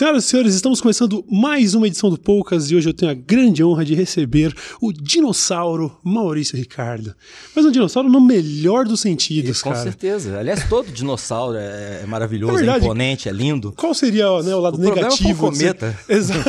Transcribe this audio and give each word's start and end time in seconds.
Senhoras 0.00 0.24
e 0.24 0.28
senhores, 0.28 0.54
estamos 0.54 0.80
começando 0.80 1.22
mais 1.30 1.74
uma 1.74 1.86
edição 1.86 2.08
do 2.08 2.16
Poucas 2.16 2.70
e 2.70 2.74
hoje 2.74 2.88
eu 2.88 2.94
tenho 2.94 3.12
a 3.12 3.14
grande 3.14 3.62
honra 3.62 3.84
de 3.84 3.94
receber 3.94 4.50
o 4.80 4.94
dinossauro 4.94 5.94
Maurício 6.02 6.56
Ricardo. 6.56 7.14
Mas 7.54 7.66
um 7.66 7.70
dinossauro 7.70 8.08
no 8.08 8.18
melhor 8.18 8.86
dos 8.86 9.00
sentidos, 9.02 9.60
Com 9.60 9.72
cara. 9.72 9.82
certeza. 9.82 10.38
Aliás, 10.38 10.66
todo 10.70 10.90
dinossauro 10.90 11.58
é, 11.58 12.00
é 12.02 12.06
maravilhoso, 12.06 12.64
É 12.64 12.66
é, 12.66 12.78
imponente, 12.78 13.28
é 13.28 13.32
lindo. 13.32 13.74
Qual 13.76 13.92
seria 13.92 14.24
né, 14.42 14.54
o 14.54 14.60
lado 14.60 14.78
O 14.78 14.80
problema 14.80 15.08
negativo? 15.10 15.38
foi 15.38 15.48
o 15.50 15.52
cometa. 15.52 15.98
Exato. 16.08 16.48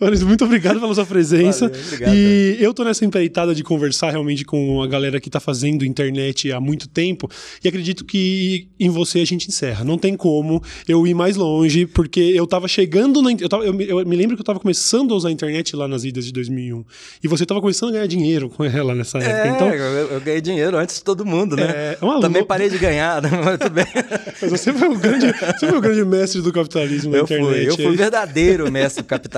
Maurício, 0.00 0.26
muito 0.26 0.44
obrigado 0.44 0.80
pela 0.80 0.94
sua 0.94 1.06
presença. 1.06 1.68
Valeu, 1.68 1.82
obrigado, 1.86 2.14
e 2.14 2.56
eu 2.60 2.72
tô 2.74 2.84
nessa 2.84 3.04
empreitada 3.04 3.54
de 3.54 3.62
conversar 3.62 4.10
realmente 4.10 4.44
com 4.44 4.82
a 4.82 4.86
galera 4.86 5.20
que 5.20 5.30
tá 5.30 5.40
fazendo 5.40 5.84
internet 5.84 6.50
há 6.52 6.60
muito 6.60 6.88
tempo 6.88 7.28
e 7.62 7.68
acredito 7.68 8.04
que 8.04 8.68
em 8.78 8.90
você 8.90 9.20
a 9.20 9.24
gente 9.26 9.48
encerra. 9.48 9.84
Não 9.84 9.98
tem 9.98 10.16
como 10.16 10.62
eu 10.88 11.06
ir 11.06 11.14
mais 11.14 11.36
longe, 11.36 11.86
porque 11.86 12.20
eu 12.20 12.46
tava 12.46 12.66
chegando 12.68 13.22
na. 13.22 13.32
Eu, 13.32 13.48
tava- 13.48 13.64
eu 13.64 13.72
me- 13.72 13.86
eu 13.88 14.04
me 14.06 14.16
lembro 14.16 14.36
que 14.36 14.40
eu 14.40 14.44
tava 14.44 14.60
começando 14.60 15.12
a 15.12 15.16
usar 15.16 15.28
a 15.28 15.32
internet 15.32 15.74
lá 15.76 15.86
nas 15.88 16.04
idas 16.04 16.24
de 16.24 16.32
2001 16.32 16.84
e 17.22 17.28
você 17.28 17.44
tava 17.46 17.60
começando 17.60 17.90
a 17.90 17.92
ganhar 17.92 18.06
dinheiro 18.06 18.48
com 18.48 18.64
ela 18.64 18.94
nessa 18.94 19.18
época. 19.18 19.32
É, 19.48 19.48
Então, 19.54 19.68
eu, 19.72 20.08
eu 20.12 20.20
ganhei 20.20 20.40
dinheiro 20.40 20.76
antes 20.76 20.96
de 20.96 21.04
todo 21.04 21.24
mundo, 21.24 21.56
né? 21.56 21.64
É, 21.64 21.98
uma 22.02 22.20
Também 22.20 22.40
lou- 22.42 22.46
parei 22.46 22.68
de 22.68 22.78
ganhar, 22.78 23.20
né? 23.22 23.30
Mas 23.44 23.58
tudo 23.58 23.70
bem. 23.70 23.86
mas 24.42 24.50
você 24.50 24.72
foi 24.72 24.88
o 24.88 24.96
grande, 24.98 25.26
você 25.58 25.66
foi 25.68 25.78
o 25.78 25.80
grande 25.80 26.04
mestre 26.04 26.40
do 26.42 26.52
capitalismo 26.52 27.10
na 27.12 27.18
internet. 27.20 27.46
fui, 27.48 27.68
eu 27.68 27.74
fui 27.76 27.84
é 27.84 27.88
o 27.88 27.90
isso? 27.90 27.98
verdadeiro 27.98 28.70
mestre 28.70 29.02
do 29.02 29.06
capitalismo. 29.06 29.31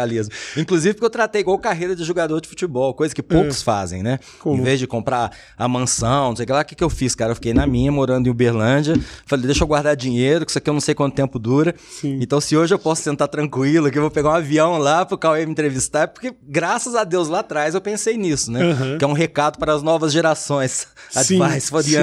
Inclusive 0.57 0.95
porque 0.95 1.07
eu 1.07 1.11
tratei 1.11 1.41
igual 1.41 1.59
carreira 1.59 1.95
de 1.95 2.05
jogador 2.05 2.41
de 2.41 2.49
futebol, 2.49 2.95
coisa 2.95 3.15
que 3.15 3.23
poucos 3.23 3.63
fazem, 3.63 4.03
né? 4.03 4.15
É. 4.15 4.19
Como? 4.39 4.61
Em 4.61 4.65
vez 4.65 4.79
de 4.79 4.87
comprar 4.87 5.31
a 5.57 5.69
mansão, 5.69 6.29
não 6.29 6.37
sei 6.37 6.45
o 6.45 6.47
que 6.47 6.53
lá, 6.53 6.61
o 6.61 6.65
que, 6.65 6.75
que 6.75 6.85
eu 6.85 6.91
fiz, 6.91 7.15
cara? 7.15 7.33
Eu 7.33 7.35
fiquei 7.35 7.55
na 7.55 7.67
minha, 7.67 7.91
morando 7.91 8.27
em 8.27 8.31
Uberlândia. 8.31 8.95
Falei, 9.27 9.47
deixa 9.47 9.65
eu 9.65 9.69
guardar 9.69 9.97
dinheiro, 9.97 10.45
que 10.45 10.51
isso 10.51 10.59
aqui 10.59 10.69
eu 10.69 10.75
não 10.75 10.81
sei 10.81 10.95
quanto 10.95 11.15
tempo 11.15 11.39
dura. 11.39 11.75
Sim. 12.01 12.19
Então, 12.21 12.41
se 12.41 12.57
hoje 12.57 12.75
eu 12.75 12.79
posso 12.79 13.03
sentar 13.03 13.29
tranquilo, 13.29 13.91
que 13.91 13.99
eu 13.99 14.03
vou 14.03 14.11
pegar 14.11 14.31
um 14.31 14.35
avião 14.35 14.79
lá 14.79 15.05
pro 15.05 15.17
Cauê 15.19 15.45
me 15.45 15.53
entrevistar, 15.53 16.03
é 16.03 16.07
porque, 16.07 16.35
graças 16.43 16.95
a 16.95 17.05
Deus, 17.05 17.29
lá 17.29 17.41
atrás 17.41 17.75
eu 17.75 17.81
pensei 17.81 18.17
nisso, 18.17 18.51
né? 18.51 18.63
Aham. 18.63 18.99
Que 18.99 19.05
é 19.05 19.09
um 19.09 19.13
recado 19.13 19.59
para 19.59 19.73
as 19.73 19.83
novas 19.83 20.13
gerações. 20.13 20.87
Sim, 21.11 21.41
Advice 21.43 21.71
for 21.71 21.83
the. 21.83 21.95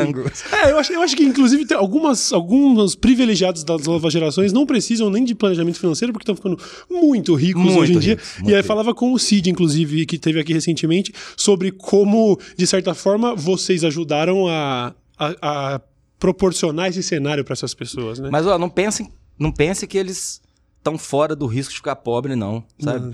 É, 0.52 0.72
eu 0.72 0.78
acho, 0.78 0.94
eu 0.94 1.02
acho 1.02 1.16
que, 1.16 1.24
inclusive, 1.24 1.66
tem 1.66 1.78
algumas, 1.78 2.32
alguns 2.32 2.96
privilegiados 2.96 3.64
das 3.64 3.86
novas 3.86 4.12
gerações 4.12 4.54
não 4.54 4.66
precisam 4.66 5.10
nem 5.10 5.24
de 5.24 5.36
planejamento 5.36 5.80
financeiro, 5.80 6.14
porque 6.14 6.24
estão 6.24 6.36
ficando 6.36 6.58
muito 6.90 7.36
ricos 7.36 7.62
Muito 7.62 7.81
hoje 7.82 7.94
em 7.94 8.00
dia. 8.00 8.14
ricos, 8.16 8.50
e 8.50 8.56
aí 8.56 8.64
falava 8.64 8.94
com 8.94 9.14
o 9.14 9.20
Cid, 9.20 9.50
inclusive, 9.50 10.06
que 10.06 10.18
teve 10.18 10.40
aqui 10.40 10.54
recentemente, 10.54 11.14
sobre 11.36 11.72
como, 11.72 12.40
de 12.58 12.68
certa 12.68 12.94
forma, 12.94 13.36
vocês 13.36 13.84
ajudaram 13.84 14.48
a, 14.48 14.94
a, 15.18 15.76
a 15.76 15.82
proporcionar 16.20 16.90
esse 16.90 17.04
cenário 17.04 17.44
para 17.44 17.54
essas 17.54 17.74
pessoas, 17.74 18.20
né? 18.20 18.30
Mas, 18.32 18.46
ó, 18.46 18.58
não 18.58 18.70
pense, 18.70 19.10
não 19.38 19.52
pense 19.52 19.88
que 19.88 19.98
eles 19.98 20.42
estão 20.78 20.98
fora 20.98 21.36
do 21.36 21.46
risco 21.46 21.72
de 21.72 21.78
ficar 21.78 21.96
pobre, 21.96 22.36
não, 22.36 22.64
sabe? 22.80 23.08
Uhum. 23.08 23.14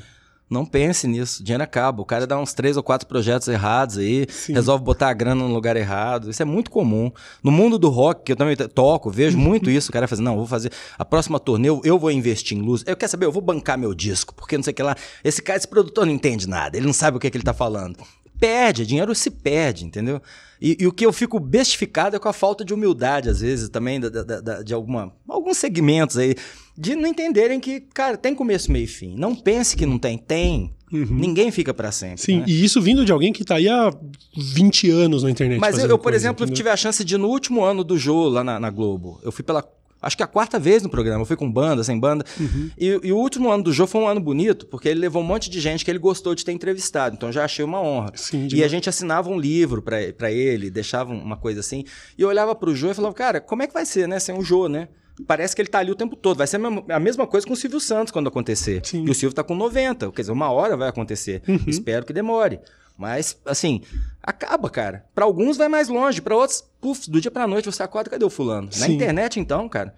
Não 0.50 0.66
pense 0.66 1.08
nisso. 1.08 1.44
Dinheiro 1.44 1.64
acaba. 1.64 2.02
O 2.02 2.06
cara 2.06 2.26
dá 2.26 2.40
uns 2.40 2.53
três 2.53 2.78
ou 2.78 2.84
quatro 2.84 3.06
projetos 3.08 3.48
errados 3.50 3.98
aí, 3.98 4.26
Sim. 4.30 4.54
resolve 4.54 4.84
botar 4.84 5.09
a 5.09 5.14
grana 5.14 5.44
no 5.44 5.54
lugar 5.54 5.76
errado. 5.76 6.30
Isso 6.30 6.42
é 6.42 6.45
muito 6.45 6.72
comum. 6.72 7.12
No 7.44 7.52
mundo 7.52 7.78
do 7.78 7.89
rock, 7.89 8.23
que 8.23 8.31
eu 8.31 8.36
também 8.38 8.56
toco, 8.56 9.12
vejo 9.12 9.38
muito 9.38 9.70
isso. 9.70 9.89
O 9.89 9.94
cara 9.94 10.08
faz, 10.08 10.20
não, 10.20 10.31
eu 10.34 10.38
vou 10.38 10.48
fazer 10.48 10.72
a 10.98 11.04
próxima 11.04 11.38
turnê, 11.39 11.67
eu, 11.67 11.81
eu 11.84 12.00
vou 12.00 12.09
investir 12.12 12.58
em 12.58 12.62
luz. 12.62 12.81
Eu 12.88 12.95
quero 12.95 13.12
saber, 13.12 13.26
eu 13.26 13.31
vou 13.31 13.42
bancar 13.42 13.78
meu 13.78 13.94
disco, 13.94 14.34
porque 14.34 14.56
não 14.56 14.64
sei 14.64 14.72
o 14.72 14.76
que 14.76 14.84
lá. 14.84 14.95
Esse 15.23 15.42
cara, 15.42 15.58
esse 15.58 15.67
produtor 15.67 16.06
não 16.06 16.14
entende 16.14 16.48
nada, 16.48 16.78
ele 16.78 16.86
não 16.86 16.94
sabe 16.94 17.17
o 17.17 17.20
que, 17.20 17.28
é 17.28 17.30
que 17.30 17.36
ele 17.38 17.44
tá 17.44 17.54
falando. 17.54 17.98
Perde, 18.39 18.86
dinheiro 18.86 19.14
se 19.16 19.32
perde, 19.32 19.84
entendeu? 19.84 20.22
E, 20.61 20.78
e 20.80 20.88
o 20.88 20.92
que 20.94 21.06
eu 21.06 21.11
fico 21.11 21.39
bestificado 21.39 22.16
é 22.16 22.20
com 22.20 22.30
a 22.30 22.34
falta 22.34 22.64
de 22.64 22.72
humildade, 22.73 23.30
às 23.30 23.42
vezes, 23.42 23.67
também, 23.67 24.00
da- 24.00 24.09
da- 24.09 24.39
da- 24.42 24.61
de 24.64 24.73
alguma, 24.76 25.11
alguns 25.28 25.58
segmentos 25.58 26.17
aí, 26.17 26.36
de 26.78 26.95
não 26.95 27.09
entenderem 27.09 27.59
que, 27.59 27.81
cara, 27.81 28.16
tem 28.16 28.36
começo, 28.36 28.72
meio 28.72 28.83
e 28.83 28.88
fim. 28.88 29.16
Não 29.17 29.36
pense 29.36 29.75
que 29.75 29.86
não 29.86 29.97
tem, 29.97 30.17
tem. 30.17 30.72
Ninguém 30.92 31.52
fica 31.52 31.73
pra 31.73 31.92
sempre. 31.92 32.22
Sim, 32.22 32.39
né? 32.39 32.45
e 32.47 32.64
isso 32.64 32.81
vindo 32.81 33.03
de 33.03 33.11
alguém 33.11 33.33
que 33.33 33.44
tá 33.44 33.56
aí 33.56 33.67
há 33.67 33.92
20 34.38 34.89
anos 34.89 35.23
na 35.23 35.32
internet. 35.32 35.60
Mas 35.60 35.77
eu, 35.77 35.89
eu, 35.89 35.98
por 35.98 36.04
coisa, 36.04 36.17
exemplo, 36.17 36.45
entendeu? 36.45 36.55
tive 36.55 36.70
a 36.70 36.77
chance 36.77 37.04
de 37.04 37.16
ir 37.16 37.17
no 37.17 37.27
último 37.27 37.64
ano 37.64 37.83
do 37.83 37.98
Jô 37.98 38.30
lá 38.30 38.43
na, 38.43 38.60
na 38.60 38.70
Globo. 38.70 39.20
Eu 39.23 39.32
fui 39.32 39.43
pela. 39.43 39.67
Acho 39.99 40.16
que 40.16 40.23
a 40.23 40.27
quarta 40.27 40.58
vez 40.60 40.83
no 40.83 40.89
programa. 40.89 41.23
Eu 41.23 41.26
fui 41.26 41.36
com 41.36 41.52
banda, 41.52 41.83
sem 41.83 41.99
banda. 41.99 42.23
Uhum. 42.39 42.70
E, 42.77 42.99
e 43.04 43.11
o 43.11 43.17
último 43.17 43.52
ano 43.52 43.64
do 43.64 43.73
Jô 43.73 43.86
foi 43.86 43.99
um 43.99 44.08
ano 44.08 44.21
bonito, 44.21 44.66
porque 44.67 44.87
ele 44.87 44.99
levou 44.99 45.21
um 45.21 45.26
monte 45.26 45.49
de 45.49 45.60
gente 45.60 45.83
que 45.83 45.92
ele 45.92 45.99
gostou 45.99 46.33
de 46.33 46.45
ter 46.45 46.54
entrevistado. 46.54 47.16
Então 47.16 47.32
já 47.32 47.43
achei 47.43 47.66
uma 47.66 47.82
honra. 47.82 48.11
Sim, 48.16 48.45
e 48.45 48.48
demais. 48.48 48.66
a 48.66 48.70
gente 48.70 48.87
assinava 48.87 49.30
um 49.30 49.37
livro 49.37 49.82
pra 49.82 50.32
ele, 50.32 50.70
deixava 50.70 51.11
uma 51.11 51.36
coisa 51.36 51.60
assim. 51.60 51.83
E 52.17 52.21
eu 52.21 52.30
olhava 52.30 52.55
pro 52.55 52.73
Jô 52.73 52.92
e 52.92 52.93
falava, 52.93 53.14
cara, 53.14 53.42
como 53.42 53.64
é 53.64 53.67
que 53.67 53.73
vai 53.73 53.86
ser, 53.86 54.08
né? 54.08 54.20
Sem 54.20 54.37
o 54.37 54.43
Jô, 54.43 54.70
né? 54.70 54.87
Parece 55.26 55.55
que 55.55 55.61
ele 55.61 55.70
tá 55.70 55.80
ali 55.80 55.92
o 55.92 55.95
tempo 55.95 56.16
todo. 56.16 56.38
Vai 56.38 56.48
ser 56.48 56.58
a 56.58 57.00
mesma, 57.00 57.26
coisa 57.26 57.48
com 57.48 57.54
o 57.54 57.55
Silvio 57.55 57.80
Santos 57.80 58.11
quando 58.11 58.28
acontecer. 58.28 58.82
Sim. 58.86 59.05
E 59.05 59.10
o 59.10 59.16
Silvio 59.16 59.33
tá 59.33 59.44
com 59.44 59.55
90. 59.55 60.11
Quer 60.11 60.22
dizer, 60.22 60.32
uma 60.32 60.52
hora 60.52 60.78
vai 60.78 60.89
acontecer. 60.89 61.42
Uhum. 61.48 61.60
Espero 61.66 62.05
que 62.05 62.14
demore. 62.14 62.60
Mas, 62.98 63.38
assim, 63.45 63.82
acaba, 64.22 64.70
cara. 64.70 65.05
Pra 65.14 65.26
alguns 65.26 65.58
vai 65.58 65.67
mais 65.67 65.88
longe, 65.88 66.22
pra 66.22 66.36
outros, 66.36 66.64
puf, 66.82 67.10
do 67.10 67.22
dia 67.22 67.32
pra 67.32 67.48
noite 67.48 67.66
você 67.66 67.83
acorda, 67.83 68.10
cadê 68.10 68.26
o 68.26 68.30
fulano? 68.30 68.70
Na 68.78 68.86
Sim. 68.88 68.94
internet, 68.94 69.39
então, 69.39 69.67
cara. 69.70 69.94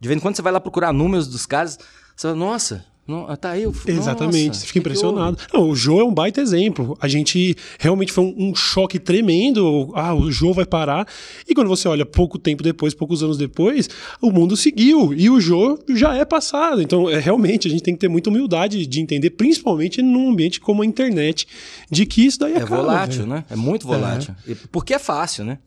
De 0.00 0.08
vez 0.08 0.18
em 0.18 0.20
quando 0.22 0.36
você 0.36 0.42
vai 0.42 0.52
lá 0.52 0.60
procurar 0.60 0.92
números 0.92 1.26
dos 1.26 1.46
caras, 1.46 1.78
você 2.14 2.28
fala, 2.28 2.36
nossa, 2.36 2.84
não, 3.06 3.36
tá 3.36 3.50
aí 3.50 3.66
o 3.66 3.72
fulano. 3.72 4.00
Exatamente, 4.00 4.56
você 4.56 4.66
fica 4.66 4.78
impressionado. 4.80 5.38
Não, 5.52 5.68
o 5.70 5.76
Jô 5.76 6.00
é 6.00 6.04
um 6.04 6.12
baita 6.12 6.40
exemplo. 6.40 6.96
A 7.00 7.06
gente 7.08 7.54
realmente 7.78 8.12
foi 8.12 8.24
um, 8.24 8.34
um 8.50 8.54
choque 8.54 8.98
tremendo. 8.98 9.90
Ah, 9.94 10.14
o 10.14 10.30
Jô 10.30 10.52
vai 10.52 10.64
parar. 10.66 11.06
E 11.48 11.54
quando 11.54 11.68
você 11.68 11.86
olha 11.88 12.04
pouco 12.04 12.38
tempo 12.38 12.62
depois, 12.62 12.94
poucos 12.94 13.22
anos 13.22 13.38
depois, 13.38 13.88
o 14.20 14.30
mundo 14.30 14.56
seguiu. 14.56 15.12
E 15.14 15.30
o 15.30 15.40
Jô 15.40 15.78
já 15.90 16.14
é 16.16 16.24
passado. 16.24 16.82
Então, 16.82 17.08
é, 17.08 17.18
realmente, 17.18 17.68
a 17.68 17.70
gente 17.70 17.82
tem 17.82 17.94
que 17.94 18.00
ter 18.00 18.08
muita 18.08 18.30
humildade 18.30 18.86
de 18.86 19.00
entender, 19.00 19.30
principalmente 19.30 20.02
num 20.02 20.30
ambiente 20.30 20.60
como 20.60 20.82
a 20.82 20.86
internet, 20.86 21.46
de 21.90 22.06
que 22.06 22.26
isso 22.26 22.38
daí 22.40 22.54
É 22.54 22.56
acaba, 22.58 22.76
volátil, 22.82 23.18
velho. 23.20 23.28
né? 23.28 23.44
É 23.50 23.56
muito 23.56 23.86
volátil. 23.86 24.34
E- 24.46 24.54
Porque 24.54 24.92
é 24.94 24.98
fácil, 24.98 25.44
né? 25.44 25.58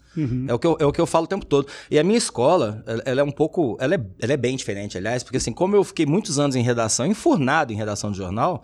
É, 0.48 0.54
o 0.54 0.60
que 0.60 0.68
eu, 0.68 0.78
é 0.80 0.86
o 0.86 0.92
que 0.92 1.02
eu 1.02 1.06
falo 1.06 1.26
o 1.26 1.28
tempo 1.28 1.46
todo. 1.46 1.68
E 1.90 1.98
a 2.00 2.04
minha 2.04 2.18
escola, 2.18 2.84
ela, 3.06 3.22
é 3.22 3.24
um 3.24 3.32
pouco. 3.32 3.78
Ela 3.80 3.96
é, 3.96 4.00
ela 4.22 4.34
é 4.34 4.38
bem 4.38 4.56
diferente, 4.56 4.98
aliás, 4.98 5.24
porque 5.24 5.38
assim, 5.38 5.52
como 5.54 5.76
eu 5.76 5.84
fiquei 5.84 6.06
muitos 6.06 6.40
anos 6.40 6.56
em 6.56 6.62
redação, 6.62 7.06
enfurnado 7.06 7.72
em 7.74 7.76
redação 7.76 8.12
de 8.12 8.18
jornal. 8.18 8.62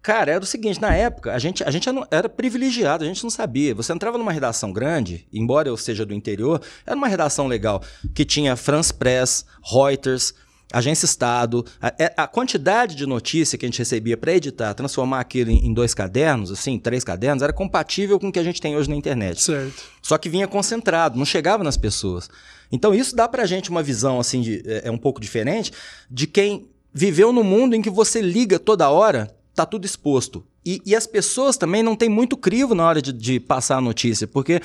Cara, 0.00 0.30
era 0.32 0.42
o 0.42 0.46
seguinte, 0.46 0.80
na 0.80 0.94
época, 0.94 1.34
a 1.34 1.38
gente, 1.38 1.62
a 1.64 1.70
gente 1.70 1.88
era- 1.88 2.06
era 2.10 2.28
privilegiado, 2.28 3.04
a 3.04 3.06
gente 3.06 3.22
não 3.22 3.30
sabia. 3.30 3.74
Você 3.74 3.92
entrava 3.92 4.16
numa 4.16 4.32
redação 4.32 4.72
grande, 4.72 5.26
embora 5.32 5.68
eu 5.68 5.76
seja 5.76 6.06
do 6.06 6.14
interior, 6.14 6.62
era 6.86 6.96
uma 6.96 7.08
redação 7.08 7.46
legal, 7.46 7.82
que 8.14 8.24
tinha 8.24 8.56
France 8.56 8.94
Press, 8.94 9.44
Reuters, 9.62 10.32
Agência 10.72 11.06
Estado, 11.06 11.64
a, 11.80 11.94
é- 11.98 12.12
a 12.16 12.26
quantidade 12.26 12.94
de 12.94 13.06
notícia 13.06 13.56
que 13.56 13.64
a 13.64 13.68
gente 13.68 13.78
recebia 13.78 14.16
para 14.16 14.34
editar, 14.34 14.74
transformar 14.74 15.20
aquilo 15.20 15.50
em, 15.50 15.66
em 15.66 15.72
dois 15.72 15.94
cadernos, 15.94 16.50
assim, 16.50 16.78
três 16.78 17.02
cadernos, 17.02 17.42
era 17.42 17.52
compatível 17.52 18.18
com 18.20 18.28
o 18.28 18.32
que 18.32 18.38
a 18.38 18.44
gente 18.44 18.60
tem 18.60 18.76
hoje 18.76 18.90
na 18.90 18.96
internet. 18.96 19.42
Certo. 19.42 19.82
Só 20.02 20.18
que 20.18 20.28
vinha 20.28 20.46
concentrado, 20.46 21.18
não 21.18 21.24
chegava 21.24 21.64
nas 21.64 21.76
pessoas. 21.76 22.28
Então 22.70 22.94
isso 22.94 23.16
dá 23.16 23.26
pra 23.26 23.46
gente 23.46 23.70
uma 23.70 23.82
visão 23.82 24.20
assim 24.20 24.42
de, 24.42 24.62
é, 24.66 24.88
é 24.88 24.90
um 24.90 24.98
pouco 24.98 25.20
diferente 25.20 25.72
de 26.10 26.26
quem 26.26 26.68
viveu 26.92 27.32
no 27.32 27.42
mundo 27.42 27.74
em 27.74 27.80
que 27.80 27.88
você 27.90 28.20
liga 28.20 28.58
toda 28.58 28.90
hora, 28.90 29.34
tá 29.54 29.64
tudo 29.64 29.86
exposto. 29.86 30.44
E, 30.66 30.82
e 30.84 30.94
as 30.94 31.06
pessoas 31.06 31.56
também 31.56 31.82
não 31.82 31.96
têm 31.96 32.10
muito 32.10 32.36
crivo 32.36 32.74
na 32.74 32.86
hora 32.86 33.00
de, 33.00 33.10
de 33.12 33.40
passar 33.40 33.78
a 33.78 33.80
notícia, 33.80 34.26
porque 34.26 34.60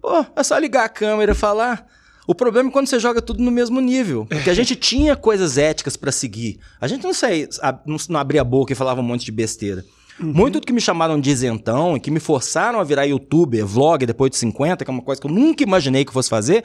pô, 0.00 0.24
é 0.34 0.42
só 0.42 0.56
ligar 0.56 0.84
a 0.84 0.88
câmera 0.88 1.32
e 1.32 1.34
falar. 1.34 1.86
O 2.28 2.34
problema 2.34 2.68
é 2.68 2.72
quando 2.72 2.86
você 2.86 3.00
joga 3.00 3.22
tudo 3.22 3.42
no 3.42 3.50
mesmo 3.50 3.80
nível. 3.80 4.26
Porque 4.26 4.50
a 4.50 4.54
gente 4.54 4.76
tinha 4.76 5.16
coisas 5.16 5.56
éticas 5.56 5.96
pra 5.96 6.12
seguir. 6.12 6.60
A 6.78 6.86
gente 6.86 7.02
não, 7.02 7.14
saía, 7.14 7.48
não, 7.86 8.20
abria 8.20 8.42
a 8.42 8.44
boca 8.44 8.70
e 8.70 8.76
falava 8.76 9.00
um 9.00 9.02
monte 9.02 9.24
de 9.24 9.32
besteira. 9.32 9.82
Muito 10.20 10.60
do 10.60 10.66
que 10.66 10.72
me 10.72 10.80
chamaram 10.80 11.18
de 11.18 11.30
isentão 11.30 11.96
e 11.96 12.00
que 12.00 12.10
me 12.10 12.20
forçaram 12.20 12.80
a 12.80 12.84
virar 12.84 13.06
youtuber, 13.06 13.64
vlog 13.64 14.04
depois 14.04 14.30
de 14.30 14.36
50, 14.36 14.84
que 14.84 14.90
é 14.90 14.92
uma 14.92 15.00
coisa 15.00 15.18
que 15.18 15.26
eu 15.26 15.30
nunca 15.30 15.62
imaginei 15.62 16.04
que 16.04 16.12
fosse 16.12 16.28
fazer, 16.28 16.64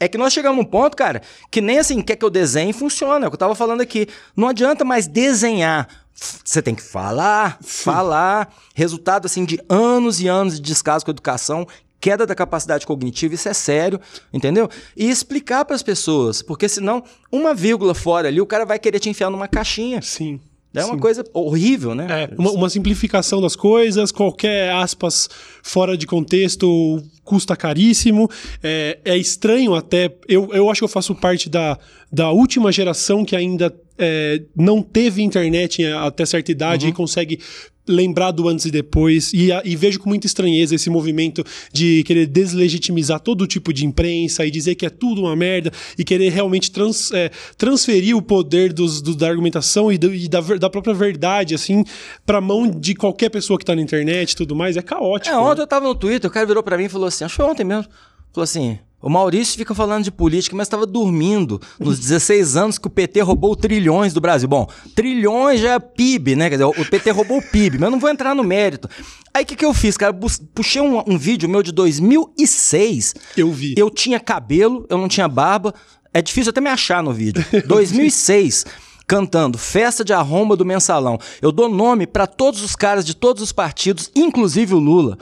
é 0.00 0.08
que 0.08 0.16
nós 0.16 0.32
chegamos 0.32 0.56
num 0.56 0.64
ponto, 0.64 0.96
cara, 0.96 1.20
que 1.50 1.60
nem 1.60 1.78
assim, 1.78 2.00
quer 2.00 2.16
que 2.16 2.24
eu 2.24 2.30
desenhe 2.30 2.72
funciona. 2.72 3.26
É 3.26 3.28
o 3.28 3.30
que 3.30 3.34
eu 3.34 3.38
tava 3.38 3.54
falando 3.54 3.82
aqui. 3.82 4.06
Não 4.34 4.48
adianta 4.48 4.86
mais 4.86 5.06
desenhar. 5.06 5.86
Você 6.14 6.62
tem 6.62 6.74
que 6.74 6.82
falar, 6.82 7.58
falar. 7.60 8.54
Resultado, 8.74 9.26
assim, 9.26 9.44
de 9.44 9.60
anos 9.68 10.20
e 10.20 10.28
anos 10.28 10.54
de 10.54 10.62
descaso 10.62 11.04
com 11.04 11.10
a 11.10 11.12
educação, 11.12 11.66
queda 12.04 12.26
da 12.26 12.34
capacidade 12.34 12.86
cognitiva, 12.86 13.34
isso 13.34 13.48
é 13.48 13.54
sério, 13.54 13.98
entendeu? 14.30 14.68
E 14.94 15.08
explicar 15.08 15.64
para 15.64 15.74
as 15.74 15.82
pessoas, 15.82 16.42
porque 16.42 16.68
senão, 16.68 17.02
uma 17.32 17.54
vírgula 17.54 17.94
fora 17.94 18.28
ali, 18.28 18.42
o 18.42 18.46
cara 18.46 18.66
vai 18.66 18.78
querer 18.78 18.98
te 18.98 19.08
enfiar 19.08 19.30
numa 19.30 19.48
caixinha. 19.48 20.02
Sim. 20.02 20.38
É 20.74 20.84
uma 20.84 20.96
Sim. 20.96 21.00
coisa 21.00 21.24
horrível, 21.32 21.94
né? 21.94 22.06
É, 22.10 22.34
uma, 22.36 22.50
uma 22.50 22.68
simplificação 22.68 23.40
das 23.40 23.56
coisas, 23.56 24.12
qualquer 24.12 24.70
aspas 24.72 25.30
fora 25.62 25.96
de 25.96 26.06
contexto 26.06 27.02
custa 27.22 27.56
caríssimo. 27.56 28.28
É, 28.62 28.98
é 29.02 29.16
estranho 29.16 29.74
até. 29.74 30.14
Eu, 30.28 30.52
eu 30.52 30.68
acho 30.68 30.80
que 30.80 30.84
eu 30.84 30.88
faço 30.88 31.14
parte 31.14 31.48
da, 31.48 31.78
da 32.12 32.30
última 32.32 32.70
geração 32.70 33.24
que 33.24 33.34
ainda 33.34 33.74
é, 33.96 34.42
não 34.54 34.82
teve 34.82 35.22
internet 35.22 35.82
até 35.86 36.26
certa 36.26 36.50
idade 36.50 36.88
e 36.88 36.92
consegue 36.92 37.38
lembrar 37.86 38.30
do 38.30 38.48
antes 38.48 38.64
e 38.64 38.70
depois 38.70 39.32
e, 39.32 39.50
e, 39.64 39.76
vejo 39.76 40.00
com 40.00 40.08
muita 40.08 40.26
estranheza 40.26 40.74
esse 40.74 40.88
movimento 40.88 41.44
de 41.72 42.02
querer 42.04 42.26
deslegitimizar 42.26 43.20
todo 43.20 43.46
tipo 43.46 43.72
de 43.72 43.84
imprensa 43.84 44.46
e 44.46 44.50
dizer 44.50 44.74
que 44.74 44.86
é 44.86 44.90
tudo 44.90 45.22
uma 45.22 45.36
merda 45.36 45.70
e 45.98 46.04
querer 46.04 46.30
realmente 46.30 46.70
trans, 46.70 47.12
é, 47.12 47.30
transferir 47.56 48.16
o 48.16 48.22
poder 48.22 48.72
dos, 48.72 49.02
do, 49.02 49.14
da 49.14 49.28
argumentação 49.28 49.92
e, 49.92 49.98
do, 49.98 50.14
e 50.14 50.28
da, 50.28 50.40
da, 50.40 50.70
própria 50.70 50.94
verdade 50.94 51.54
assim 51.54 51.84
para 52.24 52.40
mão 52.40 52.68
de 52.68 52.94
qualquer 52.94 53.28
pessoa 53.28 53.58
que 53.58 53.62
está 53.62 53.74
na 53.74 53.82
internet 53.82 54.32
e 54.32 54.36
tudo 54.36 54.56
mais 54.56 54.76
é 54.76 54.82
caótico. 54.82 55.34
É, 55.34 55.38
ontem 55.38 55.58
né? 55.58 55.62
eu 55.62 55.66
tava 55.66 55.86
no 55.86 55.94
Twitter, 55.94 56.30
o 56.30 56.32
cara 56.32 56.46
virou 56.46 56.62
para 56.62 56.78
mim 56.78 56.84
e 56.84 56.88
falou 56.88 57.08
assim, 57.08 57.24
acho 57.24 57.34
que 57.34 57.42
foi 57.42 57.50
ontem 57.50 57.64
mesmo, 57.64 57.86
falou 58.32 58.44
assim, 58.44 58.78
o 59.04 59.10
Maurício 59.10 59.58
fica 59.58 59.74
falando 59.74 60.02
de 60.02 60.10
política, 60.10 60.56
mas 60.56 60.64
estava 60.64 60.86
dormindo 60.86 61.60
nos 61.78 61.98
16 61.98 62.56
anos 62.56 62.78
que 62.78 62.86
o 62.86 62.90
PT 62.90 63.20
roubou 63.20 63.54
trilhões 63.54 64.14
do 64.14 64.20
Brasil. 64.20 64.48
Bom, 64.48 64.66
trilhões 64.94 65.60
já 65.60 65.74
é 65.74 65.78
PIB, 65.78 66.34
né? 66.34 66.48
Quer 66.48 66.56
dizer, 66.56 66.64
o 66.64 66.84
PT 66.88 67.10
roubou 67.10 67.36
o 67.36 67.42
PIB, 67.42 67.76
mas 67.76 67.88
eu 67.88 67.90
não 67.90 68.00
vou 68.00 68.08
entrar 68.08 68.34
no 68.34 68.42
mérito. 68.42 68.88
Aí 69.34 69.44
o 69.44 69.46
que, 69.46 69.56
que 69.56 69.64
eu 69.64 69.74
fiz, 69.74 69.98
cara? 69.98 70.16
Puxei 70.54 70.80
um, 70.80 71.02
um 71.06 71.18
vídeo 71.18 71.46
meu 71.50 71.62
de 71.62 71.70
2006. 71.70 73.14
Eu 73.36 73.52
vi. 73.52 73.74
Eu 73.76 73.90
tinha 73.90 74.18
cabelo, 74.18 74.86
eu 74.88 74.96
não 74.96 75.06
tinha 75.06 75.28
barba. 75.28 75.74
É 76.14 76.22
difícil 76.22 76.48
até 76.48 76.62
me 76.62 76.70
achar 76.70 77.02
no 77.02 77.12
vídeo. 77.12 77.44
2006 77.68 78.64
cantando 79.06 79.58
Festa 79.58 80.02
de 80.02 80.14
Arromba 80.14 80.56
do 80.56 80.64
Mensalão. 80.64 81.18
Eu 81.42 81.52
dou 81.52 81.68
nome 81.68 82.06
para 82.06 82.26
todos 82.26 82.62
os 82.62 82.74
caras 82.74 83.04
de 83.04 83.14
todos 83.14 83.42
os 83.42 83.52
partidos, 83.52 84.10
inclusive 84.16 84.74
o 84.74 84.78
Lula. 84.78 85.18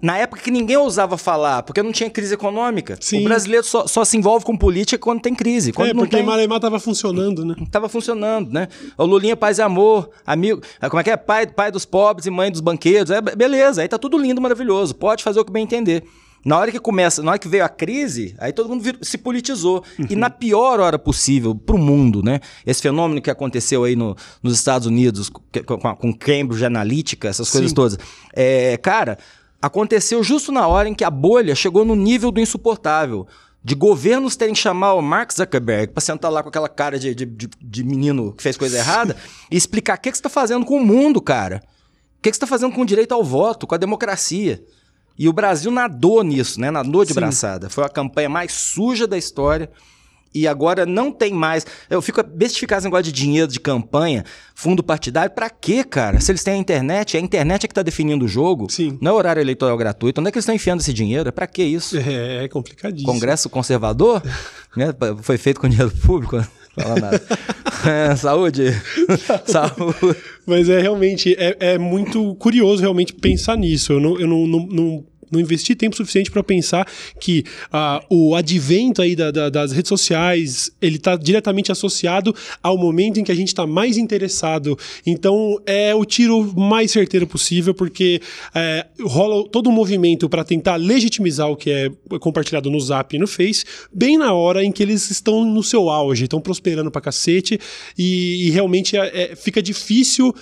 Na 0.00 0.18
época 0.18 0.40
que 0.40 0.50
ninguém 0.50 0.76
ousava 0.76 1.16
falar, 1.16 1.62
porque 1.62 1.82
não 1.82 1.92
tinha 1.92 2.08
crise 2.08 2.34
econômica. 2.34 2.96
Sim. 3.00 3.20
O 3.20 3.24
brasileiro 3.24 3.64
só, 3.64 3.86
só, 3.86 4.04
se 4.04 4.16
envolve 4.16 4.44
com 4.44 4.56
política 4.56 4.98
quando 4.98 5.20
tem 5.20 5.34
crise. 5.34 5.72
Quando 5.72 5.90
é, 5.90 5.94
porque 5.94 6.16
tem... 6.16 6.24
Malemar 6.24 6.60
tava 6.60 6.78
funcionando, 6.78 7.44
né? 7.44 7.54
Tava 7.70 7.88
funcionando, 7.88 8.52
né? 8.52 8.68
O 8.96 9.04
Lulinha 9.04 9.36
Paz 9.36 9.58
e 9.58 9.62
Amor, 9.62 10.10
amigo. 10.26 10.60
É, 10.80 10.88
como 10.88 11.00
é 11.00 11.04
que 11.04 11.10
é? 11.10 11.16
Pai, 11.16 11.46
pai 11.46 11.70
dos 11.70 11.84
pobres 11.84 12.26
e 12.26 12.30
mãe 12.30 12.50
dos 12.50 12.60
banqueiros. 12.60 13.10
É, 13.10 13.20
beleza, 13.20 13.82
aí 13.82 13.88
tá 13.88 13.98
tudo 13.98 14.18
lindo, 14.18 14.40
maravilhoso. 14.40 14.94
Pode 14.94 15.22
fazer 15.22 15.40
o 15.40 15.44
que 15.44 15.52
bem 15.52 15.64
entender. 15.64 16.04
Na 16.44 16.58
hora 16.58 16.72
que 16.72 16.78
começa, 16.80 17.22
na 17.22 17.30
hora 17.32 17.38
que 17.38 17.46
veio 17.46 17.64
a 17.64 17.68
crise, 17.68 18.34
aí 18.38 18.52
todo 18.52 18.68
mundo 18.68 18.82
se 19.00 19.16
politizou. 19.16 19.84
Uhum. 19.98 20.06
E 20.10 20.16
na 20.16 20.28
pior 20.28 20.80
hora 20.80 20.98
possível 20.98 21.54
para 21.54 21.76
o 21.76 21.78
mundo, 21.78 22.22
né? 22.22 22.40
Esse 22.66 22.82
fenômeno 22.82 23.22
que 23.22 23.30
aconteceu 23.30 23.84
aí 23.84 23.94
no, 23.94 24.16
nos 24.42 24.54
Estados 24.54 24.86
Unidos 24.86 25.28
com, 25.28 25.78
com 25.96 26.12
Cambridge 26.12 26.64
Analytica, 26.64 27.28
essas 27.28 27.48
coisas 27.48 27.70
Sim. 27.70 27.74
todas. 27.74 27.98
É, 28.34 28.76
cara, 28.76 29.18
aconteceu 29.62 30.24
justo 30.24 30.50
na 30.50 30.66
hora 30.66 30.88
em 30.88 30.94
que 30.94 31.04
a 31.04 31.10
bolha 31.10 31.54
chegou 31.54 31.84
no 31.84 31.94
nível 31.94 32.32
do 32.32 32.40
insuportável. 32.40 33.26
De 33.64 33.76
governos 33.76 34.34
terem 34.34 34.54
que 34.54 34.60
chamar 34.60 34.94
o 34.94 35.00
Mark 35.00 35.32
Zuckerberg 35.32 35.92
para 35.92 36.00
sentar 36.00 36.32
lá 36.32 36.42
com 36.42 36.48
aquela 36.48 36.68
cara 36.68 36.98
de, 36.98 37.14
de, 37.14 37.24
de, 37.24 37.48
de, 37.60 37.84
menino 37.84 38.32
que 38.32 38.42
fez 38.42 38.56
coisa 38.56 38.76
errada 38.78 39.16
e 39.48 39.56
explicar 39.56 39.96
o 39.96 40.00
que, 40.00 40.10
que 40.10 40.16
você 40.16 40.20
está 40.20 40.28
fazendo 40.28 40.66
com 40.66 40.78
o 40.78 40.84
mundo, 40.84 41.22
cara. 41.22 41.62
O 42.18 42.22
que, 42.22 42.30
que 42.30 42.36
você 42.36 42.38
está 42.38 42.46
fazendo 42.46 42.74
com 42.74 42.82
o 42.82 42.84
direito 42.84 43.12
ao 43.12 43.22
voto, 43.22 43.64
com 43.64 43.74
a 43.76 43.78
democracia. 43.78 44.60
E 45.16 45.28
o 45.28 45.32
Brasil 45.32 45.70
nadou 45.70 46.24
nisso, 46.24 46.60
né? 46.60 46.72
Nadou 46.72 47.04
de 47.04 47.12
Sim. 47.12 47.20
braçada. 47.20 47.70
Foi 47.70 47.84
a 47.84 47.88
campanha 47.88 48.28
mais 48.28 48.50
suja 48.50 49.06
da 49.06 49.16
história 49.16 49.70
e 50.34 50.46
agora 50.46 50.86
não 50.86 51.12
tem 51.12 51.32
mais. 51.32 51.66
Eu 51.88 52.00
fico 52.00 52.22
bestificado 52.22 52.80
esse 52.80 52.86
negócio 52.86 53.04
de 53.04 53.12
dinheiro 53.12 53.48
de 53.48 53.60
campanha, 53.60 54.24
fundo 54.54 54.82
partidário. 54.82 55.34
Pra 55.34 55.50
quê, 55.50 55.84
cara? 55.84 56.20
Se 56.20 56.30
eles 56.30 56.42
têm 56.42 56.54
a 56.54 56.56
internet, 56.56 57.16
a 57.16 57.20
internet 57.20 57.64
é 57.64 57.68
que 57.68 57.74
tá 57.74 57.82
definindo 57.82 58.24
o 58.24 58.28
jogo. 58.28 58.66
Sim. 58.70 58.98
Não 59.00 59.12
é 59.12 59.14
horário 59.14 59.40
eleitoral 59.40 59.76
gratuito. 59.76 60.20
Onde 60.20 60.28
é 60.28 60.32
que 60.32 60.38
eles 60.38 60.44
estão 60.44 60.54
enfiando 60.54 60.80
esse 60.80 60.92
dinheiro? 60.92 61.28
É 61.28 61.32
pra 61.32 61.46
que 61.46 61.62
isso? 61.62 61.96
É, 61.98 62.44
é 62.44 62.48
complicadíssimo. 62.48 63.12
Congresso 63.12 63.48
conservador? 63.48 64.22
né? 64.76 64.94
Foi 65.22 65.38
feito 65.38 65.60
com 65.60 65.68
dinheiro 65.68 65.92
público? 66.04 66.42
Fala 66.76 67.00
nada. 67.00 67.22
É, 67.84 68.14
saúde. 68.14 68.66
saúde. 69.44 70.16
Mas 70.46 70.68
é 70.68 70.80
realmente, 70.80 71.34
é, 71.36 71.56
é 71.58 71.78
muito 71.78 72.32
curioso 72.36 72.80
realmente 72.80 73.12
pensar 73.12 73.56
nisso. 73.56 73.94
Eu 73.94 74.00
não, 74.00 74.20
eu 74.20 74.28
não, 74.28 74.46
não, 74.46 74.66
não 74.68 75.04
não 75.32 75.40
investi 75.40 75.74
tempo 75.74 75.96
suficiente 75.96 76.30
para 76.30 76.42
pensar 76.42 76.86
que 77.20 77.44
uh, 77.72 78.04
o 78.08 78.34
advento 78.34 79.02
aí 79.02 79.16
da, 79.16 79.30
da, 79.30 79.48
das 79.48 79.72
redes 79.72 79.88
sociais 79.88 80.70
ele 80.80 80.96
está 80.96 81.16
diretamente 81.16 81.72
associado 81.72 82.34
ao 82.62 82.76
momento 82.76 83.18
em 83.18 83.24
que 83.24 83.32
a 83.32 83.34
gente 83.34 83.48
está 83.48 83.66
mais 83.66 83.96
interessado. 83.96 84.78
Então 85.06 85.58
é 85.66 85.94
o 85.94 86.04
tiro 86.04 86.52
mais 86.58 86.90
certeiro 86.90 87.26
possível, 87.26 87.74
porque 87.74 88.20
é, 88.54 88.86
rola 89.00 89.48
todo 89.48 89.70
um 89.70 89.72
movimento 89.72 90.28
para 90.28 90.44
tentar 90.44 90.76
legitimizar 90.76 91.48
o 91.48 91.56
que 91.56 91.70
é 91.70 91.90
compartilhado 92.18 92.70
no 92.70 92.80
Zap 92.80 93.14
e 93.14 93.18
no 93.18 93.26
Face, 93.26 93.64
bem 93.92 94.18
na 94.18 94.32
hora 94.32 94.64
em 94.64 94.70
que 94.70 94.82
eles 94.82 95.10
estão 95.10 95.44
no 95.44 95.62
seu 95.62 95.88
auge, 95.88 96.24
estão 96.24 96.40
prosperando 96.40 96.90
pra 96.90 97.00
cacete, 97.00 97.58
e, 97.96 98.46
e 98.46 98.50
realmente 98.50 98.96
é, 98.96 99.32
é, 99.32 99.36
fica 99.36 99.62
difícil 99.62 100.34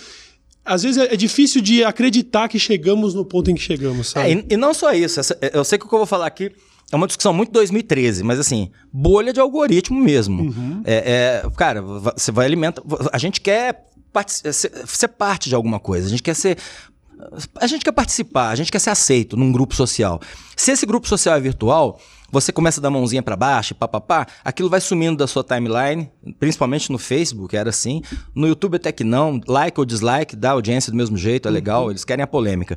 às 0.64 0.82
vezes 0.82 0.98
é, 0.98 1.14
é 1.14 1.16
difícil 1.16 1.60
de 1.60 1.84
acreditar 1.84 2.48
que 2.48 2.58
chegamos 2.58 3.14
no 3.14 3.24
ponto 3.24 3.50
em 3.50 3.54
que 3.54 3.60
chegamos, 3.62 4.10
sabe? 4.10 4.28
É, 4.28 4.32
e, 4.32 4.46
e, 4.50 4.56
não 4.56 4.74
só 4.74 4.92
isso, 4.92 5.20
essa, 5.20 5.36
é, 5.40 5.56
eu 5.56 5.64
sei 5.64 5.78
que 5.78 5.86
o 5.86 5.88
que 5.88 5.94
eu 5.94 5.98
vou 5.98 6.06
falar 6.06 6.26
aqui 6.26 6.52
é 6.92 6.96
uma 6.96 7.06
discussão 7.06 7.32
muito 7.32 7.52
2013, 7.52 8.22
mas 8.24 8.38
assim, 8.38 8.70
bolha 8.92 9.32
de 9.32 9.40
algoritmo 9.40 10.00
mesmo. 10.00 10.42
Uhum. 10.42 10.82
É, 10.84 11.42
é, 11.44 11.50
cara, 11.56 11.80
você 11.80 12.32
vai 12.32 12.46
alimentar. 12.46 12.82
A 13.12 13.18
gente 13.18 13.40
quer 13.40 13.86
ser, 14.26 14.52
ser 14.52 15.08
parte 15.08 15.48
de 15.48 15.54
alguma 15.54 15.78
coisa, 15.78 16.06
a 16.06 16.10
gente 16.10 16.22
quer 16.22 16.34
ser 16.34 16.58
a 17.60 17.66
gente 17.66 17.84
quer 17.84 17.92
participar, 17.92 18.48
a 18.48 18.54
gente 18.54 18.72
quer 18.72 18.78
ser 18.78 18.90
aceito 18.90 19.36
num 19.36 19.52
grupo 19.52 19.74
social. 19.74 20.20
Se 20.56 20.72
esse 20.72 20.86
grupo 20.86 21.06
social 21.06 21.36
é 21.36 21.40
virtual, 21.40 22.00
você 22.30 22.52
começa 22.52 22.80
a 22.80 22.82
dar 22.82 22.90
mãozinha 22.90 23.22
para 23.22 23.36
baixo, 23.36 23.74
papapá, 23.74 24.26
aquilo 24.44 24.68
vai 24.68 24.80
sumindo 24.80 25.16
da 25.16 25.26
sua 25.26 25.42
timeline, 25.42 26.10
principalmente 26.38 26.90
no 26.92 26.98
Facebook, 26.98 27.56
era 27.56 27.70
assim. 27.70 28.02
No 28.34 28.46
YouTube 28.46 28.76
até 28.76 28.92
que 28.92 29.04
não, 29.04 29.40
like 29.46 29.78
ou 29.78 29.84
dislike, 29.84 30.36
dá 30.36 30.50
audiência 30.50 30.92
do 30.92 30.96
mesmo 30.96 31.16
jeito, 31.16 31.48
é 31.48 31.50
legal, 31.50 31.84
uhum. 31.84 31.90
eles 31.90 32.04
querem 32.04 32.22
a 32.22 32.26
polêmica. 32.26 32.76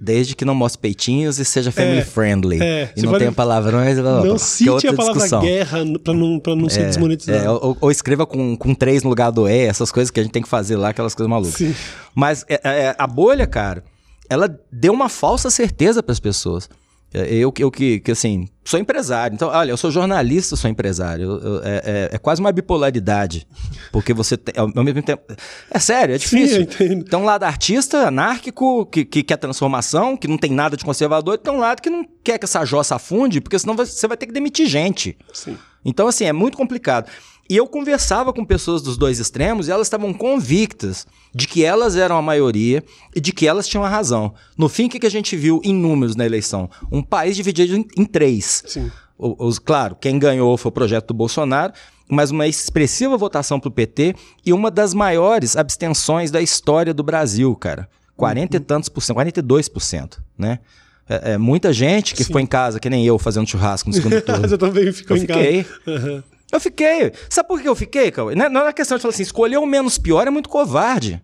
Desde 0.00 0.34
que 0.34 0.44
não 0.44 0.54
mostre 0.54 0.80
peitinhos 0.80 1.38
e 1.38 1.44
seja 1.44 1.70
family 1.70 1.98
é, 1.98 2.04
friendly. 2.04 2.60
É, 2.60 2.92
e 2.96 3.02
não 3.02 3.16
tenha 3.16 3.32
palavrões. 3.32 3.96
Não 3.96 4.22
blá, 4.22 4.38
cite 4.38 4.88
a 4.88 4.92
palavra 4.92 5.22
discussão. 5.22 5.40
guerra 5.40 5.78
pra 6.02 6.12
não, 6.12 6.38
pra 6.40 6.54
não 6.54 6.66
é, 6.66 6.68
ser 6.68 6.86
desmonetizado. 6.86 7.38
É, 7.38 7.48
ou, 7.48 7.78
ou, 7.80 7.90
escreva 7.90 8.26
com, 8.26 8.56
com 8.56 8.74
três 8.74 9.02
no 9.02 9.08
lugar 9.08 9.30
do 9.30 9.48
E, 9.48 9.66
essas 9.66 9.92
coisas 9.92 10.10
que 10.10 10.18
a 10.18 10.22
gente 10.22 10.32
tem 10.32 10.42
que 10.42 10.48
fazer 10.48 10.76
lá, 10.76 10.88
aquelas 10.88 11.14
coisas 11.14 11.30
malucas. 11.30 11.54
Sim. 11.54 11.74
Mas 12.14 12.44
é, 12.48 12.60
é, 12.64 12.96
a 12.98 13.06
bolha, 13.06 13.46
cara, 13.46 13.84
ela 14.28 14.48
deu 14.70 14.92
uma 14.92 15.08
falsa 15.08 15.48
certeza 15.48 16.02
para 16.02 16.12
as 16.12 16.20
pessoas. 16.20 16.68
É, 17.14 17.32
eu, 17.32 17.54
eu 17.56 17.70
que, 17.70 18.00
que, 18.00 18.10
assim, 18.10 18.48
sou 18.64 18.78
empresário. 18.80 19.36
Então, 19.36 19.48
olha, 19.48 19.70
eu 19.70 19.76
sou 19.76 19.88
jornalista, 19.88 20.56
sou 20.56 20.68
empresário. 20.68 21.24
Eu, 21.24 21.38
eu, 21.38 21.62
é, 21.62 21.82
é, 21.84 22.08
é, 22.12 22.18
quase 22.18 22.40
uma 22.40 22.50
bipolaridade. 22.50 23.46
Porque 23.92 24.12
você 24.12 24.36
tem, 24.36 24.52
ao 24.56 24.84
mesmo 24.84 25.00
tempo. 25.00 25.22
É 25.70 25.78
sério, 25.78 26.16
é 26.16 26.18
difícil. 26.18 26.66
Sim, 26.70 26.94
então, 26.94 27.22
um 27.22 27.24
lado 27.24 27.44
artista, 27.44 28.08
anárquico, 28.08 28.84
que, 28.86 29.04
que 29.04 29.22
quer 29.22 29.36
transformação, 29.36 30.16
que 30.16 30.26
não 30.26 30.36
tem 30.36 30.50
nada 30.50 30.76
de 30.76 30.84
conservador, 30.84 31.34
e 31.34 31.38
tem 31.38 31.52
um 31.52 31.60
lado 31.60 31.80
que 31.80 31.88
não 31.88 32.04
quer 32.24 32.36
que 32.36 32.44
essa 32.44 32.64
jossa 32.64 32.96
afunde, 32.96 33.40
porque 33.40 33.58
senão 33.60 33.76
você 33.76 34.08
vai 34.08 34.16
ter 34.16 34.26
que 34.26 34.32
demitir 34.32 34.66
gente. 34.66 35.16
Sim. 35.32 35.56
Então, 35.84 36.08
assim, 36.08 36.24
é 36.24 36.32
muito 36.32 36.56
complicado. 36.56 37.08
E 37.48 37.56
eu 37.56 37.66
conversava 37.66 38.32
com 38.32 38.44
pessoas 38.44 38.80
dos 38.80 38.96
dois 38.96 39.18
extremos 39.18 39.68
e 39.68 39.70
elas 39.70 39.86
estavam 39.86 40.14
convictas 40.14 41.06
de 41.34 41.46
que 41.46 41.64
elas 41.64 41.94
eram 41.94 42.16
a 42.16 42.22
maioria 42.22 42.82
e 43.14 43.20
de 43.20 43.32
que 43.32 43.46
elas 43.46 43.68
tinham 43.68 43.84
a 43.84 43.88
razão. 43.88 44.32
No 44.56 44.68
fim, 44.68 44.86
o 44.86 44.88
que 44.88 45.06
a 45.06 45.10
gente 45.10 45.36
viu 45.36 45.60
em 45.62 45.74
números 45.74 46.16
na 46.16 46.24
eleição? 46.24 46.70
Um 46.90 47.02
país 47.02 47.36
dividido 47.36 47.76
em, 47.76 47.86
em 47.96 48.04
três. 48.04 48.62
Sim. 48.66 48.90
Os, 49.18 49.58
claro, 49.58 49.96
quem 50.00 50.18
ganhou 50.18 50.56
foi 50.56 50.70
o 50.70 50.72
projeto 50.72 51.08
do 51.08 51.14
Bolsonaro, 51.14 51.72
mas 52.08 52.30
uma 52.30 52.46
expressiva 52.46 53.16
votação 53.16 53.60
para 53.60 53.68
o 53.68 53.72
PT 53.72 54.14
e 54.44 54.52
uma 54.52 54.70
das 54.70 54.94
maiores 54.94 55.56
abstenções 55.56 56.30
da 56.30 56.40
história 56.40 56.92
do 56.94 57.02
Brasil, 57.02 57.54
cara. 57.56 57.88
40 58.16 58.56
uhum. 58.56 58.62
e 58.62 58.64
tantos 58.64 58.88
por 58.88 59.00
cento, 59.02 59.14
42 59.14 59.68
por 59.68 59.80
cento, 59.80 60.22
né? 60.38 60.60
É, 61.08 61.32
é, 61.32 61.38
muita 61.38 61.72
gente 61.72 62.12
que 62.14 62.18
Sim. 62.18 62.24
ficou 62.24 62.40
em 62.40 62.46
casa, 62.46 62.80
que 62.80 62.88
nem 62.88 63.04
eu, 63.04 63.18
fazendo 63.18 63.46
churrasco 63.46 63.88
no 63.88 63.94
segundo 63.94 64.20
turno. 64.22 64.46
eu 64.46 64.58
também 64.58 64.90
ficou 64.92 65.16
eu 65.16 65.22
em 65.22 65.26
fiquei. 65.26 65.64
casa. 65.64 65.80
Uhum. 65.86 66.22
Eu 66.54 66.60
fiquei. 66.60 67.12
Sabe 67.28 67.48
por 67.48 67.60
que 67.60 67.68
eu 67.68 67.74
fiquei, 67.74 68.12
Cauê? 68.12 68.36
Não 68.36 68.64
é, 68.64 68.68
é 68.68 68.72
questão 68.72 68.96
de 68.96 69.02
falar 69.02 69.12
assim, 69.12 69.24
escolher 69.24 69.58
o 69.58 69.66
menos 69.66 69.98
pior 69.98 70.26
é 70.26 70.30
muito 70.30 70.48
covarde. 70.48 71.20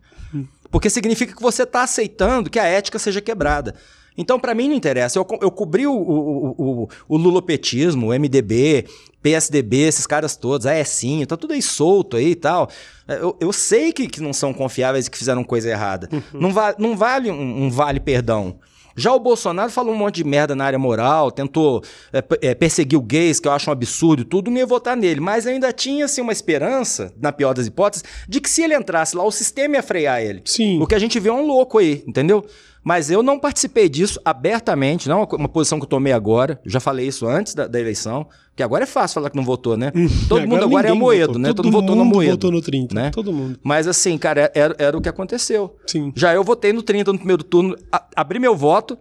Porque 0.71 0.91
significa 0.91 1.35
que 1.35 1.43
você 1.43 1.63
está 1.63 1.83
aceitando 1.83 2.51
que 2.51 2.59
a 2.59 2.65
ética 2.65 2.99
seja 2.99 3.21
quebrada. 3.21 3.75
Então, 4.17 4.39
para 4.39 4.55
mim, 4.55 4.69
não 4.69 4.75
interessa. 4.75 5.19
Eu, 5.19 5.27
eu 5.41 5.51
cobri 5.51 5.87
o, 5.87 5.93
o, 5.93 6.55
o, 6.59 6.89
o 7.09 7.17
lulopetismo, 7.17 8.09
o 8.09 8.19
MDB, 8.19 8.87
PSDB, 9.23 9.79
esses 9.79 10.07
caras 10.07 10.37
todos, 10.37 10.67
a 10.67 10.79
Ecinho, 10.79 11.27
tá 11.27 11.37
tudo 11.37 11.55
aí 11.55 11.63
solto 11.63 12.17
aí 12.17 12.31
e 12.31 12.35
tal. 12.35 12.69
Eu, 13.07 13.37
eu 13.41 13.53
sei 13.53 13.93
que, 13.93 14.09
que 14.09 14.21
não 14.21 14.33
são 14.33 14.53
confiáveis 14.53 15.07
e 15.07 15.11
que 15.11 15.19
fizeram 15.19 15.45
coisa 15.45 15.71
errada. 15.71 16.09
Uhum. 16.13 16.41
Não, 16.41 16.53
va 16.53 16.75
não 16.79 16.97
vale 16.97 17.31
um, 17.31 17.65
um 17.65 17.71
vale 17.71 18.01
perdão. 18.01 18.59
Já 18.97 19.13
o 19.13 19.19
Bolsonaro 19.19 19.71
falou 19.71 19.95
um 19.95 19.97
monte 19.97 20.17
de 20.17 20.25
merda 20.25 20.55
na 20.55 20.65
área 20.65 20.79
moral, 20.79 21.31
tentou 21.31 21.83
é, 22.13 22.23
é, 22.43 22.55
perseguir 22.55 22.99
o 22.99 23.03
gays, 23.03 23.41
que 23.41 23.49
eu 23.49 23.53
acho 23.53 23.71
um 23.71 23.73
absurdo, 23.73 24.25
tudo, 24.25 24.51
não 24.51 24.59
ia 24.59 24.67
votar 24.67 24.97
nele. 24.97 25.21
Mas 25.21 25.47
ainda 25.47 25.73
tinha 25.73 26.05
assim, 26.05 26.21
uma 26.21 26.33
esperança, 26.33 27.13
na 27.21 27.33
pior 27.33 27.55
das 27.55 27.67
hipóteses, 27.67 28.05
de 28.29 28.41
que 28.41 28.51
se 28.51 28.63
ele 28.63 28.75
entrasse 28.75 29.17
lá, 29.17 29.25
o 29.25 29.31
sistema 29.31 29.77
ia 29.77 29.83
frear 29.83 30.23
ele. 30.23 30.43
Sim. 30.45 30.81
O 30.81 30.87
que 30.87 30.95
a 30.95 30.99
gente 30.99 31.19
vê 31.19 31.29
é 31.29 31.33
um 31.33 31.47
louco 31.47 31.79
aí, 31.79 32.03
entendeu? 32.07 32.45
Mas 32.83 33.11
eu 33.11 33.23
não 33.23 33.39
participei 33.39 33.89
disso 33.89 34.19
abertamente, 34.25 35.09
não 35.09 35.23
é 35.23 35.37
uma 35.37 35.49
posição 35.49 35.79
que 35.79 35.85
eu 35.85 35.89
tomei 35.89 36.13
agora. 36.13 36.59
Já 36.65 36.81
falei 36.81 37.07
isso 37.07 37.27
antes 37.27 37.55
da, 37.55 37.67
da 37.67 37.79
eleição, 37.79 38.27
que 38.57 38.63
agora 38.63 38.85
é 38.85 38.87
fácil 38.87 39.17
falar 39.17 39.31
que 39.31 39.37
não 39.37 39.45
votou, 39.45 39.77
né? 39.77 39.93
Todo 40.29 40.47
mundo 40.49 40.65
agora 40.65 40.89
é 40.89 40.93
Moedo, 40.95 41.27
votou. 41.27 41.41
né? 41.43 41.49
Todo, 41.49 41.57
Todo 41.57 41.65
mundo 41.67 41.81
votou 41.81 41.97
no 41.97 42.05
Moedo. 42.05 42.31
votou 42.33 42.51
no 42.53 42.61
30, 42.63 42.95
né? 42.95 43.11
Todo 43.11 43.33
mundo. 43.33 43.59
Mas 43.63 43.87
assim, 43.87 44.17
cara, 44.17 44.51
era, 44.55 44.75
era 44.79 44.97
o 44.97 45.01
que 45.01 45.09
aconteceu. 45.09 45.77
Sim. 45.87 46.13
Já 46.17 46.33
eu 46.35 46.43
votei 46.43 46.73
no 46.73 46.83
30 46.83 47.13
no 47.13 47.19
primeiro 47.19 47.45
turno, 47.45 47.77
a, 47.93 48.03
abri 48.17 48.39
meu 48.39 48.57
voto, 48.57 48.97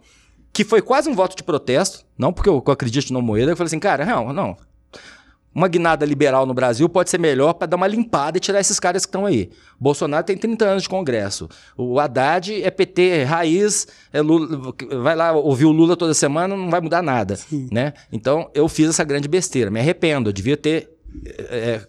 que 0.52 0.64
foi 0.64 0.82
quase 0.82 1.08
um 1.08 1.14
voto 1.14 1.36
de 1.36 1.42
protesto, 1.42 2.04
não 2.18 2.32
porque 2.32 2.48
eu, 2.50 2.62
eu 2.66 2.72
acredito 2.72 3.12
no 3.12 3.22
Moedo, 3.22 3.50
eu 3.50 3.56
falei 3.56 3.68
assim, 3.68 3.78
cara, 3.78 4.04
não, 4.04 4.32
não, 4.32 4.56
uma 5.54 5.66
guinada 5.66 6.06
liberal 6.06 6.46
no 6.46 6.54
Brasil 6.54 6.88
pode 6.88 7.10
ser 7.10 7.18
melhor 7.18 7.54
para 7.54 7.66
dar 7.66 7.76
uma 7.76 7.86
limpada 7.86 8.38
e 8.38 8.40
tirar 8.40 8.60
esses 8.60 8.78
caras 8.78 9.04
que 9.04 9.08
estão 9.08 9.26
aí. 9.26 9.50
Bolsonaro 9.78 10.24
tem 10.24 10.36
30 10.36 10.64
anos 10.64 10.82
de 10.84 10.88
Congresso. 10.88 11.48
O 11.76 11.98
Haddad 11.98 12.62
é 12.62 12.70
PT 12.70 13.24
raiz, 13.24 13.88
é 14.12 14.20
Lula, 14.20 14.72
vai 15.02 15.16
lá 15.16 15.32
ouvir 15.32 15.64
o 15.64 15.72
Lula 15.72 15.96
toda 15.96 16.14
semana, 16.14 16.56
não 16.56 16.70
vai 16.70 16.80
mudar 16.80 17.02
nada. 17.02 17.38
Né? 17.70 17.92
Então 18.12 18.48
eu 18.54 18.68
fiz 18.68 18.88
essa 18.88 19.02
grande 19.02 19.28
besteira. 19.28 19.70
Me 19.70 19.80
arrependo. 19.80 20.30
Eu 20.30 20.32
devia 20.32 20.56
ter 20.56 20.88
é, 21.38 21.80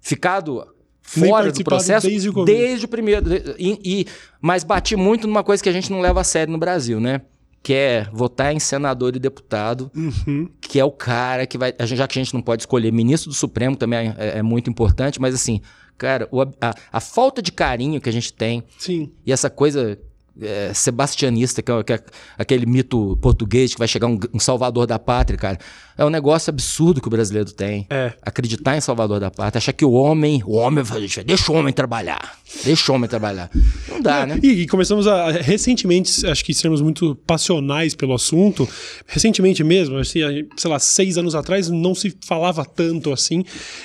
ficado 0.00 0.66
fora 1.02 1.52
do 1.52 1.64
processo 1.64 2.06
desde 2.06 2.30
o, 2.30 2.44
desde 2.44 2.86
o 2.86 2.88
primeiro. 2.88 3.24
E, 3.58 3.78
e, 3.84 4.06
mas 4.40 4.64
bati 4.64 4.96
muito 4.96 5.26
numa 5.26 5.44
coisa 5.44 5.62
que 5.62 5.68
a 5.68 5.72
gente 5.72 5.90
não 5.90 6.00
leva 6.00 6.20
a 6.20 6.24
sério 6.24 6.52
no 6.52 6.58
Brasil, 6.58 6.98
né? 6.98 7.20
Que 7.62 7.72
é 7.72 8.08
votar 8.12 8.52
em 8.52 8.58
senador 8.58 9.14
e 9.14 9.18
deputado, 9.18 9.90
uhum. 9.94 10.48
que 10.60 10.80
é 10.80 10.84
o 10.84 10.90
cara 10.90 11.46
que 11.46 11.56
vai. 11.56 11.72
Já 11.80 12.08
que 12.08 12.18
a 12.18 12.22
gente 12.22 12.34
não 12.34 12.42
pode 12.42 12.62
escolher 12.62 12.92
ministro 12.92 13.30
do 13.30 13.34
Supremo, 13.34 13.76
também 13.76 14.12
é, 14.18 14.38
é 14.38 14.42
muito 14.42 14.68
importante, 14.68 15.20
mas 15.20 15.34
assim, 15.34 15.60
cara, 15.96 16.28
o, 16.32 16.42
a, 16.42 16.74
a, 16.92 17.00
falta 17.00 17.40
de 17.40 17.52
carinho 17.52 18.00
que 18.00 18.08
a 18.08 18.12
gente 18.12 18.32
tem 18.32 18.64
Sim. 18.78 19.12
e 19.24 19.32
essa 19.32 19.48
coisa 19.48 19.96
é, 20.40 20.72
sebastianista, 20.74 21.62
que 21.62 21.70
é, 21.70 21.82
que 21.84 21.92
é, 21.92 22.02
aquele 22.38 22.66
mito 22.66 23.16
português 23.20 23.72
que 23.72 23.78
vai 23.78 23.88
chegar 23.88 24.06
um, 24.06 24.18
um, 24.32 24.40
salvador 24.40 24.86
da 24.86 24.98
pátria, 24.98 25.38
cara. 25.38 25.58
É 25.96 26.04
um 26.04 26.10
negócio 26.10 26.50
absurdo 26.50 27.00
que 27.00 27.06
o 27.06 27.10
brasileiro 27.10 27.52
tem. 27.52 27.86
É. 27.90 28.12
Acreditar 28.22 28.76
em 28.76 28.80
salvador 28.80 29.20
da 29.20 29.30
pátria, 29.30 29.58
achar 29.58 29.72
que 29.72 29.84
o 29.84 29.92
homem, 29.92 30.42
o 30.46 30.56
homem, 30.56 30.84
deixa 31.24 31.52
o 31.52 31.54
homem 31.54 31.72
trabalhar. 31.72 32.38
Deixa 32.64 32.92
o 32.92 32.94
homem 32.94 33.08
trabalhar. 33.08 33.50
Não 33.88 34.00
dá, 34.00 34.26
né? 34.26 34.38
E, 34.42 34.62
e, 34.62 34.66
começamos 34.66 35.06
a, 35.06 35.30
recentemente, 35.30 36.26
acho 36.26 36.44
que 36.44 36.54
sermos 36.54 36.80
muito 36.80 37.14
passionais 37.26 37.94
pelo 37.94 38.14
assunto. 38.14 38.68
Recentemente 39.06 39.64
mesmo, 39.64 39.98
assim, 39.98 40.20
sei 40.56 40.70
lá, 40.70 40.78
seis 40.78 41.18
anos 41.18 41.34
atrás, 41.34 41.68
não 41.68 41.94
se 41.94 42.14
falava 42.24 42.64
tanto 42.64 43.12
assim. 43.12 43.44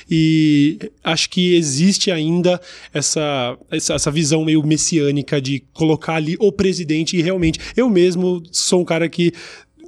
E 0.09 0.77
acho 1.03 1.29
que 1.29 1.55
existe 1.55 2.11
ainda 2.11 2.59
essa, 2.93 3.57
essa, 3.71 3.93
essa 3.95 4.11
visão 4.11 4.45
meio 4.45 4.63
messiânica 4.63 5.41
de 5.41 5.63
colocar 5.73 6.15
ali 6.15 6.35
o 6.39 6.51
presidente 6.51 7.17
e 7.17 7.21
realmente. 7.21 7.59
Eu 7.75 7.89
mesmo 7.89 8.43
sou 8.51 8.81
um 8.81 8.85
cara 8.85 9.07
que 9.09 9.33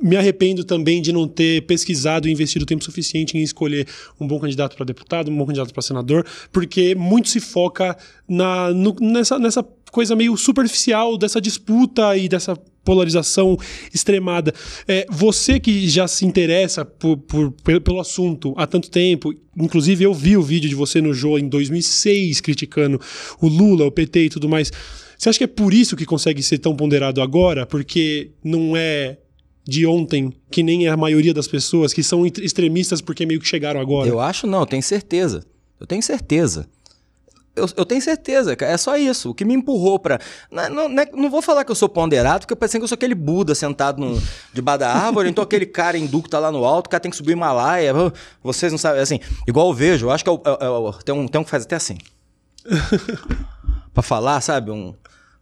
me 0.02 0.16
arrependo 0.16 0.64
também 0.64 1.02
de 1.02 1.12
não 1.12 1.28
ter 1.28 1.66
pesquisado 1.66 2.28
e 2.28 2.32
investido 2.32 2.66
tempo 2.66 2.84
suficiente 2.84 3.38
em 3.38 3.42
escolher 3.42 3.88
um 4.20 4.28
bom 4.28 4.40
candidato 4.40 4.76
para 4.76 4.86
deputado, 4.86 5.30
um 5.30 5.38
bom 5.38 5.46
candidato 5.46 5.74
para 5.74 5.82
senador, 5.82 6.26
porque 6.52 6.96
muito 6.96 7.30
se 7.30 7.40
foca 7.40 7.98
na, 8.28 8.74
no, 8.74 8.96
nessa, 9.00 9.38
nessa 9.38 9.64
coisa 9.92 10.16
meio 10.16 10.38
superficial 10.38 11.18
dessa 11.18 11.42
disputa 11.42 12.16
e 12.16 12.30
dessa 12.30 12.56
polarização 12.84 13.58
extremada. 13.94 14.54
É, 14.88 15.06
você 15.10 15.60
que 15.60 15.88
já 15.88 16.08
se 16.08 16.26
interessa 16.26 16.86
por, 16.86 17.18
por, 17.18 17.52
pelo 17.82 18.00
assunto 18.00 18.54
há 18.58 18.66
tanto 18.66 18.90
tempo, 18.90 19.34
inclusive 19.58 20.04
eu 20.04 20.14
vi 20.14 20.38
o 20.38 20.42
vídeo 20.42 20.70
de 20.70 20.76
você 20.76 21.02
no 21.02 21.14
Jô 21.14 21.38
em 21.38 21.48
2006 21.48 22.42
criticando 22.42 23.00
o 23.42 23.48
Lula, 23.48 23.86
o 23.86 23.92
PT 23.92 24.26
e 24.26 24.30
tudo 24.30 24.50
mais. 24.50 24.72
Você 25.18 25.30
acha 25.30 25.38
que 25.38 25.44
é 25.44 25.48
por 25.48 25.74
isso 25.74 25.98
que 25.98 26.06
consegue 26.06 26.42
ser 26.42 26.60
tão 26.60 26.76
ponderado 26.76 27.22
agora? 27.22 27.66
Porque 27.66 28.32
não 28.44 28.76
é 28.76 29.18
de 29.70 29.86
ontem, 29.86 30.34
que 30.50 30.64
nem 30.64 30.88
a 30.88 30.98
maioria 30.98 31.34
das 31.34 31.48
pessoas, 31.48 31.94
que 31.94 32.02
são 32.02 32.26
extremistas 32.26 33.02
porque 33.02 33.26
meio 33.26 33.40
que 33.40 33.48
chegaram 33.48 33.80
agora? 33.80 34.10
Eu 34.10 34.20
acho 34.20 34.48
não, 34.48 34.62
eu 34.62 34.66
tenho 34.66 34.82
certeza. 34.82 35.46
Eu 35.80 35.86
tenho 35.86 36.02
certeza. 36.02 36.68
Eu, 37.56 37.68
eu, 37.76 37.86
tenho 37.86 38.02
certeza, 38.02 38.56
é 38.60 38.78
só 38.78 38.98
isso. 38.98 39.32
O 39.32 39.34
que 39.34 39.44
me 39.44 39.54
empurrou 39.54 40.00
pra. 40.00 40.20
Não, 40.50 40.70
não, 40.70 40.90
não, 40.90 41.04
é, 41.04 41.30
vou 41.30 41.42
falar 41.42 41.66
que 41.66 41.72
eu 41.72 41.76
sou 41.76 41.90
ponderado, 41.90 42.42
porque 42.42 42.54
eu 42.54 42.58
pensei 42.58 42.80
que 42.80 42.84
eu 42.84 42.88
sou 42.88 42.96
aquele 42.96 43.16
Buda 43.16 43.54
sentado 43.54 44.00
no, 44.00 44.22
debaixo 44.54 44.80
da 44.80 44.94
árvore, 44.94 45.30
então 45.30 45.44
aquele 45.44 45.66
cara 45.66 45.98
hindu 45.98 46.24
que 46.24 46.30
tá 46.30 46.40
lá 46.40 46.52
no 46.52 46.64
alto, 46.64 46.88
o 46.88 46.90
cara 46.90 47.02
tem 47.02 47.12
que 47.12 47.18
subir 47.18 47.32
o 47.32 47.34
Himalaia. 47.34 47.94
Vocês 48.42 48.72
não 48.72 48.80
sabem, 48.80 49.02
assim, 49.02 49.20
igual 49.48 49.68
eu 49.68 49.74
vejo, 49.74 50.08
eu 50.08 50.12
acho 50.12 50.24
que 50.24 50.30
é, 50.30 50.34
é, 50.34 50.38
é, 50.38 51.04
tem, 51.04 51.16
um, 51.16 51.28
tem 51.28 51.42
um 51.42 51.44
que 51.44 51.50
faz 51.50 51.64
até 51.64 51.76
assim. 51.76 51.98
pra 53.94 54.02
falar, 54.02 54.40
sabe? 54.42 54.72
Um. 54.72 54.94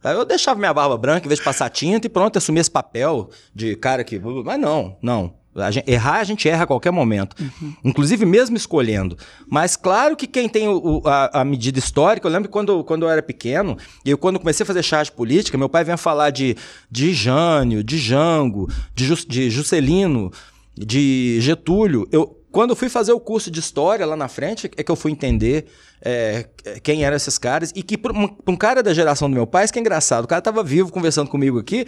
Eu 0.04 0.24
deixava 0.24 0.58
minha 0.58 0.72
barba 0.72 0.96
branca 0.96 1.26
em 1.26 1.28
vez 1.28 1.38
de 1.38 1.44
passar 1.44 1.68
tinta 1.70 2.06
e 2.06 2.10
pronto, 2.10 2.36
assumia 2.36 2.60
esse 2.60 2.70
papel 2.70 3.30
de 3.54 3.74
cara 3.76 4.04
que. 4.04 4.18
Mas 4.18 4.58
não, 4.58 4.96
não. 5.02 5.34
A 5.54 5.70
gente, 5.70 5.90
errar, 5.90 6.20
a 6.20 6.24
gente 6.24 6.48
erra 6.48 6.64
a 6.64 6.66
qualquer 6.66 6.92
momento. 6.92 7.34
Uhum. 7.40 7.74
Inclusive, 7.84 8.24
mesmo 8.24 8.56
escolhendo. 8.56 9.16
Mas 9.48 9.76
claro 9.76 10.14
que 10.16 10.26
quem 10.26 10.48
tem 10.48 10.68
o, 10.68 11.02
a, 11.04 11.40
a, 11.40 11.44
medida 11.44 11.78
histórica, 11.78 12.28
eu 12.28 12.32
lembro 12.32 12.48
quando, 12.48 12.84
quando 12.84 13.04
eu 13.04 13.10
era 13.10 13.22
pequeno, 13.22 13.76
e 14.04 14.10
eu, 14.10 14.18
quando 14.18 14.38
comecei 14.38 14.62
a 14.62 14.66
fazer 14.66 14.82
charge 14.82 15.10
política, 15.10 15.58
meu 15.58 15.68
pai 15.68 15.82
vinha 15.82 15.96
falar 15.96 16.30
de, 16.30 16.56
de 16.90 17.12
Jânio, 17.12 17.82
de 17.82 17.98
Jango, 17.98 18.70
de, 18.94 19.06
Jus, 19.06 19.24
de 19.24 19.50
Juscelino, 19.50 20.30
de 20.76 21.38
Getúlio. 21.40 22.08
Eu, 22.12 22.37
quando 22.58 22.70
eu 22.70 22.76
fui 22.76 22.88
fazer 22.88 23.12
o 23.12 23.20
curso 23.20 23.52
de 23.52 23.60
história 23.60 24.04
lá 24.04 24.16
na 24.16 24.26
frente, 24.26 24.68
é 24.76 24.82
que 24.82 24.90
eu 24.90 24.96
fui 24.96 25.12
entender 25.12 25.66
é, 26.02 26.44
quem 26.82 27.04
eram 27.04 27.16
esses 27.16 27.38
caras. 27.38 27.72
E 27.72 27.84
que, 27.84 27.96
para 27.96 28.12
um, 28.12 28.28
um, 28.48 28.56
cara 28.56 28.82
da 28.82 28.92
geração 28.92 29.30
do 29.30 29.34
meu 29.34 29.46
pai, 29.46 29.62
isso 29.62 29.72
que 29.72 29.78
é 29.78 29.80
engraçado. 29.80 30.24
O 30.24 30.26
cara 30.26 30.40
estava 30.40 30.60
vivo 30.64 30.90
conversando 30.90 31.30
comigo 31.30 31.60
aqui. 31.60 31.86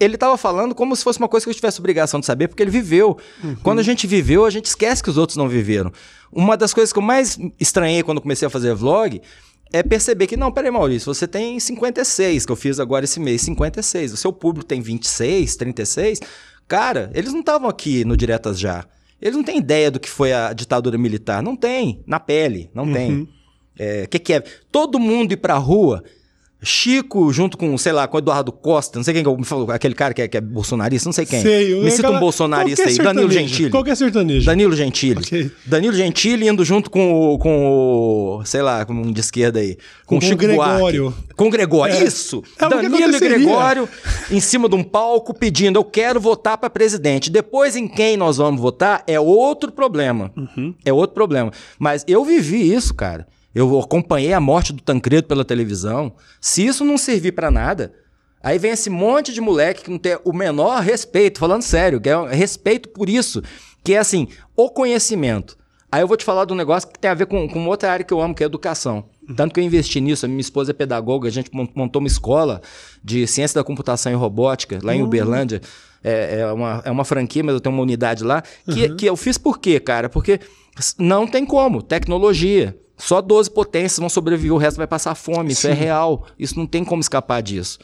Ele 0.00 0.14
estava 0.14 0.38
falando 0.38 0.74
como 0.74 0.96
se 0.96 1.04
fosse 1.04 1.18
uma 1.18 1.28
coisa 1.28 1.44
que 1.44 1.50
eu 1.50 1.54
tivesse 1.54 1.78
obrigação 1.80 2.18
de 2.18 2.24
saber, 2.24 2.48
porque 2.48 2.62
ele 2.62 2.70
viveu. 2.70 3.18
Uhum. 3.44 3.56
Quando 3.56 3.80
a 3.80 3.82
gente 3.82 4.06
viveu, 4.06 4.46
a 4.46 4.48
gente 4.48 4.64
esquece 4.64 5.02
que 5.02 5.10
os 5.10 5.18
outros 5.18 5.36
não 5.36 5.50
viveram. 5.50 5.92
Uma 6.32 6.56
das 6.56 6.72
coisas 6.72 6.94
que 6.94 6.98
eu 6.98 7.02
mais 7.02 7.38
estranhei 7.60 8.02
quando 8.02 8.18
comecei 8.18 8.46
a 8.46 8.50
fazer 8.50 8.74
vlog 8.74 9.20
é 9.70 9.82
perceber 9.82 10.26
que, 10.28 10.34
não, 10.34 10.50
peraí, 10.50 10.70
Maurício, 10.70 11.14
você 11.14 11.28
tem 11.28 11.60
56, 11.60 12.46
que 12.46 12.52
eu 12.52 12.56
fiz 12.56 12.80
agora 12.80 13.04
esse 13.04 13.20
mês, 13.20 13.42
56. 13.42 14.14
O 14.14 14.16
seu 14.16 14.32
público 14.32 14.64
tem 14.64 14.80
26, 14.80 15.56
36. 15.56 16.20
Cara, 16.66 17.10
eles 17.12 17.34
não 17.34 17.40
estavam 17.40 17.68
aqui 17.68 18.02
no 18.02 18.16
Diretas 18.16 18.58
Já. 18.58 18.86
Eles 19.20 19.36
não 19.36 19.44
têm 19.44 19.58
ideia 19.58 19.90
do 19.90 20.00
que 20.00 20.10
foi 20.10 20.32
a 20.32 20.52
ditadura 20.52 20.98
militar. 20.98 21.42
Não 21.42 21.56
tem. 21.56 22.02
Na 22.06 22.20
pele. 22.20 22.70
Não 22.74 22.84
uhum. 22.84 22.92
tem. 22.92 23.22
O 23.22 23.28
é, 23.78 24.06
que, 24.06 24.18
que 24.18 24.32
é? 24.32 24.40
Todo 24.70 24.98
mundo 24.98 25.32
ir 25.32 25.36
pra 25.36 25.56
rua 25.56 26.02
Chico, 26.62 27.30
junto 27.32 27.58
com, 27.58 27.76
sei 27.76 27.92
lá, 27.92 28.08
com 28.08 28.16
Eduardo 28.16 28.50
Costa, 28.50 28.98
não 28.98 29.04
sei 29.04 29.12
quem 29.12 29.22
que 29.22 29.28
é, 29.28 29.36
me 29.36 29.44
falou, 29.44 29.70
aquele 29.70 29.94
cara 29.94 30.14
que 30.14 30.22
é, 30.22 30.28
que 30.28 30.38
é 30.38 30.40
bolsonarista, 30.40 31.06
não 31.06 31.12
sei 31.12 31.26
quem. 31.26 31.42
Sei, 31.42 31.78
me 31.80 31.90
cita 31.90 32.10
um 32.10 32.18
bolsonarista 32.18 32.88
aí, 32.88 32.96
Danilo 32.96 33.30
Gentili. 33.30 33.70
Qual 33.70 33.84
que 33.84 33.90
é 33.90 33.94
sertanejo? 33.94 34.46
Danilo 34.46 34.74
Gentili. 34.74 35.20
Okay. 35.20 35.50
Danilo 35.66 35.94
Gentili 35.94 36.48
indo 36.48 36.64
junto 36.64 36.90
com 36.90 37.12
o, 37.12 37.38
com 37.38 38.38
o, 38.38 38.44
sei 38.46 38.62
lá, 38.62 38.86
com 38.86 38.94
um 38.94 39.12
de 39.12 39.20
esquerda 39.20 39.60
aí. 39.60 39.76
Com, 40.06 40.16
com 40.18 40.18
o 40.18 40.20
Chico 40.22 40.38
Gregório. 40.38 41.10
Buarque. 41.10 41.34
Com 41.36 41.46
o 41.46 41.50
Gregório, 41.50 41.94
é. 41.94 42.04
isso. 42.04 42.42
É 42.58 42.68
Danilo 42.68 43.16
e 43.16 43.20
Gregório 43.20 43.88
em 44.30 44.40
cima 44.40 44.68
de 44.68 44.74
um 44.74 44.82
palco 44.82 45.34
pedindo, 45.34 45.78
eu 45.78 45.84
quero 45.84 46.18
votar 46.18 46.56
para 46.56 46.70
presidente. 46.70 47.30
Depois 47.30 47.76
em 47.76 47.86
quem 47.86 48.16
nós 48.16 48.38
vamos 48.38 48.60
votar 48.60 49.04
é 49.06 49.20
outro 49.20 49.70
problema. 49.70 50.32
Uhum. 50.34 50.74
É 50.84 50.92
outro 50.92 51.14
problema. 51.14 51.52
Mas 51.78 52.02
eu 52.08 52.24
vivi 52.24 52.72
isso, 52.72 52.94
cara. 52.94 53.26
Eu 53.56 53.80
acompanhei 53.80 54.34
a 54.34 54.40
morte 54.40 54.70
do 54.70 54.82
Tancredo 54.82 55.26
pela 55.26 55.42
televisão. 55.42 56.12
Se 56.38 56.66
isso 56.66 56.84
não 56.84 56.98
servir 56.98 57.32
para 57.32 57.50
nada, 57.50 57.90
aí 58.42 58.58
vem 58.58 58.72
esse 58.72 58.90
monte 58.90 59.32
de 59.32 59.40
moleque 59.40 59.84
que 59.84 59.90
não 59.90 59.96
tem 59.96 60.18
o 60.26 60.32
menor 60.34 60.82
respeito, 60.82 61.38
falando 61.38 61.62
sério, 61.62 61.98
que 61.98 62.10
é 62.10 62.34
respeito 62.34 62.90
por 62.90 63.08
isso, 63.08 63.42
que 63.82 63.94
é 63.94 63.98
assim, 63.98 64.28
o 64.54 64.68
conhecimento. 64.68 65.56
Aí 65.90 66.02
eu 66.02 66.06
vou 66.06 66.18
te 66.18 66.24
falar 66.24 66.44
de 66.44 66.52
um 66.52 66.56
negócio 66.56 66.86
que 66.86 66.98
tem 66.98 67.10
a 67.10 67.14
ver 67.14 67.24
com, 67.24 67.48
com 67.48 67.66
outra 67.66 67.90
área 67.90 68.04
que 68.04 68.12
eu 68.12 68.20
amo, 68.20 68.34
que 68.34 68.42
é 68.42 68.44
a 68.44 68.50
educação. 68.50 69.06
Tanto 69.34 69.54
que 69.54 69.60
eu 69.60 69.64
investi 69.64 70.02
nisso, 70.02 70.26
a 70.26 70.28
minha 70.28 70.42
esposa 70.42 70.72
é 70.72 70.74
pedagoga, 70.74 71.26
a 71.26 71.32
gente 71.32 71.50
montou 71.50 72.00
uma 72.00 72.08
escola 72.08 72.60
de 73.02 73.26
ciência 73.26 73.58
da 73.58 73.64
computação 73.64 74.12
e 74.12 74.14
robótica 74.14 74.78
lá 74.82 74.94
em 74.94 75.00
uhum. 75.00 75.06
Uberlândia. 75.06 75.62
É, 76.04 76.40
é, 76.40 76.52
uma, 76.52 76.82
é 76.84 76.90
uma 76.90 77.06
franquia, 77.06 77.42
mas 77.42 77.54
eu 77.54 77.60
tenho 77.60 77.74
uma 77.74 77.82
unidade 77.82 78.22
lá. 78.22 78.42
Que, 78.70 78.84
uhum. 78.84 78.96
que 78.98 79.06
eu 79.06 79.16
fiz 79.16 79.38
por 79.38 79.58
quê, 79.58 79.80
cara? 79.80 80.10
Porque 80.10 80.40
não 80.98 81.26
tem 81.26 81.46
como. 81.46 81.80
Tecnologia. 81.80 82.78
Só 82.96 83.20
12 83.20 83.50
potências 83.50 83.98
vão 83.98 84.08
sobreviver, 84.08 84.54
o 84.54 84.58
resto 84.58 84.78
vai 84.78 84.86
passar 84.86 85.14
fome. 85.14 85.52
Isso 85.52 85.66
é 85.66 85.74
Sim. 85.74 85.76
é 85.76 85.84
real. 85.84 86.26
Isso 86.38 86.58
não 86.58 86.66
tem 86.66 86.84
como 86.84 87.00
escapar 87.00 87.42
disso. 87.42 87.78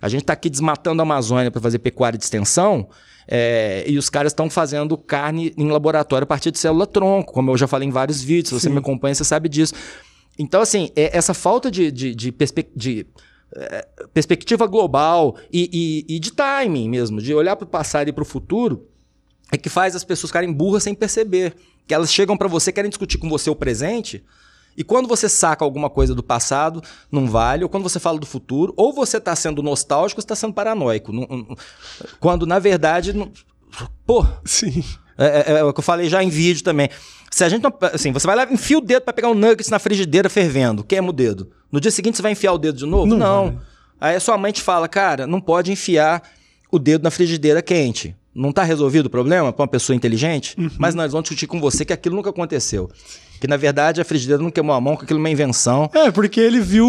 A 0.00 0.08
gente 0.08 0.22
está 0.22 0.32
aqui 0.32 0.50
desmatando 0.50 1.00
a 1.00 1.04
Amazônia 1.04 1.50
para 1.50 1.60
fazer 1.60 1.78
pecuária 1.78 2.18
de 2.18 2.24
extensão. 2.24 2.88
É, 3.30 3.84
e 3.86 3.98
os 3.98 4.08
caras 4.08 4.32
estão 4.32 4.48
fazendo 4.48 4.96
carne 4.96 5.52
em 5.56 5.70
laboratório 5.70 6.24
a 6.24 6.26
partir 6.26 6.50
de 6.50 6.58
célula-tronco, 6.58 7.32
como 7.32 7.50
eu 7.50 7.58
já 7.58 7.66
falei 7.66 7.86
em 7.88 7.90
vários 7.90 8.22
vídeos. 8.22 8.48
Se 8.48 8.54
você 8.54 8.70
me 8.70 8.78
acompanha, 8.78 9.14
você 9.14 9.24
sabe 9.24 9.48
disso. 9.48 9.74
Então, 10.38 10.60
assim, 10.60 10.90
é, 10.94 11.16
essa 11.16 11.34
falta 11.34 11.70
de, 11.70 11.90
de, 11.90 12.14
de, 12.14 12.32
perspe 12.32 12.66
de 12.74 13.06
é, 13.54 13.86
perspectiva 14.14 14.66
global 14.66 15.36
e, 15.52 16.04
e, 16.08 16.16
e, 16.16 16.18
de 16.20 16.30
timing 16.30 16.88
mesmo, 16.88 17.20
de 17.20 17.34
olhar 17.34 17.56
para 17.56 17.64
o 17.64 17.68
passado 17.68 18.08
e 18.08 18.12
para 18.12 18.22
o 18.22 18.26
futuro, 18.26 18.86
é 19.50 19.56
que 19.56 19.68
faz 19.68 19.96
as 19.96 20.04
pessoas 20.04 20.30
ficarem 20.30 20.52
burras 20.52 20.84
sem 20.84 20.94
perceber. 20.94 21.54
Que 21.86 21.92
elas 21.92 22.12
chegam 22.12 22.36
para 22.36 22.48
você, 22.48 22.70
querem 22.70 22.88
discutir 22.88 23.18
com 23.18 23.28
você 23.28 23.50
o 23.50 23.56
presente 23.56 24.24
E 24.78 24.84
quando 24.84 25.08
você 25.08 25.28
saca 25.28 25.64
alguma 25.64 25.90
coisa 25.90 26.14
do 26.14 26.22
passado, 26.22 26.80
não 27.10 27.26
vale. 27.26 27.64
Ou 27.64 27.68
quando 27.68 27.82
você 27.82 27.98
fala 27.98 28.16
do 28.16 28.24
futuro, 28.24 28.72
ou 28.76 28.92
você 28.92 29.16
está 29.16 29.34
sendo 29.34 29.60
nostálgico, 29.60 30.20
ou 30.20 30.22
está 30.22 30.36
sendo 30.36 30.54
paranoico. 30.54 31.12
Quando, 32.20 32.46
na 32.46 32.60
verdade, 32.60 33.12
não... 33.12 33.28
pô. 34.06 34.24
Sim. 34.44 34.84
É, 35.18 35.52
é, 35.54 35.58
é, 35.58 35.64
o 35.64 35.72
que 35.72 35.80
eu 35.80 35.82
falei 35.84 36.08
já 36.08 36.22
em 36.22 36.28
vídeo 36.28 36.62
também. 36.62 36.88
Se 37.28 37.42
a 37.42 37.48
gente 37.48 37.60
não, 37.60 37.74
assim, 37.92 38.12
você 38.12 38.24
vai 38.24 38.36
lá, 38.36 38.44
enfia 38.44 38.78
o 38.78 38.80
dedo 38.80 39.02
para 39.02 39.12
pegar 39.12 39.28
um 39.28 39.34
nuggets 39.34 39.68
na 39.68 39.80
frigideira 39.80 40.30
fervendo, 40.30 40.84
queima 40.84 41.08
o 41.10 41.12
dedo. 41.12 41.50
No 41.72 41.80
dia 41.80 41.90
seguinte 41.90 42.16
você 42.16 42.22
vai 42.22 42.30
enfiar 42.30 42.52
o 42.52 42.58
dedo 42.58 42.78
de 42.78 42.86
novo? 42.86 43.06
Não 43.06 43.18
Não. 43.18 43.60
Aí 44.00 44.14
a 44.14 44.20
sua 44.20 44.38
mãe 44.38 44.52
te 44.52 44.62
fala, 44.62 44.86
cara, 44.86 45.26
não 45.26 45.40
pode 45.40 45.72
enfiar 45.72 46.22
o 46.70 46.78
dedo 46.78 47.02
na 47.02 47.10
frigideira 47.10 47.60
quente. 47.60 48.14
Não 48.32 48.52
tá 48.52 48.62
resolvido 48.62 49.06
o 49.06 49.10
problema 49.10 49.52
para 49.52 49.62
uma 49.64 49.68
pessoa 49.68 49.96
inteligente? 49.96 50.54
Mas 50.78 50.94
não, 50.94 51.02
eles 51.02 51.12
vão 51.12 51.20
discutir 51.20 51.48
com 51.48 51.60
você 51.60 51.84
que 51.84 51.92
aquilo 51.92 52.14
nunca 52.14 52.30
aconteceu. 52.30 52.88
Que 53.40 53.46
na 53.46 53.56
verdade 53.56 54.00
a 54.00 54.04
frigideira 54.04 54.42
não 54.42 54.50
queimou 54.50 54.74
a 54.74 54.80
mão, 54.80 54.96
que 54.96 55.04
aquilo 55.04 55.18
é 55.18 55.22
uma 55.22 55.30
invenção. 55.30 55.88
É, 55.94 56.10
porque 56.10 56.40
ele 56.40 56.60
viu 56.60 56.86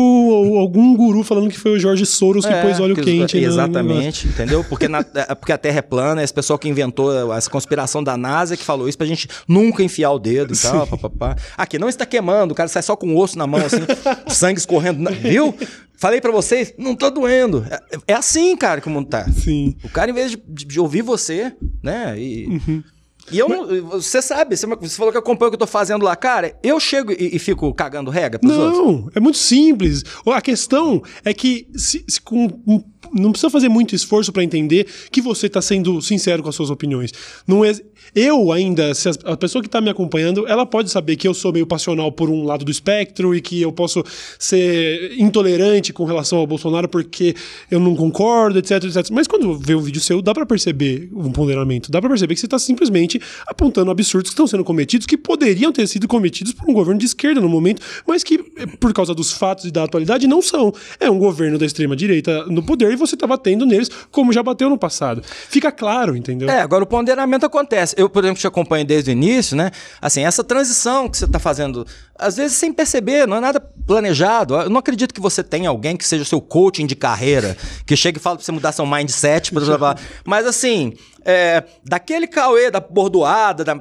algum 0.60 0.96
guru 0.96 1.24
falando 1.24 1.50
que 1.50 1.60
foi 1.60 1.72
o 1.74 1.79
Jorge 1.79 2.06
Soros 2.06 2.46
que 2.46 2.51
É, 2.51 2.62
pôs 2.62 2.79
óleo 2.79 2.96
que- 2.96 3.03
quente. 3.03 3.39
no- 3.39 3.46
Exatamente, 3.48 4.27
entendeu? 4.27 4.63
Porque, 4.63 4.88
na- 4.88 5.06
é, 5.13 5.36
porque 5.36 5.51
a 5.51 5.58
Terra 5.58 5.79
é 5.79 5.82
plana, 5.82 6.24
esse 6.24 6.34
pessoal 6.34 6.58
que 6.58 6.68
inventou 6.68 7.34
essa 7.36 7.50
conspiração 7.50 8.03
da 8.03 8.18
NASA 8.18 8.58
que 8.58 8.63
falou 8.63 8.88
isso 8.89 8.98
pra 8.98 9.06
gente 9.08 9.27
nunca 9.48 9.84
enfiar 9.84 10.12
o 10.12 10.20
dedo 10.20 10.53
e 10.53 10.58
tal, 10.58 10.88
papapá. 10.88 11.36
Aqui 11.58 11.77
não 11.77 11.88
está 11.89 12.06
queimando, 12.06 12.53
o 12.53 12.56
cara 12.56 12.68
sai 12.70 12.82
só 12.82 12.96
com 12.96 13.13
o 13.13 13.18
osso 13.20 13.38
na 13.38 13.46
mão, 13.46 13.60
assim, 13.63 13.77
sangue 14.27 14.60
escorrendo, 14.60 15.00
na- 15.01 15.12
viu? 15.12 15.53
Falei 15.98 16.22
pra 16.22 16.32
vocês, 16.32 16.74
não 16.77 16.96
tô 16.96 17.10
doendo. 17.12 17.65
É, 17.70 17.79
é 18.08 18.13
assim, 18.13 18.56
cara, 18.56 18.79
que 18.79 18.88
o 18.88 18.89
mundo 18.91 19.08
tá. 19.10 19.29
Sim. 19.29 19.75
O 19.84 19.89
cara, 19.89 20.10
em 20.10 20.13
vez 20.13 20.32
de, 20.32 20.41
de- 20.48 20.65
de 20.65 20.79
ouvir 20.79 21.01
você, 21.01 21.51
né? 21.84 22.15
E, 22.18 22.48
Uhum. 22.48 22.84
E 23.31 23.39
eu 23.39 23.48
não. 23.50 23.89
Você 23.91 24.21
sabe, 24.21 24.55
você, 24.57 24.65
você 24.65 24.95
falou 24.98 25.12
que 25.12 25.17
acompanha 25.17 25.48
o 25.48 25.51
que 25.51 25.55
eu 25.55 25.59
tô 25.59 25.67
fazendo 25.67 26.03
lá. 26.03 26.15
Cara, 26.15 26.55
eu 26.63 26.79
chego 26.79 27.12
e, 27.12 27.36
e 27.36 27.39
fico 27.39 27.74
cagando 27.74 28.09
rega 28.12 28.38
pros 28.39 28.55
outros. 28.57 28.77
Não, 28.86 29.09
é 29.15 29.19
muito 29.19 29.38
simples. 29.38 30.03
A 30.25 30.41
questão 30.41 31.01
é 31.24 31.33
que 31.33 31.67
se- 31.75 32.03
se 32.07 32.21
com- 32.21 32.48
um- 32.67 32.83
não 33.13 33.32
precisa 33.32 33.50
fazer 33.50 33.70
muito 33.70 33.96
esforço 33.96 34.32
para 34.32 34.44
entender 34.44 34.88
que 35.12 35.22
você 35.22 35.48
está 35.48 35.62
sendo 35.62 36.01
sincero 36.01 36.42
com 36.44 36.50
as 36.50 36.56
suas 36.56 36.70
opiniões. 36.70 37.12
Não 37.48 37.63
é, 37.66 37.72
eu 38.16 38.51
ainda, 38.51 38.94
se 38.94 39.10
as- 39.10 39.20
a 39.24 39.36
pessoa 39.38 39.62
que 39.62 39.68
está 39.68 39.80
me 39.82 39.89
acompanhando, 39.89 40.48
ela 40.48 40.66
pode 40.66 40.89
saber 40.89 41.16
que 41.16 41.28
eu 41.28 41.34
sou 41.34 41.51
meio 41.54 41.68
passional 41.68 42.12
por 42.12 42.30
um 42.30 42.44
lado 42.44 42.63
do 42.66 42.72
espectro 42.72 43.36
e 43.36 43.42
que 43.42 43.62
eu 43.62 43.72
posso 43.72 44.04
ser 44.38 45.13
intolerante 45.20 45.92
com 45.94 46.06
relação 46.06 46.39
ao 46.39 46.48
Bolsonaro 46.48 46.88
porque 46.88 47.36
eu 47.70 47.80
não 47.80 47.96
concordo, 47.96 48.58
etc, 48.60 48.84
etc. 48.84 49.10
Mas 49.12 49.28
quando 49.28 49.58
vê 49.58 49.75
um 49.75 49.82
vídeo 49.82 50.01
seu, 50.01 50.22
dá 50.22 50.34
para 50.34 50.46
perceber 50.46 51.10
um 51.13 51.32
ponderamento, 51.32 51.92
dá 51.92 52.00
para 52.00 52.10
perceber 52.10 52.34
que 52.34 52.39
você 52.39 52.46
está 52.48 52.60
simplesmente 52.60 53.20
apontando 53.46 53.92
absurdos 53.92 54.30
que 54.30 54.34
estão 54.34 54.48
sendo 54.48 54.63
cometidos, 54.63 55.06
que 55.06 55.18
poderiam 55.18 55.72
ter 55.72 55.88
sido 55.88 56.08
cometidos 56.08 56.54
por 56.54 56.70
um 56.70 56.74
governo 56.74 57.00
de 57.00 57.06
esquerda 57.06 57.42
no 57.42 57.50
momento, 57.50 57.82
mas 58.08 58.24
que, 58.24 58.38
por 58.80 58.94
causa 58.94 59.13
dos 59.13 59.32
fatos 59.32 59.66
e 59.66 59.72
da 59.72 59.84
atualidade, 59.84 60.28
não 60.28 60.42
são. 60.42 60.74
É 61.00 61.10
um 61.10 61.20
governo 61.20 61.58
da 61.58 61.66
extrema-direita 61.66 62.46
no 62.48 62.63
poder 62.63 62.92
você 63.00 63.15
está 63.15 63.25
batendo 63.25 63.65
neles 63.65 63.89
como 64.12 64.32
já 64.32 64.44
bateu 64.44 64.70
no 64.70 64.77
passado. 64.77 65.24
Fica 65.24 65.72
claro, 65.72 66.15
entendeu? 66.15 66.50
É, 66.50 66.62
agora 66.62 66.84
o 66.84 66.88
ponderamento 66.88 67.46
acontece. 67.46 67.96
Eu, 67.98 68.10
por 68.10 68.24
exemplo, 68.24 68.39
te 68.39 68.48
acompanho 68.48 68.86
desde 68.86 69.10
o 69.10 69.13
início, 69.13 69.56
né? 69.56 69.72
Assim, 70.01 70.24
essa 70.24 70.44
transição 70.44 71.08
que 71.10 71.18
você 71.18 71.25
está 71.25 71.39
fazendo, 71.39 71.86
às 72.18 72.38
vezes 72.38 72.58
sem 72.58 72.72
perceber, 72.72 73.27
não 73.27 73.38
é 73.38 73.39
nada 73.39 73.60
planejado. 73.60 74.56
Eu 74.56 74.70
não 74.70 74.77
acredito 74.77 75.13
que 75.13 75.22
você 75.22 75.44
tenha 75.44 75.70
alguém 75.70 75.98
que 75.98 76.06
seja 76.06 76.24
seu 76.25 76.41
coaching 76.41 76.86
de 76.86 76.96
carreira, 76.96 77.58
que 77.86 77.96
chegue 77.96 78.18
e 78.18 78.22
fale 78.22 78.38
pra 78.38 78.46
você 78.46 78.51
mudar 78.51 78.72
seu 78.72 78.86
mindset, 78.86 79.53
blá, 79.53 79.65
blá, 79.65 79.77
blá. 79.77 79.96
mas 80.25 80.46
assim, 80.46 80.94
é, 81.26 81.64
daquele 81.84 82.28
Cauê, 82.28 82.70
da 82.72 82.80
bordoada, 82.80 83.64
da, 83.64 83.76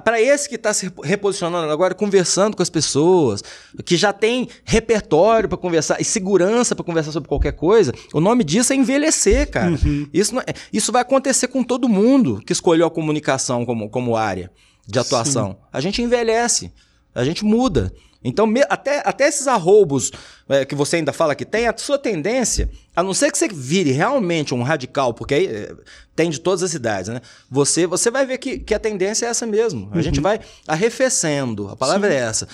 para 0.00 0.20
esse 0.20 0.48
que 0.48 0.54
está 0.56 0.72
se 0.72 0.90
reposicionando 1.02 1.70
agora, 1.72 1.94
conversando 1.94 2.56
com 2.56 2.62
as 2.62 2.70
pessoas, 2.70 3.42
que 3.84 3.96
já 3.96 4.12
tem 4.12 4.48
repertório 4.64 5.48
para 5.48 5.58
conversar 5.58 6.00
e 6.00 6.04
segurança 6.04 6.74
para 6.74 6.84
conversar 6.84 7.12
sobre 7.12 7.28
qualquer 7.28 7.52
coisa, 7.52 7.92
o 8.12 8.20
nome 8.20 8.44
disso 8.44 8.72
é 8.72 8.76
envelhecer, 8.76 9.50
cara. 9.50 9.72
Isso, 10.12 10.34
não 10.34 10.42
é- 10.42 10.54
isso 10.72 10.92
vai 10.92 11.02
acontecer 11.02 11.48
com 11.48 11.62
todo 11.62 11.88
mundo 11.88 12.40
que 12.46 12.52
escolheu 12.52 12.86
a 12.86 12.90
comunicação 12.90 13.64
como, 13.64 13.88
como 13.90 14.16
área 14.16 14.50
de 14.86 14.98
atuação. 14.98 15.56
A 15.72 15.80
gente 15.80 16.00
envelhece, 16.02 16.72
a 17.14 17.24
gente 17.24 17.44
muda. 17.44 17.92
Então, 18.24 18.52
até, 18.68 19.02
até 19.04 19.28
esses 19.28 19.46
arroubos 19.46 20.10
é, 20.48 20.64
que 20.64 20.74
você 20.74 20.96
ainda 20.96 21.12
fala 21.12 21.34
que 21.34 21.44
tem, 21.44 21.66
a 21.68 21.74
sua 21.76 21.96
tendência, 21.98 22.68
a 22.94 23.02
não 23.02 23.14
ser 23.14 23.30
que 23.30 23.38
você 23.38 23.48
vire 23.48 23.92
realmente 23.92 24.52
um 24.54 24.62
radical, 24.62 25.14
porque 25.14 25.34
aí 25.34 25.46
é, 25.46 25.72
tem 26.14 26.28
de 26.30 26.40
todas 26.40 26.62
as 26.62 26.74
idades, 26.74 27.08
né? 27.08 27.20
Você, 27.50 27.86
você 27.86 28.10
vai 28.10 28.26
ver 28.26 28.38
que, 28.38 28.58
que 28.58 28.74
a 28.74 28.78
tendência 28.78 29.26
é 29.26 29.28
essa 29.28 29.46
mesmo. 29.46 29.88
A 29.92 30.02
gente 30.02 30.20
vai 30.20 30.40
arrefecendo, 30.66 31.68
a 31.68 31.76
palavra 31.76 32.12
é 32.12 32.16
essa. 32.16 32.48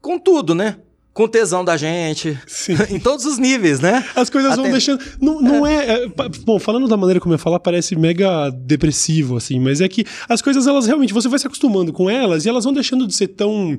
Com 0.00 0.18
tudo, 0.18 0.54
né? 0.54 0.76
Com 1.12 1.28
tesão 1.28 1.64
da 1.64 1.76
gente, 1.76 2.36
Sim. 2.46 2.74
em 2.90 2.98
todos 2.98 3.24
os 3.24 3.38
níveis, 3.38 3.78
né? 3.78 4.04
As 4.16 4.28
coisas 4.28 4.56
vão 4.56 4.64
Até- 4.64 4.72
deixando. 4.72 5.00
Não, 5.20 5.40
não 5.40 5.66
é. 5.66 6.04
é, 6.04 6.08
pa- 6.08 6.28
Bom, 6.44 6.58
falando 6.58 6.88
da 6.88 6.96
maneira 6.96 7.20
como 7.20 7.32
eu 7.32 7.38
falar, 7.38 7.60
parece 7.60 7.94
mega 7.94 8.50
depressivo, 8.50 9.36
assim, 9.36 9.60
mas 9.60 9.80
é 9.80 9.88
que 9.88 10.04
as 10.28 10.42
coisas, 10.42 10.66
elas 10.66 10.86
realmente, 10.86 11.14
você 11.14 11.28
vai 11.28 11.38
se 11.38 11.46
acostumando 11.46 11.92
com 11.92 12.10
elas 12.10 12.44
e 12.44 12.48
elas 12.48 12.64
vão 12.64 12.72
deixando 12.72 13.06
de 13.06 13.14
ser 13.14 13.28
tão 13.28 13.78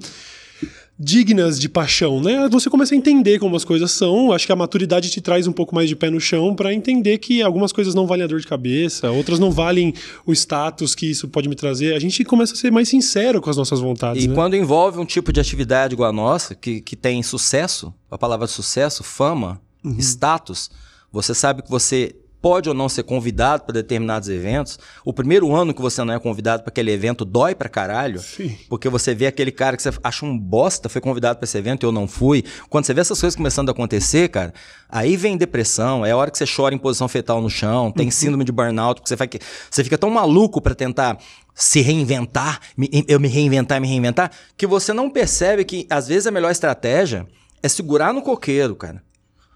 dignas 0.97 1.59
de 1.59 1.67
paixão, 1.67 2.21
né? 2.21 2.47
Você 2.49 2.69
começa 2.69 2.95
a 2.95 2.97
entender 2.97 3.37
como 3.37 3.55
as 3.55 3.65
coisas 3.65 3.91
são. 3.91 4.31
Acho 4.31 4.45
que 4.45 4.51
a 4.51 4.55
maturidade 4.55 5.09
te 5.09 5.19
traz 5.19 5.45
um 5.45 5.51
pouco 5.51 5.75
mais 5.75 5.89
de 5.89 5.95
pé 5.95 6.09
no 6.09 6.21
chão 6.21 6.55
pra 6.55 6.73
entender 6.73 7.17
que 7.17 7.41
algumas 7.41 7.71
coisas 7.73 7.93
não 7.93 8.07
valem 8.07 8.23
a 8.23 8.27
dor 8.27 8.39
de 8.39 8.47
cabeça, 8.47 9.11
outras 9.11 9.37
não 9.37 9.51
valem 9.51 9.93
o 10.25 10.31
status 10.31 10.95
que 10.95 11.05
isso 11.11 11.27
pode 11.27 11.49
me 11.49 11.55
trazer. 11.55 11.93
A 11.95 11.99
gente 11.99 12.23
começa 12.23 12.53
a 12.53 12.55
ser 12.55 12.71
mais 12.71 12.87
sincero 12.87 13.41
com 13.41 13.49
as 13.49 13.57
nossas 13.57 13.79
vontades, 13.81 14.23
E 14.23 14.27
né? 14.29 14.33
quando 14.35 14.55
envolve 14.55 14.97
um 14.99 15.05
tipo 15.05 15.33
de 15.33 15.39
atividade 15.39 15.93
igual 15.93 16.09
a 16.09 16.13
nossa, 16.13 16.55
que, 16.55 16.79
que 16.79 16.95
tem 16.95 17.21
sucesso, 17.21 17.93
a 18.09 18.17
palavra 18.17 18.47
sucesso, 18.47 19.03
fama, 19.03 19.61
Uhum. 19.83 19.99
status, 19.99 20.71
você 21.11 21.35
sabe 21.35 21.61
que 21.61 21.69
você 21.69 22.15
pode 22.45 22.69
ou 22.69 22.75
não 22.75 22.87
ser 22.87 23.01
convidado 23.01 23.63
para 23.63 23.73
determinados 23.73 24.29
eventos. 24.29 24.77
O 25.03 25.11
primeiro 25.11 25.51
ano 25.55 25.73
que 25.73 25.81
você 25.81 26.03
não 26.03 26.13
é 26.13 26.19
convidado 26.19 26.61
para 26.61 26.69
aquele 26.69 26.91
evento 26.91 27.25
dói 27.25 27.55
pra 27.55 27.67
caralho. 27.67 28.19
Sim. 28.19 28.55
Porque 28.69 28.87
você 28.87 29.15
vê 29.15 29.25
aquele 29.25 29.51
cara 29.51 29.75
que 29.75 29.81
você 29.81 29.89
acha 30.03 30.23
um 30.27 30.37
bosta, 30.37 30.87
foi 30.87 31.01
convidado 31.01 31.39
para 31.39 31.45
esse 31.45 31.57
evento 31.57 31.83
e 31.83 31.87
eu 31.87 31.91
não 31.91 32.07
fui. 32.07 32.43
Quando 32.69 32.85
você 32.85 32.93
vê 32.93 33.01
essas 33.01 33.19
coisas 33.19 33.35
começando 33.35 33.69
a 33.69 33.71
acontecer, 33.71 34.29
cara, 34.29 34.53
aí 34.87 35.17
vem 35.17 35.35
depressão, 35.37 36.05
é 36.05 36.11
a 36.11 36.17
hora 36.17 36.29
que 36.29 36.37
você 36.37 36.45
chora 36.45 36.75
em 36.75 36.77
posição 36.77 37.07
fetal 37.07 37.41
no 37.41 37.49
chão, 37.49 37.91
tem 37.91 38.11
síndrome 38.11 38.45
de 38.45 38.51
burnout, 38.51 39.01
porque 39.01 39.09
você, 39.09 39.15
vai, 39.15 39.27
você 39.71 39.83
fica 39.83 39.97
tão 39.97 40.11
maluco 40.11 40.61
para 40.61 40.75
tentar 40.75 41.17
se 41.55 41.81
reinventar, 41.81 42.59
eu 43.07 43.19
me 43.19 43.27
reinventar, 43.27 43.81
me 43.81 43.87
reinventar, 43.87 44.29
que 44.55 44.67
você 44.67 44.93
não 44.93 45.09
percebe 45.09 45.65
que 45.65 45.87
às 45.89 46.07
vezes 46.07 46.27
a 46.27 46.31
melhor 46.31 46.51
estratégia 46.51 47.25
é 47.63 47.67
segurar 47.67 48.13
no 48.13 48.21
coqueiro, 48.21 48.75
cara, 48.75 49.01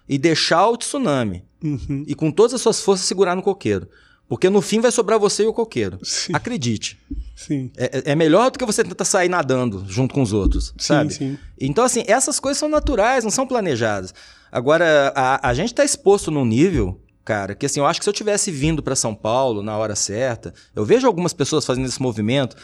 e 0.07 0.17
deixar 0.17 0.67
o 0.67 0.75
tsunami. 0.75 1.47
Uhum. 1.63 2.03
E 2.07 2.15
com 2.15 2.31
todas 2.31 2.53
as 2.53 2.61
suas 2.61 2.81
forças 2.81 3.05
segurar 3.05 3.35
no 3.35 3.41
coqueiro. 3.41 3.87
Porque 4.29 4.47
no 4.47 4.61
fim 4.61 4.79
vai 4.79 4.91
sobrar 4.91 5.17
você 5.17 5.43
e 5.43 5.47
o 5.47 5.53
coqueiro. 5.53 5.97
Sim. 6.03 6.33
Acredite. 6.35 6.99
Sim. 7.35 7.71
É, 7.75 8.11
é 8.11 8.15
melhor 8.15 8.51
do 8.51 8.59
que 8.59 8.65
você 8.65 8.83
tentar 8.83 9.03
sair 9.03 9.27
nadando 9.27 9.83
junto 9.87 10.13
com 10.13 10.21
os 10.21 10.33
outros, 10.33 10.71
sabe? 10.77 11.13
sim. 11.13 11.37
Então, 11.59 11.83
assim, 11.83 12.03
essas 12.05 12.39
coisas 12.39 12.59
são 12.59 12.69
naturais, 12.69 13.23
não 13.23 13.31
são 13.31 13.47
planejadas. 13.47 14.13
Agora, 14.51 15.11
a, 15.15 15.49
a 15.49 15.53
gente 15.55 15.73
tá 15.73 15.83
exposto 15.83 16.29
num 16.29 16.45
nível, 16.45 17.01
cara, 17.25 17.55
que 17.55 17.65
assim, 17.65 17.79
eu 17.79 17.87
acho 17.87 17.99
que 17.99 18.03
se 18.03 18.09
eu 18.09 18.13
tivesse 18.13 18.51
vindo 18.51 18.83
para 18.83 18.95
São 18.95 19.15
Paulo 19.15 19.63
na 19.63 19.75
hora 19.75 19.95
certa, 19.95 20.53
eu 20.75 20.85
vejo 20.85 21.07
algumas 21.07 21.33
pessoas 21.33 21.65
fazendo 21.65 21.87
esse 21.87 22.01
movimento, 22.01 22.55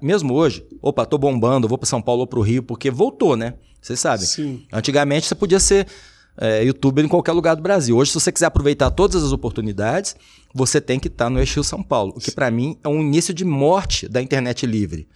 mesmo 0.00 0.34
hoje, 0.34 0.64
opa, 0.80 1.04
tô 1.04 1.18
bombando, 1.18 1.66
vou 1.66 1.78
para 1.78 1.88
São 1.88 2.00
Paulo 2.00 2.20
ou 2.20 2.26
pro 2.26 2.40
Rio, 2.40 2.62
porque 2.62 2.88
voltou, 2.90 3.36
né? 3.36 3.54
Vocês 3.80 3.98
sabem. 3.98 4.26
Sim. 4.26 4.64
Antigamente 4.72 5.26
você 5.26 5.34
podia 5.34 5.58
ser 5.58 5.86
é, 6.40 6.64
youtuber 6.64 7.04
em 7.04 7.08
qualquer 7.08 7.32
lugar 7.32 7.54
do 7.54 7.62
Brasil. 7.62 7.96
Hoje, 7.96 8.10
se 8.10 8.18
você 8.18 8.32
quiser 8.32 8.46
aproveitar 8.46 8.90
todas 8.90 9.22
as 9.22 9.30
oportunidades, 9.30 10.16
você 10.54 10.80
tem 10.80 10.98
que 10.98 11.08
estar 11.08 11.28
no 11.28 11.38
Eixo 11.38 11.62
São 11.62 11.82
Paulo. 11.82 12.14
O 12.16 12.20
que 12.20 12.32
para 12.32 12.50
mim 12.50 12.76
é 12.82 12.88
um 12.88 13.00
início 13.00 13.32
de 13.34 13.44
morte 13.44 14.08
da 14.08 14.20
internet 14.22 14.66
livre. 14.66 15.06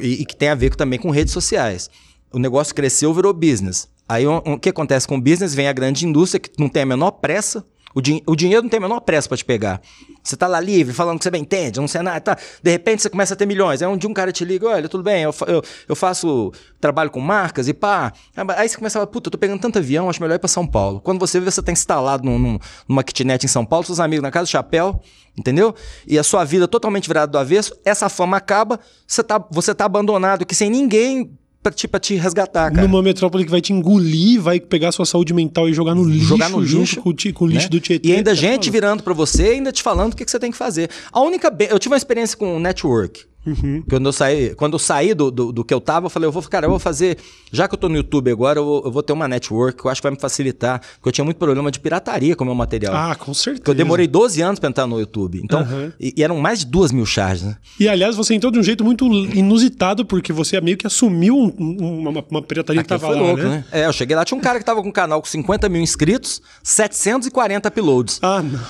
E, 0.00 0.22
e 0.22 0.24
que 0.24 0.34
tem 0.34 0.48
a 0.48 0.54
ver 0.54 0.74
também 0.74 0.98
com 0.98 1.10
redes 1.10 1.32
sociais. 1.32 1.90
O 2.32 2.38
negócio 2.38 2.74
cresceu, 2.74 3.14
virou 3.14 3.32
business. 3.32 3.88
Aí 4.08 4.26
o, 4.26 4.38
o 4.38 4.58
que 4.58 4.70
acontece 4.70 5.06
com 5.06 5.16
o 5.16 5.20
business? 5.20 5.54
Vem 5.54 5.68
a 5.68 5.72
grande 5.72 6.06
indústria 6.06 6.40
que 6.40 6.50
não 6.58 6.68
tem 6.68 6.82
a 6.82 6.86
menor 6.86 7.12
pressa. 7.12 7.64
O, 7.94 8.00
din- 8.00 8.22
o 8.26 8.34
dinheiro 8.34 8.62
não 8.62 8.68
tem 8.70 8.78
a 8.78 8.80
menor 8.80 9.00
pressa 9.00 9.28
para 9.28 9.36
te 9.36 9.44
pegar. 9.44 9.80
Você 10.26 10.36
tá 10.36 10.46
lá 10.46 10.58
livre, 10.58 10.92
falando 10.92 11.18
que 11.18 11.24
você 11.24 11.30
bem 11.30 11.42
entende, 11.42 11.78
não 11.80 11.86
sei 11.86 12.02
nada, 12.02 12.20
tá. 12.20 12.36
De 12.62 12.70
repente 12.70 13.02
você 13.02 13.08
começa 13.08 13.34
a 13.34 13.36
ter 13.36 13.46
milhões. 13.46 13.80
Aí 13.80 13.88
um 13.88 13.96
dia 13.96 14.10
um 14.10 14.14
cara 14.14 14.32
te 14.32 14.44
liga, 14.44 14.66
olha, 14.68 14.88
tudo 14.88 15.04
bem, 15.04 15.22
eu, 15.22 15.34
eu, 15.46 15.62
eu 15.88 15.94
faço 15.96 16.52
trabalho 16.80 17.10
com 17.10 17.20
marcas 17.20 17.68
e 17.68 17.74
pá. 17.74 18.12
Aí 18.56 18.68
você 18.68 18.76
começa 18.76 18.98
a 18.98 19.00
falar, 19.00 19.06
puta, 19.12 19.28
eu 19.28 19.30
tô 19.32 19.38
pegando 19.38 19.60
tanto 19.60 19.78
avião, 19.78 20.10
acho 20.10 20.20
melhor 20.20 20.34
ir 20.34 20.38
pra 20.38 20.48
São 20.48 20.66
Paulo. 20.66 21.00
Quando 21.00 21.20
você 21.20 21.38
vê, 21.38 21.50
você 21.50 21.62
tá 21.62 21.70
instalado 21.70 22.24
num, 22.24 22.38
num- 22.38 22.58
numa 22.88 23.04
kitnet 23.04 23.44
em 23.44 23.48
São 23.48 23.64
Paulo, 23.64 23.86
seus 23.86 24.00
amigos 24.00 24.22
na 24.22 24.30
casa 24.30 24.46
do 24.46 24.50
chapéu, 24.50 25.00
entendeu? 25.38 25.74
E 26.06 26.18
a 26.18 26.24
sua 26.24 26.44
vida 26.44 26.66
totalmente 26.66 27.06
virada 27.08 27.30
do 27.30 27.38
avesso, 27.38 27.72
essa 27.84 28.08
fama 28.08 28.36
acaba, 28.36 28.80
você 29.06 29.22
tá, 29.22 29.44
você 29.50 29.74
tá 29.74 29.84
abandonado, 29.84 30.44
que 30.44 30.54
sem 30.54 30.68
ninguém 30.70 31.30
pra 31.66 31.72
te, 31.72 31.88
pra 31.88 31.98
te 32.00 32.14
resgatar, 32.14 32.70
cara. 32.70 32.86
Numa 32.86 33.02
metrópole 33.02 33.44
que 33.44 33.50
vai 33.50 33.60
te 33.60 33.72
engolir, 33.72 34.40
vai 34.40 34.60
pegar 34.60 34.92
sua 34.92 35.04
saúde 35.04 35.34
mental 35.34 35.68
e 35.68 35.72
jogar 35.72 35.94
no 35.94 36.04
lixo, 36.04 36.26
Jogar 36.26 36.48
no 36.48 36.64
junto 36.64 36.80
lixo, 36.80 37.02
com, 37.02 37.12
com 37.34 37.44
o 37.44 37.48
lixo 37.48 37.64
né? 37.66 37.70
do 37.70 37.80
Tietê. 37.80 38.08
E 38.08 38.12
ainda 38.12 38.30
tá 38.30 38.34
gente 38.34 38.66
foda. 38.66 38.70
virando 38.72 39.02
pra 39.02 39.12
você, 39.14 39.42
ainda 39.48 39.72
te 39.72 39.82
falando 39.82 40.12
o 40.12 40.16
que, 40.16 40.24
que 40.24 40.30
você 40.30 40.38
tem 40.38 40.50
que 40.52 40.56
fazer. 40.56 40.88
A 41.12 41.20
única. 41.20 41.50
be- 41.50 41.68
Eu 41.70 41.78
tive 41.78 41.92
uma 41.92 41.96
experiência 41.98 42.36
com 42.36 42.58
network. 42.60 43.24
Uhum. 43.46 43.82
Quando 43.88 44.06
eu 44.06 44.12
saí, 44.12 44.54
quando 44.56 44.72
eu 44.72 44.78
saí 44.78 45.14
do, 45.14 45.30
do, 45.30 45.52
do, 45.52 45.64
que 45.64 45.72
eu 45.72 45.80
tava, 45.80 46.06
eu 46.06 46.10
falei, 46.10 46.26
eu 46.26 46.32
vou, 46.32 46.42
cara, 46.42 46.66
eu 46.66 46.70
vou 46.70 46.78
fazer. 46.78 47.16
Já 47.52 47.68
que 47.68 47.74
eu 47.74 47.78
tô 47.78 47.88
no 47.88 47.96
YouTube 47.96 48.30
agora, 48.30 48.58
eu 48.58 48.64
vou, 48.64 48.82
eu 48.84 48.90
vou 48.90 49.02
ter 49.02 49.12
uma 49.12 49.28
network 49.28 49.80
que 49.80 49.86
eu 49.86 49.90
acho 49.90 50.00
que 50.00 50.02
vai 50.02 50.12
me 50.12 50.20
facilitar. 50.20 50.80
Porque 50.80 51.08
eu 51.08 51.12
tinha 51.12 51.24
muito 51.24 51.36
problema 51.36 51.70
de 51.70 51.78
pirataria 51.78 52.34
com 52.34 52.42
o 52.42 52.46
meu 52.46 52.56
material. 52.56 52.94
Ah, 52.94 53.14
com 53.14 53.32
certeza. 53.32 53.60
Porque 53.60 53.70
eu 53.70 53.74
demorei 53.74 54.06
12 54.08 54.42
anos 54.42 54.58
pra 54.58 54.68
entrar 54.68 54.86
no 54.86 54.98
YouTube. 54.98 55.40
Então, 55.42 55.60
uhum. 55.60 55.92
e, 56.00 56.14
e, 56.16 56.22
eram 56.22 56.38
mais 56.38 56.60
de 56.60 56.66
duas 56.66 56.90
mil 56.90 57.06
charges, 57.06 57.44
né? 57.44 57.56
E 57.78 57.88
aliás, 57.88 58.16
você 58.16 58.34
entrou 58.34 58.50
de 58.50 58.58
um 58.58 58.62
jeito 58.62 58.84
muito 58.84 59.06
inusitado, 59.06 60.04
porque 60.04 60.32
você 60.32 60.60
meio 60.60 60.76
que 60.76 60.86
assumiu 60.86 61.36
um, 61.36 62.00
uma, 62.00 62.24
uma, 62.28 62.42
pirataria 62.42 62.80
Aqui 62.80 62.92
que 62.92 63.00
tava 63.00 63.12
lá, 63.12 63.20
louco, 63.20 63.42
né? 63.42 63.48
né? 63.48 63.64
É, 63.70 63.86
eu 63.86 63.92
cheguei 63.92 64.16
lá, 64.16 64.24
tinha 64.24 64.36
um 64.36 64.40
cara 64.40 64.58
que 64.58 64.64
tava 64.64 64.82
com 64.82 64.88
um 64.88 64.92
canal 64.92 65.20
com 65.20 65.28
50 65.28 65.68
mil 65.68 65.80
inscritos, 65.80 66.42
740 66.62 67.68
uploads. 67.68 68.18
Ah, 68.22 68.42
não. 68.42 68.60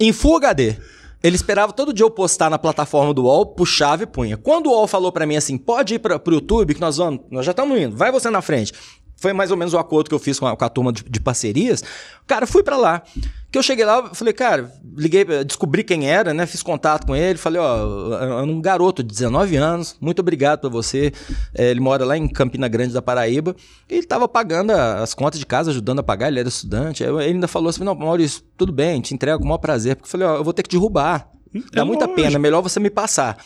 Em 0.00 0.12
Full 0.12 0.36
HD. 0.36 0.76
Ele 1.22 1.36
esperava 1.36 1.72
todo 1.72 1.92
dia 1.92 2.04
eu 2.04 2.10
postar 2.10 2.50
na 2.50 2.58
plataforma 2.58 3.14
do 3.14 3.24
UOL, 3.24 3.46
puxava 3.46 4.02
e 4.02 4.06
punha. 4.06 4.36
Quando 4.36 4.66
o 4.66 4.70
UOL 4.70 4.88
falou 4.88 5.12
para 5.12 5.24
mim 5.24 5.36
assim, 5.36 5.56
pode 5.56 5.94
ir 5.94 5.98
para 6.00 6.16
o 6.16 6.34
YouTube, 6.34 6.74
que 6.74 6.80
nós 6.80 6.96
vamos, 6.96 7.20
nós 7.30 7.46
já 7.46 7.52
estamos 7.52 7.78
indo, 7.78 7.96
vai 7.96 8.10
você 8.10 8.28
na 8.28 8.42
frente. 8.42 8.72
Foi 9.22 9.32
mais 9.32 9.52
ou 9.52 9.56
menos 9.56 9.72
o 9.72 9.78
acordo 9.78 10.08
que 10.08 10.14
eu 10.16 10.18
fiz 10.18 10.40
com 10.40 10.48
a, 10.48 10.56
com 10.56 10.64
a 10.64 10.68
turma 10.68 10.92
de, 10.92 11.04
de 11.04 11.20
parcerias. 11.20 11.84
Cara, 12.26 12.44
fui 12.44 12.64
para 12.64 12.76
lá. 12.76 13.04
Que 13.52 13.56
eu 13.56 13.62
cheguei 13.62 13.84
lá, 13.84 14.12
falei, 14.12 14.32
cara, 14.32 14.72
liguei, 14.96 15.24
descobri 15.44 15.84
quem 15.84 16.10
era, 16.10 16.34
né? 16.34 16.44
Fiz 16.44 16.60
contato 16.60 17.06
com 17.06 17.14
ele, 17.14 17.38
falei, 17.38 17.60
ó, 17.60 18.18
é 18.18 18.42
um 18.42 18.60
garoto 18.60 19.00
de 19.00 19.10
19 19.10 19.54
anos, 19.56 19.94
muito 20.00 20.18
obrigado 20.18 20.62
por 20.62 20.70
você. 20.70 21.12
É, 21.54 21.70
ele 21.70 21.78
mora 21.78 22.04
lá 22.04 22.16
em 22.16 22.26
Campina 22.26 22.66
Grande 22.66 22.92
da 22.92 23.00
Paraíba. 23.00 23.54
E 23.88 23.94
ele 23.94 24.06
tava 24.06 24.26
pagando 24.26 24.72
as 24.72 25.14
contas 25.14 25.38
de 25.38 25.46
casa, 25.46 25.70
ajudando 25.70 26.00
a 26.00 26.02
pagar, 26.02 26.26
ele 26.26 26.40
era 26.40 26.48
estudante. 26.48 27.04
Aí 27.04 27.10
ele 27.10 27.22
ainda 27.22 27.46
falou 27.46 27.68
assim: 27.68 27.84
não, 27.84 27.94
Maurício, 27.94 28.42
tudo 28.56 28.72
bem, 28.72 29.00
te 29.00 29.14
entrego 29.14 29.38
com 29.38 29.44
o 29.44 29.48
maior 29.48 29.58
prazer. 29.58 29.94
Porque 29.94 30.08
eu 30.08 30.10
falei, 30.10 30.26
ó, 30.26 30.36
eu 30.38 30.44
vou 30.44 30.52
ter 30.52 30.64
que 30.64 30.70
derrubar. 30.70 31.28
Dá 31.72 31.82
é 31.82 31.84
muita 31.84 32.06
lógico. 32.06 32.20
pena, 32.20 32.38
melhor 32.40 32.60
você 32.60 32.80
me 32.80 32.90
passar. 32.90 33.36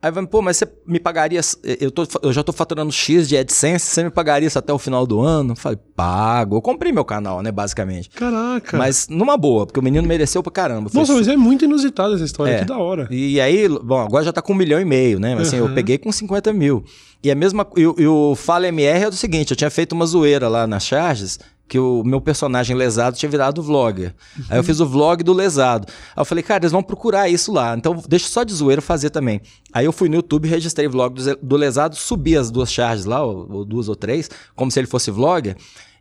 Aí 0.00 0.12
vai, 0.12 0.24
pô, 0.26 0.40
mas 0.40 0.56
você 0.56 0.68
me 0.86 1.00
pagaria. 1.00 1.40
Eu, 1.80 1.90
tô, 1.90 2.06
eu 2.22 2.32
já 2.32 2.44
tô 2.44 2.52
faturando 2.52 2.92
X 2.92 3.28
de 3.28 3.36
AdSense, 3.36 3.86
você 3.86 4.04
me 4.04 4.10
pagaria 4.10 4.46
isso 4.46 4.58
até 4.58 4.72
o 4.72 4.78
final 4.78 5.04
do 5.04 5.20
ano? 5.20 5.56
falei, 5.56 5.76
pago. 5.96 6.56
Eu 6.56 6.62
comprei 6.62 6.92
meu 6.92 7.04
canal, 7.04 7.42
né, 7.42 7.50
basicamente. 7.50 8.08
Caraca. 8.10 8.76
Mas 8.78 9.08
numa 9.08 9.36
boa, 9.36 9.66
porque 9.66 9.80
o 9.80 9.82
menino 9.82 10.06
mereceu 10.06 10.40
pra 10.40 10.52
caramba. 10.52 10.88
Nossa, 10.94 11.12
mas 11.14 11.26
é 11.26 11.36
muito 11.36 11.64
inusitada 11.64 12.14
essa 12.14 12.24
história, 12.24 12.52
é. 12.52 12.58
que 12.60 12.64
da 12.64 12.78
hora. 12.78 13.08
E 13.10 13.40
aí, 13.40 13.68
bom, 13.68 13.98
agora 13.98 14.24
já 14.24 14.32
tá 14.32 14.40
com 14.40 14.52
um 14.52 14.56
milhão 14.56 14.80
e 14.80 14.84
meio, 14.84 15.18
né? 15.18 15.34
Mas, 15.34 15.48
assim, 15.48 15.56
eu 15.56 15.74
peguei 15.74 15.98
com 15.98 16.12
50 16.12 16.52
mil. 16.52 16.84
E 17.22 17.30
a 17.32 17.34
mesma. 17.34 17.66
E, 17.76 17.80
e 17.80 18.06
o 18.06 18.36
Fala 18.36 18.68
MR 18.68 19.04
é 19.04 19.08
o 19.08 19.12
seguinte: 19.12 19.50
eu 19.50 19.56
tinha 19.56 19.70
feito 19.70 19.92
uma 19.92 20.06
zoeira 20.06 20.48
lá 20.48 20.64
nas 20.64 20.84
charges 20.86 21.40
que 21.68 21.78
o 21.78 22.02
meu 22.02 22.20
personagem 22.20 22.74
lesado 22.74 23.16
tinha 23.16 23.28
virado 23.28 23.62
vlogger. 23.62 24.14
Uhum. 24.36 24.44
Aí 24.48 24.58
eu 24.58 24.64
fiz 24.64 24.80
o 24.80 24.86
vlog 24.86 25.22
do 25.22 25.34
lesado. 25.34 25.86
Aí 26.16 26.20
eu 26.20 26.24
falei, 26.24 26.42
cara, 26.42 26.62
eles 26.62 26.72
vão 26.72 26.82
procurar 26.82 27.28
isso 27.28 27.52
lá. 27.52 27.76
Então 27.76 28.02
deixa 28.08 28.28
só 28.28 28.42
de 28.42 28.54
zoeira 28.54 28.80
fazer 28.80 29.10
também. 29.10 29.40
Aí 29.72 29.84
eu 29.84 29.92
fui 29.92 30.08
no 30.08 30.16
YouTube, 30.16 30.48
registrei 30.48 30.86
o 30.86 30.90
vlog 30.90 31.14
do, 31.14 31.36
do 31.42 31.56
lesado, 31.56 31.94
subi 31.94 32.36
as 32.36 32.50
duas 32.50 32.72
charges 32.72 33.04
lá, 33.04 33.22
ou, 33.22 33.46
ou, 33.50 33.64
duas 33.64 33.88
ou 33.88 33.94
três, 33.94 34.30
como 34.56 34.70
se 34.70 34.80
ele 34.80 34.86
fosse 34.86 35.10
vlogger. 35.10 35.56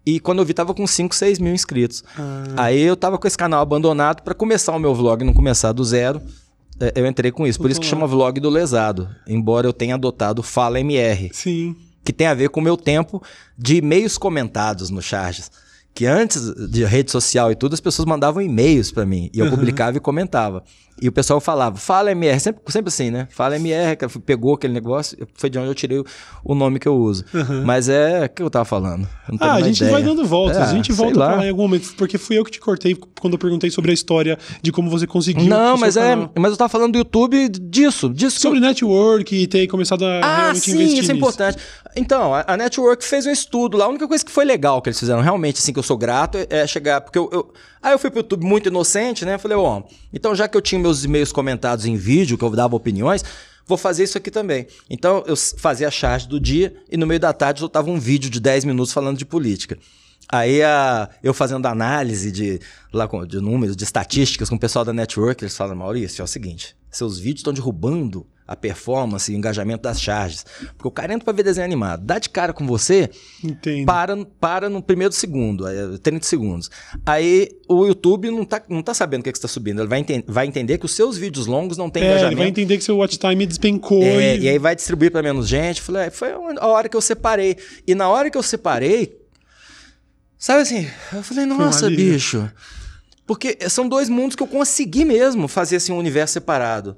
E 0.05 0.21
quando 0.21 0.39
eu 0.39 0.45
vi, 0.45 0.53
tava 0.53 0.73
com 0.73 0.87
5, 0.87 1.13
6 1.13 1.37
mil 1.37 1.53
inscritos. 1.53 2.01
Ah. 2.17 2.43
Aí 2.55 2.81
eu 2.81 2.95
tava 2.95 3.17
com 3.17 3.27
esse 3.27 3.37
canal 3.37 3.61
abandonado 3.61 4.23
para 4.23 4.33
começar 4.33 4.73
o 4.73 4.79
meu 4.79 4.95
vlog, 4.95 5.21
não 5.25 5.33
começar 5.33 5.73
do 5.73 5.83
zero. 5.83 6.21
É, 6.79 6.93
eu 6.95 7.05
entrei 7.05 7.29
com 7.29 7.45
isso. 7.45 7.59
Por 7.59 7.69
isso 7.69 7.81
que 7.81 7.85
chama 7.85 8.07
vlog 8.07 8.39
do 8.39 8.49
lesado. 8.49 9.09
Embora 9.27 9.67
eu 9.67 9.73
tenha 9.73 9.95
adotado 9.95 10.41
Fala 10.41 10.79
MR. 10.79 11.29
Sim 11.33 11.75
que 12.07 12.13
tem 12.13 12.27
a 12.27 12.33
ver 12.33 12.47
com 12.47 12.61
o 12.61 12.63
meu 12.63 12.77
tempo 12.77 13.21
de 13.57 13.75
e-mails 13.75 14.17
comentados 14.17 14.89
no 14.89 15.01
Charges. 15.01 15.51
Que 15.93 16.05
antes 16.05 16.53
de 16.69 16.85
rede 16.85 17.11
social 17.11 17.51
e 17.51 17.55
tudo, 17.55 17.73
as 17.73 17.81
pessoas 17.81 18.05
mandavam 18.05 18.41
e-mails 18.41 18.93
para 18.93 19.05
mim. 19.05 19.29
E 19.33 19.39
eu 19.39 19.45
uhum. 19.45 19.51
publicava 19.51 19.97
e 19.97 19.99
comentava. 19.99 20.63
E 20.99 21.07
o 21.07 21.11
pessoal 21.11 21.39
falava, 21.39 21.77
fala 21.77 22.11
MR, 22.11 22.39
sempre, 22.39 22.61
sempre 22.69 22.87
assim, 22.87 23.11
né? 23.11 23.27
Fala 23.29 23.55
MR, 23.55 23.95
pegou 24.25 24.55
aquele 24.55 24.73
negócio, 24.73 25.15
foi 25.35 25.47
de 25.47 25.59
onde 25.59 25.67
eu 25.67 25.75
tirei 25.75 26.03
o 26.43 26.55
nome 26.55 26.79
que 26.79 26.87
eu 26.87 26.95
uso. 26.95 27.23
Uhum. 27.31 27.63
Mas 27.63 27.87
é 27.87 28.25
o 28.25 28.29
que 28.29 28.41
eu 28.41 28.49
tava 28.49 28.65
falando. 28.65 29.07
ah, 29.39 29.53
a 29.53 29.61
gente 29.61 29.77
ideia. 29.77 29.91
vai 29.91 30.01
dando 30.01 30.25
voltas, 30.25 30.57
é, 30.57 30.61
a 30.61 30.73
gente 30.73 30.91
volta 30.91 31.13
pra 31.13 31.35
lá 31.35 31.45
em 31.45 31.49
algum 31.49 31.63
momento, 31.63 31.93
porque 31.95 32.17
fui 32.17 32.39
eu 32.39 32.43
que 32.43 32.49
te 32.49 32.59
cortei 32.59 32.97
quando 33.19 33.33
eu 33.33 33.39
perguntei 33.39 33.69
sobre 33.69 33.91
a 33.91 33.93
história 33.93 34.39
de 34.59 34.71
como 34.71 34.89
você 34.89 35.05
conseguiu. 35.05 35.45
Não, 35.45 35.77
mas 35.77 35.97
é. 35.97 36.15
Mas 36.35 36.51
eu 36.51 36.57
tava 36.57 36.69
falando 36.69 36.93
do 36.93 36.97
YouTube 36.97 37.47
disso. 37.49 38.09
disso 38.09 38.39
sobre 38.39 38.57
eu... 38.57 38.61
network 38.61 39.35
e 39.35 39.45
ter 39.45 39.67
começado 39.67 40.03
a 40.03 40.19
ah, 40.19 40.37
realmente 40.37 40.61
sim, 40.61 40.75
investir. 40.77 41.03
Isso 41.03 41.11
é 41.11 41.15
importante. 41.15 41.57
Então, 41.97 42.33
a, 42.33 42.45
a, 42.47 42.55
Network 42.55 43.03
fez 43.03 43.25
um 43.25 43.31
estudo 43.31 43.75
lá. 43.75 43.85
A 43.85 43.87
única 43.87 44.07
coisa 44.07 44.23
que 44.23 44.31
foi 44.31 44.45
legal 44.45 44.81
que 44.81 44.89
eles 44.89 44.99
fizeram, 44.99 45.21
realmente, 45.21 45.59
assim, 45.59 45.73
que 45.73 45.79
eu 45.79 45.83
sou 45.83 45.97
grato, 45.97 46.37
é, 46.49 46.65
chegar. 46.67 47.01
Porque 47.01 47.17
eu, 47.17 47.27
eu. 47.33 47.51
Aí 47.81 47.91
eu 47.91 47.99
fui 47.99 48.11
pro 48.11 48.19
YouTube 48.19 48.45
muito 48.45 48.69
inocente, 48.69 49.25
né? 49.25 49.37
Falei, 49.37 49.57
ó, 49.57 49.81
então 50.13 50.35
já 50.35 50.47
que 50.47 50.55
eu 50.55 50.61
tinha 50.61 50.79
meus 50.79 51.03
e-mails 51.03 51.31
comentados 51.31 51.85
em 51.85 51.95
vídeo, 51.95 52.37
que 52.37 52.43
eu 52.43 52.49
dava 52.51 52.75
opiniões, 52.75 53.23
vou 53.65 53.77
fazer 53.77 54.03
isso 54.03 54.17
aqui 54.17 54.29
também. 54.29 54.67
Então 54.89 55.23
eu 55.25 55.35
fazia 55.35 55.87
a 55.87 55.91
charge 55.91 56.27
do 56.27 56.39
dia 56.39 56.75
e 56.91 56.97
no 56.97 57.07
meio 57.07 57.19
da 57.19 57.33
tarde 57.33 57.61
eu 57.61 57.69
tava 57.69 57.89
um 57.89 57.99
vídeo 57.99 58.29
de 58.29 58.39
10 58.39 58.65
minutos 58.65 58.93
falando 58.93 59.17
de 59.17 59.25
política. 59.25 59.77
Aí 60.29 60.61
a, 60.61 61.09
eu 61.23 61.33
fazendo 61.33 61.65
análise 61.67 62.31
de, 62.31 62.59
lá, 62.91 63.07
de 63.25 63.39
números, 63.39 63.75
de 63.75 63.83
estatísticas 63.83 64.49
com 64.49 64.55
o 64.55 64.59
pessoal 64.59 64.83
da 64.83 64.91
network, 64.91 65.43
eles 65.43 65.55
falam, 65.55 65.75
Maurício, 65.75 66.21
é 66.21 66.25
o 66.25 66.27
seguinte, 66.27 66.75
seus 66.91 67.17
vídeos 67.17 67.39
estão 67.39 67.53
derrubando 67.53 68.27
a 68.47 68.55
performance 68.55 69.31
e 69.31 69.35
o 69.35 69.37
engajamento 69.37 69.83
das 69.83 70.01
charges. 70.01 70.45
Porque 70.77 70.87
o 70.87 70.91
cara 70.91 71.13
entra 71.13 71.25
pra 71.25 71.33
ver 71.33 71.43
desenho 71.43 71.65
animado, 71.65 72.05
dá 72.05 72.17
de 72.17 72.29
cara 72.29 72.53
com 72.53 72.65
você, 72.65 73.09
Entendo. 73.43 73.85
para 73.85 74.15
para 74.39 74.69
no 74.69 74.81
primeiro 74.81 75.13
segundo, 75.13 75.65
30 75.99 76.25
segundos. 76.25 76.71
Aí 77.05 77.49
o 77.67 77.85
YouTube 77.85 78.31
não 78.31 78.45
tá, 78.45 78.61
não 78.69 78.81
tá 78.81 78.93
sabendo 78.93 79.21
o 79.21 79.23
que, 79.23 79.29
é 79.29 79.31
que 79.31 79.37
está 79.37 79.47
subindo. 79.47 79.81
Ele 79.81 79.87
vai, 79.87 79.99
enten 79.99 80.23
vai 80.25 80.47
entender 80.47 80.77
que 80.77 80.85
os 80.85 80.95
seus 80.95 81.17
vídeos 81.17 81.45
longos 81.45 81.77
não 81.77 81.89
têm 81.89 82.03
é, 82.03 82.05
engajamento. 82.05 82.33
Ele 82.33 82.39
vai 82.41 82.47
entender 82.47 82.77
que 82.77 82.83
seu 82.83 82.97
watch 82.97 83.17
time 83.17 83.45
despencou. 83.45 84.01
É, 84.01 84.37
e... 84.37 84.41
e 84.41 84.49
aí 84.49 84.57
vai 84.57 84.75
distribuir 84.75 85.11
para 85.11 85.21
menos 85.21 85.47
gente. 85.47 85.81
Falei, 85.81 86.03
é, 86.03 86.09
foi 86.09 86.29
a 86.31 86.67
hora 86.67 86.87
que 86.87 86.95
eu 86.95 87.01
separei. 87.01 87.57
E 87.85 87.93
na 87.93 88.07
hora 88.07 88.29
que 88.29 88.37
eu 88.37 88.43
separei, 88.43 89.17
sabe 90.37 90.61
assim, 90.61 90.87
eu 91.13 91.23
falei, 91.23 91.45
nossa, 91.45 91.89
bicho. 91.89 92.49
Porque 93.25 93.57
são 93.69 93.89
dois 93.89 94.07
mundos 94.07 94.37
que 94.37 94.41
eu 94.41 94.47
consegui 94.47 95.03
mesmo 95.03 95.49
fazer 95.49 95.75
assim, 95.75 95.91
um 95.91 95.97
universo 95.97 96.33
separado. 96.33 96.97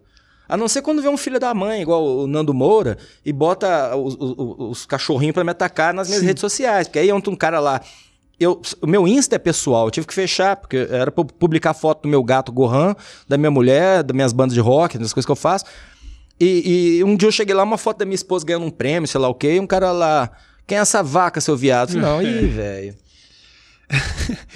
A 0.50 0.58
não 0.58 0.68
ser 0.68 0.82
quando 0.82 1.00
vê 1.00 1.08
um 1.08 1.16
filho 1.16 1.40
da 1.40 1.54
mãe, 1.54 1.84
igual 1.84 2.04
o 2.04 2.28
Nando 2.28 2.56
Moura, 2.56 2.98
e 3.24 3.32
bota 3.32 3.96
os, 3.96 4.16
os, 4.16 4.36
os 4.58 4.86
cachorrinhos 4.88 5.36
para 5.36 5.44
me 5.44 5.52
atacar 5.52 5.94
nas 5.94 6.08
minhas 6.08 6.22
Sim. 6.22 6.28
redes 6.28 6.42
sociais. 6.42 6.88
Porque 6.88 6.98
aí 6.98 7.12
entra 7.12 7.32
um 7.32 7.36
cara 7.36 7.60
lá. 7.60 7.80
Eu, 8.40 8.60
o 8.82 8.88
meu 8.88 9.08
Insta 9.08 9.36
é 9.36 9.40
pessoal, 9.40 9.86
eu 9.86 9.92
tive 9.92 10.08
que 10.08 10.14
fechar, 10.14 10.56
porque 10.56 10.88
era 10.90 11.12
pra 11.12 11.24
publicar 11.24 11.76
foto 11.76 12.04
do 12.04 12.10
meu 12.10 12.24
gato 12.24 12.52
Gohan, 12.52 12.96
da 13.28 13.38
minha 13.38 13.52
mulher, 13.52 14.02
das 14.02 14.16
minhas 14.16 14.34
bandas 14.34 14.56
de 14.56 14.60
rock, 14.60 14.98
das 14.98 15.14
coisas 15.14 15.26
que 15.26 15.32
eu 15.32 15.36
faço. 15.36 15.66
E, 16.40 16.98
e, 16.98 17.04
um 17.04 17.16
dia 17.16 17.28
eu 17.28 17.32
cheguei 17.34 17.54
lá, 17.54 17.64
uma 17.64 17.78
foto 17.78 18.00
da 18.00 18.06
minha 18.06 18.16
esposa 18.16 18.46
ganhando 18.46 18.66
um 18.66 18.72
prêmio, 18.72 19.08
sei 19.08 19.20
lá 19.20 19.28
o 19.28 19.36
quê, 19.36 19.56
e 19.56 19.60
um 19.60 19.68
cara 19.68 19.92
lá, 19.92 20.32
quem 20.66 20.78
é 20.78 20.82
essa 20.82 21.04
vaca, 21.04 21.42
seu 21.42 21.56
viado? 21.56 21.96
Não, 21.96 22.22
ih, 22.24 22.48
velho. 22.48 22.96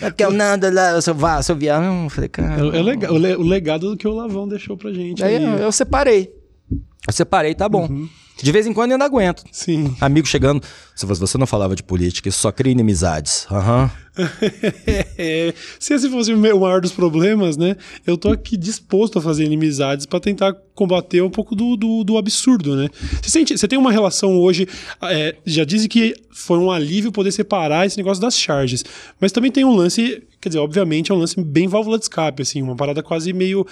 É 0.02 0.10
porque 0.10 0.24
eu 0.24 0.32
nada 0.32 0.72
lá, 0.72 1.02
seu, 1.02 1.16
seu 1.42 1.56
viado. 1.56 2.10
Falei, 2.10 2.30
cara. 2.30 2.64
É, 2.64 2.80
é 2.80 2.84
legal, 2.84 3.14
o 3.14 3.44
legado 3.44 3.98
que 3.98 4.08
o 4.08 4.14
Lavão 4.14 4.48
deixou 4.48 4.78
pra 4.78 4.92
gente. 4.94 5.24
Aí, 5.24 5.38
aí. 5.38 5.44
Eu, 5.44 5.58
eu, 5.58 5.72
separei. 5.72 6.32
Eu 6.72 7.14
separei, 7.14 7.56
tá 7.56 7.68
bom. 7.68 7.88
Uhum. 7.88 8.08
De 8.42 8.52
vez 8.52 8.66
em 8.68 8.74
quando 8.74 8.92
eu 8.92 8.96
ainda 8.96 9.06
aguento. 9.06 9.44
Sim. 9.52 9.96
Amigo 10.02 10.28
chegando. 10.28 10.62
Se 10.96 11.06
você 11.06 11.38
não 11.38 11.48
falava 11.48 11.76
de 11.76 11.84
política, 11.84 12.30
isso 12.30 12.40
só 12.40 12.52
cria 12.52 12.72
inimizades. 12.72 13.48
Aham. 13.52 13.84
Uhum. 13.84 14.04
Se 15.80 15.94
esse 15.96 16.10
fosse 16.10 16.34
o 16.34 16.38
maior 16.38 16.82
dos 16.82 16.92
problemas, 16.92 17.58
né? 17.58 17.76
Eu 18.06 18.16
tô 18.16 18.30
aqui 18.30 18.56
disposto 18.56 19.18
a 19.18 19.22
fazer 19.22 19.44
inimizades 19.44 20.06
para 20.06 20.20
tentar 20.20 20.54
combater 20.76 21.22
um 21.22 21.30
pouco 21.30 21.56
do, 21.56 21.76
do, 21.76 22.04
do, 22.04 22.18
absurdo, 22.18 22.76
né? 22.76 22.90
Você, 23.22 23.30
sente, 23.30 23.58
você 23.58 23.68
tem 23.68 23.78
uma 23.78 23.92
relação 23.92 24.38
hoje. 24.38 24.68
É, 25.02 25.36
já 25.46 25.64
dizem 25.64 25.88
que 25.88 26.14
foi 26.32 26.58
um 26.60 26.72
alívio 26.72 27.12
poder 27.12 27.32
separar 27.32 27.86
esse 27.86 27.98
negócio 27.98 28.22
das 28.22 28.38
charges. 28.38 28.84
Mas 29.20 29.32
também 29.32 29.52
tem 29.52 29.66
um 29.66 29.76
lance. 29.76 30.24
Quer 30.40 30.50
dizer, 30.50 30.60
obviamente 30.60 31.12
é 31.12 31.16
um 31.16 31.18
lance 31.18 31.40
bem 31.42 31.68
válvula 31.68 31.98
de 31.98 32.04
escape, 32.04 32.42
assim, 32.42 32.62
uma 32.62 32.76
parada 32.76 33.02
quase 33.02 33.32
meio. 33.34 33.66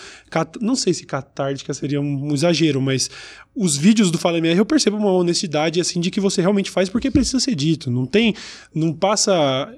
Não 0.59 0.75
sei 0.75 0.93
se 0.93 1.05
catártica 1.05 1.73
seria 1.73 1.99
um 1.99 2.33
exagero, 2.33 2.81
mas 2.81 3.09
os 3.55 3.75
vídeos 3.75 4.09
do 4.09 4.17
Fala 4.17 4.37
MR 4.37 4.57
eu 4.57 4.65
percebo 4.65 4.95
uma 4.95 5.11
honestidade, 5.11 5.81
assim, 5.81 5.99
de 5.99 6.09
que 6.09 6.19
você 6.19 6.41
realmente 6.41 6.71
faz 6.71 6.87
porque 6.87 7.10
precisa 7.11 7.39
ser 7.39 7.55
dito. 7.55 7.91
Não 7.91 8.05
tem. 8.05 8.33
Não 8.73 8.93
passa 8.93 9.73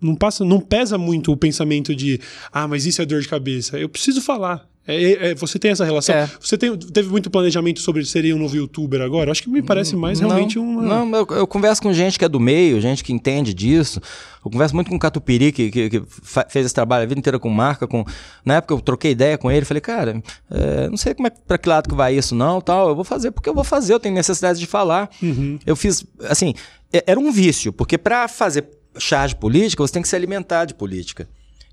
não 0.00 0.14
passa, 0.14 0.44
não 0.44 0.60
pesa 0.60 0.96
muito 0.96 1.32
o 1.32 1.36
pensamento 1.36 1.94
de 1.94 2.20
ah, 2.52 2.68
mas 2.68 2.86
isso 2.86 3.02
é 3.02 3.06
dor 3.06 3.20
de 3.20 3.28
cabeça. 3.28 3.78
Eu 3.78 3.88
preciso 3.88 4.22
falar. 4.22 4.68
É, 4.88 5.30
é, 5.30 5.34
você 5.34 5.58
tem 5.58 5.70
essa 5.70 5.84
relação? 5.84 6.14
É. 6.14 6.30
Você 6.40 6.56
tem, 6.56 6.74
teve 6.74 7.10
muito 7.10 7.28
planejamento 7.28 7.78
sobre 7.78 8.02
seria 8.06 8.34
um 8.34 8.38
novo 8.38 8.56
youtuber 8.56 9.02
agora? 9.02 9.30
Acho 9.30 9.42
que 9.42 9.50
me 9.50 9.60
parece 9.60 9.94
mais 9.94 10.18
não, 10.18 10.28
realmente 10.30 10.58
uma. 10.58 10.80
Não, 10.80 11.14
eu, 11.14 11.26
eu, 11.36 11.46
converso 11.46 11.82
com 11.82 11.92
gente 11.92 12.18
que 12.18 12.24
é 12.24 12.28
do 12.28 12.40
meio, 12.40 12.80
gente 12.80 13.04
que 13.04 13.12
entende 13.12 13.52
disso. 13.52 14.00
Eu 14.42 14.50
converso 14.50 14.74
muito 14.74 14.88
com 14.88 14.96
o 14.96 14.98
Catupiri, 14.98 15.52
que, 15.52 15.70
que, 15.70 15.90
que 15.90 16.02
fez 16.48 16.64
esse 16.64 16.74
trabalho 16.74 17.02
a 17.02 17.06
vida 17.06 17.18
inteira 17.18 17.38
com 17.38 17.50
marca. 17.50 17.86
Com... 17.86 18.02
Na 18.42 18.54
época 18.54 18.72
eu 18.72 18.80
troquei 18.80 19.10
ideia 19.10 19.36
com 19.36 19.50
ele, 19.50 19.66
falei, 19.66 19.82
cara, 19.82 20.22
é, 20.50 20.88
não 20.88 20.96
sei 20.96 21.12
como 21.12 21.26
é, 21.26 21.30
pra 21.30 21.58
que 21.58 21.68
lado 21.68 21.86
que 21.86 21.94
vai 21.94 22.16
isso, 22.16 22.34
não, 22.34 22.58
tal. 22.58 22.88
Eu 22.88 22.94
vou 22.94 23.04
fazer 23.04 23.30
porque 23.30 23.50
eu 23.50 23.54
vou 23.54 23.64
fazer, 23.64 23.92
eu 23.92 24.00
tenho 24.00 24.14
necessidade 24.14 24.58
de 24.58 24.66
falar. 24.66 25.10
Uhum. 25.22 25.58
Eu 25.66 25.76
fiz, 25.76 26.02
assim, 26.30 26.54
é, 26.90 27.04
era 27.06 27.20
um 27.20 27.30
vício, 27.30 27.74
porque 27.74 27.98
para 27.98 28.26
fazer 28.26 28.64
charge 28.98 29.36
política, 29.36 29.82
você 29.82 29.92
tem 29.92 30.00
que 30.00 30.08
se 30.08 30.16
alimentar 30.16 30.64
de 30.64 30.72
política. 30.72 31.28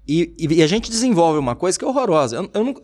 E, 0.07 0.33
e, 0.37 0.61
a 0.61 0.67
gente 0.67 0.89
desenvolve 0.89 1.39
uma 1.39 1.55
coisa 1.55 1.77
que 1.79 1.83
é 1.83 1.87
horrorosa. 1.87 2.35
Eu, 2.35 2.49
eu 2.53 2.63
não, 2.63 2.75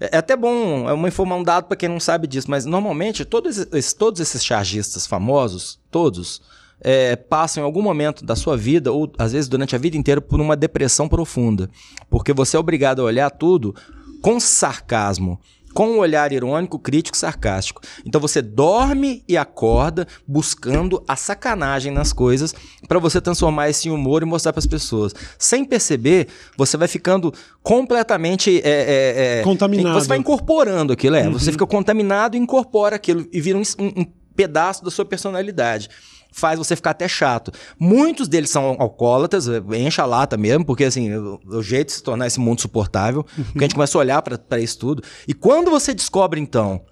é 0.00 0.16
até 0.16 0.34
bom, 0.34 0.88
é 0.88 0.92
uma 0.92 1.08
informação 1.08 1.40
um 1.40 1.44
dado 1.44 1.64
para 1.64 1.76
quem 1.76 1.88
não 1.88 2.00
sabe 2.00 2.26
disso, 2.26 2.50
mas 2.50 2.64
normalmente 2.64 3.24
todos 3.24 3.58
esses, 3.58 3.92
todos 3.92 4.20
esses 4.20 4.44
chargistas 4.44 5.06
famosos, 5.06 5.78
todos, 5.90 6.40
é, 6.80 7.14
passam 7.16 7.62
em 7.62 7.66
algum 7.66 7.82
momento 7.82 8.24
da 8.24 8.34
sua 8.34 8.56
vida, 8.56 8.90
ou 8.90 9.12
às 9.18 9.32
vezes 9.32 9.48
durante 9.48 9.76
a 9.76 9.78
vida 9.78 9.96
inteira, 9.96 10.20
por 10.20 10.40
uma 10.40 10.56
depressão 10.56 11.08
profunda. 11.08 11.70
Porque 12.08 12.32
você 12.32 12.56
é 12.56 12.60
obrigado 12.60 13.00
a 13.00 13.04
olhar 13.04 13.30
tudo 13.30 13.74
com 14.22 14.40
sarcasmo 14.40 15.38
com 15.74 15.88
um 15.88 15.98
olhar 15.98 16.32
irônico, 16.32 16.78
crítico, 16.78 17.16
sarcástico. 17.16 17.80
Então 18.04 18.20
você 18.20 18.42
dorme 18.42 19.22
e 19.28 19.36
acorda 19.36 20.06
buscando 20.26 21.02
a 21.06 21.16
sacanagem 21.16 21.92
nas 21.92 22.12
coisas 22.12 22.54
para 22.88 22.98
você 22.98 23.20
transformar 23.20 23.68
esse 23.68 23.90
humor 23.90 24.22
e 24.22 24.26
mostrar 24.26 24.52
para 24.52 24.60
as 24.60 24.66
pessoas. 24.66 25.14
Sem 25.38 25.64
perceber, 25.64 26.28
você 26.56 26.76
vai 26.76 26.88
ficando 26.88 27.32
completamente 27.62 28.60
é, 28.64 28.70
é, 28.70 29.38
é, 29.40 29.42
contaminado. 29.42 30.00
Você 30.00 30.08
vai 30.08 30.18
incorporando 30.18 30.92
aquilo, 30.92 31.16
é. 31.16 31.26
Uhum. 31.26 31.32
Você 31.32 31.52
fica 31.52 31.66
contaminado 31.66 32.36
e 32.36 32.40
incorpora 32.40 32.96
aquilo 32.96 33.26
e 33.32 33.40
vira 33.40 33.58
um, 33.58 33.62
um, 33.78 34.00
um 34.00 34.06
pedaço 34.34 34.84
da 34.84 34.90
sua 34.90 35.04
personalidade 35.04 35.88
faz 36.32 36.58
você 36.58 36.76
ficar 36.76 36.90
até 36.90 37.08
chato. 37.08 37.52
Muitos 37.78 38.28
deles 38.28 38.50
são 38.50 38.76
alcoólatras, 38.78 39.46
enche 39.76 40.00
a 40.00 40.06
lata 40.06 40.36
mesmo, 40.36 40.64
porque 40.64 40.84
assim, 40.84 41.12
o, 41.14 41.40
o 41.46 41.62
jeito 41.62 41.88
de 41.88 41.94
se 41.94 42.02
tornar 42.02 42.26
esse 42.26 42.40
mundo 42.40 42.60
suportável, 42.60 43.24
uhum. 43.36 43.44
porque 43.44 43.58
a 43.58 43.62
gente 43.62 43.74
começa 43.74 43.96
a 43.96 44.00
olhar 44.00 44.22
para 44.22 44.60
isso 44.60 44.78
tudo. 44.78 45.02
E 45.26 45.34
quando 45.34 45.70
você 45.70 45.94
descobre, 45.94 46.40
então, 46.40 46.82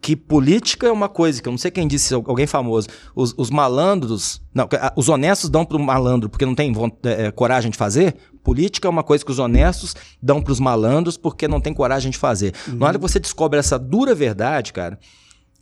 que 0.00 0.16
política 0.16 0.86
é 0.86 0.92
uma 0.92 1.08
coisa 1.08 1.42
que 1.42 1.48
eu 1.48 1.50
não 1.50 1.58
sei 1.58 1.70
quem 1.70 1.86
disse, 1.86 2.14
alguém 2.14 2.46
famoso, 2.46 2.88
os, 3.14 3.34
os 3.36 3.50
malandros, 3.50 4.40
não, 4.54 4.66
os 4.96 5.08
honestos 5.08 5.50
dão 5.50 5.64
para 5.64 5.76
o 5.76 5.80
malandro 5.80 6.28
porque 6.28 6.46
não 6.46 6.54
tem 6.54 6.72
é, 7.04 7.26
é, 7.26 7.30
coragem 7.30 7.70
de 7.70 7.76
fazer. 7.76 8.16
Política 8.42 8.88
é 8.88 8.90
uma 8.90 9.02
coisa 9.02 9.22
que 9.22 9.30
os 9.30 9.38
honestos 9.38 9.94
dão 10.22 10.40
para 10.40 10.52
os 10.52 10.60
malandros 10.60 11.18
porque 11.18 11.46
não 11.46 11.60
tem 11.60 11.74
coragem 11.74 12.10
de 12.10 12.16
fazer. 12.16 12.54
Uhum. 12.66 12.76
Na 12.76 12.86
hora 12.86 12.98
que 12.98 13.02
você 13.02 13.20
descobre 13.20 13.58
essa 13.58 13.78
dura 13.78 14.14
verdade, 14.14 14.72
cara, 14.72 14.98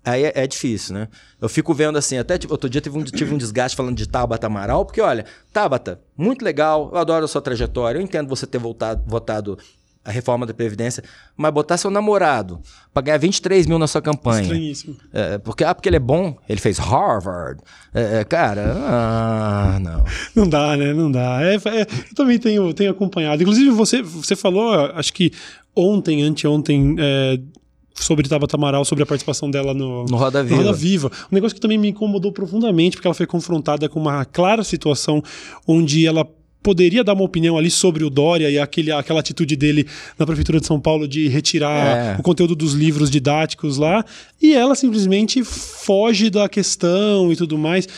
Aí 0.08 0.24
é, 0.24 0.32
é, 0.34 0.46
difícil, 0.46 0.94
né? 0.94 1.08
Eu 1.40 1.48
fico 1.48 1.74
vendo 1.74 1.98
assim, 1.98 2.18
até 2.18 2.38
tipo, 2.38 2.52
outro 2.52 2.68
dia 2.68 2.80
tive 2.80 2.98
um, 2.98 3.04
tive 3.04 3.34
um 3.34 3.38
desgaste 3.38 3.76
falando 3.76 3.96
de 3.96 4.08
Tabata 4.08 4.46
Amaral, 4.46 4.84
porque 4.84 5.00
olha, 5.00 5.24
Tabata, 5.52 6.00
muito 6.16 6.44
legal, 6.44 6.90
eu 6.92 6.98
adoro 6.98 7.24
a 7.24 7.28
sua 7.28 7.40
trajetória, 7.40 7.98
eu 7.98 8.02
entendo 8.02 8.28
você 8.28 8.46
ter 8.46 8.58
voltado, 8.58 9.02
votado 9.06 9.58
a 10.08 10.10
reforma 10.10 10.46
da 10.46 10.54
Previdência, 10.54 11.04
mas 11.36 11.52
botar 11.52 11.76
seu 11.76 11.90
namorado 11.90 12.60
para 12.94 13.02
ganhar 13.02 13.18
23 13.18 13.66
mil 13.66 13.78
na 13.78 13.86
sua 13.86 14.00
campanha. 14.00 14.40
Estranhíssimo. 14.40 14.96
É, 15.12 15.36
porque, 15.36 15.62
ah, 15.64 15.74
porque 15.74 15.86
ele 15.86 15.96
é 15.96 16.00
bom, 16.00 16.34
ele 16.48 16.58
fez 16.58 16.78
Harvard. 16.78 17.60
É, 17.92 18.20
é 18.20 18.24
cara, 18.24 18.74
ah, 18.74 19.78
não. 19.78 20.04
Não 20.34 20.48
dá, 20.48 20.76
né? 20.78 20.94
Não 20.94 21.12
dá. 21.12 21.42
É, 21.42 21.56
é, 21.56 21.82
eu 21.82 22.14
também 22.14 22.38
tenho, 22.38 22.72
tenho 22.72 22.90
acompanhado. 22.90 23.42
Inclusive, 23.42 23.70
você, 23.70 24.00
você 24.00 24.34
falou, 24.34 24.72
acho 24.94 25.12
que 25.12 25.30
ontem, 25.76 26.22
anteontem, 26.22 26.96
é, 26.98 27.38
sobre 28.00 28.28
Tabata 28.28 28.56
Amaral, 28.56 28.84
sobre 28.84 29.02
a 29.02 29.06
participação 29.06 29.50
dela 29.50 29.74
no, 29.74 30.04
no 30.04 30.16
Roda 30.16 30.42
Viva. 30.42 30.56
No 30.56 30.62
Roda 30.62 30.76
Viva. 30.76 31.10
Um 31.30 31.34
negócio 31.34 31.54
que 31.54 31.60
também 31.60 31.78
me 31.78 31.88
incomodou 31.88 32.32
profundamente, 32.32 32.96
porque 32.96 33.06
ela 33.06 33.14
foi 33.14 33.26
confrontada 33.26 33.88
com 33.88 34.00
uma 34.00 34.24
clara 34.24 34.64
situação 34.64 35.22
onde 35.66 36.06
ela 36.06 36.26
poderia 36.62 37.04
dar 37.04 37.14
uma 37.14 37.24
opinião 37.24 37.56
ali 37.56 37.70
sobre 37.70 38.04
o 38.04 38.10
Dória 38.10 38.50
e 38.50 38.58
aquele, 38.58 38.90
aquela 38.90 39.20
atitude 39.20 39.56
dele 39.56 39.86
na 40.18 40.26
Prefeitura 40.26 40.60
de 40.60 40.66
São 40.66 40.80
Paulo 40.80 41.06
de 41.06 41.28
retirar 41.28 42.16
é. 42.16 42.16
o 42.18 42.22
conteúdo 42.22 42.54
dos 42.54 42.74
livros 42.74 43.10
didáticos 43.10 43.76
lá, 43.76 44.04
e 44.40 44.54
ela 44.54 44.74
simplesmente 44.74 45.42
foge 45.44 46.30
da 46.30 46.48
questão 46.48 47.32
e 47.32 47.36
tudo 47.36 47.56
mais. 47.56 47.88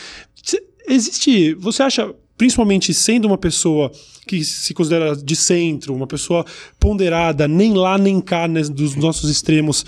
Existe. 0.87 1.53
Você 1.55 1.83
acha, 1.83 2.13
principalmente 2.41 2.91
sendo 2.91 3.25
uma 3.25 3.37
pessoa 3.37 3.91
que 4.25 4.43
se 4.43 4.73
considera 4.73 5.15
de 5.15 5.35
centro, 5.35 5.93
uma 5.93 6.07
pessoa 6.07 6.43
ponderada, 6.79 7.47
nem 7.47 7.75
lá 7.75 7.99
nem 7.99 8.19
cá 8.19 8.47
né, 8.47 8.63
dos 8.63 8.95
nossos 8.95 9.29
extremos, 9.29 9.85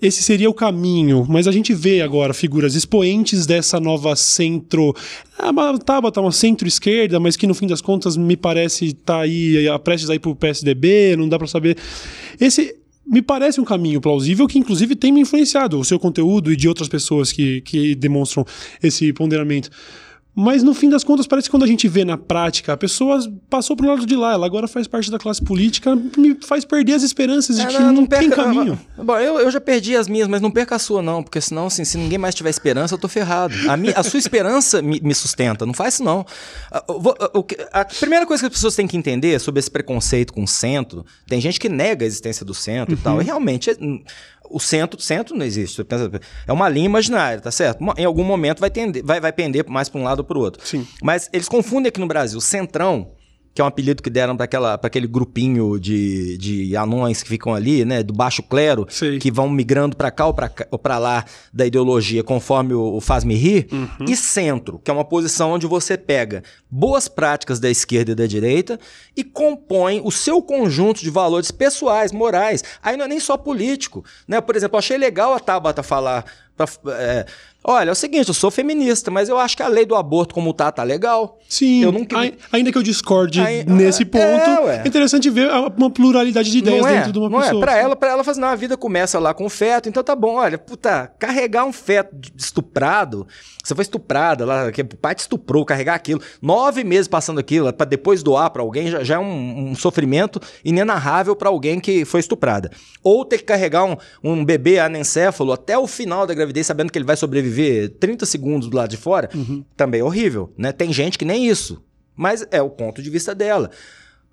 esse 0.00 0.22
seria 0.22 0.48
o 0.48 0.54
caminho, 0.54 1.26
mas 1.28 1.48
a 1.48 1.50
gente 1.50 1.74
vê 1.74 2.00
agora 2.00 2.32
figuras 2.32 2.76
expoentes 2.76 3.44
dessa 3.44 3.80
nova 3.80 4.14
centro. 4.14 4.94
Ah, 5.36 5.50
Tabata 5.84 6.12
tá 6.12 6.20
uma 6.20 6.30
centro-esquerda, 6.30 7.18
mas 7.18 7.36
que 7.36 7.44
no 7.44 7.54
fim 7.54 7.66
das 7.66 7.80
contas 7.80 8.16
me 8.16 8.36
parece 8.36 8.92
tá 8.92 9.22
aí 9.22 9.66
prestes 9.82 10.08
a 10.10 10.14
ir 10.14 10.20
pro 10.20 10.36
PSDB, 10.36 11.16
não 11.16 11.28
dá 11.28 11.38
para 11.38 11.48
saber. 11.48 11.76
Esse 12.40 12.76
me 13.04 13.20
parece 13.20 13.60
um 13.60 13.64
caminho 13.64 14.00
plausível 14.00 14.46
que 14.46 14.60
inclusive 14.60 14.94
tem 14.94 15.10
me 15.10 15.22
influenciado 15.22 15.76
o 15.76 15.84
seu 15.84 15.98
conteúdo 15.98 16.52
e 16.52 16.56
de 16.56 16.68
outras 16.68 16.88
pessoas 16.88 17.32
que, 17.32 17.62
que 17.62 17.96
demonstram 17.96 18.46
esse 18.80 19.12
ponderamento. 19.12 19.70
Mas 20.34 20.62
no 20.62 20.72
fim 20.72 20.88
das 20.88 21.02
contas, 21.02 21.26
parece 21.26 21.48
que 21.48 21.50
quando 21.50 21.64
a 21.64 21.66
gente 21.66 21.88
vê 21.88 22.04
na 22.04 22.16
prática, 22.16 22.72
a 22.72 22.76
pessoa 22.76 23.18
passou 23.48 23.76
pro 23.76 23.88
lado 23.88 24.06
de 24.06 24.14
lá, 24.14 24.32
ela 24.32 24.46
agora 24.46 24.68
faz 24.68 24.86
parte 24.86 25.10
da 25.10 25.18
classe 25.18 25.42
política, 25.42 25.96
me 26.16 26.36
faz 26.46 26.64
perder 26.64 26.94
as 26.94 27.02
esperanças 27.02 27.56
de 27.56 27.62
é, 27.62 27.66
que 27.66 27.78
não, 27.78 27.92
não 27.92 28.06
perca, 28.06 28.24
tem 28.24 28.30
caminho. 28.30 28.78
Não, 28.96 29.04
bom, 29.04 29.18
eu, 29.18 29.40
eu 29.40 29.50
já 29.50 29.60
perdi 29.60 29.96
as 29.96 30.06
minhas, 30.06 30.28
mas 30.28 30.40
não 30.40 30.50
perca 30.50 30.76
a 30.76 30.78
sua, 30.78 31.02
não, 31.02 31.22
porque 31.22 31.40
senão, 31.40 31.66
assim, 31.66 31.84
se 31.84 31.98
ninguém 31.98 32.16
mais 32.16 32.34
tiver 32.34 32.50
esperança, 32.50 32.94
eu 32.94 32.98
tô 32.98 33.08
ferrado. 33.08 33.54
A, 33.68 33.76
minha, 33.76 33.92
a 33.96 34.02
sua 34.04 34.18
esperança 34.18 34.80
me, 34.80 35.00
me, 35.00 35.14
sustenta, 35.14 35.66
não 35.66 35.74
faz 35.74 35.94
isso, 35.94 36.04
não. 36.04 36.24
A, 36.70 37.80
a, 37.80 37.84
primeira 37.84 38.24
coisa 38.24 38.42
que 38.42 38.46
as 38.46 38.52
pessoas 38.52 38.76
têm 38.76 38.86
que 38.86 38.96
entender 38.96 39.38
sobre 39.40 39.58
esse 39.58 39.70
preconceito 39.70 40.32
com 40.32 40.44
o 40.44 40.48
centro, 40.48 41.04
tem 41.26 41.40
gente 41.40 41.58
que 41.58 41.68
nega 41.68 42.04
a 42.04 42.06
existência 42.06 42.46
do 42.46 42.54
centro 42.54 42.94
uhum. 42.94 43.00
e 43.00 43.02
tal, 43.02 43.20
e 43.20 43.24
realmente 43.24 43.70
é, 43.70 43.76
o 44.50 44.58
centro, 44.58 45.00
centro 45.00 45.36
não 45.36 45.46
existe. 45.46 45.86
É 46.46 46.52
uma 46.52 46.68
linha 46.68 46.86
imaginária, 46.86 47.40
tá 47.40 47.50
certo? 47.50 47.82
Em 47.96 48.04
algum 48.04 48.24
momento 48.24 48.60
vai, 48.60 48.70
tender, 48.70 49.04
vai, 49.04 49.20
vai 49.20 49.32
pender 49.32 49.64
mais 49.68 49.88
para 49.88 50.00
um 50.00 50.04
lado 50.04 50.18
ou 50.18 50.24
para 50.24 50.36
o 50.36 50.40
outro. 50.40 50.66
Sim. 50.66 50.86
Mas 51.02 51.30
eles 51.32 51.48
confundem 51.48 51.88
aqui 51.88 52.00
no 52.00 52.06
Brasil 52.06 52.40
centrão 52.40 53.12
que 53.52 53.60
é 53.60 53.64
um 53.64 53.66
apelido 53.66 54.02
que 54.02 54.10
deram 54.10 54.36
para 54.36 54.78
aquele 54.82 55.06
grupinho 55.06 55.78
de, 55.78 56.38
de 56.38 56.76
anões 56.76 57.22
que 57.22 57.28
ficam 57.28 57.54
ali, 57.54 57.84
né, 57.84 58.02
do 58.02 58.12
baixo 58.12 58.42
clero, 58.42 58.86
Sei. 58.88 59.18
que 59.18 59.30
vão 59.30 59.48
migrando 59.48 59.96
para 59.96 60.10
cá 60.10 60.26
ou 60.26 60.78
para 60.78 60.98
lá 60.98 61.24
da 61.52 61.66
ideologia 61.66 62.22
conforme 62.22 62.74
o, 62.74 62.94
o 62.94 63.00
faz-me 63.00 63.34
rir, 63.34 63.66
uhum. 63.72 64.06
e 64.08 64.16
centro, 64.16 64.78
que 64.78 64.90
é 64.90 64.94
uma 64.94 65.04
posição 65.04 65.52
onde 65.52 65.66
você 65.66 65.98
pega 65.98 66.42
boas 66.70 67.08
práticas 67.08 67.58
da 67.58 67.68
esquerda 67.68 68.12
e 68.12 68.14
da 68.14 68.26
direita 68.26 68.78
e 69.16 69.24
compõe 69.24 70.00
o 70.04 70.10
seu 70.10 70.40
conjunto 70.40 71.00
de 71.00 71.10
valores 71.10 71.50
pessoais, 71.50 72.12
morais. 72.12 72.62
Aí 72.82 72.96
não 72.96 73.04
é 73.04 73.08
nem 73.08 73.20
só 73.20 73.36
político, 73.36 74.04
né? 74.28 74.40
Por 74.40 74.54
exemplo, 74.54 74.76
eu 74.76 74.78
achei 74.78 74.96
legal 74.96 75.34
a 75.34 75.40
Tabata 75.40 75.82
falar 75.82 76.24
Pra, 76.60 76.66
é, 76.92 77.26
olha, 77.64 77.90
é 77.90 77.92
o 77.92 77.94
seguinte, 77.94 78.28
eu 78.28 78.34
sou 78.34 78.50
feminista, 78.50 79.10
mas 79.10 79.28
eu 79.28 79.38
acho 79.38 79.56
que 79.56 79.62
a 79.62 79.68
lei 79.68 79.84
do 79.84 79.94
aborto 79.94 80.34
como 80.34 80.52
tá, 80.52 80.70
tá 80.70 80.82
legal. 80.82 81.38
Sim, 81.48 81.82
eu 81.82 81.92
nunca... 81.92 82.16
ainda 82.52 82.70
que 82.70 82.78
eu 82.78 82.82
discorde 82.82 83.40
nesse 83.66 84.02
é, 84.02 84.06
ponto, 84.06 84.68
é, 84.68 84.82
é, 84.84 84.88
interessante 84.88 85.28
ver 85.28 85.50
uma 85.76 85.90
pluralidade 85.90 86.50
de 86.50 86.58
ideias 86.58 86.86
é, 86.86 86.96
dentro 86.98 87.12
de 87.12 87.18
uma 87.18 87.28
não 87.28 87.40
pessoa. 87.40 87.58
É. 87.58 87.60
Pra 87.60 87.76
ela, 87.76 87.96
pra 87.96 88.10
ela 88.10 88.24
fazer, 88.24 88.40
não, 88.40 88.48
a 88.48 88.56
vida 88.56 88.76
começa 88.76 89.18
lá 89.18 89.34
com 89.34 89.46
o 89.46 89.50
feto, 89.50 89.88
então 89.88 90.02
tá 90.02 90.14
bom, 90.14 90.36
olha, 90.36 90.56
puta, 90.58 91.12
carregar 91.18 91.64
um 91.64 91.72
feto 91.72 92.14
estuprado, 92.36 93.26
você 93.62 93.74
foi 93.74 93.82
estuprada, 93.82 94.44
lá, 94.44 94.70
que 94.72 94.82
o 94.82 94.86
pai 94.86 95.14
te 95.14 95.20
estuprou, 95.20 95.64
carregar 95.64 95.94
aquilo, 95.94 96.20
nove 96.40 96.84
meses 96.84 97.08
passando 97.08 97.40
aquilo, 97.40 97.72
para 97.72 97.86
depois 97.86 98.22
doar 98.22 98.50
para 98.50 98.62
alguém, 98.62 98.88
já, 98.88 99.02
já, 99.02 99.16
é 99.16 99.18
um, 99.18 99.70
um 99.70 99.74
sofrimento 99.74 100.40
inenarrável 100.64 101.34
para 101.36 101.48
alguém 101.48 101.80
que 101.80 102.04
foi 102.04 102.20
estuprada. 102.20 102.70
Ou 103.02 103.24
ter 103.24 103.38
que 103.38 103.44
carregar 103.44 103.84
um, 103.84 103.96
um 104.22 104.44
bebê 104.44 104.78
anencéfalo 104.78 105.52
até 105.52 105.76
o 105.76 105.86
final 105.86 106.26
da 106.26 106.34
gravidez 106.34 106.66
sabendo 106.66 106.90
que 106.90 106.98
ele 106.98 107.04
vai 107.04 107.16
sobreviver 107.16 107.49
30 107.98 108.26
segundos 108.26 108.68
do 108.68 108.76
lado 108.76 108.90
de 108.90 108.96
fora, 108.96 109.28
uhum. 109.34 109.64
também 109.76 110.00
é 110.00 110.04
horrível, 110.04 110.52
né? 110.56 110.72
Tem 110.72 110.92
gente 110.92 111.18
que 111.18 111.24
nem 111.24 111.46
isso, 111.46 111.82
mas 112.16 112.46
é 112.50 112.60
o 112.60 112.70
ponto 112.70 113.02
de 113.02 113.10
vista 113.10 113.34
dela. 113.34 113.70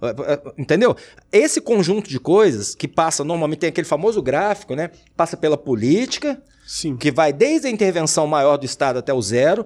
É, 0.02 0.34
é, 0.34 0.42
entendeu? 0.58 0.96
Esse 1.32 1.60
conjunto 1.60 2.10
de 2.10 2.20
coisas 2.20 2.76
que 2.76 2.88
passa, 2.88 3.24
normalmente 3.24 3.60
tem 3.60 3.70
aquele 3.70 3.88
famoso 3.88 4.22
gráfico, 4.22 4.76
né? 4.76 4.92
Passa 5.16 5.36
pela 5.36 5.58
política, 5.58 6.42
Sim. 6.66 6.96
que 6.96 7.12
vai 7.12 7.34
desde 7.34 7.68
a 7.68 7.72
intervenção 7.72 8.28
maior 8.28 8.58
do 8.58 8.66
Estado 8.66 9.00
até 9.00 9.14
o 9.14 9.22
zero, 9.22 9.66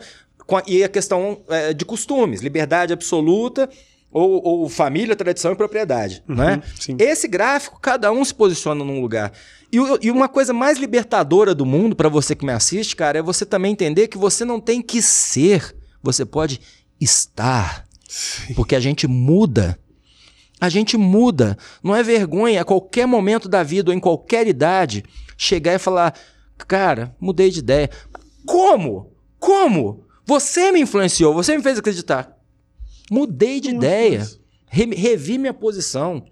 a, 0.49 0.63
e 0.67 0.83
a 0.83 0.89
questão 0.89 1.41
é, 1.49 1.73
de 1.73 1.83
costumes, 1.83 2.41
liberdade 2.41 2.93
absoluta, 2.93 3.69
ou, 4.11 4.41
ou, 4.43 4.69
família, 4.69 5.15
tradição 5.15 5.53
e 5.53 5.55
propriedade. 5.55 6.23
Uhum, 6.27 6.35
né? 6.35 6.61
Esse 6.99 7.27
gráfico, 7.27 7.79
cada 7.79 8.11
um 8.11 8.23
se 8.25 8.33
posiciona 8.33 8.83
num 8.83 8.99
lugar. 8.99 9.31
E, 9.71 9.77
e 10.01 10.11
uma 10.11 10.27
coisa 10.27 10.51
mais 10.51 10.77
libertadora 10.77 11.55
do 11.55 11.65
mundo, 11.65 11.95
para 11.95 12.09
você 12.09 12.35
que 12.35 12.45
me 12.45 12.51
assiste, 12.51 12.95
cara, 12.95 13.19
é 13.19 13.21
você 13.21 13.45
também 13.45 13.71
entender 13.71 14.09
que 14.09 14.17
você 14.17 14.43
não 14.43 14.59
tem 14.59 14.81
que 14.81 15.01
ser, 15.01 15.75
você 16.03 16.25
pode 16.25 16.59
estar. 16.99 17.85
Sim. 18.07 18.53
Porque 18.53 18.75
a 18.75 18.79
gente 18.79 19.07
muda. 19.07 19.79
A 20.59 20.67
gente 20.67 20.97
muda. 20.97 21.57
Não 21.81 21.95
é 21.95 22.03
vergonha 22.03 22.61
a 22.61 22.65
qualquer 22.65 23.07
momento 23.07 23.47
da 23.47 23.63
vida 23.63 23.91
ou 23.91 23.95
em 23.95 23.99
qualquer 23.99 24.45
idade 24.45 25.03
chegar 25.37 25.73
e 25.73 25.79
falar: 25.79 26.13
cara, 26.67 27.15
mudei 27.19 27.49
de 27.49 27.59
ideia. 27.59 27.89
Como? 28.45 29.11
Como? 29.39 30.03
Você 30.25 30.71
me 30.71 30.81
influenciou, 30.81 31.33
você 31.33 31.55
me 31.55 31.63
fez 31.63 31.79
acreditar. 31.79 32.40
Mudei 33.11 33.59
de 33.59 33.71
ideia. 33.71 34.25
Re 34.67 34.85
revi 34.85 35.37
minha 35.37 35.53
posição. 35.53 36.23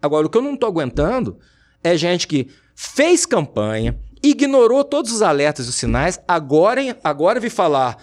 Agora, 0.00 0.24
o 0.24 0.30
que 0.30 0.38
eu 0.38 0.42
não 0.42 0.54
estou 0.54 0.68
aguentando 0.68 1.36
é 1.82 1.96
gente 1.96 2.28
que 2.28 2.46
fez 2.76 3.26
campanha, 3.26 3.98
ignorou 4.22 4.84
todos 4.84 5.10
os 5.10 5.20
alertas 5.20 5.66
e 5.66 5.68
os 5.68 5.74
sinais, 5.74 6.20
agora, 6.28 6.96
agora 7.02 7.40
vi 7.40 7.50
falar 7.50 7.98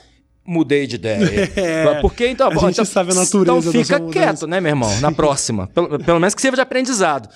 mudei 0.46 0.86
de 0.86 0.96
ideia. 0.96 1.52
É, 1.58 2.02
Porque 2.02 2.28
então, 2.28 2.50
a 2.50 2.56
gente 2.56 2.72
então, 2.72 2.86
sabe 2.86 3.12
a 3.12 3.16
natureza 3.16 3.70
então 3.70 3.72
fica 3.72 4.00
quieto, 4.00 4.48
né, 4.48 4.60
meu 4.60 4.72
irmão? 4.72 5.00
Na 5.00 5.12
próxima. 5.12 5.68
Pelo, 5.74 6.00
pelo 6.00 6.20
menos 6.20 6.34
que 6.36 6.42
sirva 6.42 6.56
de 6.56 6.62
aprendizado. 6.62 7.30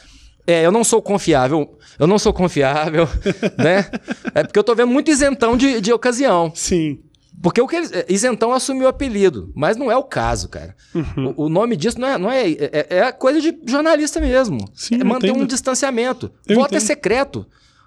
É, 0.45 0.65
eu 0.65 0.71
não 0.71 0.83
sou 0.83 1.01
confiável. 1.01 1.77
Eu 1.99 2.07
não 2.07 2.17
sou 2.17 2.33
confiável, 2.33 3.07
né? 3.57 3.89
É 4.33 4.43
porque 4.43 4.57
eu 4.57 4.63
tô 4.63 4.73
vendo 4.75 4.91
muito 4.91 5.11
isentão 5.11 5.55
de, 5.55 5.79
de 5.81 5.93
ocasião. 5.93 6.51
Sim. 6.55 6.99
Porque 7.41 7.62
o 7.62 7.67
que 7.67 7.76
eles, 7.76 7.91
é, 7.91 8.06
isentão 8.10 8.54
assumiu 8.54 8.86
o 8.86 8.89
apelido, 8.89 9.52
mas 9.56 9.78
não 9.78 9.91
é 9.91 9.98
o 9.98 10.04
caso, 10.04 10.50
cara. 10.50 10.76
Uhum. 10.94 11.34
O, 11.38 11.46
o, 11.46 11.50
nome 11.50 11.76
disso 11.76 12.00
não 12.00 12.08
é, 12.08 12.17
não 12.17 12.32
é, 12.32 12.52
é, 12.52 12.88
é 12.89 13.12
coisa 13.12 13.39
de 13.39 13.58
jornalista 13.65 14.20
mesmo. 14.20 14.60
Sim, 14.74 14.96
é 14.96 15.04
manter 15.04 15.30
entendo. 15.30 15.44
um 15.44 15.46
distanciamento. 15.46 16.32
Eu 16.48 16.58
voto 16.58 16.74
é 16.74 16.78
entendo. 16.78 16.84
é 16.84 16.86
secreto. 16.86 17.46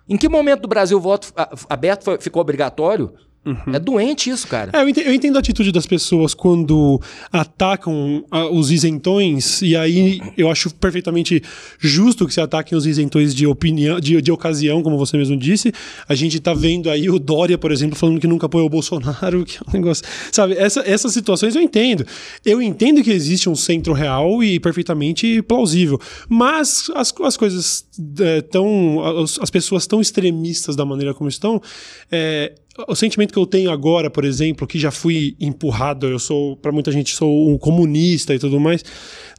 Em 0.08 0.16
que 0.16 0.28
momento 0.28 0.62
do 0.62 0.68
Brasil 0.68 0.98
o 0.98 1.00
voto 1.00 1.32
aberto 1.68 2.04
foi, 2.04 2.18
ficou 2.18 2.42
obrigatório? 2.42 3.14
Uhum. 3.44 3.74
É 3.74 3.78
doente 3.78 4.30
isso, 4.30 4.48
cara. 4.48 4.70
É, 4.72 4.82
eu, 4.82 4.88
entendo, 4.88 5.06
eu, 5.06 5.14
entendo, 5.14 5.36
a 5.36 5.38
atitude 5.38 5.70
das 5.70 5.86
pessoas 5.86 6.32
quando 6.32 7.00
atacam 7.30 8.24
a, 8.30 8.46
os 8.46 8.70
isentões, 8.70 9.60
e 9.60 9.76
aí 9.76 10.20
eu 10.36 10.50
acho 10.50 10.72
perfeitamente 10.74 11.42
justo 11.78 12.26
que 12.26 12.32
se 12.32 12.40
ataquem 12.40 12.76
os 12.76 12.86
isentões 12.86 13.34
de 13.34 13.46
opinião, 13.46 14.00
de, 14.00 14.20
de 14.22 14.32
ocasião, 14.32 14.82
como 14.82 14.96
você 14.96 15.18
mesmo 15.18 15.36
disse. 15.36 15.72
A 16.08 16.14
gente 16.14 16.40
tá 16.40 16.54
vendo 16.54 16.88
aí 16.88 17.10
o 17.10 17.18
Dória, 17.18 17.58
por 17.58 17.70
exemplo, 17.70 17.96
falando 17.96 18.18
que 18.18 18.26
nunca 18.26 18.46
apoiou 18.46 18.66
o 18.66 18.70
Bolsonaro, 18.70 19.44
que 19.46 19.58
é 19.58 19.60
um 19.68 19.72
negócio. 19.72 20.04
Sabe, 20.32 20.54
essa, 20.54 20.80
essas 20.80 21.12
situações 21.12 21.54
eu 21.54 21.60
entendo. 21.60 22.06
Eu 22.44 22.62
entendo 22.62 23.02
que 23.02 23.10
existe 23.10 23.50
um 23.50 23.54
centro 23.54 23.92
real 23.92 24.42
e 24.42 24.58
perfeitamente 24.58 25.42
plausível. 25.42 26.00
Mas 26.28 26.90
as, 26.94 27.12
as 27.20 27.36
coisas 27.36 27.84
é, 28.20 28.40
tão. 28.40 29.22
As, 29.22 29.38
as 29.38 29.50
pessoas 29.50 29.86
tão 29.86 30.00
extremistas 30.00 30.74
da 30.74 30.84
maneira 30.86 31.12
como 31.12 31.28
estão. 31.28 31.60
É, 32.10 32.54
o 32.88 32.94
sentimento 32.96 33.32
que 33.32 33.38
eu 33.38 33.46
tenho 33.46 33.70
agora, 33.70 34.10
por 34.10 34.24
exemplo, 34.24 34.66
que 34.66 34.78
já 34.78 34.90
fui 34.90 35.36
empurrado, 35.40 36.06
eu 36.06 36.18
sou, 36.18 36.56
para 36.56 36.72
muita 36.72 36.90
gente, 36.90 37.14
sou 37.14 37.48
um 37.48 37.56
comunista 37.56 38.34
e 38.34 38.38
tudo 38.38 38.58
mais. 38.58 38.84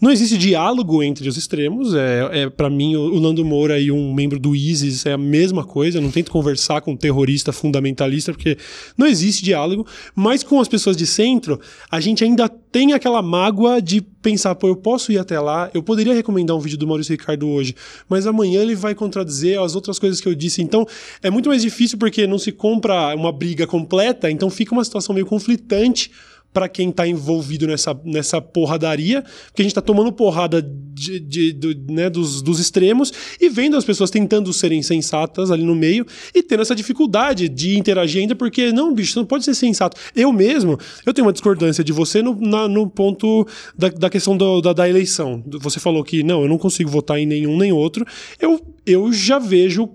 Não 0.02 0.12
existe 0.12 0.38
diálogo 0.38 1.02
entre 1.02 1.28
os 1.28 1.38
extremos. 1.38 1.94
É, 1.94 2.42
é 2.44 2.50
para 2.50 2.70
mim, 2.70 2.96
o, 2.96 3.20
Nando 3.20 3.46
Moura 3.46 3.80
e 3.80 3.92
um 3.92 4.14
membro 4.14 4.40
do 4.40 4.56
ISIS 4.56 5.06
é 5.06 5.14
a 5.14 5.18
mesma 5.18 5.64
coisa. 5.64 5.98
Eu 5.98 6.02
não 6.02 6.12
tento 6.12 6.32
conversar 6.32 6.82
com 6.82 6.92
um 6.92 6.98
terrorista 6.98 7.52
fundamentalista, 7.52 8.32
porque 8.32 8.58
não 8.98 9.08
existe 9.08 9.44
diálogo. 9.44 9.86
Mas 10.14 10.44
com 10.44 10.60
as 10.60 10.68
pessoas 10.68 10.98
de 10.98 11.08
centro, 11.08 11.60
a 11.90 12.00
gente 12.00 12.24
ainda 12.24 12.50
tem 12.50 12.94
aquela 12.94 13.22
mágoa 13.22 13.82
de 13.82 14.02
pensar, 14.02 14.54
pô, 14.56 14.68
eu 14.68 14.76
posso 14.76 15.12
ir 15.12 15.18
até 15.18 15.40
lá, 15.40 15.70
eu 15.74 15.84
poderia 15.84 16.14
recomendar 16.14 16.58
um 16.58 16.60
vídeo 16.60 16.78
do 16.78 16.88
Maurício 16.88 17.12
Ricardo 17.12 17.48
hoje, 17.48 17.76
mas 18.10 18.26
amanhã 18.26 18.62
ele 18.62 18.76
vai 18.76 18.96
contradizer 18.96 19.62
as 19.62 19.76
outras 19.76 20.00
coisas 20.00 20.20
que 20.20 20.28
eu 20.28 20.36
disse. 20.36 20.62
Então, 20.62 20.86
é 21.22 21.30
muito 21.30 21.48
mais 21.48 21.62
difícil 21.62 21.98
porque 21.98 22.26
não 22.26 22.40
se 22.40 22.52
compra 22.52 23.16
uma 23.16 23.32
briga 23.32 23.66
completa, 23.68 24.30
então 24.30 24.50
fica 24.50 24.74
uma 24.74 24.84
situação 24.84 25.14
meio 25.14 25.28
conflitante 25.28 26.12
para 26.56 26.70
quem 26.70 26.90
tá 26.90 27.06
envolvido 27.06 27.68
nessa, 27.68 27.94
nessa 28.06 28.40
porradaria, 28.40 29.22
porque 29.48 29.62
a 29.62 29.64
gente 29.64 29.76
tá 29.76 29.82
tomando 29.82 30.10
porrada 30.10 30.62
de, 30.62 31.20
de, 31.20 31.52
de 31.52 31.78
né, 31.90 32.10
dos, 32.10 32.42
dos 32.42 32.62
extremos 32.62 33.12
e 33.42 33.50
vendo 33.50 33.76
as 33.76 33.84
pessoas 33.84 34.10
tentando 34.10 34.54
serem 34.54 34.82
sensatas 34.82 35.52
ali 35.52 35.64
no 35.64 35.76
meio 35.76 36.06
e 36.34 36.42
tendo 36.42 36.62
essa 36.62 36.74
dificuldade 36.74 37.50
de 37.50 37.78
interagir 37.78 38.22
ainda, 38.22 38.34
porque 38.36 38.72
não, 38.72 38.94
bicho, 38.94 39.12
você 39.12 39.20
não 39.20 39.26
pode 39.26 39.44
ser 39.44 39.54
sensato. 39.54 39.98
Eu 40.16 40.32
mesmo, 40.32 40.80
eu 41.06 41.14
tenho 41.14 41.28
uma 41.28 41.34
discordância 41.34 41.84
de 41.84 41.92
você 41.92 42.22
no, 42.22 42.40
na, 42.40 42.70
no 42.70 42.90
ponto 42.90 43.46
da, 43.78 43.90
da 43.90 44.10
questão 44.10 44.38
do, 44.38 44.62
da, 44.62 44.72
da 44.72 44.88
eleição. 44.88 45.44
Você 45.60 45.82
falou 45.82 46.06
que 46.06 46.24
não, 46.24 46.42
eu 46.44 46.48
não 46.48 46.58
consigo 46.58 46.90
votar 46.90 47.20
em 47.20 47.26
nenhum 47.26 47.58
nem 47.58 47.74
outro. 47.74 48.06
Eu 48.40 48.62
eu 48.86 49.12
já 49.12 49.40
vejo 49.40 49.90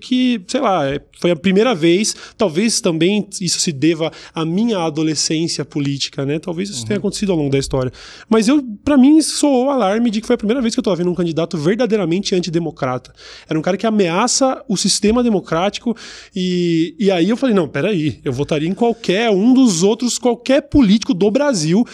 que, 0.00 0.40
sei 0.46 0.60
lá, 0.60 0.86
é, 0.88 1.00
foi 1.18 1.32
a 1.32 1.36
primeira 1.36 1.74
vez, 1.74 2.14
talvez 2.36 2.80
também 2.80 3.26
isso 3.40 3.58
se 3.58 3.72
deva 3.72 4.12
à 4.32 4.44
minha 4.44 4.78
adolescência 4.78 5.64
política, 5.64 6.05
né? 6.24 6.38
Talvez 6.38 6.68
isso 6.68 6.80
uhum. 6.80 6.86
tenha 6.86 6.98
acontecido 6.98 7.32
ao 7.32 7.38
longo 7.38 7.50
da 7.50 7.58
história. 7.58 7.92
Mas 8.28 8.48
eu, 8.48 8.62
para 8.84 8.96
mim, 8.96 9.20
soou 9.22 9.66
o 9.66 9.70
alarme 9.70 10.10
de 10.10 10.20
que 10.20 10.26
foi 10.26 10.34
a 10.34 10.38
primeira 10.38 10.60
vez 10.60 10.74
que 10.74 10.78
eu 10.78 10.84
tô 10.84 10.94
vendo 10.94 11.10
um 11.10 11.14
candidato 11.14 11.56
verdadeiramente 11.58 12.34
antidemocrata. 12.34 13.12
Era 13.48 13.58
um 13.58 13.62
cara 13.62 13.76
que 13.76 13.86
ameaça 13.86 14.62
o 14.68 14.76
sistema 14.76 15.22
democrático 15.22 15.96
e, 16.34 16.94
e 16.98 17.10
aí 17.10 17.28
eu 17.28 17.36
falei, 17.36 17.54
não, 17.54 17.68
peraí, 17.68 18.20
eu 18.24 18.32
votaria 18.32 18.68
em 18.68 18.74
qualquer 18.74 19.30
um 19.30 19.52
dos 19.52 19.82
outros, 19.82 20.18
qualquer 20.18 20.62
político 20.62 21.14
do 21.14 21.30
Brasil, 21.30 21.84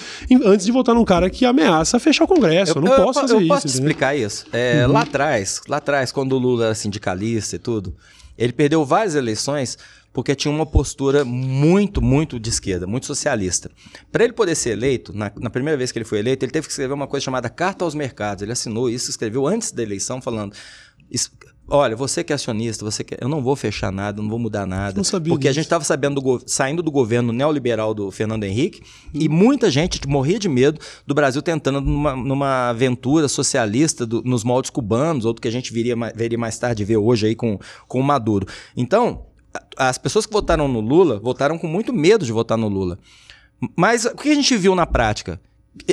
antes 0.44 0.66
de 0.66 0.72
votar 0.72 0.94
num 0.94 1.04
cara 1.04 1.30
que 1.30 1.44
ameaça 1.44 1.98
fechar 1.98 2.24
o 2.24 2.28
Congresso. 2.28 2.72
Eu, 2.72 2.76
eu 2.76 2.82
não 2.82 2.92
eu, 2.92 3.04
posso 3.04 3.20
fazer 3.20 3.34
eu 3.34 3.40
isso. 3.40 3.46
Eu 3.46 3.54
posso 3.54 3.66
explicar 3.66 4.16
isso. 4.16 4.46
É, 4.52 4.86
uhum. 4.86 4.92
Lá 4.92 5.02
atrás, 5.02 5.60
lá 5.68 5.76
atrás, 5.78 6.12
quando 6.12 6.36
Lula 6.38 6.66
era 6.66 6.74
sindicalista 6.74 7.56
e 7.56 7.58
tudo, 7.58 7.94
ele 8.36 8.52
perdeu 8.52 8.84
várias 8.84 9.14
eleições 9.14 9.78
porque 10.12 10.34
tinha 10.34 10.52
uma 10.52 10.66
postura 10.66 11.24
muito, 11.24 12.02
muito 12.02 12.38
de 12.38 12.50
esquerda, 12.50 12.86
muito 12.86 13.06
socialista. 13.06 13.70
Para 14.10 14.24
ele 14.24 14.32
poder 14.32 14.54
ser 14.54 14.70
eleito, 14.70 15.12
na, 15.12 15.32
na, 15.36 15.50
primeira 15.50 15.76
vez 15.76 15.90
que 15.90 15.98
ele 15.98 16.04
foi 16.04 16.18
eleito, 16.18 16.44
ele 16.44 16.52
teve 16.52 16.66
que 16.66 16.72
escrever 16.72 16.92
uma 16.92 17.06
coisa 17.06 17.24
chamada 17.24 17.48
Carta 17.48 17.84
aos 17.84 17.94
Mercados. 17.94 18.42
Ele 18.42 18.52
assinou 18.52 18.90
isso, 18.90 19.10
escreveu 19.10 19.46
antes 19.46 19.72
da 19.72 19.82
eleição, 19.82 20.20
falando: 20.20 20.54
Olha, 21.68 21.94
você 21.96 22.24
que 22.24 22.32
é 22.32 22.34
acionista, 22.34 22.84
você 22.84 23.04
que... 23.04 23.16
eu 23.20 23.28
não 23.28 23.40
vou 23.40 23.54
fechar 23.54 23.92
nada, 23.92 24.20
não 24.20 24.28
vou 24.28 24.38
mudar 24.38 24.66
nada. 24.66 24.94
Não 24.96 25.04
sabia 25.04 25.32
porque 25.32 25.44
disso. 25.44 25.50
a 25.50 25.54
gente 25.54 25.64
estava 25.64 25.84
sabendo 25.84 26.20
do 26.20 26.42
saindo 26.46 26.82
do 26.82 26.90
governo 26.90 27.32
neoliberal 27.32 27.94
do 27.94 28.10
Fernando 28.10 28.44
Henrique 28.44 28.82
hum. 29.06 29.10
e 29.14 29.28
muita 29.28 29.70
gente 29.70 30.00
morria 30.06 30.38
de 30.38 30.48
medo 30.48 30.78
do 31.06 31.14
Brasil 31.14 31.40
tentando 31.40 31.80
numa, 31.80 32.16
numa 32.16 32.68
aventura 32.70 33.28
socialista 33.28 34.04
do, 34.04 34.22
nos 34.22 34.44
moldes 34.44 34.70
cubanos, 34.70 35.24
ou 35.24 35.32
do 35.32 35.40
que 35.40 35.48
a 35.48 35.52
gente 35.52 35.72
viria, 35.72 35.94
veria 36.14 36.36
mais 36.36 36.58
tarde 36.58 36.84
ver 36.84 36.96
hoje 36.96 37.28
aí 37.28 37.34
com, 37.34 37.58
com 37.86 38.00
o 38.00 38.02
Maduro. 38.02 38.46
Então, 38.76 39.31
as 39.76 39.98
pessoas 39.98 40.26
que 40.26 40.32
votaram 40.32 40.68
no 40.68 40.80
Lula 40.80 41.18
votaram 41.20 41.58
com 41.58 41.66
muito 41.66 41.92
medo 41.92 42.24
de 42.24 42.32
votar 42.32 42.58
no 42.58 42.68
Lula. 42.68 42.98
Mas 43.76 44.04
o 44.04 44.16
que 44.16 44.30
a 44.30 44.34
gente 44.34 44.56
viu 44.56 44.74
na 44.74 44.86
prática? 44.86 45.40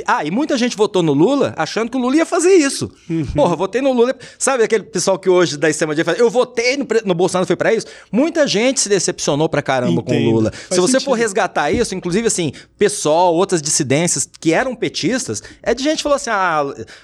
Ah, 0.06 0.22
e 0.24 0.30
muita 0.30 0.58
gente 0.58 0.76
votou 0.76 1.02
no 1.02 1.14
Lula 1.14 1.54
achando 1.56 1.90
que 1.90 1.96
o 1.96 2.00
Lula 2.00 2.16
ia 2.16 2.26
fazer 2.26 2.52
isso. 2.54 2.92
Uhum. 3.08 3.24
Porra, 3.34 3.56
votei 3.56 3.80
no 3.80 3.92
Lula. 3.92 4.14
Sabe 4.38 4.62
aquele 4.62 4.84
pessoal 4.84 5.18
que 5.18 5.28
hoje 5.28 5.56
da 5.56 5.70
extrema 5.70 5.94
direita 5.94 6.20
eu 6.20 6.28
votei 6.28 6.76
no, 6.76 6.86
no 7.04 7.14
Bolsonaro, 7.14 7.46
foi 7.46 7.56
para 7.56 7.72
isso? 7.72 7.86
Muita 8.12 8.46
gente 8.46 8.78
se 8.78 8.90
decepcionou 8.90 9.48
pra 9.48 9.62
caramba 9.62 10.02
Entendo. 10.02 10.04
com 10.04 10.28
o 10.28 10.30
Lula. 10.32 10.52
Faz 10.52 10.74
se 10.74 10.80
você 10.80 10.92
sentido. 10.92 11.06
for 11.06 11.14
resgatar 11.14 11.70
isso, 11.70 11.94
inclusive 11.94 12.26
assim, 12.26 12.52
pessoal, 12.76 13.34
outras 13.34 13.62
dissidências 13.62 14.28
que 14.38 14.52
eram 14.52 14.74
petistas, 14.74 15.42
é 15.62 15.74
de 15.74 15.82
gente 15.82 15.98
que 15.98 16.02
falou 16.02 16.16
assim: 16.16 16.30
ah, 16.30 16.62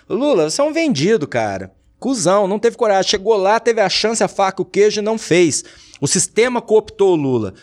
Lula, 0.08 0.50
você 0.50 0.60
é 0.60 0.64
um 0.64 0.72
vendido, 0.72 1.26
cara. 1.26 1.72
Cusão, 1.98 2.46
não 2.46 2.58
teve 2.58 2.76
coragem. 2.76 3.10
Chegou 3.10 3.36
lá, 3.36 3.58
teve 3.58 3.80
a 3.80 3.88
chance, 3.88 4.22
a 4.22 4.28
faca, 4.28 4.60
o 4.60 4.66
queijo 4.66 5.00
e 5.00 5.02
não 5.02 5.16
fez. 5.16 5.64
O 6.00 6.06
sistema 6.06 6.60
cooptou 6.60 7.12
o 7.12 7.16
Lula. 7.16 7.54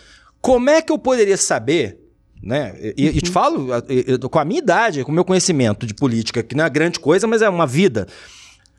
Como 0.41 0.69
é 0.69 0.81
que 0.81 0.91
eu 0.91 0.97
poderia 0.97 1.37
saber 1.37 2.03
né? 2.43 2.75
E, 2.97 3.07
uhum. 3.07 3.13
te 3.13 3.31
falo 3.31 3.67
com 4.29 4.37
a 4.39 4.43
minha 4.43 4.59
idade, 4.59 5.03
com 5.05 5.11
o 5.11 5.15
meu 5.15 5.23
conhecimento 5.23 5.87
de 5.87 5.93
política, 5.93 6.43
que 6.43 6.53
não 6.53 6.65
é 6.65 6.69
grande 6.69 6.99
coisa, 6.99 7.25
mas 7.25 7.41
é 7.41 7.47
uma 7.47 7.65
vida. 7.65 8.05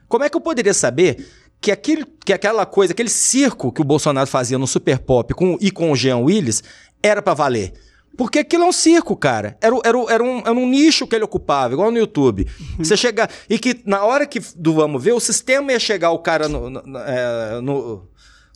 Como 0.07 0.23
é 0.23 0.29
que 0.29 0.37
eu 0.37 0.41
poderia 0.41 0.75
saber 0.75 1.27
que, 1.63 1.73
aquele, 1.73 2.05
que 2.25 2.33
aquela 2.35 2.67
coisa, 2.67 2.93
aquele 2.93 3.09
circo 3.09 3.73
que 3.73 3.81
o 3.81 3.85
Bolsonaro 3.85 4.29
fazia 4.29 4.59
no 4.59 4.67
Super 4.67 4.99
Pop 4.99 5.33
com, 5.33 5.57
e 5.61 5.71
com 5.71 5.91
o 5.91 5.97
Jean 5.97 6.19
Willis 6.19 6.63
era 7.03 7.23
para 7.23 7.33
valer? 7.33 7.73
Porque 8.17 8.39
aquilo 8.39 8.65
é 8.65 8.67
um 8.67 8.73
circo, 8.73 9.17
cara. 9.17 9.57
Era, 9.61 9.75
era, 9.83 9.99
era, 10.09 10.23
um, 10.23 10.39
era 10.41 10.53
um 10.53 10.69
nicho 10.69 11.07
que 11.07 11.17
ele 11.17 11.25
ocupava, 11.25 11.73
igual 11.73 11.91
no 11.91 11.99
YouTube. 11.99 12.47
Uhum. 12.61 12.85
Você 12.85 12.97
chegar. 12.97 13.31
E 13.49 13.59
que 13.59 13.81
na 13.87 14.05
hora 14.05 14.27
que 14.27 14.41
do 14.55 14.75
vamos 14.75 15.03
ver, 15.03 15.13
o 15.13 15.21
sistema 15.21 15.73
ia 15.73 15.81
chegar 15.81 16.11
o 16.11 16.19
cara 16.19 16.49
no, 16.49 16.71
no, 16.71 16.99
é, 16.99 17.61
no 17.61 18.09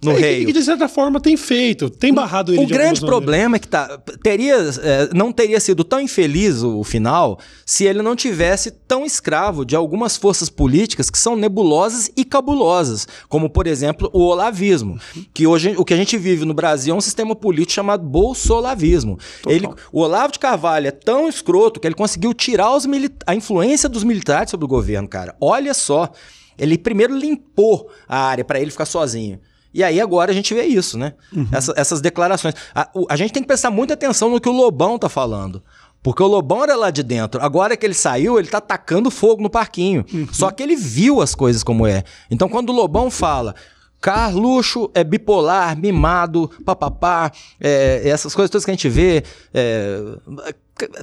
no 0.02 0.12
é, 0.12 0.20
rei. 0.20 0.42
E 0.44 0.52
de 0.52 0.62
certa 0.62 0.88
forma 0.88 1.20
tem 1.20 1.36
feito, 1.36 1.90
tem 1.90 2.14
barrado 2.14 2.52
ele. 2.52 2.62
O 2.62 2.66
grande 2.66 3.00
problema 3.00 3.56
é 3.56 3.58
que 3.58 3.66
tá, 3.66 3.98
teria, 4.22 4.54
é, 4.54 5.08
não 5.12 5.32
teria 5.32 5.58
sido 5.58 5.82
tão 5.82 6.00
infeliz 6.00 6.62
o, 6.62 6.78
o, 6.78 6.84
final 6.84 7.38
se 7.66 7.84
ele 7.84 8.00
não 8.00 8.14
tivesse 8.14 8.70
tão 8.70 9.04
escravo 9.04 9.64
de 9.64 9.74
algumas 9.74 10.16
forças 10.16 10.48
políticas 10.48 11.10
que 11.10 11.18
são 11.18 11.34
nebulosas 11.34 12.10
e 12.16 12.24
cabulosas, 12.24 13.08
como 13.28 13.50
por 13.50 13.66
exemplo 13.66 14.08
o 14.12 14.22
olavismo, 14.22 14.98
que 15.34 15.46
hoje 15.46 15.74
o 15.76 15.84
que 15.84 15.94
a 15.94 15.96
gente 15.96 16.16
vive 16.16 16.44
no 16.44 16.54
Brasil 16.54 16.94
é 16.94 16.96
um 16.96 17.00
sistema 17.00 17.34
político 17.34 17.72
chamado 17.72 18.04
bolsolavismo. 18.04 19.18
Ele, 19.46 19.68
o 19.92 20.00
Olavo 20.00 20.32
de 20.32 20.38
Carvalho 20.38 20.86
é 20.86 20.92
tão 20.92 21.28
escroto 21.28 21.80
que 21.80 21.86
ele 21.86 21.94
conseguiu 21.94 22.32
tirar 22.32 22.74
os 22.74 22.86
a 23.26 23.34
influência 23.34 23.88
dos 23.88 24.04
militares 24.04 24.50
sobre 24.50 24.64
o 24.64 24.68
governo, 24.68 25.08
cara. 25.08 25.34
Olha 25.40 25.74
só. 25.74 26.10
Ele 26.58 26.76
primeiro 26.76 27.16
limpou 27.16 27.88
a 28.08 28.18
área 28.18 28.44
para 28.44 28.60
ele 28.60 28.70
ficar 28.70 28.86
sozinho. 28.86 29.38
E 29.78 29.84
aí 29.84 30.00
agora 30.00 30.32
a 30.32 30.34
gente 30.34 30.52
vê 30.52 30.64
isso, 30.64 30.98
né? 30.98 31.14
Uhum. 31.32 31.46
Essa, 31.52 31.72
essas 31.76 32.00
declarações. 32.00 32.52
A, 32.74 32.90
a 33.08 33.14
gente 33.14 33.32
tem 33.32 33.40
que 33.40 33.46
prestar 33.46 33.70
muita 33.70 33.94
atenção 33.94 34.28
no 34.28 34.40
que 34.40 34.48
o 34.48 34.52
Lobão 34.52 34.98
tá 34.98 35.08
falando. 35.08 35.62
Porque 36.02 36.20
o 36.20 36.26
Lobão 36.26 36.64
era 36.64 36.74
lá 36.74 36.90
de 36.90 37.04
dentro. 37.04 37.40
Agora 37.40 37.76
que 37.76 37.86
ele 37.86 37.94
saiu, 37.94 38.40
ele 38.40 38.48
tá 38.48 38.60
tacando 38.60 39.08
fogo 39.08 39.40
no 39.40 39.48
parquinho. 39.48 40.04
Uhum. 40.12 40.26
Só 40.32 40.50
que 40.50 40.64
ele 40.64 40.74
viu 40.74 41.22
as 41.22 41.32
coisas 41.32 41.62
como 41.62 41.86
é. 41.86 42.02
Então 42.28 42.48
quando 42.48 42.70
o 42.70 42.72
Lobão 42.72 43.08
fala. 43.08 43.54
Carluxo 44.00 44.90
é 44.94 45.04
bipolar, 45.04 45.76
mimado, 45.78 46.50
papapá, 46.64 47.30
é, 47.60 48.02
essas 48.08 48.34
coisas 48.34 48.50
todas 48.50 48.64
que 48.64 48.70
a 48.72 48.74
gente 48.74 48.88
vê, 48.88 49.24
é, 49.54 50.00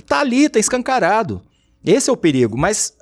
tá 0.06 0.20
ali, 0.20 0.50
tá 0.50 0.60
escancarado. 0.60 1.42
Esse 1.86 2.10
é 2.10 2.14
o 2.14 2.18
perigo. 2.18 2.58
Mas 2.58 2.94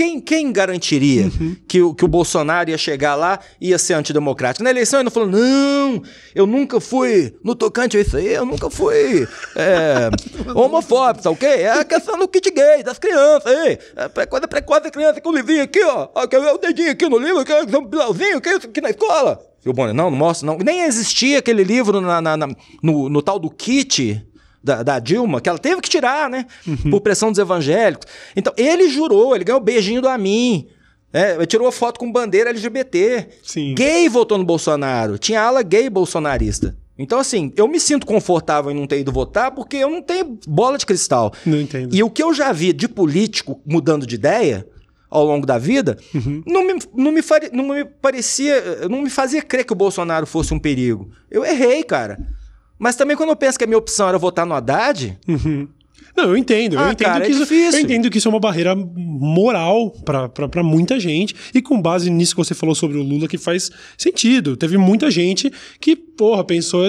quem, 0.00 0.18
quem 0.18 0.50
garantiria 0.50 1.24
uhum. 1.24 1.54
que, 1.68 1.82
o, 1.82 1.94
que 1.94 2.02
o 2.02 2.08
Bolsonaro 2.08 2.70
ia 2.70 2.78
chegar 2.78 3.14
lá 3.16 3.38
e 3.60 3.68
ia 3.68 3.78
ser 3.78 3.92
antidemocrático? 3.92 4.64
Na 4.64 4.70
eleição 4.70 4.98
ele 4.98 5.04
não 5.04 5.10
falou, 5.10 5.28
não, 5.28 6.02
eu 6.34 6.46
nunca 6.46 6.80
fui, 6.80 7.36
no 7.44 7.54
tocante 7.54 7.98
a 7.98 8.00
isso 8.00 8.16
aí, 8.16 8.28
eu 8.28 8.46
nunca 8.46 8.70
fui 8.70 9.28
é, 9.54 10.08
homofóbico, 10.56 11.24
tá 11.24 11.30
ok? 11.30 11.46
É 11.46 11.80
a 11.80 11.84
questão 11.84 12.18
do 12.18 12.26
kit 12.26 12.50
gay, 12.50 12.82
das 12.82 12.98
crianças 12.98 13.44
aí. 13.44 13.78
É 13.94 14.24
coisa 14.24 14.48
precoce 14.48 14.84
da 14.84 14.90
criança, 14.90 15.20
com 15.20 15.28
o 15.28 15.36
livrinho 15.36 15.64
aqui, 15.64 15.84
ó. 15.84 16.08
ver 16.30 16.54
o 16.54 16.56
dedinho 16.56 16.92
aqui 16.92 17.06
no 17.06 17.18
livro, 17.18 17.44
quer 17.44 17.66
ver 17.66 17.76
um 17.76 17.84
bilauzinho, 17.84 18.40
que 18.40 18.48
isso 18.48 18.68
aqui 18.68 18.80
na 18.80 18.88
escola? 18.88 19.38
E 19.62 19.68
o 19.68 19.74
Bonner, 19.74 19.92
não, 19.92 20.10
não 20.10 20.16
mostra, 20.16 20.46
não. 20.46 20.56
Nem 20.56 20.84
existia 20.84 21.40
aquele 21.40 21.62
livro 21.62 22.00
na, 22.00 22.22
na, 22.22 22.38
na 22.38 22.48
no, 22.82 23.10
no 23.10 23.20
tal 23.20 23.38
do 23.38 23.50
kit 23.50 24.26
da, 24.62 24.82
da, 24.82 24.98
Dilma, 24.98 25.40
que 25.40 25.48
ela 25.48 25.58
teve 25.58 25.80
que 25.80 25.88
tirar, 25.88 26.28
né? 26.28 26.46
Uhum. 26.66 26.90
Por 26.90 27.00
pressão 27.00 27.30
dos 27.30 27.38
evangélicos. 27.38 28.06
Então, 28.36 28.52
ele 28.56 28.88
jurou, 28.88 29.34
ele 29.34 29.44
ganhou 29.44 29.60
o 29.60 29.64
beijinho 29.64 30.02
do 30.02 30.08
Amin. 30.08 30.66
É, 31.12 31.44
tirou 31.46 31.70
foto 31.72 31.98
com 31.98 32.10
bandeira 32.10 32.50
LGBT. 32.50 33.28
Sim. 33.42 33.74
Gay 33.74 34.08
votou 34.08 34.38
no 34.38 34.44
Bolsonaro. 34.44 35.18
Tinha 35.18 35.42
ala 35.42 35.62
gay 35.62 35.90
bolsonarista. 35.90 36.76
Então, 36.96 37.18
assim, 37.18 37.52
eu 37.56 37.66
me 37.66 37.80
sinto 37.80 38.06
confortável 38.06 38.70
em 38.70 38.74
não 38.74 38.86
ter 38.86 39.00
ido 39.00 39.10
votar 39.10 39.50
porque 39.50 39.78
eu 39.78 39.90
não 39.90 40.02
tenho 40.02 40.38
bola 40.46 40.76
de 40.76 40.84
cristal. 40.84 41.32
Não 41.46 41.58
entendo. 41.58 41.94
E 41.94 42.02
o 42.02 42.10
que 42.10 42.22
eu 42.22 42.34
já 42.34 42.52
vi 42.52 42.72
de 42.72 42.86
político 42.86 43.60
mudando 43.66 44.06
de 44.06 44.14
ideia 44.14 44.66
ao 45.08 45.24
longo 45.24 45.46
da 45.46 45.58
vida, 45.58 45.98
uhum. 46.14 46.42
não, 46.46 46.64
me, 46.64 46.74
não, 46.94 47.10
me 47.10 47.20
não 47.52 47.68
me 47.68 47.84
parecia, 47.84 48.86
não 48.88 49.02
me 49.02 49.10
fazia 49.10 49.42
crer 49.42 49.64
que 49.64 49.72
o 49.72 49.76
Bolsonaro 49.76 50.26
fosse 50.26 50.54
um 50.54 50.58
perigo. 50.58 51.10
Eu 51.30 51.44
errei, 51.44 51.82
cara. 51.82 52.18
Mas 52.80 52.96
também 52.96 53.14
quando 53.14 53.28
eu 53.28 53.36
penso 53.36 53.58
que 53.58 53.64
a 53.64 53.66
minha 53.66 53.78
opção 53.78 54.08
era 54.08 54.16
votar 54.16 54.46
no 54.46 54.54
Haddad. 54.54 55.18
Uhum. 55.28 55.68
Não, 56.16 56.24
eu 56.30 56.36
entendo. 56.36 56.78
Ah, 56.78 56.86
eu, 56.86 56.92
entendo 56.92 57.06
cara, 57.06 57.24
que 57.24 57.32
é 57.32 57.34
isso, 57.34 57.54
eu 57.54 57.80
entendo 57.80 58.10
que 58.10 58.18
isso 58.18 58.26
é 58.26 58.30
uma 58.30 58.40
barreira 58.40 58.74
moral 58.74 59.90
para 59.90 60.62
muita 60.62 60.98
gente. 60.98 61.34
E 61.54 61.62
com 61.62 61.80
base 61.80 62.10
nisso 62.10 62.34
que 62.34 62.42
você 62.42 62.54
falou 62.54 62.74
sobre 62.74 62.98
o 62.98 63.02
Lula, 63.02 63.28
que 63.28 63.38
faz 63.38 63.70
sentido. 63.96 64.56
Teve 64.56 64.76
muita 64.76 65.10
gente 65.10 65.52
que, 65.80 65.94
porra, 65.94 66.42
pensou, 66.42 66.82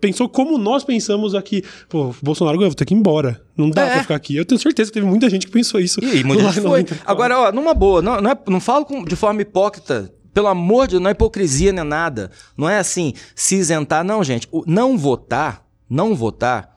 pensou 0.00 0.28
como 0.28 0.56
nós 0.58 0.84
pensamos 0.84 1.34
aqui. 1.34 1.62
Pô, 1.88 2.14
Bolsonaro 2.22 2.56
ganhou, 2.56 2.70
vou 2.70 2.76
ter 2.76 2.84
que 2.84 2.94
ir 2.94 2.96
embora. 2.96 3.42
Não 3.56 3.68
dá 3.68 3.82
é. 3.82 3.90
pra 3.92 4.02
ficar 4.02 4.14
aqui. 4.14 4.36
Eu 4.36 4.44
tenho 4.44 4.60
certeza 4.60 4.90
que 4.90 4.94
teve 4.94 5.06
muita 5.06 5.28
gente 5.28 5.46
que 5.46 5.52
pensou 5.52 5.80
isso. 5.80 6.00
E 6.02 6.22
muita 6.24 6.44
gente 6.44 6.60
foi. 6.60 6.86
Agora, 7.04 7.38
ó, 7.38 7.52
numa 7.52 7.74
boa, 7.74 8.00
não, 8.00 8.20
não, 8.20 8.30
é, 8.30 8.38
não 8.48 8.60
falo 8.60 8.84
com, 8.84 9.04
de 9.04 9.16
forma 9.16 9.42
hipócrita 9.42 10.10
pelo 10.36 10.48
amor 10.48 10.86
de 10.86 10.90
Deus, 10.90 11.02
não 11.02 11.08
é 11.08 11.12
hipocrisia 11.12 11.72
nem 11.72 11.82
nada. 11.82 12.30
Não 12.58 12.68
é 12.68 12.78
assim, 12.78 13.14
se 13.34 13.56
isentar. 13.56 14.04
Não, 14.04 14.22
gente. 14.22 14.46
O 14.52 14.64
não 14.66 14.98
votar, 14.98 15.64
não 15.88 16.14
votar. 16.14 16.76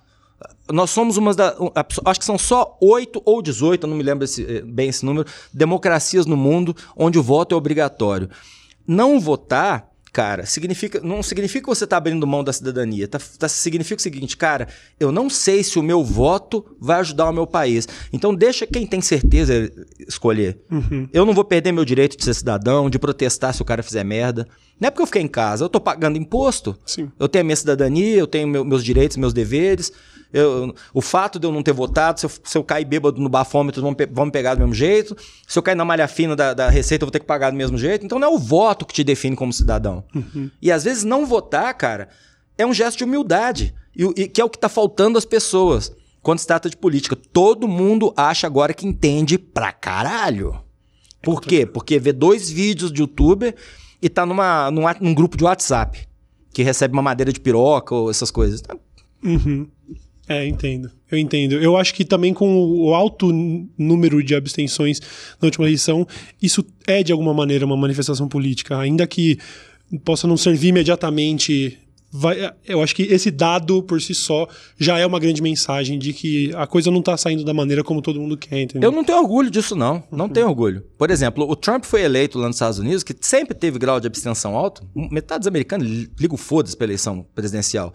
Nós 0.72 0.92
somos 0.92 1.18
uma 1.18 1.34
da. 1.34 1.54
Acho 2.06 2.22
que 2.22 2.26
são 2.26 2.38
só 2.38 2.78
8 2.80 3.22
ou 3.26 3.42
18, 3.42 3.84
eu 3.84 3.90
não 3.90 3.98
me 3.98 4.04
lembro 4.04 4.24
esse, 4.24 4.46
eh, 4.46 4.62
bem 4.62 4.88
esse 4.88 5.06
número, 5.06 5.28
democracias 5.54 6.26
no 6.26 6.38
mundo 6.38 6.74
onde 6.96 7.20
o 7.20 7.24
voto 7.24 7.54
é 7.54 7.58
obrigatório. 7.58 8.30
Não 8.88 9.20
votar 9.20 9.89
cara, 10.20 10.46
significa, 10.46 11.00
não 11.02 11.24
significa 11.24 11.62
que 11.62 11.70
você 11.74 11.86
está 11.86 11.96
abrindo 11.96 12.28
mão 12.28 12.44
da 12.44 12.52
cidadania. 12.52 13.08
Tá, 13.08 13.18
tá, 13.38 13.48
significa 13.48 13.98
o 13.98 14.04
seguinte, 14.04 14.36
cara, 14.36 14.68
eu 15.00 15.14
não 15.14 15.30
sei 15.30 15.64
se 15.64 15.80
o 15.80 15.82
meu 15.84 16.04
voto 16.04 16.76
vai 16.78 17.00
ajudar 17.00 17.30
o 17.30 17.32
meu 17.32 17.48
país. 17.48 17.88
Então 18.12 18.36
deixa 18.36 18.68
quem 18.68 18.86
tem 18.86 19.00
certeza 19.00 19.72
escolher. 19.98 20.60
Uhum. 20.70 21.08
Eu 21.14 21.26
não 21.26 21.34
vou 21.34 21.46
perder 21.46 21.72
meu 21.72 21.86
direito 21.86 22.18
de 22.18 22.26
ser 22.26 22.34
cidadão, 22.34 22.90
de 22.90 23.00
protestar 23.00 23.54
se 23.54 23.62
o 23.62 23.66
cara 23.66 23.82
fizer 23.82 24.04
merda. 24.04 24.46
Não 24.78 24.88
é 24.88 24.92
porque 24.92 25.04
eu 25.04 25.08
fiquei 25.08 25.22
em 25.22 25.28
casa, 25.28 25.64
eu 25.64 25.68
estou 25.68 25.80
pagando 25.80 26.18
imposto. 26.18 26.78
Sim. 26.86 27.10
Eu 27.18 27.30
tenho 27.30 27.44
a 27.44 27.46
minha 27.46 27.56
cidadania, 27.56 28.18
eu 28.18 28.28
tenho 28.28 28.46
meu, 28.46 28.66
meus 28.66 28.84
direitos, 28.84 29.16
meus 29.16 29.32
deveres. 29.32 29.90
Eu, 30.32 30.76
o 30.94 31.02
fato 31.02 31.40
de 31.40 31.48
eu 31.48 31.52
não 31.52 31.64
ter 31.64 31.74
votado, 31.74 32.20
se 32.20 32.26
eu, 32.26 32.32
se 32.44 32.58
eu 32.58 32.64
cair 32.64 32.86
bêbado 32.86 33.20
no 33.20 33.30
bafômetro, 33.30 33.82
vão, 33.82 33.96
vão 34.12 34.26
me 34.26 34.32
pegar 34.32 34.54
do 34.54 34.60
mesmo 34.60 34.74
jeito. 34.74 35.18
Se 35.48 35.58
eu 35.58 35.64
cair 35.64 35.76
na 35.76 35.84
malha 35.84 36.08
fina 36.08 36.36
da, 36.36 36.54
da 36.54 36.70
Receita, 36.70 37.04
eu 37.04 37.08
vou 37.08 37.12
ter 37.12 37.20
que 37.20 37.26
pagar 37.26 37.50
do 37.50 37.58
mesmo 37.58 37.78
jeito. 37.78 38.06
Então 38.06 38.20
não 38.20 38.28
é 38.28 38.32
o 38.32 38.38
voto 38.38 38.86
que 38.86 38.94
te 38.94 39.04
define 39.04 39.36
como 39.36 39.52
cidadão. 39.52 40.04
Uhum. 40.14 40.52
E 40.62 40.72
às 40.72 40.84
vezes 40.84 41.04
não 41.04 41.26
votar, 41.26 41.74
cara, 41.74 42.10
é 42.58 42.66
um 42.66 42.74
gesto 42.74 43.00
de 43.00 43.04
humildade. 43.06 43.74
E, 43.96 44.04
e 44.22 44.28
que 44.28 44.40
é 44.40 44.46
o 44.46 44.50
que 44.50 44.58
está 44.58 44.70
faltando 44.70 45.18
às 45.18 45.26
pessoas 45.26 45.92
quando 46.22 46.40
se 46.40 46.48
trata 46.48 46.70
de 46.70 46.78
política. 46.78 47.16
Todo 47.16 47.68
mundo 47.68 48.14
acha 48.16 48.46
agora 48.46 48.74
que 48.74 48.86
entende 48.86 49.38
pra 49.38 49.72
caralho. 49.72 50.60
Por 51.22 51.42
quê? 51.42 51.66
Porque 51.66 52.00
vê 52.00 52.14
dois 52.14 52.50
vídeos 52.50 52.92
de 52.92 53.02
youtuber 53.02 53.56
e 54.02 54.08
tá 54.08 54.26
numa, 54.26 54.70
num, 54.72 54.84
num 55.02 55.14
grupo 55.14 55.36
de 55.36 55.44
WhatsApp 55.44 56.08
que 56.54 56.64
recebe 56.64 56.94
uma 56.94 57.02
madeira 57.02 57.32
de 57.32 57.40
piroca 57.40 57.94
ou 57.94 58.10
essas 58.10 58.32
coisas. 58.32 58.62
Uhum. 59.24 59.68
É, 60.30 60.46
entendo. 60.46 60.92
Eu 61.12 61.18
entendo. 61.18 61.54
Eu 61.54 61.76
acho 61.76 61.92
que 61.92 62.06
também 62.06 62.36
com 62.36 62.64
o 62.64 62.94
alto 62.94 63.32
número 63.76 64.24
de 64.24 64.36
abstenções 64.36 65.02
na 65.42 65.48
última 65.48 65.66
eleição, 65.66 66.08
isso 66.40 66.64
é 66.86 67.02
de 67.02 67.12
alguma 67.12 67.34
maneira 67.34 67.66
uma 67.66 67.76
manifestação 67.76 68.28
política, 68.28 68.78
ainda 68.78 69.08
que 69.08 69.40
possa 70.06 70.28
não 70.28 70.38
servir 70.38 70.68
imediatamente. 70.68 71.80
Vai, 72.12 72.52
eu 72.64 72.82
acho 72.82 72.96
que 72.96 73.04
esse 73.04 73.32
dado 73.32 73.82
por 73.82 74.00
si 74.02 74.14
só 74.14 74.48
já 74.78 75.00
é 75.00 75.06
uma 75.06 75.20
grande 75.20 75.42
mensagem 75.42 75.98
de 75.98 76.14
que 76.14 76.52
a 76.56 76.68
coisa 76.68 76.92
não 76.92 77.00
está 77.00 77.18
saindo 77.18 77.44
da 77.44 77.54
maneira 77.54 77.84
como 77.84 78.00
todo 78.00 78.20
mundo 78.20 78.38
quer, 78.38 78.62
entendeu? 78.62 78.90
Eu 78.90 78.96
não 78.96 79.04
tenho 79.04 79.20
orgulho 79.20 79.50
disso, 79.50 79.76
não. 79.76 80.04
Não 80.12 80.26
uhum. 80.26 80.32
tenho 80.32 80.48
orgulho. 80.48 80.84
Por 80.96 81.10
exemplo, 81.10 81.50
o 81.50 81.56
Trump 81.56 81.86
foi 81.86 82.04
eleito 82.04 82.38
lá 82.38 82.46
nos 82.46 82.56
Estados 82.56 82.78
Unidos, 82.78 83.04
que 83.04 83.16
sempre 83.20 83.56
teve 83.56 83.80
grau 83.80 84.00
de 84.00 84.06
abstenção 84.06 84.56
alto. 84.56 84.88
Metade 84.96 85.40
dos 85.40 85.48
americanos 85.48 85.88
liga 85.88 86.36
o 86.36 86.38
foda-se 86.38 86.78
para 86.78 86.86
eleição 86.86 87.26
presidencial. 87.34 87.94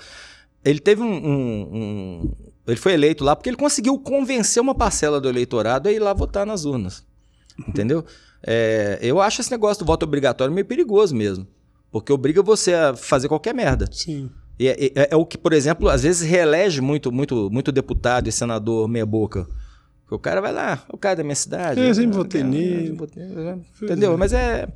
Ele 0.65 0.79
teve 0.79 1.03
um, 1.03 1.13
um, 1.13 1.69
um, 1.73 2.33
Ele 2.67 2.77
foi 2.77 2.93
eleito 2.95 3.23
lá 3.23 3.37
porque 3.37 3.51
ele 3.51 3.57
conseguiu 3.57 3.99
convencer 3.99 4.63
uma 4.63 4.75
parcela 4.75 5.21
do 5.21 5.29
eleitorado 5.29 5.89
a 5.89 5.93
ir 5.93 5.99
lá 5.99 6.13
votar 6.13 6.47
nas 6.47 6.65
urnas. 6.65 7.05
Entendeu? 7.69 8.05
É, 8.47 8.99
eu 9.01 9.21
acho 9.21 9.41
esse 9.41 9.51
negócio 9.51 9.85
do 9.85 9.87
voto 9.87 10.05
obrigatório 10.05 10.53
meio 10.55 10.67
perigoso 10.67 11.15
mesmo. 11.15 11.47
Porque 11.91 12.13
obriga 12.13 12.43
você 12.43 12.75
a 12.75 12.97
fazer 12.97 13.29
qualquer 13.29 13.55
merda. 13.55 13.89
Sim. 13.93 14.31
E 14.59 14.69
é, 14.69 14.85
é, 14.95 15.09
é 15.11 15.17
o 15.17 15.27
que, 15.27 15.37
por 15.37 15.53
exemplo, 15.53 15.89
às 15.89 16.03
vezes 16.03 16.29
reelege 16.29 16.81
muito, 16.81 17.11
muito, 17.11 17.49
muito 17.51 17.73
deputado 17.73 18.29
e 18.29 18.33
senador 18.33 18.89
meia-boca. 18.89 19.47
O 20.11 20.19
cara 20.19 20.41
vai 20.41 20.53
lá, 20.53 20.85
o 20.93 20.97
cara 20.97 21.17
da 21.17 21.25
minha 21.25 21.35
cidade. 21.35 21.81
Eu 21.81 21.95
sempre 21.95 22.17
votei 22.17 22.45
nele. 22.45 22.97
Entendeu? 23.83 24.17
Mas 24.17 24.33
é. 24.33 24.69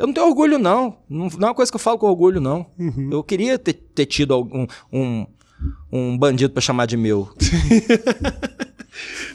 Eu 0.00 0.06
não 0.06 0.14
tenho 0.14 0.26
orgulho, 0.26 0.58
não. 0.58 0.96
Não, 1.10 1.28
não 1.28 1.48
é 1.48 1.50
uma 1.50 1.54
coisa 1.54 1.70
que 1.70 1.76
eu 1.76 1.80
falo 1.80 1.98
com 1.98 2.06
orgulho, 2.06 2.40
não. 2.40 2.64
Uhum. 2.78 3.10
Eu 3.12 3.22
queria 3.22 3.58
ter, 3.58 3.74
ter 3.74 4.06
tido 4.06 4.32
algum, 4.32 4.66
um, 4.90 5.26
um 5.92 6.16
bandido 6.16 6.54
para 6.54 6.62
chamar 6.62 6.86
de 6.86 6.96
meu. 6.96 7.28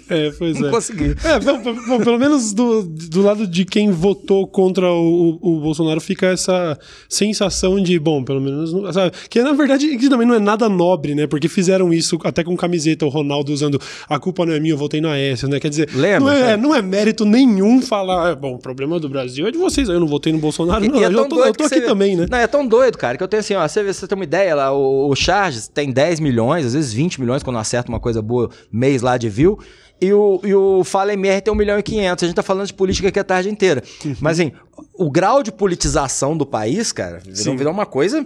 É, 0.10 0.32
pois 0.38 0.60
não 0.60 0.70
é. 0.70 0.72
consegui. 0.72 1.16
É, 1.24 1.39
bom, 1.39 1.62
bom, 1.88 1.99
pelo 1.99 2.20
menos 2.20 2.53
do, 2.53 2.84
do 2.84 3.22
lado 3.22 3.47
de 3.47 3.66
quem 3.66 3.91
votou 3.91 4.47
contra 4.47 4.91
o, 4.91 5.39
o, 5.41 5.60
Bolsonaro 5.60 5.99
fica 5.99 6.28
essa 6.28 6.78
sensação 7.10 7.82
de, 7.82 7.97
bom, 7.97 8.24
pelo 8.24 8.39
menos. 8.39 8.72
Sabe? 8.93 9.12
Que 9.30 9.41
na 9.41 9.53
verdade 9.53 9.97
que 9.97 10.10
também 10.10 10.28
não 10.28 10.36
é 10.36 10.39
nada 10.39 10.70
nobre, 10.70 11.16
né? 11.16 11.26
Porque 11.26 11.47
fizeram 11.47 11.91
isso 11.91 12.20
até 12.24 12.43
com 12.43 12.56
camiseta, 12.56 13.06
o 13.06 13.10
Ronaldo 13.10 13.51
usando 13.51 13.82
a 14.08 14.20
culpa 14.20 14.45
não 14.45 14.53
é 14.53 14.60
minha, 14.60 14.74
eu 14.74 14.78
votei 14.78 15.01
na 15.01 15.12
Aécio, 15.12 15.47
né? 15.47 15.60
Quer 15.60 15.70
dizer, 15.70 15.89
Lembra, 15.93 16.20
não, 16.20 16.32
é, 16.32 16.58
não 16.58 16.76
é 16.76 16.82
mérito 16.82 17.26
nenhum 17.26 17.82
falar, 17.82 18.32
é, 18.32 18.36
bom, 18.36 18.56
o 18.56 18.60
problema 18.60 18.99
do 18.99 19.10
Brasil 19.10 19.47
é 19.47 19.51
de 19.51 19.58
vocês, 19.58 19.89
eu 19.89 19.99
não 19.99 20.08
votei 20.08 20.32
no 20.32 20.39
Bolsonaro, 20.39 20.86
não, 20.86 21.01
é 21.01 21.06
eu, 21.06 21.28
tô, 21.28 21.43
eu 21.43 21.53
tô 21.53 21.64
aqui 21.64 21.76
você... 21.76 21.82
também, 21.82 22.16
né? 22.16 22.28
Não, 22.30 22.38
é 22.38 22.47
tão 22.47 22.66
doido, 22.68 22.97
cara, 22.97 23.18
que 23.18 23.24
eu 23.24 23.28
tenho 23.28 23.39
assim, 23.39 23.56
ó, 23.56 23.68
você, 23.68 23.84
você 23.84 24.08
tem 24.08 24.16
uma 24.16 24.24
ideia 24.24 24.56
lá, 24.56 24.72
o, 24.72 25.10
o 25.10 25.16
Charges 25.16 25.68
tem 25.68 25.91
10 25.91 26.20
milhões, 26.20 26.66
às 26.66 26.74
vezes 26.74 26.93
20 26.93 27.20
milhões 27.20 27.41
quando 27.41 27.58
acerta 27.58 27.89
uma 27.89 27.99
coisa 27.99 28.22
boa, 28.22 28.49
mês 28.72 29.01
lá 29.01 29.18
de 29.18 29.30
view. 29.30 29.58
E 30.00 30.12
o, 30.12 30.41
e 30.43 30.54
o 30.54 30.84
Fala 30.84 31.14
MR 31.14 31.41
tem 31.41 31.54
1 31.54 31.56
milhão 31.56 31.80
e 31.80 31.84
500. 31.84 32.24
A 32.24 32.28
gente 32.28 32.36
tá 32.36 32.43
falando 32.43 32.68
de 32.68 32.74
política 32.74 33.08
aqui 33.08 33.20
a 33.20 33.24
tarde 33.24 33.50
inteira. 33.50 33.84
Uhum. 34.04 34.16
Mas, 34.22 34.39
assim, 34.39 34.52
o 34.93 35.10
grau 35.10 35.41
de 35.41 35.52
politização 35.52 36.36
do 36.36 36.46
país, 36.46 36.91
cara, 36.91 37.22
virou, 37.26 37.58
virou 37.58 37.74
uma 37.74 37.86
coisa 37.86 38.26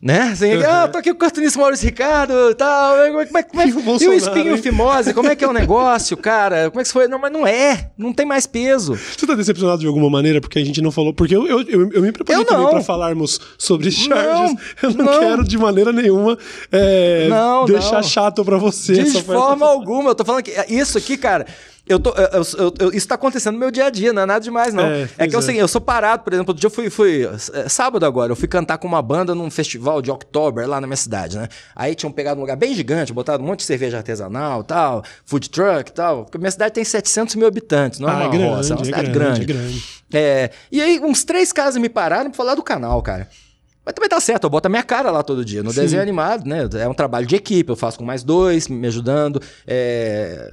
né? 0.00 0.30
Assim, 0.32 0.54
uhum. 0.56 0.62
ah, 0.64 0.88
tô 0.88 0.98
aqui 0.98 1.10
com 1.10 1.16
o 1.16 1.18
cartunista 1.18 1.58
Maurício 1.58 1.86
Ricardo 1.86 2.50
e 2.50 2.54
tal. 2.54 2.96
Como 3.08 3.20
é, 3.20 3.42
como 3.42 3.60
é, 3.60 3.64
é, 3.64 3.68
e 4.00 4.08
o 4.08 4.12
espinho 4.12 4.54
hein? 4.54 4.62
fimose, 4.62 5.12
como 5.12 5.28
é 5.28 5.36
que 5.36 5.44
é 5.44 5.48
o 5.48 5.52
negócio, 5.52 6.16
cara? 6.16 6.70
Como 6.70 6.80
é 6.80 6.84
que 6.84 6.92
foi? 6.92 7.08
Não, 7.08 7.18
mas 7.18 7.32
não 7.32 7.46
é. 7.46 7.90
Não 7.98 8.12
tem 8.12 8.24
mais 8.24 8.46
peso. 8.46 8.94
Você 8.94 9.26
tá 9.26 9.34
decepcionado 9.34 9.80
de 9.80 9.86
alguma 9.86 10.08
maneira 10.08 10.40
porque 10.40 10.58
a 10.58 10.64
gente 10.64 10.80
não 10.80 10.92
falou? 10.92 11.12
Porque 11.12 11.34
eu, 11.34 11.46
eu, 11.46 11.62
eu, 11.62 11.92
eu 11.92 12.02
me 12.02 12.12
preparei 12.12 12.42
eu 12.42 12.46
também 12.46 12.68
pra 12.70 12.80
falarmos 12.80 13.40
sobre 13.58 13.90
charges. 13.90 14.54
Não, 14.54 14.58
eu 14.82 14.90
não, 14.94 15.04
não, 15.04 15.20
quero 15.20 15.44
de 15.44 15.58
maneira 15.58 15.92
nenhuma 15.92 16.38
é, 16.70 17.26
não, 17.28 17.64
deixar 17.64 18.02
chato 18.04 18.44
pra 18.44 18.56
você. 18.56 19.02
De 19.02 19.22
forma 19.22 19.66
alguma. 19.66 20.10
Eu 20.10 20.14
tô 20.14 20.24
falando 20.24 20.44
que 20.44 20.52
isso 20.68 20.96
aqui, 20.96 21.16
cara 21.16 21.46
eu 21.88 21.98
tô, 21.98 22.10
eu, 22.10 22.42
eu, 22.58 22.74
eu, 22.78 22.92
isso 22.92 23.08
tá 23.08 23.14
acontecendo 23.14 23.54
no 23.54 23.60
meu 23.60 23.70
dia 23.70 23.86
a 23.86 23.90
dia, 23.90 24.12
não 24.12 24.22
é 24.22 24.26
nada 24.26 24.40
demais, 24.40 24.74
não. 24.74 24.84
É, 24.84 25.08
é 25.18 25.26
que 25.26 25.34
é 25.34 25.38
o 25.38 25.42
seguinte, 25.42 25.60
eu 25.60 25.68
sou 25.68 25.80
parado, 25.80 26.22
por 26.22 26.32
exemplo, 26.32 26.50
outro 26.50 26.60
dia 26.60 26.66
eu 26.66 26.70
fui, 26.70 26.90
fui 26.90 27.28
é, 27.52 27.68
sábado 27.68 28.04
agora, 28.04 28.32
eu 28.32 28.36
fui 28.36 28.48
cantar 28.48 28.78
com 28.78 28.86
uma 28.86 29.02
banda 29.02 29.34
num 29.34 29.50
festival 29.50 30.02
de 30.02 30.10
October 30.10 30.68
lá 30.68 30.80
na 30.80 30.86
minha 30.86 30.96
cidade, 30.96 31.38
né? 31.38 31.48
Aí 31.74 31.94
tinham 31.94 32.12
pegado 32.12 32.38
um 32.38 32.42
lugar 32.42 32.56
bem 32.56 32.74
gigante, 32.74 33.12
botado 33.12 33.42
um 33.42 33.46
monte 33.46 33.60
de 33.60 33.64
cerveja 33.64 33.96
artesanal 33.96 34.62
tal, 34.62 35.02
food 35.24 35.50
truck 35.50 35.90
e 35.90 35.94
tal. 35.94 36.24
Porque 36.24 36.38
minha 36.38 36.50
cidade 36.50 36.74
tem 36.74 36.84
700 36.84 37.34
mil 37.34 37.46
habitantes, 37.46 37.98
não 37.98 38.08
é 38.08 38.12
ah, 38.12 38.16
uma 38.16 38.24
é 38.24 38.28
grande, 38.28 38.54
roça, 38.54 38.72
é 38.72 38.76
uma 38.76 38.84
cidade 38.84 39.10
grande. 39.10 39.44
grande. 39.44 39.46
grande. 39.46 39.84
É, 40.12 40.50
e 40.70 40.80
aí 40.80 41.00
uns 41.00 41.24
três 41.24 41.52
caras 41.52 41.76
me 41.76 41.88
pararam 41.88 42.30
pra 42.30 42.36
falar 42.36 42.54
do 42.54 42.62
canal, 42.62 43.00
cara. 43.02 43.28
Mas 43.84 43.94
também 43.94 44.10
tá 44.10 44.20
certo, 44.20 44.44
eu 44.44 44.50
boto 44.50 44.66
a 44.66 44.68
minha 44.68 44.82
cara 44.82 45.10
lá 45.10 45.22
todo 45.22 45.42
dia. 45.42 45.62
No 45.62 45.70
Sim. 45.70 45.80
desenho 45.80 46.02
animado, 46.02 46.46
né? 46.46 46.68
É 46.74 46.86
um 46.86 46.92
trabalho 46.92 47.26
de 47.26 47.34
equipe, 47.34 47.70
eu 47.70 47.76
faço 47.76 47.96
com 47.96 48.04
mais 48.04 48.22
dois, 48.22 48.68
me 48.68 48.86
ajudando. 48.86 49.40
É 49.66 49.78
é, 49.78 50.50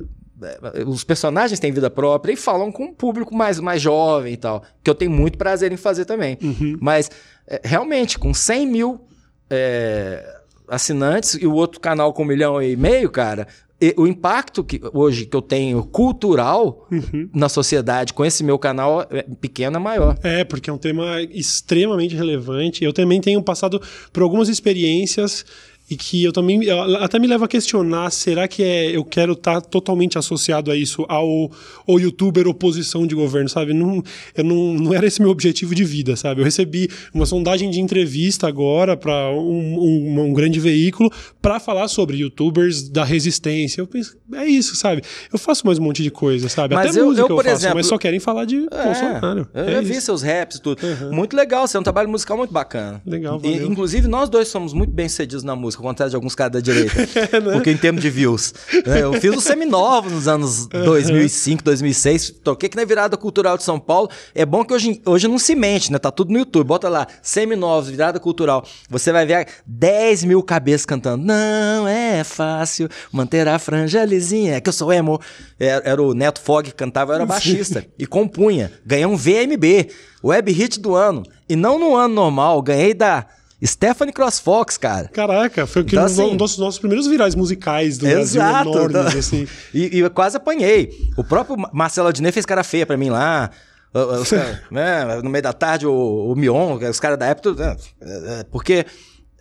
os 0.86 1.04
personagens 1.04 1.60
têm 1.60 1.72
vida 1.72 1.90
própria 1.90 2.34
e 2.34 2.36
falam 2.36 2.72
com 2.72 2.86
um 2.86 2.94
público 2.94 3.36
mais, 3.36 3.60
mais 3.60 3.82
jovem 3.82 4.34
e 4.34 4.38
tal, 4.38 4.64
que 4.84 4.90
eu 4.90 4.96
tenho 4.96 5.12
muito 5.12 5.38
prazer 5.38 5.72
em 5.72 5.78
fazer 5.78 6.06
também. 6.06 6.38
Uhum. 6.42 6.78
Mas, 6.82 7.10
é, 7.48 7.62
realmente, 7.64 8.20
com 8.20 8.34
100 8.34 8.68
mil 8.68 9.02
é, 9.50 10.36
assinantes 10.68 11.36
e 11.36 11.48
o 11.48 11.54
outro 11.54 11.80
canal 11.80 12.14
com 12.14 12.24
um 12.24 12.26
milhão 12.26 12.62
e 12.62 12.76
meio, 12.76 13.10
cara, 13.10 13.48
e 13.80 13.94
o 13.98 14.08
impacto 14.08 14.64
que 14.64 14.82
hoje 14.94 15.26
que 15.26 15.36
eu 15.36 15.42
tenho 15.42 15.84
cultural 15.84 16.88
Uhum. 16.90 17.30
na 17.34 17.50
sociedade 17.50 18.14
com 18.14 18.24
esse 18.24 18.44
meu 18.44 18.58
canal 18.58 19.06
é 19.10 19.24
pequeno 19.24 19.76
é 19.76 19.80
maior. 19.80 20.18
É, 20.24 20.44
porque 20.44 20.70
é 20.70 20.74
um 20.74 20.78
tema 20.78 21.22
extremamente 21.22 22.16
relevante. 22.16 22.84
Eu 22.84 22.94
também 22.94 23.20
tenho 23.20 23.42
passado 23.44 23.82
por 24.14 24.24
algumas 24.24 24.48
experiências 24.48 25.46
e 25.90 25.96
que 25.96 26.24
eu 26.24 26.32
também 26.32 26.64
eu- 26.64 26.96
até 26.98 27.20
me 27.20 27.28
leva 27.28 27.46
a 27.46 27.48
questionar, 27.48 28.10
será 28.12 28.48
que 28.48 28.64
é 28.64 28.96
eu 28.96 29.04
quero 29.06 29.34
estar 29.34 29.62
totalmente 29.62 30.18
associado 30.18 30.72
a 30.72 30.76
isso 30.76 31.06
ao, 31.08 31.52
ao 31.88 32.00
youtuber 32.00 32.48
oposição 32.48 33.06
de 33.06 33.14
governo, 33.14 33.48
sabe? 33.50 33.74
Não, 33.74 34.02
eu 34.36 34.44
não, 34.44 34.74
não 34.74 34.94
era 34.94 35.06
esse 35.06 35.22
meu 35.22 35.30
objetivo 35.30 35.76
de 35.76 35.84
vida, 35.84 36.16
sabe? 36.16 36.42
Eu 36.42 36.46
recebi 36.46 36.90
uma 37.14 37.26
sondagem 37.26 37.70
de 37.70 37.80
entrevista 37.80 38.48
agora 38.48 38.98
para 38.98 39.30
um, 39.32 39.80
um, 39.80 40.22
um 40.22 40.34
grande 40.34 40.60
veículo 40.60 41.12
para 41.42 41.60
falar 41.60 41.88
sobre 41.88 42.18
youtubers 42.18 42.90
da 42.90 43.04
resistência. 43.04 43.80
Eu 43.82 43.88
penso, 43.88 44.18
é 44.34 44.46
isso, 44.46 44.76
sabe? 44.76 45.02
Eu 45.32 45.38
faço 45.38 45.66
mais 45.68 45.78
um 45.78 45.84
monte 45.84 46.02
de 46.02 46.10
coisa, 46.10 46.50
sabe? 46.50 46.74
Mas 46.74 46.92
até 46.92 47.00
eu- 47.00 47.06
música 47.06 47.22
eu, 47.22 47.30
eu, 47.30 47.36
por 47.36 47.44
faço, 47.46 47.58
exemplo- 47.58 47.76
mas 47.78 47.86
só 47.88 47.98
querem 47.98 48.20
falar 48.20 48.46
de 48.46 48.62
Bolsonaro. 48.62 49.48
eu 49.54 49.64
É 49.64 49.82
vi 49.82 49.92
isso. 49.92 50.02
seus 50.08 50.22
raps, 50.24 50.60
tudo. 50.60 50.82
Muito 51.12 51.36
legal, 51.36 51.68
você 51.68 51.78
é 51.78 51.80
um 51.80 51.84
trabalho 51.84 52.10
musical 52.10 52.38
muito 52.38 52.52
bacana. 52.54 53.02
Legal, 53.06 53.40
E, 53.44 53.52
valeu. 53.52 53.72
inclusive, 53.72 54.08
nós 54.08 54.30
dois 54.30 54.48
somos 54.48 54.74
muito 54.74 54.92
bem 54.92 55.08
sucedidos 55.08 55.44
na 55.44 55.56
música, 55.56 55.75
ao 55.78 55.84
contrário 55.84 56.10
de 56.10 56.16
alguns 56.16 56.36
caras 56.36 56.54
da 56.54 56.60
direita. 56.60 56.96
É, 57.36 57.40
né? 57.40 57.54
Porque 57.54 57.72
em 57.72 57.78
termos 57.78 58.02
de 58.02 58.10
views. 58.10 58.54
né, 58.86 59.02
Eu 59.02 59.14
fiz 59.14 59.36
o 59.36 59.42
Seminovo 59.42 60.10
nos 60.10 60.28
anos 60.28 60.68
2005, 60.68 61.64
2006, 61.64 62.30
toquei 62.44 62.68
aqui 62.68 62.78
na 62.78 62.86
virada 62.86 63.18
cultural 63.18 63.58
de 63.58 63.64
São 63.64 63.80
Paulo. 63.80 64.10
É 64.34 64.46
bom 64.46 64.64
que 64.64 64.74
hoje, 64.74 65.02
hoje 65.06 65.28
não 65.28 65.40
se 65.40 65.56
mente, 65.56 65.92
né? 65.92 65.98
Tá 65.98 66.12
tudo 66.12 66.32
no 66.32 66.40
YouTube. 66.40 66.68
Bota 66.68 66.88
lá, 66.90 67.08
Seminovos, 67.22 67.90
virada 67.90 68.20
cultural. 68.20 68.66
Você 68.90 69.12
vai 69.12 69.26
ver 69.26 69.48
10 69.66 70.24
mil 70.26 70.44
cabeças 70.44 70.86
cantando. 70.86 71.26
Não 71.26 71.88
é 71.88 72.24
fácil 72.24 72.90
manter 73.12 73.48
a 73.48 73.58
franja 73.58 74.04
lisinha. 74.06 74.56
É 74.56 74.62
que 74.62 74.70
eu 74.70 74.74
sou 74.74 74.92
emo. 74.94 75.20
Era, 75.60 75.82
era 75.90 76.02
o 76.02 76.14
Neto 76.14 76.40
Fog 76.42 76.66
que 76.66 76.76
cantava, 76.76 77.12
eu 77.14 77.16
era 77.16 77.26
baixista. 77.26 77.86
e 77.98 78.06
compunha. 78.06 78.72
Ganhei 78.86 79.06
um 79.06 79.16
VMB, 79.16 79.90
Web 80.24 80.52
Hit 80.52 80.80
do 80.80 80.96
ano. 80.96 81.24
E 81.48 81.56
não 81.56 81.78
no 81.80 81.96
ano 81.96 82.14
normal, 82.14 82.62
ganhei 82.62 82.94
da 82.94 83.26
Stephanie 83.64 84.14
CrossFox, 84.14 84.78
cara. 84.78 85.08
Caraca, 85.08 85.66
foi 85.66 85.82
Então, 85.84 86.02
um 86.04 86.06
assim- 86.06 86.38
dos 86.38 86.58
nossos 86.58 86.80
primeiros 86.80 87.08
virais 87.08 87.36
musicais 87.36 87.98
do 87.98 88.06
Brasil 88.08 88.42
enormes, 88.42 88.90
então- 88.90 89.20
assim. 89.20 89.48
E, 89.74 89.98
e 89.98 90.00
eu 90.00 90.10
quase 90.12 90.38
apanhei. 90.38 90.92
O 91.18 91.24
próprio 91.24 91.58
Ma- 91.58 91.70
Marcelo 91.74 92.08
Adnet 92.10 92.34
fez 92.34 92.46
cara 92.46 92.64
feia 92.64 92.86
pra 92.86 92.98
mim 92.98 93.10
lá. 93.10 93.50
Os 93.94 94.30
né, 94.70 95.22
no 95.24 95.30
meio 95.30 95.42
da 95.42 95.54
tarde, 95.54 95.88
o, 95.88 95.94
o 96.32 96.36
Mion, 96.36 96.78
os 96.90 97.00
caras 97.00 97.18
da 97.18 97.28
época. 97.28 97.54
né, 97.54 97.76
é, 98.02 98.40
é, 98.42 98.44
Porque 98.52 98.86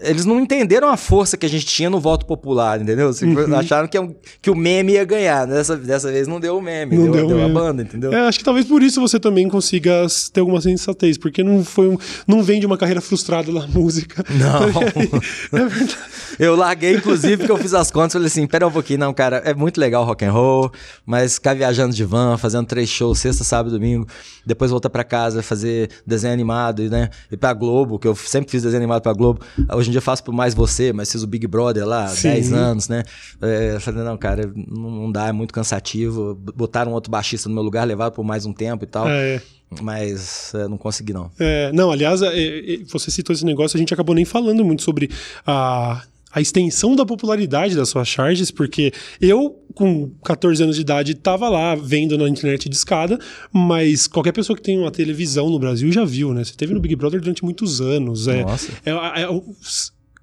eles 0.00 0.24
não 0.24 0.40
entenderam 0.40 0.88
a 0.88 0.96
força 0.96 1.36
que 1.36 1.46
a 1.46 1.48
gente 1.48 1.64
tinha 1.66 1.88
no 1.88 2.00
voto 2.00 2.26
popular, 2.26 2.80
entendeu? 2.80 3.08
Assim, 3.08 3.26
Uhum. 3.34 3.54
Acharam 3.56 3.86
que, 3.88 3.98
o- 3.98 4.14
que 4.42 4.50
o 4.50 4.54
meme 4.56 4.92
ia 4.94 5.04
ganhar. 5.04 5.46
Dessa, 5.46 5.76
dessa 5.76 6.10
vez 6.10 6.26
não 6.26 6.40
deu 6.40 6.58
o 6.58 6.60
meme, 6.62 6.96
Não 6.96 7.04
deu, 7.04 7.12
deu 7.12 7.28
deu 7.28 7.44
a 7.44 7.48
banda, 7.48 7.82
entendeu? 7.82 8.12
É, 8.12 8.26
acho 8.26 8.38
que 8.38 8.44
talvez 8.44 8.66
por 8.66 8.82
isso 8.82 9.00
você 9.00 9.18
também 9.20 9.48
consiga 9.48 10.06
ter 10.32 10.40
alguma 10.40 10.60
sensatez, 10.60 11.16
porque 11.16 11.42
não 11.44 11.64
foi 11.64 11.88
um, 11.88 11.96
não 12.26 12.42
vem 12.42 12.58
de 12.60 12.66
uma 12.66 12.76
carreira 12.76 13.00
frustrada 13.00 13.50
na 13.52 13.66
música. 13.66 14.24
Não. 14.30 14.64
É 15.52 15.66
verdade. 15.66 15.96
Eu 16.38 16.56
larguei, 16.56 16.96
inclusive, 16.96 17.36
porque 17.38 17.52
eu 17.52 17.56
fiz 17.56 17.74
as 17.74 17.90
contas 17.90 18.10
e 18.10 18.14
falei 18.14 18.26
assim: 18.26 18.46
pera 18.46 18.66
um 18.66 18.70
pouquinho, 18.72 18.98
não, 18.98 19.14
cara, 19.14 19.36
é 19.44 19.54
muito 19.54 19.78
legal 19.78 20.04
rock 20.04 20.24
and 20.24 20.32
roll, 20.32 20.70
mas 21.06 21.34
ficar 21.34 21.54
viajando 21.54 21.94
de 21.94 22.04
van, 22.04 22.36
fazendo 22.36 22.66
três 22.66 22.88
shows, 22.88 23.18
sexta, 23.20 23.44
sábado, 23.44 23.72
domingo, 23.72 24.06
depois 24.44 24.70
voltar 24.70 24.90
pra 24.90 25.04
casa, 25.04 25.42
fazer 25.42 25.88
desenho 26.06 26.32
animado, 26.32 26.82
e, 26.82 26.88
né? 26.88 27.08
E 27.30 27.36
pra 27.36 27.52
Globo, 27.52 27.98
que 27.98 28.08
eu 28.08 28.14
sempre 28.16 28.50
fiz 28.50 28.62
desenho 28.62 28.80
animado 28.82 29.02
pra 29.02 29.12
Globo. 29.12 29.40
Hoje 29.72 29.90
dia 29.94 29.98
eu 29.98 30.02
faço 30.02 30.22
por 30.22 30.32
mais 30.32 30.54
você, 30.54 30.92
mas 30.92 31.10
fiz 31.10 31.22
o 31.22 31.26
Big 31.26 31.46
Brother 31.46 31.86
lá, 31.86 32.08
Sim. 32.08 32.30
10 32.30 32.52
anos, 32.52 32.88
né? 32.88 33.04
É, 33.40 33.76
eu 33.76 33.80
falei, 33.80 34.02
não, 34.02 34.16
cara, 34.16 34.52
não, 34.54 34.90
não 34.90 35.12
dá, 35.12 35.28
é 35.28 35.32
muito 35.32 35.54
cansativo. 35.54 36.34
Botaram 36.34 36.92
outro 36.92 37.10
baixista 37.10 37.48
no 37.48 37.54
meu 37.54 37.64
lugar, 37.64 37.86
levaram 37.86 38.12
por 38.12 38.24
mais 38.24 38.44
um 38.44 38.52
tempo 38.52 38.84
e 38.84 38.86
tal. 38.86 39.08
É, 39.08 39.40
Mas 39.80 40.52
é, 40.54 40.68
não 40.68 40.76
consegui, 40.76 41.12
não. 41.12 41.30
é, 41.38 41.72
não, 41.72 41.90
aliás, 41.90 42.22
é, 42.22 42.28
é, 42.28 42.78
você 42.90 43.10
citou 43.10 43.34
esse 43.34 43.44
negócio, 43.44 43.76
a 43.76 43.80
gente 43.80 43.94
acabou 43.94 44.14
nem 44.14 44.24
falando 44.24 44.64
muito 44.64 44.82
sobre 44.82 45.10
a, 45.46 46.02
a 46.34 46.40
extensão 46.40 46.96
da 46.96 47.06
popularidade 47.06 47.76
das 47.76 47.88
suas 47.90 48.08
charges, 48.08 48.50
porque 48.50 48.92
eu, 49.20 49.56
com 49.72 50.10
14 50.24 50.64
anos 50.64 50.74
de 50.74 50.82
idade, 50.82 51.14
tava 51.14 51.48
lá 51.48 51.76
vendo 51.76 52.18
na 52.18 52.28
internet 52.28 52.68
de 52.68 52.74
escada, 52.74 53.20
mas 53.52 54.08
qualquer 54.08 54.32
pessoa 54.32 54.56
que 54.56 54.62
tem 54.62 54.76
uma 54.76 54.90
televisão 54.90 55.48
no 55.48 55.60
Brasil 55.60 55.92
já 55.92 56.04
viu, 56.04 56.34
né? 56.34 56.42
Você 56.42 56.54
teve 56.54 56.74
no 56.74 56.80
Big 56.80 56.96
Brother 56.96 57.20
durante 57.20 57.44
muitos 57.44 57.80
anos. 57.80 58.26
É, 58.26 58.42
Nossa. 58.42 58.72
É, 58.84 58.90
é, 58.90 59.22
é, 59.22 59.40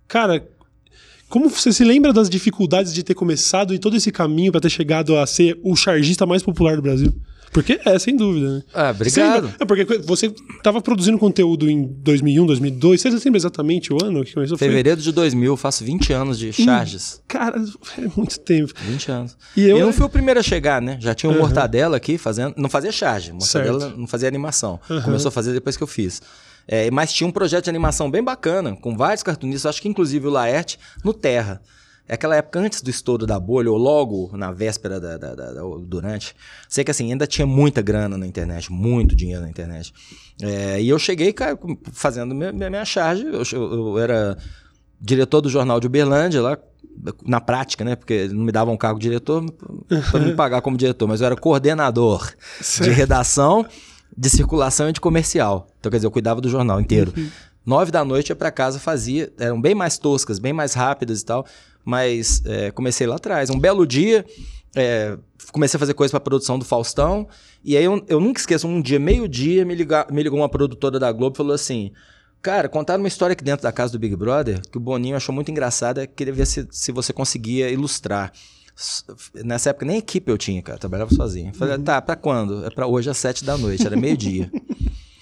cara, 0.06 0.46
como 1.30 1.50
você 1.50 1.72
se 1.72 1.86
lembra 1.86 2.12
das 2.12 2.30
dificuldades 2.30 2.94
de 2.94 3.04
ter 3.04 3.14
começado 3.14 3.74
e 3.74 3.80
todo 3.80 3.96
esse 3.96 4.12
caminho 4.12 4.52
para 4.52 4.60
ter 4.60 4.70
chegado 4.70 5.18
a 5.18 5.26
ser 5.26 5.58
o 5.64 5.78
chargista 5.78 6.26
mais 6.26 6.44
popular 6.44 6.76
do 6.76 6.82
Brasil? 6.82 7.14
Porque 7.52 7.80
é, 7.86 8.00
sem 8.00 8.16
dúvida, 8.16 8.50
né? 8.58 8.64
Ah, 8.74 8.92
obrigado. 8.92 9.54
É 9.60 9.66
porque 9.66 9.84
você 10.00 10.34
estava 10.58 10.82
produzindo 10.82 11.18
conteúdo 11.18 11.70
em 11.70 11.84
2001, 11.86 12.46
2002. 12.46 13.02
Você 13.02 13.10
lembra 13.10 13.38
exatamente 13.38 13.92
o 13.94 13.98
ano 14.04 14.24
que 14.24 14.34
começou? 14.34 14.58
Foi- 14.58 14.68
Fevereiro 14.68 15.02
de 15.02 15.12
2000, 15.12 15.58
faço 15.58 15.84
20 15.84 16.14
anos 16.14 16.40
de 16.40 16.54
charges. 16.54 17.22
Cara, 17.28 17.62
é 17.98 18.08
muito 18.16 18.40
tempo. 18.40 18.72
20 18.88 19.12
anos. 19.12 19.38
E 19.58 19.64
eu- 19.64 19.78
eu, 19.78 19.86
não 19.88 19.94
fui 19.94 20.06
o 20.06 20.10
primeiro 20.10 20.40
a 20.40 20.44
chegar, 20.44 20.82
né? 20.82 20.98
Já 21.02 21.14
tinha 21.14 21.30
o 21.32 21.38
Mortadela 21.38 21.98
aqui 21.98 22.18
fazendo. 22.18 22.54
Não 22.58 22.70
fazia 22.70 22.92
charge. 22.92 23.32
Mortadela 23.34 23.80
Certo. 23.82 23.98
não 23.98 24.08
fazia 24.08 24.28
animação. 24.28 24.80
Começou 25.04 25.30
a 25.30 25.32
fazer 25.32 25.52
depois 25.54 25.76
que 25.76 25.84
eu 25.84 25.88
fiz. 25.88 26.22
É, 26.68 26.90
mas 26.92 27.12
tinha 27.12 27.28
um 27.28 27.32
projeto 27.32 27.66
de 27.66 27.70
animação 27.70 28.10
bem 28.10 28.24
bacana, 28.24 28.76
com 28.76 28.96
vários 28.96 29.24
cartunistas, 29.24 29.66
acho 29.66 29.82
que 29.82 29.90
inclusive 29.90 30.28
o 30.28 30.30
Laerte, 30.30 30.78
no 31.04 31.12
Terra. 31.14 31.60
É 32.12 32.16
aquela 32.16 32.36
época 32.36 32.60
antes 32.60 32.82
do 32.82 32.90
estouro 32.90 33.26
da 33.26 33.40
bolha, 33.40 33.72
ou 33.72 33.78
logo 33.78 34.36
na 34.36 34.52
véspera 34.52 35.00
da, 35.00 35.16
da- 35.18 35.34
da- 35.34 35.54
da- 35.54 35.62
durante. 35.86 36.36
Sei 36.68 36.84
que 36.84 36.92
assim, 36.92 37.10
ainda 37.10 37.26
tinha 37.26 37.48
muita 37.48 37.82
grana 37.82 38.18
na 38.18 38.28
internet, 38.28 38.70
muito 38.70 39.16
dinheiro 39.16 39.42
na 39.44 39.50
internet. 39.50 39.94
É, 40.42 40.82
e 40.82 40.90
eu 40.90 41.00
cheguei, 41.00 41.32
cara, 41.32 41.58
fazendo 41.94 42.36
minha, 42.36 42.52
minha, 42.52 42.84
charge. 42.84 43.24
Eu, 43.26 43.44
eu- 43.54 43.74
eu 43.92 43.98
era 44.00 44.38
diretor 45.00 45.40
do 45.40 45.50
jornal 45.50 45.80
de 45.80 45.88
Uberlândia 45.88 46.42
lá, 46.42 46.58
na 47.26 47.40
prática, 47.40 47.86
né? 47.86 47.96
Porque 47.96 48.28
não 48.28 48.44
me 48.44 48.52
davam 48.52 48.74
um 48.74 48.78
cargo 48.78 49.00
de 49.00 49.08
diretor 49.08 49.46
para 50.12 50.20
me 50.20 50.36
pagar 50.36 50.62
como 50.62 50.76
diretor, 50.76 51.08
mas 51.08 51.22
eu 51.22 51.28
era 51.28 51.36
coordenador 51.38 52.30
de 52.84 52.90
redação, 52.90 53.66
de 54.18 54.30
circulação 54.30 54.90
e 54.90 54.92
de 54.92 55.00
comercial. 55.00 55.70
Então, 55.80 55.90
quer 55.90 55.96
dizer, 55.98 56.08
eu 56.08 56.12
cuidava 56.12 56.42
do 56.42 56.50
jornal 56.50 56.82
inteiro. 56.82 57.14
Nove 57.66 57.90
da 57.92 58.04
noite 58.04 58.30
ia 58.32 58.36
para 58.36 58.52
casa, 58.52 58.80
fazia, 58.80 59.32
eram 59.40 59.62
bem 59.62 59.74
mais 59.76 59.98
toscas, 59.98 60.40
bem 60.40 60.52
mais 60.52 60.74
rápidas 60.74 61.22
e 61.22 61.26
tal, 61.26 61.46
mas 61.86 62.42
é, 62.46 62.72
comecei 62.72 63.08
lá 63.08 63.16
atrás. 63.16 63.50
Um 63.50 63.60
belo 63.60 63.86
dia, 63.86 64.26
é, 64.76 65.18
comecei 65.52 65.78
a 65.78 65.80
fazer 65.80 65.94
coisa 65.94 66.12
para 66.12 66.20
produção 66.20 66.58
do 66.60 66.66
Faustão, 66.66 67.28
e 67.64 67.76
aí 67.78 67.84
eu, 67.84 68.04
eu 68.08 68.20
nunca 68.20 68.40
esqueço, 68.40 68.68
um 68.68 68.82
dia, 68.82 69.00
meio-dia, 69.00 69.64
me, 69.66 69.76
liga- 69.76 70.08
me 70.12 70.22
ligou 70.24 70.40
uma 70.40 70.50
produtora 70.50 71.00
da 71.00 71.12
Globo 71.12 71.36
e 71.36 71.38
falou 71.38 71.54
assim. 71.54 71.92
Cara, 72.42 72.68
contaram 72.68 73.04
uma 73.04 73.08
história 73.08 73.34
aqui 73.34 73.44
dentro 73.44 73.62
da 73.62 73.72
casa 73.72 73.92
do 73.92 74.00
Big 74.00 74.16
Brother 74.16 74.62
que 74.68 74.76
o 74.78 74.82
Boninho 74.82 75.16
achou 75.16 75.34
muito 75.34 75.52
engraçada, 75.52 76.08
queria 76.08 76.34
ver 76.34 76.48
se, 76.48 76.68
se 76.72 76.92
você 76.92 77.14
conseguia 77.14 77.70
ilustrar. 77.70 78.32
Nessa 79.46 79.70
época 79.70 79.86
nem 79.86 80.00
equipe 80.00 80.32
eu 80.32 80.40
tinha, 80.40 80.60
cara, 80.64 80.78
eu 80.78 80.80
trabalhava 80.80 81.14
sozinho. 81.14 81.54
Falei, 81.54 81.78
tá, 81.78 82.02
pra 82.02 82.16
quando? 82.16 82.66
É 82.66 82.72
pra 82.72 82.88
hoje 82.88 83.12
às 83.12 83.18
sete 83.18 83.46
da 83.46 83.56
noite, 83.60 83.86
era 83.86 83.96
meio-dia. 83.96 84.50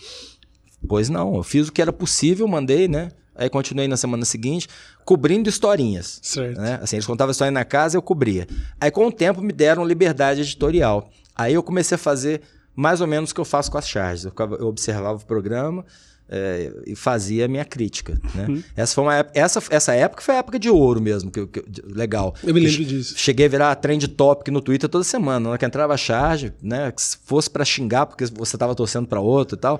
pois 0.87 1.09
não, 1.09 1.35
eu 1.35 1.43
fiz 1.43 1.67
o 1.67 1.71
que 1.73 1.81
era 1.81 1.91
possível, 1.91 2.47
mandei, 2.47 2.87
né? 2.87 3.11
Aí 3.39 3.49
continuei 3.49 3.87
na 3.87 3.97
semana 3.97 4.25
seguinte, 4.25 4.67
cobrindo 5.05 5.49
historinhas. 5.49 6.19
Certo. 6.21 6.59
Né? 6.59 6.79
Assim, 6.81 6.97
eles 6.97 7.05
contavam 7.05 7.31
história 7.31 7.51
na 7.51 7.63
casa, 7.65 7.97
eu 7.97 8.01
cobria. 8.01 8.47
Aí, 8.79 8.91
com 8.91 9.07
o 9.07 9.11
tempo, 9.11 9.41
me 9.41 9.53
deram 9.53 9.85
liberdade 9.85 10.41
editorial. 10.41 11.09
Aí 11.35 11.53
eu 11.53 11.63
comecei 11.63 11.95
a 11.95 11.97
fazer 11.97 12.41
mais 12.75 13.01
ou 13.01 13.07
menos 13.07 13.31
o 13.31 13.33
que 13.35 13.41
eu 13.41 13.45
faço 13.45 13.71
com 13.71 13.77
as 13.77 13.87
charges. 13.87 14.25
Eu, 14.25 14.31
ficava- 14.31 14.55
eu 14.57 14.67
observava 14.67 15.17
o 15.17 15.25
programa 15.25 15.85
é, 16.31 16.71
e 16.85 16.95
fazia 16.95 17.45
a 17.45 17.47
minha 17.47 17.65
crítica. 17.65 18.19
Né? 18.35 18.45
Uhum. 18.47 18.63
Essa, 18.77 18.93
foi 18.93 19.03
uma, 19.03 19.15
época- 19.15 19.39
essa, 19.39 19.63
essa 19.71 19.93
época 19.95 20.21
foi 20.21 20.35
a 20.35 20.37
época 20.37 20.59
de 20.59 20.69
ouro 20.69 21.01
mesmo, 21.01 21.31
que, 21.31 21.47
que 21.47 21.63
legal. 21.87 22.35
Eu 22.43 22.53
me 22.53 22.59
lembro 22.59 22.85
disso. 22.85 23.15
Cheguei 23.17 23.47
a 23.47 23.49
virar 23.49 23.75
trend 23.75 24.07
topic 24.09 24.49
no 24.49 24.61
Twitter 24.61 24.87
toda 24.89 25.03
semana. 25.03 25.39
Na 25.39 25.49
hora 25.49 25.57
que 25.57 25.65
entrava 25.65 25.93
a 25.93 25.97
charge, 25.97 26.53
né? 26.61 26.93
Se 26.97 27.17
fosse 27.25 27.49
pra 27.49 27.65
xingar 27.65 28.05
porque 28.05 28.25
você 28.25 28.57
tava 28.57 28.75
torcendo 28.75 29.07
pra 29.07 29.19
outro 29.19 29.57
e 29.57 29.59
tal. 29.59 29.79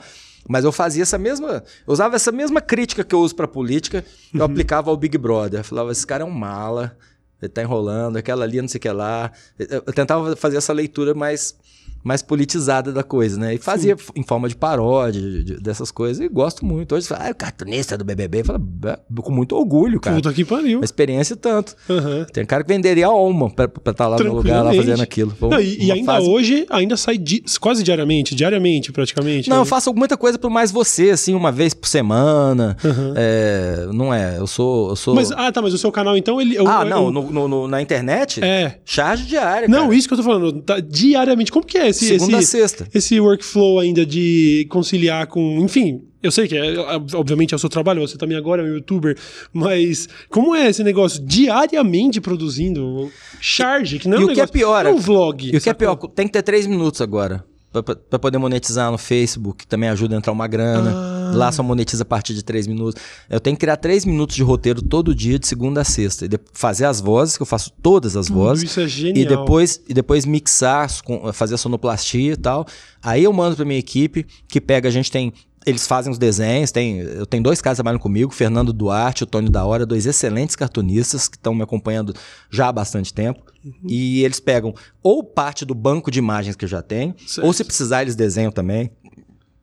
Mas 0.50 0.66
eu 0.66 0.72
fazia 0.72 1.04
essa 1.04 1.20
mesma. 1.20 1.64
Eu 1.86 1.94
usava 1.94 2.16
essa 2.16 2.32
mesma 2.32 2.60
crítica 2.60 3.04
que 3.04 3.14
eu 3.14 3.20
uso 3.20 3.36
pra 3.36 3.48
política, 3.48 4.04
eu 4.34 4.44
aplicava 4.44 4.90
ao 4.90 4.98
Big 4.98 5.16
Brother. 5.16 5.60
Eu 5.60 5.64
falava, 5.64 5.92
esse 5.92 6.06
cara 6.08 6.24
é 6.24 6.26
um 6.26 6.32
mala, 6.32 6.98
ele 7.40 7.50
tá 7.50 7.62
enrolando, 7.62 8.18
aquela 8.18 8.46
ali, 8.46 8.60
não 8.60 8.68
sei 8.68 8.80
o 8.80 8.82
que 8.82 8.90
lá. 8.90 9.32
Eu, 9.60 9.84
eu 9.86 9.94
tentava 9.94 10.36
fazer 10.36 10.58
essa 10.58 10.74
leitura 10.74 11.14
mais 11.14 11.56
mais 12.04 12.22
politizada 12.22 12.92
da 12.92 13.04
coisa, 13.04 13.40
né? 13.40 13.56
E 13.56 13.58
fazia 13.58 13.96
Sim. 13.98 14.04
em 14.16 14.24
forma 14.24 14.48
de 14.48 14.56
paródia, 14.56 15.22
de, 15.22 15.44
de, 15.44 15.56
dessas 15.58 15.92
coisas, 15.92 16.24
e 16.24 16.30
gosto 16.30 16.66
muito. 16.66 16.96
Hoje 16.96 17.08
você 17.08 17.14
fala, 17.14 17.28
ah, 17.28 17.32
o 17.32 17.36
cartunista 17.36 17.98
do 17.98 18.06
BBB, 18.06 18.44
fala, 18.44 18.62
com 19.22 19.32
muito 19.32 19.56
orgulho, 19.56 20.00
cara. 20.00 20.16
Puta 20.16 20.34
que 20.34 20.46
pariu. 20.46 20.80
Uma 20.80 20.86
experiência 20.86 21.36
tanto. 21.36 21.76
Uhum. 21.90 22.26
Tem 22.32 22.46
cara 22.46 22.64
que 22.64 22.72
venderia 22.72 23.08
a 23.08 23.10
alma 23.10 23.50
pra 23.50 23.66
estar 23.66 23.94
tá 23.94 24.08
lá 24.08 24.18
no 24.18 24.36
lugar, 24.36 24.64
lá 24.64 24.74
fazendo 24.74 25.02
aquilo. 25.02 25.36
Não, 25.42 25.60
e, 25.60 25.86
e 25.86 25.92
ainda 25.92 26.14
fase... 26.14 26.28
hoje, 26.28 26.66
ainda 26.70 26.98
sai 26.98 27.18
di 27.18 27.44
quase 27.60 27.84
diariamente, 27.84 28.34
diariamente 28.34 28.92
praticamente. 28.92 29.50
Não, 29.50 29.58
né? 29.58 29.62
eu 29.62 29.66
faço 29.66 29.94
muita 29.94 30.16
coisa 30.16 30.38
pro 30.40 30.50
Mais 30.50 30.72
Você, 30.72 31.12
assim, 31.12 31.34
uma 31.34 31.52
vez 31.52 31.74
por 31.74 31.88
semana. 31.88 32.78
Uhum. 32.84 33.14
É, 33.16 33.88
não 33.94 34.14
é, 34.14 34.38
eu 34.38 34.48
sou, 34.48 34.90
eu 34.90 34.96
sou... 34.96 35.16
Mas, 35.16 35.32
ah, 35.32 35.52
tá, 35.52 35.62
mas 35.62 35.74
o 35.74 35.78
seu 35.78 35.92
canal, 35.92 36.16
então, 36.16 36.40
ele... 36.40 36.58
ah, 36.58 36.86
não, 36.86 37.12
no, 37.12 37.48
no, 37.48 37.68
na 37.68 37.82
internet? 37.82 38.44
É. 38.44 38.80
Charge 38.86 39.26
diária, 39.26 39.68
Não, 39.68 39.84
cara. 39.84 39.96
isso 39.96 40.08
que 40.08 40.14
eu 40.14 40.18
tô 40.18 40.24
falando, 40.24 40.62
tá, 40.62 40.80
diariamente. 40.80 41.52
Como 41.52 41.66
que 41.66 41.78
é 41.78 41.89
esse... 41.90 42.06
Segunda 42.06 42.40
esse, 42.40 42.48
sexta. 42.48 42.88
Esse 42.94 43.20
workflow 43.20 43.80
ainda 43.80 44.06
de 44.06 44.66
conciliar 44.70 45.28
com... 45.28 45.60
Enfim, 45.60 46.02
eu 46.22 46.32
sei 46.32 46.48
que, 46.48 46.56
é, 46.56 46.78
obviamente, 47.14 47.54
é 47.54 47.56
o 47.56 47.60
seu 47.60 47.70
trabalho, 47.70 48.02
você 48.02 48.18
também 48.18 48.38
agora 48.38 48.62
é 48.62 48.66
um 48.66 48.76
youtuber, 48.76 49.18
mas 49.54 50.10
como 50.30 50.54
é 50.54 50.70
esse 50.70 50.84
negócio 50.84 51.24
diariamente 51.26 52.20
produzindo 52.20 53.10
charge, 53.40 54.00
que 54.00 54.08
não 54.08 54.18
é 54.18 54.20
um, 54.20 54.30
e 54.30 54.32
o 54.32 54.34
que 54.34 54.42
é 54.42 54.48
pior, 54.48 54.86
é 54.86 54.90
um 54.90 54.98
vlog. 54.98 55.50
E 55.54 55.56
o 55.56 55.62
que 55.62 55.70
é 55.70 55.74
pior, 55.74 55.96
tem 55.96 56.28
que 56.28 56.34
ter 56.34 56.42
três 56.42 56.68
minutos 56.68 57.00
agora 57.02 57.44
para 57.72 58.20
poder 58.20 58.38
monetizar 58.38 58.92
no 58.92 58.98
Facebook, 58.98 59.66
também 59.68 59.90
ajuda 59.90 60.16
a 60.16 60.18
entrar 60.18 60.34
uma 60.34 60.48
grana. 60.48 60.92
Ah. 60.94 61.19
Lá 61.34 61.52
só 61.52 61.64
monetiza 61.64 62.04
a 62.04 62.06
partir 62.06 62.34
de 62.34 62.44
três 62.44 62.68
minutos. 62.68 63.02
Eu 63.30 63.40
tenho 63.40 63.56
que 63.56 63.62
criar 63.62 63.78
três 63.78 64.06
minutos 64.06 64.36
de 64.36 64.44
roteiro 64.44 64.82
todo 64.82 65.14
dia, 65.14 65.40
de 65.40 65.48
segunda 65.48 65.82
a 65.82 65.84
sexta. 65.84 66.26
E 66.26 66.30
fazer 66.54 66.86
as 66.86 67.00
vozes, 67.00 67.38
que 67.38 67.44
eu 67.44 67.48
faço 67.48 67.72
todas 67.82 68.16
as 68.16 68.30
vozes. 68.30 68.70
Isso 68.70 68.80
é 68.80 68.88
genial. 68.88 69.18
E 69.18 69.26
depois, 69.26 69.82
e 69.88 69.94
depois 69.94 70.26
mixar, 70.26 70.90
fazer 71.34 71.56
a 71.56 71.58
sonoplastia 71.58 72.34
e 72.34 72.38
tal. 72.38 72.66
Aí 73.02 73.24
eu 73.24 73.34
mando 73.34 73.56
pra 73.56 73.66
minha 73.66 73.80
equipe, 73.80 74.26
que 74.48 74.60
pega, 74.60 74.88
a 74.88 74.92
gente 74.92 75.12
tem 75.12 75.34
eles 75.66 75.86
fazem 75.86 76.12
os 76.12 76.18
desenhos, 76.18 76.72
tem, 76.72 77.00
eu 77.00 77.26
tenho 77.26 77.44
dois 77.44 77.62
caras 77.62 77.76
que 77.76 77.84
trabalham 77.84 78.00
comigo, 78.00 78.34
Fernando 78.34 78.72
Duarte 78.72 79.24
e 79.24 79.26
o 79.26 79.28
Tony 79.28 79.50
da 79.50 79.66
Hora, 79.66 79.86
dois 79.86 80.06
excelentes 80.06 80.56
cartunistas 80.56 81.28
que 81.28 81.36
estão 81.36 81.54
me 81.54 81.62
acompanhando 81.62 82.14
já 82.50 82.70
há 82.70 82.72
bastante 82.72 83.14
tempo. 83.14 83.42
Uhum. 83.64 83.74
E 83.88 84.24
eles 84.24 84.40
pegam 84.40 84.74
ou 85.04 85.24
parte 85.24 85.66
do 85.66 85.76
banco 85.76 86.10
de 86.10 86.20
imagens 86.20 86.56
que 86.56 86.66
eu 86.66 86.70
já 86.70 86.82
tenho, 86.82 87.14
certo. 87.26 87.46
ou 87.46 87.54
se 87.54 87.64
precisar 87.64 88.02
eles 88.02 88.16
desenham 88.16 88.52
também. 88.52 88.90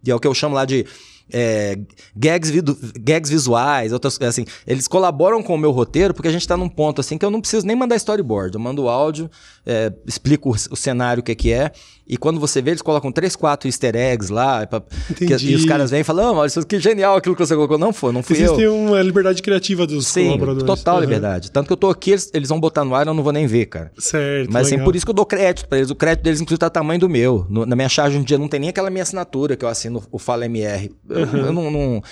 E 0.04 0.10
é 0.10 0.14
o 0.14 0.20
que 0.20 0.26
eu 0.26 0.34
chamo 0.34 0.54
lá 0.54 0.64
de 0.64 0.86
é, 1.32 1.78
gags, 2.14 2.52
gags 2.98 3.30
visuais, 3.30 3.92
outras 3.92 4.20
assim, 4.22 4.44
eles 4.66 4.86
colaboram 4.86 5.42
com 5.42 5.54
o 5.54 5.58
meu 5.58 5.70
roteiro 5.70 6.14
porque 6.14 6.28
a 6.28 6.32
gente 6.32 6.42
está 6.42 6.56
num 6.56 6.68
ponto 6.68 7.00
assim 7.00 7.18
que 7.18 7.24
eu 7.24 7.30
não 7.30 7.40
preciso 7.40 7.66
nem 7.66 7.76
mandar 7.76 7.96
storyboard, 7.96 8.54
eu 8.54 8.60
mando 8.60 8.88
áudio, 8.88 9.30
é, 9.64 9.92
explico 10.06 10.50
o, 10.50 10.52
o 10.52 10.76
cenário 10.76 11.20
o 11.20 11.24
que, 11.24 11.34
que 11.34 11.52
é, 11.52 11.72
e 12.08 12.16
quando 12.16 12.38
você 12.38 12.62
vê, 12.62 12.70
eles 12.70 12.82
colocam 12.82 13.10
três, 13.10 13.34
quatro 13.34 13.68
easter 13.68 13.96
eggs 13.96 14.32
lá, 14.32 14.64
pra, 14.64 14.80
que, 15.16 15.24
e 15.24 15.56
os 15.56 15.64
caras 15.64 15.90
vêm 15.90 16.00
e 16.00 16.04
falam, 16.04 16.44
isso 16.46 16.64
que 16.64 16.78
genial 16.78 17.16
aquilo 17.16 17.34
que 17.34 17.44
você 17.44 17.54
colocou. 17.54 17.76
Não 17.76 17.92
foi, 17.92 18.12
não 18.12 18.22
fui 18.22 18.36
Existe 18.36 18.62
eu. 18.62 18.76
uma 18.76 19.02
liberdade 19.02 19.42
criativa 19.42 19.86
dos 19.86 20.06
Sim, 20.06 20.26
colaboradores. 20.26 20.64
total 20.64 20.96
uhum. 20.96 21.00
liberdade. 21.00 21.50
Tanto 21.50 21.66
que 21.66 21.72
eu 21.72 21.76
tô 21.76 21.90
aqui, 21.90 22.12
eles, 22.12 22.30
eles, 22.32 22.48
vão 22.48 22.60
botar 22.60 22.84
no 22.84 22.94
ar 22.94 23.04
e 23.04 23.10
eu 23.10 23.14
não 23.14 23.24
vou 23.24 23.32
nem 23.32 23.48
ver, 23.48 23.66
cara. 23.66 23.90
Certo, 23.98 24.52
Mas 24.52 24.68
assim, 24.68 24.78
por 24.78 24.94
isso 24.94 25.04
que 25.04 25.10
eu 25.10 25.14
dou 25.14 25.26
crédito 25.26 25.68
pra 25.68 25.78
eles. 25.78 25.90
O 25.90 25.96
crédito 25.96 26.22
deles, 26.22 26.40
inclusive, 26.40 26.60
tá 26.60 26.70
tamanho 26.70 27.00
do 27.00 27.08
meu. 27.08 27.44
No, 27.50 27.66
na 27.66 27.74
minha 27.74 27.88
charge 27.88 28.16
um 28.16 28.22
dia 28.22 28.38
não 28.38 28.46
tem 28.46 28.60
nem 28.60 28.68
aquela 28.68 28.88
minha 28.88 29.02
assinatura 29.02 29.56
que 29.56 29.64
eu 29.64 29.68
assino, 29.68 30.00
o 30.12 30.18
Fala 30.18 30.46
MR. 30.46 30.94
Eu, 31.18 31.26
uhum. 31.26 31.46
eu 31.46 31.52
não, 31.52 31.70
não 31.70 32.02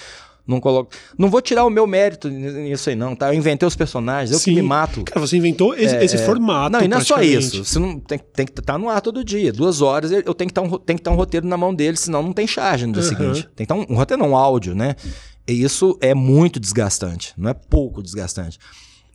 não 0.46 0.60
coloco. 0.60 0.90
Não 1.16 1.30
vou 1.30 1.40
tirar 1.40 1.64
o 1.64 1.70
meu 1.70 1.86
mérito 1.86 2.28
nisso 2.28 2.90
aí, 2.90 2.96
não, 2.96 3.16
tá? 3.16 3.32
Eu 3.32 3.34
inventei 3.34 3.66
os 3.66 3.74
personagens, 3.74 4.30
eu 4.30 4.38
Sim. 4.38 4.50
que 4.50 4.56
me 4.56 4.62
mato. 4.62 5.02
Cara, 5.04 5.18
você 5.18 5.36
inventou 5.36 5.74
esse, 5.74 5.96
é, 5.96 6.04
esse 6.04 6.18
formato. 6.18 6.70
Não, 6.70 6.82
e 6.82 6.88
não 6.88 6.98
é 6.98 7.00
só 7.00 7.22
isso. 7.22 7.64
Você 7.64 7.78
não 7.78 7.98
tem, 7.98 8.18
tem 8.18 8.44
que 8.44 8.52
estar 8.52 8.74
tá 8.74 8.78
no 8.78 8.90
ar 8.90 9.00
todo 9.00 9.24
dia. 9.24 9.52
Duas 9.52 9.80
horas 9.80 10.10
eu 10.12 10.34
tenho 10.34 10.48
que, 10.48 10.54
tá 10.54 10.60
um, 10.60 10.74
estar 10.74 10.98
tá 10.98 11.10
um 11.10 11.14
roteiro 11.14 11.46
na 11.46 11.56
mão 11.56 11.74
dele, 11.74 11.96
senão 11.96 12.22
não 12.22 12.32
tem 12.32 12.46
charge 12.46 12.86
no 12.86 12.92
dia 12.92 13.02
uhum. 13.02 13.08
seguinte. 13.08 13.48
Tem 13.56 13.66
que 13.66 13.72
estar 13.72 13.74
tá 13.74 13.80
um, 13.80 13.94
um 13.94 13.96
roteiro, 13.96 14.22
não, 14.22 14.32
um 14.32 14.36
áudio, 14.36 14.74
né? 14.74 14.94
E 15.48 15.62
isso 15.62 15.96
é 16.00 16.14
muito 16.14 16.60
desgastante. 16.60 17.32
Não 17.38 17.48
é 17.48 17.54
pouco 17.54 18.02
desgastante. 18.02 18.58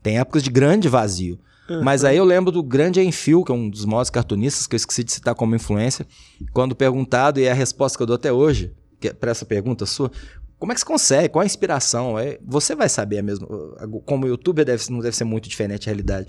Tem 0.02 0.18
épocas 0.18 0.42
de 0.42 0.50
grande 0.50 0.88
vazio. 0.88 1.40
Uhum. 1.70 1.84
Mas 1.84 2.04
aí 2.04 2.18
eu 2.18 2.24
lembro 2.26 2.52
do 2.52 2.64
grande 2.64 3.00
Enfio, 3.02 3.44
que 3.44 3.52
é 3.52 3.56
um 3.56 3.70
dos 3.70 3.86
maiores 3.86 4.10
cartunistas 4.10 4.66
que 4.66 4.76
eu 4.76 4.78
esqueci 4.78 5.04
de 5.04 5.12
citar 5.12 5.36
como 5.36 5.56
influência, 5.56 6.08
quando 6.52 6.76
perguntado, 6.76 7.40
e 7.40 7.44
é 7.44 7.52
a 7.52 7.54
resposta 7.54 7.96
que 7.98 8.02
eu 8.02 8.08
dou 8.08 8.16
até 8.16 8.34
hoje, 8.34 8.72
é 8.72 8.78
para 9.20 9.32
essa 9.32 9.45
pergunta 9.45 9.86
sua, 9.86 10.12
como 10.60 10.74
é 10.74 10.76
que 10.76 10.82
você 10.82 10.86
consegue? 10.86 11.30
Qual 11.30 11.41
a 11.41 11.45
inspiração? 11.45 12.20
É, 12.20 12.38
você 12.45 12.76
vai 12.76 12.89
saber 12.89 13.24
mesmo. 13.24 13.47
Como 14.06 14.26
o 14.26 14.28
YouTube 14.28 14.66
deve, 14.66 14.84
não 14.91 15.00
deve 15.00 15.16
ser 15.16 15.24
muito 15.24 15.47
diferente 15.47 15.86
da 15.86 15.91
realidade. 15.91 16.28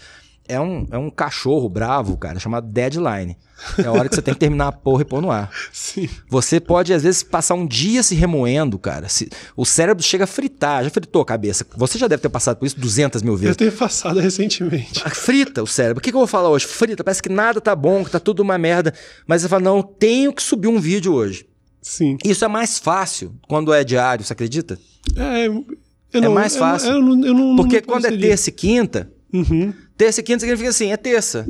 É 0.49 0.59
um, 0.59 0.87
é 0.91 0.99
um 0.99 1.11
cachorro 1.11 1.69
bravo, 1.69 2.17
cara, 2.17 2.41
chamado 2.41 2.67
deadline. 2.67 3.37
É 3.79 3.85
a 3.85 3.93
hora 3.93 4.09
que 4.09 4.15
você 4.15 4.23
tem 4.23 4.35
que 4.35 4.41
terminar 4.41 4.69
a 4.69 4.73
porra 4.73 5.03
e 5.03 5.05
pôr 5.05 5.21
no 5.21 5.31
ar. 5.31 5.51
Sim. 5.73 6.09
Você 6.29 6.59
pode, 6.59 6.93
às 6.93 7.03
vezes, 7.03 7.23
passar 7.23 7.55
um 7.55 7.67
dia 7.67 8.03
se 8.03 8.15
remoendo, 8.15 8.79
cara. 8.79 9.09
Se, 9.09 9.29
o 9.57 9.65
cérebro 9.65 10.03
chega 10.03 10.25
a 10.25 10.27
fritar. 10.27 10.83
Já 10.83 10.91
fritou 10.91 11.23
a 11.23 11.25
cabeça. 11.25 11.65
Você 11.77 11.99
já 11.99 12.09
deve 12.09 12.23
ter 12.23 12.29
passado 12.29 12.57
por 12.57 12.67
isso 12.67 12.81
200 12.81 13.23
mil 13.23 13.37
vezes. 13.37 13.51
Eu 13.51 13.57
tenho 13.57 13.73
passado 13.73 14.19
recentemente. 14.19 15.03
Ah, 15.05 15.11
frita 15.11 15.63
o 15.63 15.67
cérebro. 15.67 16.01
O 16.01 16.03
que, 16.03 16.11
que 16.11 16.17
eu 16.17 16.21
vou 16.21 16.27
falar 16.27 16.49
hoje? 16.49 16.67
Frita. 16.67 17.05
Parece 17.05 17.23
que 17.23 17.29
nada 17.29 17.61
tá 17.61 17.77
bom, 17.77 18.05
que 18.05 18.11
tá 18.11 18.19
tudo 18.19 18.41
uma 18.41 18.59
merda. 18.59 18.95
Mas 19.27 19.43
você 19.43 19.49
fala, 19.49 19.63
não, 19.63 19.83
tenho 19.83 20.33
que 20.33 20.43
subir 20.43 20.69
um 20.69 20.81
vídeo 20.81 21.13
hoje. 21.13 21.50
Sim. 21.83 22.19
Isso 22.25 22.45
é 22.45 22.49
mais 22.49 22.79
fácil 22.79 23.35
quando 23.49 23.73
é 23.73 23.83
diário, 23.83 24.25
você 24.25 24.33
acredita? 24.33 24.79
É, 25.17 25.47
é 26.19 26.21
não, 26.21 26.33
mais 26.33 26.57
fácil. 26.57 26.91
Eu, 26.91 26.99
eu, 26.99 27.25
eu 27.27 27.35
não, 27.35 27.57
Porque 27.57 27.81
quando 27.81 28.07
é 28.07 28.17
terça 28.17 28.51
e 28.51 28.53
quinta, 28.53 29.11
uhum. 29.33 29.73
terça 29.97 30.21
e 30.21 30.23
quinta 30.23 30.41
significa 30.41 30.69
assim, 30.69 30.93
é 30.93 30.97
terça. 30.97 31.47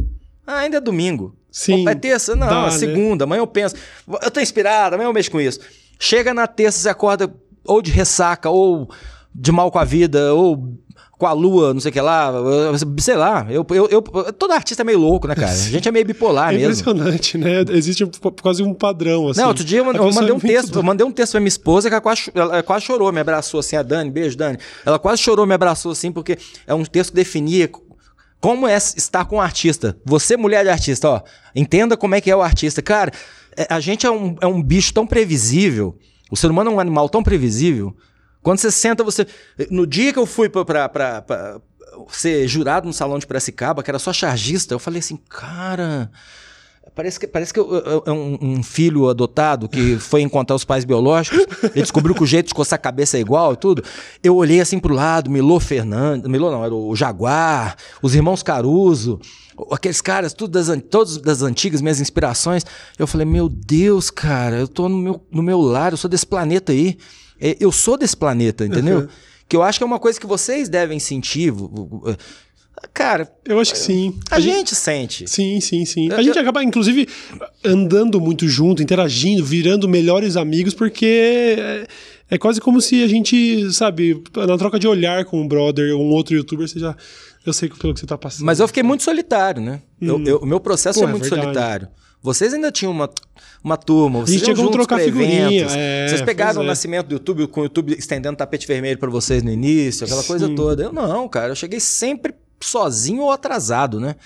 Ah, 0.46 0.58
ainda 0.58 0.76
é 0.76 0.80
domingo. 0.80 1.34
Sim. 1.50 1.82
Opa, 1.82 1.90
é 1.90 1.94
terça? 1.94 2.36
Não, 2.36 2.46
dá, 2.46 2.62
é 2.62 2.64
né? 2.64 2.70
segunda. 2.70 3.24
Né? 3.24 3.28
Amanhã 3.28 3.40
eu 3.40 3.46
penso. 3.46 3.74
Eu 4.22 4.30
tô 4.30 4.40
inspirado, 4.40 4.94
amanhã 4.94 5.08
eu 5.08 5.12
mexo 5.12 5.30
com 5.30 5.40
isso. 5.40 5.60
Chega 5.98 6.32
na 6.32 6.46
terça, 6.46 6.78
você 6.78 6.88
acorda 6.88 7.32
ou 7.64 7.82
de 7.82 7.90
ressaca, 7.90 8.48
ou 8.48 8.88
de 9.34 9.52
mal 9.52 9.70
com 9.70 9.78
a 9.78 9.84
vida, 9.84 10.32
ou 10.34 10.74
com 11.20 11.26
a 11.26 11.32
lua, 11.32 11.74
não 11.74 11.80
sei 11.80 11.90
o 11.90 11.92
que 11.92 12.00
lá, 12.00 12.32
sei 12.98 13.14
lá. 13.14 13.46
Eu, 13.50 13.66
eu, 13.68 13.88
eu, 13.90 14.02
todo 14.32 14.52
artista 14.52 14.82
é 14.82 14.84
meio 14.84 14.98
louco, 14.98 15.28
né, 15.28 15.34
cara? 15.34 15.52
A 15.52 15.54
gente 15.54 15.86
é 15.86 15.92
meio 15.92 16.06
bipolar 16.06 16.48
é 16.54 16.56
mesmo. 16.56 16.72
Impressionante, 16.72 17.36
né? 17.36 17.62
Existe 17.68 18.10
quase 18.40 18.62
um 18.62 18.72
padrão, 18.72 19.28
assim. 19.28 19.42
Não, 19.42 19.48
outro 19.48 19.62
dia 19.62 19.80
eu, 19.80 19.92
eu 19.92 20.12
mandei 20.14 20.32
um 20.32 20.40
texto, 20.40 20.78
eu 20.78 20.82
mandei 20.82 21.06
um 21.06 21.12
texto 21.12 21.32
pra 21.32 21.40
minha 21.40 21.48
esposa 21.48 21.90
que 21.90 21.94
ela 21.94 22.00
quase, 22.00 22.30
ela 22.34 22.62
quase 22.62 22.86
chorou, 22.86 23.12
me 23.12 23.20
abraçou 23.20 23.60
assim, 23.60 23.76
a 23.76 23.82
Dani, 23.82 24.10
beijo, 24.10 24.34
Dani. 24.34 24.56
Ela 24.84 24.98
quase 24.98 25.20
chorou, 25.20 25.44
me 25.44 25.52
abraçou 25.52 25.92
assim, 25.92 26.10
porque 26.10 26.38
é 26.66 26.72
um 26.72 26.86
texto 26.86 27.10
que 27.10 27.16
definia 27.16 27.70
como 28.40 28.66
é 28.66 28.76
estar 28.78 29.26
com 29.26 29.36
um 29.36 29.40
artista. 29.42 29.98
Você, 30.06 30.38
mulher 30.38 30.64
de 30.64 30.70
artista, 30.70 31.06
ó, 31.06 31.20
entenda 31.54 31.98
como 31.98 32.14
é 32.14 32.20
que 32.22 32.30
é 32.30 32.34
o 32.34 32.40
artista. 32.40 32.80
Cara, 32.80 33.12
é, 33.54 33.66
a 33.68 33.78
gente 33.78 34.06
é 34.06 34.10
um, 34.10 34.36
é 34.40 34.46
um 34.46 34.62
bicho 34.62 34.94
tão 34.94 35.06
previsível, 35.06 35.98
o 36.30 36.36
ser 36.36 36.50
humano 36.50 36.70
é 36.70 36.74
um 36.74 36.80
animal 36.80 37.10
tão 37.10 37.22
previsível, 37.22 37.94
quando 38.42 38.58
você 38.58 38.70
senta, 38.70 39.04
você. 39.04 39.26
No 39.70 39.86
dia 39.86 40.12
que 40.12 40.18
eu 40.18 40.26
fui 40.26 40.48
pra 40.48 40.88
ser 42.08 42.46
jurado 42.48 42.86
no 42.86 42.92
salão 42.92 43.18
de 43.18 43.26
Piracicaba, 43.26 43.82
que 43.82 43.90
era 43.90 43.98
só 43.98 44.12
chargista, 44.12 44.74
eu 44.74 44.78
falei 44.78 45.00
assim, 45.00 45.16
cara. 45.28 46.10
Parece 46.94 47.20
que, 47.20 47.26
parece 47.26 47.54
que 47.54 47.60
é 47.60 48.10
um, 48.10 48.38
um, 48.40 48.62
filho 48.62 49.08
adotado 49.08 49.68
que 49.68 49.96
foi 50.00 50.22
encontrar 50.22 50.56
os 50.56 50.64
pais 50.64 50.84
biológicos, 50.84 51.46
ele 51.62 51.82
descobriu 51.82 52.14
que 52.14 52.22
o 52.22 52.26
jeito 52.26 52.48
de 52.48 52.54
coçar 52.54 52.78
a 52.78 52.82
cabeça 52.82 53.16
é 53.16 53.20
igual 53.20 53.52
e 53.52 53.56
tudo. 53.56 53.82
Eu 54.22 54.34
olhei 54.34 54.60
assim 54.60 54.78
pro 54.78 54.92
lado, 54.92 55.30
Milô 55.30 55.60
Fernandes, 55.60 56.28
Milô 56.28 56.50
não, 56.50 56.64
era 56.64 56.74
o 56.74 56.96
Jaguar, 56.96 57.76
os 58.02 58.14
irmãos 58.14 58.42
Caruso, 58.42 59.20
aqueles 59.70 60.00
caras, 60.00 60.32
tudo 60.32 60.52
das, 60.52 60.68
todos 60.90 61.18
das 61.18 61.42
antigas, 61.42 61.80
minhas 61.80 62.00
inspirações. 62.00 62.64
Eu 62.98 63.06
falei, 63.06 63.26
meu 63.26 63.48
Deus, 63.48 64.10
cara, 64.10 64.56
eu 64.56 64.68
tô 64.68 64.88
no 64.88 64.96
meu, 64.96 65.26
no 65.30 65.42
meu 65.42 65.60
lar, 65.60 65.92
eu 65.92 65.96
sou 65.96 66.10
desse 66.10 66.26
planeta 66.26 66.72
aí. 66.72 66.98
É, 67.40 67.56
eu 67.58 67.72
sou 67.72 67.96
desse 67.96 68.16
planeta, 68.16 68.66
entendeu? 68.66 69.00
Uhum. 69.00 69.08
Que 69.48 69.56
eu 69.56 69.62
acho 69.62 69.78
que 69.78 69.82
é 69.82 69.86
uma 69.86 69.98
coisa 69.98 70.20
que 70.20 70.26
vocês 70.26 70.68
devem 70.68 71.00
sentir. 71.00 71.52
Cara, 72.94 73.30
eu 73.44 73.58
acho 73.58 73.72
que 73.72 73.78
sim. 73.78 74.18
A, 74.30 74.36
a 74.36 74.40
gente, 74.40 74.56
gente, 74.56 74.74
sente. 74.74 75.28
Sim, 75.28 75.60
sim, 75.60 75.84
sim. 75.84 76.10
A 76.12 76.22
gente 76.22 76.38
acaba, 76.38 76.62
inclusive, 76.62 77.08
andando 77.64 78.20
muito 78.20 78.48
junto, 78.48 78.82
interagindo, 78.82 79.44
virando 79.44 79.88
melhores 79.88 80.36
amigos, 80.36 80.72
porque 80.72 81.56
é, 81.58 81.86
é, 82.30 82.38
quase 82.38 82.60
como 82.60 82.80
se 82.80 83.02
a 83.02 83.08
gente, 83.08 83.72
sabe, 83.72 84.22
na 84.34 84.56
troca 84.56 84.78
de 84.78 84.88
olhar 84.88 85.24
com 85.24 85.40
um 85.40 85.48
brother 85.48 85.94
ou 85.94 86.02
um 86.02 86.10
outro 86.10 86.34
youtuber, 86.34 86.68
você 86.68 86.78
já. 86.78 86.96
Eu 87.44 87.52
sei 87.52 87.68
pelo 87.68 87.94
que 87.94 88.00
você 88.00 88.06
tá 88.06 88.18
passando. 88.18 88.44
Mas 88.44 88.60
eu 88.60 88.68
fiquei 88.68 88.82
muito 88.82 89.02
solitário, 89.02 89.62
né? 89.62 89.80
Hum. 90.00 90.06
Eu, 90.06 90.24
eu, 90.24 90.38
o 90.38 90.46
meu 90.46 90.60
processo 90.60 91.00
Pô, 91.00 91.08
é 91.08 91.10
muito 91.10 91.26
é 91.26 91.28
solitário. 91.28 91.88
Vocês 92.22 92.52
ainda 92.52 92.70
tinham 92.70 92.92
uma, 92.92 93.08
uma 93.64 93.76
turma, 93.76 94.20
vocês 94.20 94.42
tinham 94.42 94.56
como 94.56 94.70
trocar 94.70 95.00
figurinha. 95.00 95.66
É, 95.70 96.06
vocês 96.08 96.22
pegaram 96.22 96.60
o 96.60 96.64
é. 96.64 96.66
nascimento 96.66 97.06
do 97.06 97.14
YouTube 97.14 97.46
com 97.46 97.60
o 97.60 97.64
YouTube 97.64 97.94
estendendo 97.98 98.36
tapete 98.36 98.66
vermelho 98.66 98.98
para 98.98 99.08
vocês 99.08 99.42
no 99.42 99.50
início, 99.50 100.04
aquela 100.04 100.22
Sim. 100.22 100.28
coisa 100.28 100.54
toda. 100.54 100.82
Eu 100.82 100.92
não, 100.92 101.28
cara, 101.28 101.52
eu 101.52 101.56
cheguei 101.56 101.80
sempre 101.80 102.34
sozinho 102.60 103.22
ou 103.22 103.32
atrasado, 103.32 103.98
né? 103.98 104.16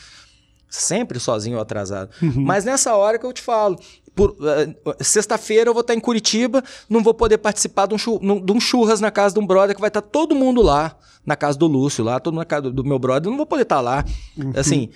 Sempre 0.69 1.21
sozinho 1.21 1.57
ou 1.57 1.63
atrasado. 1.63 2.11
Uhum. 2.21 2.33
Mas 2.37 2.65
nessa 2.65 2.97
hora 2.97 3.17
que 3.17 3.25
eu 3.25 3.33
te 3.33 3.41
falo, 3.41 3.79
uh, 4.19 4.95
sexta-feira 5.01 5.71
eu 5.71 5.75
vou 5.75 5.83
estar 5.83 5.95
em 5.95 6.01
Curitiba, 6.01 6.65
não 6.91 7.01
vou 7.01 7.15
poder 7.15 7.39
participar 7.39 7.87
de 7.87 7.95
um, 7.95 7.99
chur, 7.99 8.19
de 8.19 8.53
um, 8.53 8.61
churras 8.61 9.01
na 9.01 9.13
casa 9.13 9.35
de 9.35 9.41
um 9.41 9.47
brother 9.47 9.75
que 9.75 9.81
vai 9.81 9.89
estar 9.89 10.03
todo 10.03 10.35
mundo 10.35 10.63
lá, 10.63 10.97
na 11.25 11.37
casa 11.37 11.57
do 11.57 11.67
Lúcio 11.69 12.05
lá, 12.05 12.19
todo 12.19 12.35
mundo 12.35 12.41
na 12.41 12.45
casa 12.45 12.71
do 12.71 12.85
meu 12.85 12.99
brother, 12.99 13.29
eu 13.29 13.31
não 13.31 13.37
vou 13.37 13.47
poder 13.47 13.63
estar 13.63 13.81
lá. 13.81 14.05
Uhum. 14.37 14.53
Assim, 14.57 14.91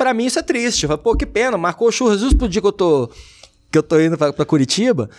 Pra 0.00 0.14
mim 0.14 0.24
isso 0.24 0.38
é 0.38 0.42
triste. 0.42 0.86
Falo, 0.86 0.98
Pô, 0.98 1.14
que 1.14 1.26
pena, 1.26 1.58
marcou 1.58 1.86
o 1.88 1.92
churras 1.92 2.20
justo 2.20 2.38
pro 2.38 2.48
dia 2.48 2.62
que 2.62 2.66
eu 2.66 2.72
tô, 2.72 3.10
que 3.70 3.76
eu 3.76 3.82
tô 3.82 4.00
indo 4.00 4.16
pra, 4.16 4.32
pra 4.32 4.46
Curitiba. 4.46 5.10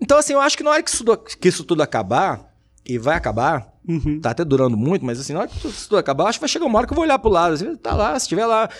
Então, 0.00 0.16
assim, 0.16 0.32
eu 0.32 0.40
acho 0.40 0.56
que 0.56 0.62
na 0.62 0.70
hora 0.70 0.82
que 0.82 0.88
isso, 0.88 1.04
que 1.38 1.48
isso 1.48 1.64
tudo 1.64 1.82
acabar, 1.82 2.50
e 2.86 2.96
vai 2.96 3.14
acabar, 3.14 3.68
Uhum. 3.86 4.18
tá 4.18 4.30
até 4.30 4.42
durando 4.42 4.74
muito, 4.74 5.04
mas 5.04 5.20
assim, 5.20 5.34
na 5.34 5.40
hora 5.40 5.48
que 5.48 5.68
isso 5.68 5.86
tudo 5.90 5.98
acabar, 5.98 6.28
acho 6.28 6.38
que 6.38 6.42
vai 6.42 6.48
chegar 6.48 6.64
uma 6.64 6.78
hora 6.78 6.86
que 6.86 6.94
eu 6.94 6.96
vou 6.96 7.04
olhar 7.04 7.18
pro 7.18 7.28
lado. 7.30 7.52
Assim, 7.52 7.76
tá 7.76 7.94
lá, 7.94 8.18
se 8.18 8.26
tiver 8.26 8.46
lá 8.46 8.70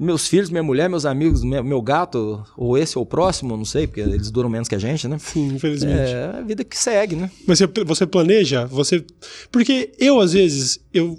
meus 0.00 0.26
filhos, 0.26 0.48
minha 0.48 0.62
mulher, 0.62 0.88
meus 0.88 1.04
amigos, 1.04 1.44
meu, 1.44 1.62
meu 1.62 1.82
gato, 1.82 2.42
ou 2.56 2.78
esse 2.78 2.96
ou 2.98 3.04
o 3.04 3.06
próximo, 3.06 3.58
não 3.58 3.66
sei, 3.66 3.86
porque 3.86 4.00
eles 4.00 4.30
duram 4.30 4.48
menos 4.48 4.66
que 4.66 4.74
a 4.74 4.78
gente, 4.78 5.06
né? 5.06 5.18
Sim, 5.18 5.56
infelizmente. 5.56 6.10
É 6.10 6.38
a 6.38 6.40
vida 6.40 6.64
que 6.64 6.78
segue, 6.78 7.16
né? 7.16 7.30
Mas 7.46 7.58
você, 7.58 7.66
você 7.84 8.06
planeja? 8.06 8.64
Você. 8.66 9.04
Porque 9.52 9.92
eu, 9.98 10.20
às 10.20 10.32
vezes, 10.32 10.80
eu. 10.92 11.18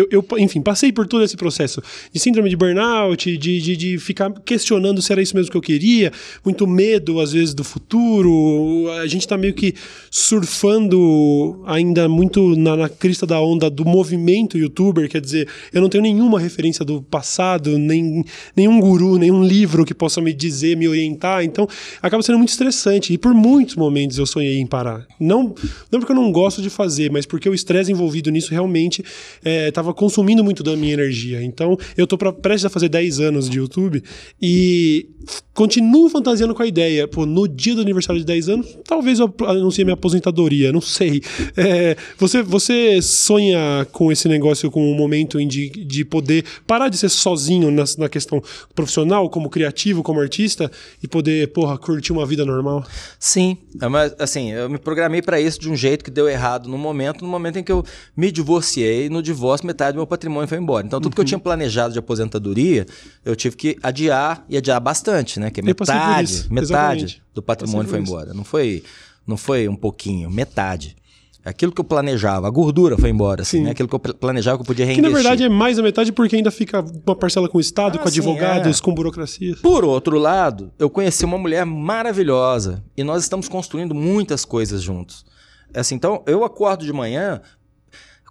Eu, 0.00 0.08
eu, 0.10 0.38
enfim, 0.38 0.60
passei 0.60 0.92
por 0.92 1.06
todo 1.06 1.22
esse 1.22 1.36
processo 1.36 1.82
de 2.12 2.18
síndrome 2.18 2.48
de 2.48 2.56
burnout, 2.56 3.36
de, 3.36 3.60
de, 3.60 3.76
de 3.76 3.98
ficar 3.98 4.32
questionando 4.44 5.02
se 5.02 5.12
era 5.12 5.20
isso 5.20 5.36
mesmo 5.36 5.50
que 5.50 5.56
eu 5.56 5.60
queria, 5.60 6.12
muito 6.44 6.66
medo, 6.66 7.20
às 7.20 7.32
vezes, 7.32 7.54
do 7.54 7.62
futuro. 7.62 8.90
A 9.00 9.06
gente 9.06 9.26
tá 9.26 9.36
meio 9.36 9.54
que 9.54 9.74
surfando 10.10 11.62
ainda 11.66 12.08
muito 12.08 12.56
na, 12.56 12.76
na 12.76 12.88
crista 12.88 13.26
da 13.26 13.40
onda 13.40 13.68
do 13.68 13.84
movimento 13.84 14.56
youtuber, 14.56 15.08
quer 15.08 15.20
dizer, 15.20 15.48
eu 15.72 15.80
não 15.80 15.88
tenho 15.88 16.02
nenhuma 16.02 16.40
referência 16.40 16.84
do 16.84 17.02
passado, 17.02 17.78
nem 17.78 18.24
nenhum 18.56 18.80
guru, 18.80 19.18
nenhum 19.18 19.44
livro 19.44 19.84
que 19.84 19.94
possa 19.94 20.20
me 20.20 20.32
dizer, 20.32 20.76
me 20.76 20.88
orientar, 20.88 21.44
então 21.44 21.68
acaba 22.00 22.22
sendo 22.22 22.38
muito 22.38 22.50
estressante. 22.50 23.12
E 23.12 23.18
por 23.18 23.34
muitos 23.34 23.76
momentos 23.76 24.18
eu 24.18 24.26
sonhei 24.26 24.58
em 24.58 24.66
parar. 24.66 25.06
Não, 25.18 25.54
não 25.90 26.00
porque 26.00 26.12
eu 26.12 26.16
não 26.16 26.32
gosto 26.32 26.62
de 26.62 26.70
fazer, 26.70 27.10
mas 27.10 27.26
porque 27.26 27.48
o 27.48 27.54
estresse 27.54 27.92
envolvido 27.92 28.30
nisso 28.30 28.50
realmente 28.50 29.04
estava 29.44 29.89
consumindo 29.94 30.42
muito 30.44 30.62
da 30.62 30.76
minha 30.76 30.92
energia. 30.94 31.42
Então 31.42 31.76
eu 31.96 32.06
tô 32.06 32.16
pra, 32.18 32.32
prestes 32.32 32.64
a 32.64 32.70
fazer 32.70 32.88
10 32.88 33.20
anos 33.20 33.48
de 33.48 33.58
YouTube 33.58 34.02
e 34.40 35.08
continuo 35.54 36.08
fantasiando 36.08 36.54
com 36.54 36.62
a 36.62 36.66
ideia. 36.66 37.06
Pô, 37.06 37.26
no 37.26 37.46
dia 37.46 37.74
do 37.74 37.80
aniversário 37.82 38.20
de 38.20 38.26
10 38.26 38.48
anos, 38.48 38.78
talvez 38.86 39.18
eu 39.18 39.32
anuncie 39.46 39.84
minha 39.84 39.94
aposentadoria, 39.94 40.72
não 40.72 40.80
sei. 40.80 41.20
É, 41.56 41.96
você, 42.18 42.42
você 42.42 43.02
sonha 43.02 43.86
com 43.92 44.10
esse 44.10 44.28
negócio, 44.28 44.70
com 44.70 44.90
um 44.90 44.94
momento 44.94 45.44
de, 45.46 45.68
de 45.70 46.04
poder 46.04 46.44
parar 46.66 46.88
de 46.88 46.96
ser 46.96 47.08
sozinho 47.08 47.70
na, 47.70 47.84
na 47.98 48.08
questão 48.08 48.42
profissional, 48.74 49.28
como 49.28 49.50
criativo, 49.50 50.02
como 50.02 50.20
artista, 50.20 50.70
e 51.02 51.08
poder, 51.08 51.48
porra, 51.52 51.76
curtir 51.76 52.12
uma 52.12 52.24
vida 52.24 52.44
normal? 52.44 52.84
Sim, 53.18 53.56
é 53.80 53.86
uma- 53.86 54.12
assim, 54.18 54.52
eu 54.52 54.68
me 54.70 54.78
programei 54.78 55.20
pra 55.20 55.40
isso 55.40 55.60
de 55.60 55.68
um 55.68 55.76
jeito 55.76 56.04
que 56.04 56.10
deu 56.10 56.28
errado 56.28 56.68
no 56.68 56.78
momento, 56.78 57.22
no 57.22 57.28
momento 57.30 57.58
em 57.58 57.62
que 57.62 57.72
eu 57.72 57.84
me 58.16 58.32
divorciei, 58.32 59.08
no 59.08 59.22
divórcio 59.22 59.66
metade 59.70 59.92
do 59.94 59.96
meu 59.96 60.06
patrimônio 60.06 60.48
foi 60.48 60.58
embora. 60.58 60.86
Então 60.86 61.00
tudo 61.00 61.14
que 61.14 61.20
eu 61.20 61.24
tinha 61.24 61.38
planejado 61.38 61.92
de 61.92 61.98
aposentadoria, 61.98 62.86
eu 63.24 63.34
tive 63.36 63.56
que 63.56 63.76
adiar 63.82 64.44
e 64.48 64.56
adiar 64.56 64.80
bastante, 64.80 65.38
né? 65.40 65.50
Que 65.50 65.60
é 65.60 65.62
metade, 65.62 66.46
metade 66.50 66.62
exatamente. 66.64 67.22
do 67.34 67.42
patrimônio 67.42 67.88
foi 67.88 67.98
embora. 68.00 68.34
Não 68.34 68.44
foi, 68.44 68.82
não 69.26 69.36
foi 69.36 69.68
um 69.68 69.76
pouquinho, 69.76 70.30
metade. 70.30 70.96
Aquilo 71.42 71.72
que 71.72 71.80
eu 71.80 71.84
planejava, 71.84 72.46
a 72.46 72.50
gordura 72.50 72.98
foi 72.98 73.08
embora, 73.08 73.40
assim, 73.42 73.58
Sim. 73.58 73.62
né? 73.64 73.70
Aquilo 73.70 73.88
que 73.88 73.94
eu 73.94 73.98
pl- 73.98 74.12
planejava 74.14 74.58
que 74.58 74.62
eu 74.62 74.66
podia 74.66 74.84
Que 74.84 74.92
reinvestir. 74.92 75.10
na 75.10 75.18
verdade 75.22 75.42
é 75.44 75.48
mais 75.48 75.78
da 75.78 75.82
metade 75.82 76.12
porque 76.12 76.36
ainda 76.36 76.50
fica 76.50 76.84
uma 77.06 77.16
parcela 77.16 77.48
com 77.48 77.56
o 77.56 77.60
Estado, 77.62 77.96
Ah, 77.96 78.02
com 78.02 78.08
sim, 78.10 78.18
advogados, 78.20 78.78
é. 78.78 78.82
com 78.82 78.92
burocracia. 78.92 79.56
Por 79.62 79.82
outro 79.82 80.18
lado, 80.18 80.70
eu 80.78 80.90
conheci 80.90 81.24
uma 81.24 81.38
mulher 81.38 81.64
maravilhosa 81.64 82.82
e 82.96 83.02
nós 83.02 83.22
estamos 83.22 83.48
construindo 83.48 83.94
muitas 83.94 84.44
coisas 84.44 84.82
juntos. 84.82 85.24
Assim, 85.72 85.94
então, 85.94 86.22
eu 86.26 86.44
acordo 86.44 86.84
de 86.84 86.92
manhã 86.92 87.40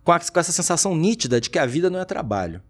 com, 0.09 0.13
a- 0.13 0.19
com 0.19 0.39
essa 0.39 0.51
sensação 0.51 0.95
nítida 0.95 1.39
de 1.39 1.51
que 1.51 1.59
a 1.59 1.67
vida 1.67 1.87
não 1.87 1.99
é 1.99 2.05
trabalho. 2.05 2.63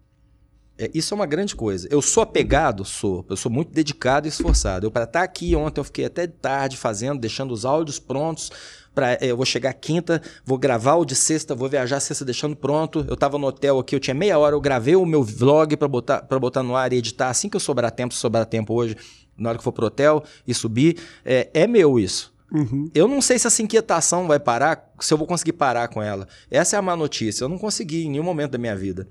É, 0.76 0.90
isso 0.92 1.14
é 1.14 1.16
uma 1.16 1.24
grande 1.24 1.56
coisa. 1.56 1.88
Eu 1.90 2.02
sou 2.02 2.22
apegado, 2.22 2.84
sou. 2.84 3.24
Eu 3.30 3.36
sou 3.36 3.50
muito 3.50 3.72
dedicado 3.72 4.26
e 4.26 4.28
esforçado. 4.28 4.84
Eu 4.86 4.90
para 4.90 5.04
estar 5.04 5.22
aqui 5.22 5.56
ontem 5.56 5.80
eu 5.80 5.84
fiquei 5.84 6.04
até 6.04 6.26
tarde 6.26 6.76
fazendo, 6.76 7.18
deixando 7.18 7.52
os 7.52 7.64
áudios 7.64 7.98
prontos. 7.98 8.50
Pra, 8.94 9.12
é, 9.12 9.18
eu 9.22 9.38
vou 9.38 9.46
chegar 9.46 9.72
quinta, 9.72 10.20
vou 10.44 10.58
gravar 10.58 10.96
o 10.96 11.04
de 11.06 11.14
sexta, 11.14 11.54
vou 11.54 11.66
viajar 11.66 11.98
sexta 12.00 12.26
deixando 12.26 12.54
pronto. 12.54 13.06
Eu 13.08 13.16
tava 13.16 13.38
no 13.38 13.46
hotel 13.46 13.78
aqui, 13.78 13.94
eu 13.94 14.00
tinha 14.00 14.12
meia 14.14 14.38
hora, 14.38 14.54
eu 14.54 14.60
gravei 14.60 14.94
o 14.96 15.06
meu 15.06 15.22
vlog 15.22 15.74
para 15.78 15.88
botar, 15.88 16.20
pra 16.22 16.38
botar 16.38 16.62
no 16.62 16.76
ar 16.76 16.92
e 16.92 16.96
editar 16.96 17.30
assim 17.30 17.48
que 17.48 17.56
eu 17.56 17.60
sobrar 17.60 17.90
tempo, 17.90 18.12
se 18.12 18.20
sobrar 18.20 18.44
tempo 18.44 18.74
hoje, 18.74 18.96
na 19.34 19.48
hora 19.48 19.56
que 19.56 19.64
for 19.64 19.72
pro 19.72 19.86
hotel 19.86 20.22
e 20.46 20.52
subir. 20.52 20.98
É, 21.24 21.48
é 21.54 21.66
meu 21.66 21.98
isso. 21.98 22.34
Uhum. 22.52 22.90
Eu 22.94 23.06
não 23.06 23.20
sei 23.22 23.38
se 23.38 23.46
essa 23.46 23.62
inquietação 23.62 24.26
vai 24.26 24.40
parar, 24.40 24.90
se 25.00 25.12
eu 25.14 25.18
vou 25.18 25.26
conseguir 25.26 25.52
parar 25.52 25.88
com 25.88 26.02
ela. 26.02 26.26
Essa 26.50 26.76
é 26.76 26.78
a 26.78 26.82
má 26.82 26.96
notícia. 26.96 27.44
Eu 27.44 27.48
não 27.48 27.58
consegui 27.58 28.04
em 28.06 28.10
nenhum 28.10 28.24
momento 28.24 28.52
da 28.52 28.58
minha 28.58 28.76
vida. 28.76 29.06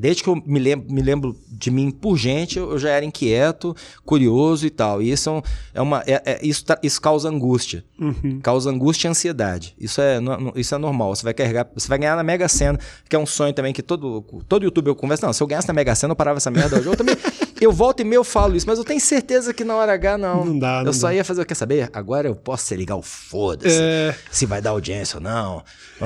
Desde 0.00 0.22
que 0.22 0.28
eu 0.28 0.36
me 0.46 0.60
lembro, 0.60 0.92
me 0.92 1.02
lembro 1.02 1.36
de 1.48 1.72
mim 1.72 1.90
por 1.90 2.16
gente, 2.16 2.56
eu 2.56 2.78
já 2.78 2.90
era 2.90 3.04
inquieto, 3.04 3.74
curioso 4.04 4.64
e 4.64 4.70
tal. 4.70 5.02
E 5.02 5.10
isso 5.10 5.28
é, 5.28 5.42
é 5.74 5.82
uma, 5.82 6.04
é- 6.06 6.22
é- 6.24 6.38
isso, 6.40 6.64
tá- 6.64 6.78
isso 6.84 7.00
causa 7.00 7.28
angústia. 7.28 7.84
Uhum. 7.98 8.38
Causa 8.40 8.70
angústia 8.70 9.08
e 9.08 9.10
ansiedade. 9.10 9.74
Isso 9.76 10.00
é, 10.00 10.20
isso 10.54 10.72
é 10.72 10.78
normal. 10.78 11.16
Você 11.16 11.24
vai 11.24 11.34
carregar, 11.34 11.68
você 11.74 11.88
vai 11.88 11.98
ganhar 11.98 12.14
na 12.14 12.22
Mega 12.22 12.46
Sena, 12.48 12.78
que 13.08 13.16
é 13.16 13.18
um 13.18 13.26
sonho 13.26 13.52
também 13.52 13.72
que 13.72 13.82
todo, 13.82 14.22
todo 14.48 14.62
youtuber 14.64 14.92
eu 14.92 14.94
converso. 14.94 15.26
Não, 15.26 15.32
se 15.32 15.42
eu 15.42 15.46
ganhasse 15.48 15.66
na 15.66 15.74
Mega 15.74 15.92
Sena, 15.96 16.12
eu 16.12 16.16
parava 16.16 16.36
essa 16.36 16.50
merda 16.50 16.78
hoje. 16.78 16.86
Eu 16.86 16.96
também. 16.96 17.16
Eu 17.60 17.72
volto 17.72 18.00
e 18.00 18.04
meio 18.04 18.20
eu 18.20 18.24
falo 18.24 18.54
isso, 18.56 18.66
mas 18.66 18.78
eu 18.78 18.84
tenho 18.84 19.00
certeza 19.00 19.52
que 19.52 19.64
na 19.64 19.74
hora 19.76 19.92
H, 19.92 20.16
não. 20.18 20.44
Não 20.44 20.58
dá, 20.58 20.78
não 20.80 20.86
eu 20.86 20.92
só 20.92 21.08
dá. 21.08 21.14
ia 21.14 21.24
fazer, 21.24 21.44
quer 21.44 21.54
saber? 21.54 21.90
Agora 21.92 22.28
eu 22.28 22.34
posso 22.36 22.66
se 22.66 22.76
ligar 22.76 22.96
o 22.96 23.02
foda-se. 23.02 23.78
É. 23.80 24.14
Se 24.30 24.46
vai 24.46 24.60
dar 24.62 24.70
audiência 24.70 25.16
ou 25.16 25.22
não. 25.22 25.62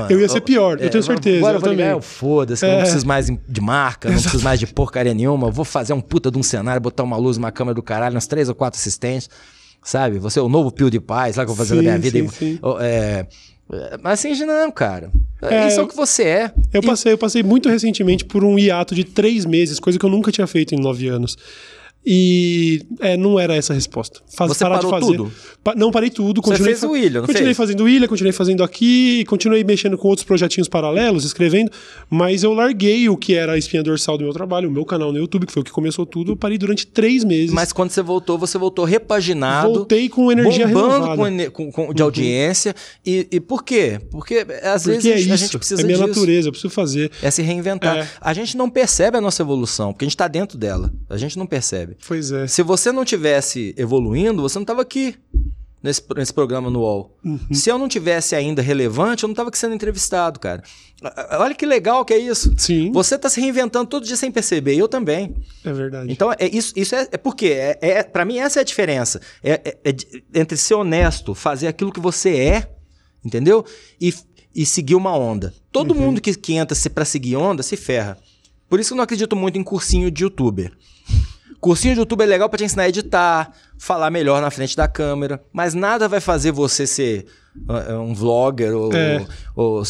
Eu 0.08 0.18
ia 0.20 0.28
ser 0.28 0.40
pior, 0.40 0.72
eu 0.80 0.88
tenho 0.90 0.92
vou- 0.92 1.02
certeza, 1.02 1.38
Agora 1.38 1.52
eu 1.52 1.56
eu 1.56 1.60
vou 1.60 1.70
também. 1.70 2.00
foda-se, 2.00 2.64
eu 2.64 2.70
não 2.70 2.78
É. 2.78 2.80
preciso 2.82 3.06
mais 3.06 3.26
de 3.26 3.60
marca, 3.60 4.08
não 4.10 4.16
preciso 4.22 4.42
mais 4.44 4.58
de 4.58 4.66
porcaria 4.66 5.12
nenhuma. 5.14 5.48
Eu 5.48 5.52
vou 5.52 5.64
fazer 5.64 5.92
um 5.92 6.00
puta 6.00 6.30
de 6.30 6.38
um 6.38 6.42
cenário, 6.42 6.80
botar 6.80 7.02
uma 7.02 7.16
luz, 7.16 7.36
uma 7.36 7.52
câmera 7.52 7.74
do 7.74 7.82
caralho, 7.82 8.16
uns 8.16 8.26
três 8.26 8.48
ou 8.48 8.54
quatro 8.54 8.78
assistentes. 8.78 9.28
Sabe? 9.84 10.18
Você 10.20 10.38
é 10.38 10.42
o 10.42 10.48
novo 10.48 10.70
PewDiePie, 10.70 11.06
sabe 11.08 11.30
o 11.30 11.34
que 11.34 11.40
eu 11.40 11.46
vou 11.46 11.56
fazer 11.56 11.74
na 11.74 11.80
Sim, 11.80 11.86
minha 11.88 11.98
vida? 11.98 12.18
sim, 12.18 12.24
E- 12.24 12.28
sim. 12.54 12.60
é, 12.80 12.86
é, 12.86 13.26
Mas 14.02 14.24
assim, 14.24 14.44
não, 14.44 14.70
cara. 14.70 15.10
É, 15.42 15.66
Isso 15.68 15.80
é 15.80 15.82
o 15.82 15.88
que 15.88 15.96
você 15.96 16.22
é. 16.24 16.52
Eu 16.72 16.82
E- 16.82 16.86
passei, 16.86 17.12
eu 17.12 17.18
passei 17.18 17.42
muito 17.42 17.68
recentemente 17.68 18.24
por 18.24 18.44
um 18.44 18.58
hiato 18.58 18.94
de 18.94 19.02
três 19.04 19.44
meses, 19.44 19.80
coisa 19.80 19.98
que 19.98 20.04
eu 20.04 20.10
nunca 20.10 20.30
tinha 20.30 20.46
feito 20.46 20.74
em 20.74 20.78
nove 20.80 21.08
anos. 21.08 21.36
E 22.04 22.82
é, 23.00 23.16
não 23.16 23.38
era 23.38 23.54
essa 23.54 23.72
a 23.72 23.76
resposta. 23.76 24.20
Faz, 24.34 24.50
Você 24.50 24.64
parar 24.64 24.76
parou 24.78 24.90
de 24.92 24.98
fazer. 25.00 25.16
tudo? 25.16 25.32
Pa- 25.62 25.74
não 25.76 25.92
parei 25.92 26.10
tudo. 26.10 26.40
Você 26.42 26.50
Continuei 26.50 26.74
fez 26.74 26.82
o 26.82 26.96
Ilha, 26.96 27.20
não 27.20 27.26
Continuei 27.26 27.44
fez? 27.46 27.56
fazendo 27.56 27.88
Ilha, 27.88 28.08
continuei 28.08 28.32
fazendo 28.32 28.64
aqui, 28.64 29.24
continuei 29.26 29.62
mexendo 29.62 29.96
com 29.96 30.08
outros 30.08 30.24
projetinhos 30.26 30.68
paralelos, 30.68 31.24
escrevendo, 31.24 31.70
mas 32.10 32.42
eu 32.42 32.52
larguei 32.52 33.08
o 33.08 33.16
que 33.16 33.34
era 33.34 33.52
a 33.52 33.58
espinha 33.58 33.82
dorsal 33.84 34.18
do 34.18 34.24
meu 34.24 34.32
trabalho, 34.32 34.68
o 34.68 34.72
meu 34.72 34.84
canal 34.84 35.12
no 35.12 35.18
YouTube, 35.18 35.46
que 35.46 35.52
foi 35.52 35.62
o 35.62 35.64
que 35.64 35.70
começou 35.70 36.04
tudo. 36.04 36.32
Eu 36.32 36.36
parei 36.36 36.58
durante 36.58 36.86
três 36.86 37.22
meses. 37.22 37.52
Mas 37.52 37.72
quando 37.72 37.90
você 37.90 38.02
voltou, 38.02 38.36
você 38.36 38.58
voltou 38.58 38.84
repaginado. 38.84 39.72
Voltei 39.72 40.08
com 40.08 40.32
energia 40.32 40.66
bombando 40.66 41.06
renovada. 41.10 41.50
com, 41.52 41.70
com- 41.70 41.94
de 41.94 42.02
audiência. 42.02 42.74
E, 43.06 43.28
e 43.30 43.38
por 43.40 43.62
quê? 43.62 44.00
Porque 44.10 44.44
às 44.64 44.82
Porque 44.82 44.96
vezes 44.98 45.06
é 45.06 45.14
a 45.14 45.16
gente, 45.18 45.30
a 45.30 45.34
isso, 45.36 45.44
gente 45.44 45.58
precisa 45.58 45.82
é 45.82 45.84
minha 45.84 45.96
disso. 45.98 46.08
natureza, 46.08 46.48
eu 46.48 46.52
preciso 46.52 46.72
fazer. 46.74 47.10
É 47.22 47.30
se 47.30 47.42
reinventar. 47.42 47.96
É. 47.98 48.08
A 48.20 48.34
gente 48.34 48.56
não 48.56 48.68
percebe 48.68 49.16
a 49.16 49.20
nossa 49.20 49.40
evolução, 49.42 49.92
porque 49.92 50.04
a 50.04 50.06
gente 50.06 50.14
está 50.14 50.26
dentro 50.26 50.58
dela. 50.58 50.92
A 51.08 51.16
gente 51.16 51.38
não 51.38 51.46
percebe. 51.46 51.91
Pois 52.06 52.30
é. 52.32 52.46
Se 52.46 52.62
você 52.62 52.90
não 52.92 53.04
tivesse 53.04 53.74
evoluindo, 53.76 54.42
você 54.42 54.58
não 54.58 54.62
estava 54.62 54.82
aqui 54.82 55.16
nesse, 55.82 56.02
nesse 56.16 56.32
programa 56.32 56.70
no 56.70 56.80
UOL. 56.80 57.16
Uhum. 57.24 57.38
Se 57.52 57.68
eu 57.70 57.78
não 57.78 57.88
tivesse 57.88 58.34
ainda 58.34 58.62
relevante, 58.62 59.24
eu 59.24 59.28
não 59.28 59.32
estava 59.32 59.48
aqui 59.48 59.58
sendo 59.58 59.74
entrevistado, 59.74 60.38
cara. 60.40 60.62
Olha 61.38 61.54
que 61.54 61.66
legal 61.66 62.04
que 62.04 62.14
é 62.14 62.18
isso. 62.18 62.54
Sim, 62.56 62.92
Você 62.92 63.16
está 63.16 63.28
se 63.28 63.40
reinventando 63.40 63.86
todo 63.88 64.06
dia 64.06 64.14
sem 64.16 64.30
perceber, 64.30 64.76
eu 64.76 64.86
também. 64.86 65.34
é 65.64 65.72
verdade. 65.72 66.12
Então, 66.12 66.32
é 66.32 66.46
isso, 66.46 66.72
isso 66.76 66.94
é, 66.94 67.08
é 67.10 67.16
porque, 67.16 67.46
é, 67.48 67.76
é, 67.80 68.02
para 68.04 68.24
mim, 68.24 68.38
essa 68.38 68.60
é 68.60 68.62
a 68.62 68.64
diferença. 68.64 69.20
É, 69.42 69.52
é- 69.84 69.90
é 69.90 70.40
entre 70.40 70.56
ser 70.56 70.74
honesto, 70.74 71.34
fazer 71.34 71.66
aquilo 71.66 71.90
que 71.92 71.98
você 71.98 72.36
é, 72.36 72.70
entendeu? 73.24 73.64
E, 74.00 74.14
e 74.54 74.64
seguir 74.64 74.94
uma 74.94 75.16
onda. 75.16 75.52
Todo 75.72 75.92
mundo 75.94 76.20
que, 76.20 76.34
que 76.36 76.54
entra 76.54 76.74
se- 76.76 76.88
pra 76.90 77.04
seguir 77.04 77.34
onda 77.34 77.62
se 77.64 77.76
ferra. 77.76 78.16
Por 78.68 78.78
isso 78.78 78.90
que 78.90 78.92
eu 78.94 78.96
não 78.98 79.04
acredito 79.04 79.34
muito 79.34 79.58
em 79.58 79.64
cursinho 79.64 80.08
de 80.10 80.22
youtuber. 80.22 80.72
Cursinho 81.62 81.94
de 81.94 82.00
youtuber 82.00 82.26
é 82.26 82.30
legal 82.30 82.48
pra 82.50 82.58
te 82.58 82.64
ensinar 82.64 82.82
a 82.82 82.88
editar, 82.88 83.52
falar 83.78 84.10
melhor 84.10 84.42
na 84.42 84.50
frente 84.50 84.76
da 84.76 84.88
câmera, 84.88 85.40
mas 85.52 85.74
nada 85.74 86.08
vai 86.08 86.20
fazer 86.20 86.50
você 86.50 86.86
ser 86.88 87.24
ah, 87.68 88.00
um 88.00 88.12
vlogger 88.14 88.74
ou, 88.74 88.92
É. 88.92 89.24
ou- 89.54 89.82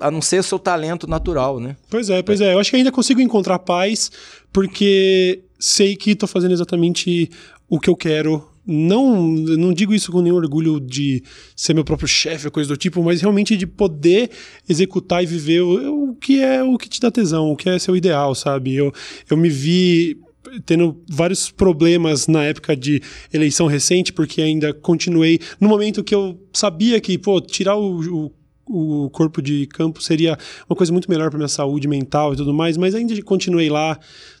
a 0.00 0.10
não 0.10 0.20
ser 0.20 0.40
o 0.40 0.42
seu 0.42 0.58
talento 0.58 1.06
natural, 1.06 1.60
né? 1.60 1.76
Pois 1.88 2.10
é, 2.10 2.20
pois 2.20 2.40
é. 2.40 2.52
Eu 2.54 2.58
acho 2.58 2.68
que 2.70 2.76
ainda 2.76 2.90
consigo 2.90 3.20
encontrar 3.20 3.60
paz, 3.60 4.10
porque 4.52 5.42
sei 5.58 5.94
que 5.96 6.14
tô 6.16 6.26
fazendo 6.26 6.52
exatamente 6.52 7.30
o 7.68 7.78
que 7.78 7.88
eu 7.88 7.94
quero. 7.96 8.48
Não, 8.66 9.20
não 9.22 9.74
digo 9.74 9.92
isso 9.94 10.10
com 10.10 10.22
nenhum 10.22 10.36
orgulho 10.36 10.80
de 10.80 11.22
ser 11.54 11.74
meu 11.74 11.84
próprio 11.84 12.08
chefe 12.08 12.46
ou 12.46 12.50
coisa 12.50 12.68
do 12.70 12.76
tipo, 12.78 13.02
mas 13.02 13.20
realmente 13.20 13.56
de 13.56 13.66
poder 13.66 14.30
executar 14.68 15.22
e 15.22 15.26
viver 15.26 15.60
o, 15.60 16.10
o 16.10 16.14
que 16.16 16.42
é 16.42 16.62
o 16.62 16.76
que 16.78 16.88
te 16.88 16.98
dá 17.00 17.10
tesão, 17.10 17.50
o 17.52 17.56
que 17.56 17.68
é 17.68 17.78
seu 17.78 17.94
ideal, 17.94 18.34
sabe? 18.34 18.74
Eu, 18.74 18.90
eu 19.30 19.36
me 19.36 19.50
vi 19.50 20.16
tendo 20.64 21.02
vários 21.08 21.50
problemas 21.50 22.26
na 22.26 22.44
época 22.44 22.76
de 22.76 23.02
eleição 23.32 23.66
recente, 23.66 24.12
porque 24.12 24.42
ainda 24.42 24.72
continuei 24.72 25.40
no 25.60 25.68
momento 25.68 26.04
que 26.04 26.14
eu 26.14 26.40
sabia 26.52 27.00
que, 27.00 27.16
pô, 27.18 27.40
tirar 27.40 27.76
o, 27.76 28.26
o 28.26 28.32
o 28.66 29.10
corpo 29.10 29.42
de 29.42 29.66
campo 29.66 30.02
seria 30.02 30.38
uma 30.68 30.76
coisa 30.76 30.92
muito 30.92 31.10
melhor 31.10 31.28
para 31.28 31.38
minha 31.38 31.48
saúde 31.48 31.86
mental 31.86 32.32
e 32.32 32.36
tudo 32.36 32.54
mais, 32.54 32.76
mas 32.76 32.94
ainda 32.94 33.14
continuei 33.22 33.68
lá, 33.68 33.98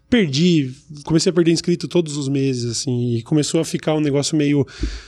perdi, 0.08 0.72
comecei 1.04 1.30
a 1.30 1.32
perder 1.32 1.52
inscrito 1.52 1.88
todos 1.88 2.16
os 2.16 2.28
meses, 2.28 2.70
assim, 2.70 3.16
e 3.16 3.22
começou 3.22 3.60
a 3.60 3.64
ficar 3.64 3.94
um 3.94 4.00
negócio 4.00 4.36
meio 4.36 4.66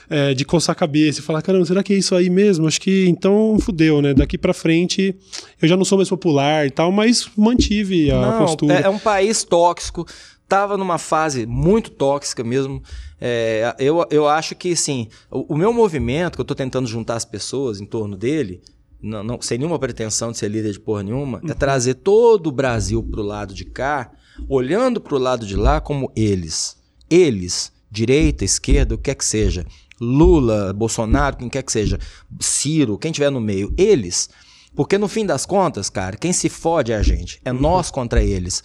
é, 0.09 0.35
de 0.35 0.45
coçar 0.45 0.73
a 0.73 0.77
cabeça 0.77 1.21
e 1.21 1.23
falar, 1.23 1.43
caramba, 1.43 1.65
será 1.65 1.83
que 1.83 1.93
é 1.93 1.97
isso 1.97 2.15
aí 2.15 2.29
mesmo? 2.29 2.67
Acho 2.67 2.81
que 2.81 3.07
então 3.09 3.57
fudeu, 3.61 4.03
né? 4.03 4.15
Daqui 4.15 4.37
para 4.37 4.53
frente 4.53 5.15
eu 5.61 5.69
já 5.69 5.77
não 5.77 5.85
sou 5.85 5.97
mais 5.97 6.09
popular 6.09 6.67
e 6.67 6.71
tal, 6.71 6.91
mas 6.91 7.29
mantive 7.37 8.11
a 8.11 8.21
Não, 8.21 8.39
postura. 8.39 8.75
É, 8.75 8.83
é 8.83 8.89
um 8.89 8.99
país 8.99 9.45
tóxico, 9.45 10.07
tava 10.49 10.77
numa 10.77 10.99
fase 10.99 11.47
muito 11.47 11.91
tóxica 11.91 12.43
mesmo. 12.45 12.83
É, 13.21 13.75
eu, 13.79 14.05
eu 14.11 14.29
acho 14.29 14.55
que, 14.55 14.73
assim, 14.73 15.09
o, 15.31 15.55
o 15.55 15.57
meu 15.57 15.73
movimento, 15.73 16.37
que 16.37 16.41
eu 16.41 16.45
tô 16.45 16.55
tentando 16.55 16.87
juntar 16.87 17.15
as 17.17 17.25
pessoas 17.25 17.81
em 17.81 17.87
torno 17.87 18.17
dele, 18.17 18.61
não, 19.03 19.23
não- 19.23 19.41
sem 19.43 19.59
nenhuma 19.59 19.79
pretensão 19.79 20.33
de 20.33 20.39
ser 20.39 20.49
líder 20.49 20.73
de 20.73 20.81
porra 20.81 21.03
nenhuma, 21.03 21.41
é 21.49 21.55
trazer 21.55 21.95
todo 21.95 22.47
o 22.49 22.53
Brasil 22.53 23.03
pro 23.03 23.23
lado 23.23 23.55
de 23.55 23.65
cá, 23.65 24.11
olhando 24.49 25.01
pro 25.01 25.19
lado 25.19 25.47
de 25.47 25.57
lá 25.57 25.81
como 25.81 26.11
eles. 26.15 26.77
Eles, 27.09 27.73
direita, 27.91 28.45
esquerda, 28.45 28.95
o 28.95 28.99
que 28.99 29.05
quer 29.05 29.15
que 29.15 29.25
seja. 29.25 29.65
Lula, 30.01 30.73
Bolsonaro, 30.75 31.37
quem 31.39 31.49
quer 31.49 31.63
que 31.63 31.73
seja. 31.73 31.99
Ciro, 32.41 32.99
quem 32.99 33.13
tiver 33.13 33.31
no 33.31 33.41
meio. 33.41 33.73
Eles. 33.79 34.29
Porque 34.75 34.99
no 34.99 35.09
fim 35.09 35.25
das 35.25 35.47
contas, 35.47 35.89
cara, 35.89 36.19
quem 36.19 36.35
se 36.35 36.51
fode 36.51 36.93
é 36.93 36.97
a 36.97 37.03
gente. 37.03 37.41
É 37.45 37.51
nós 37.53 37.91
contra 37.91 38.23
eles. 38.23 38.63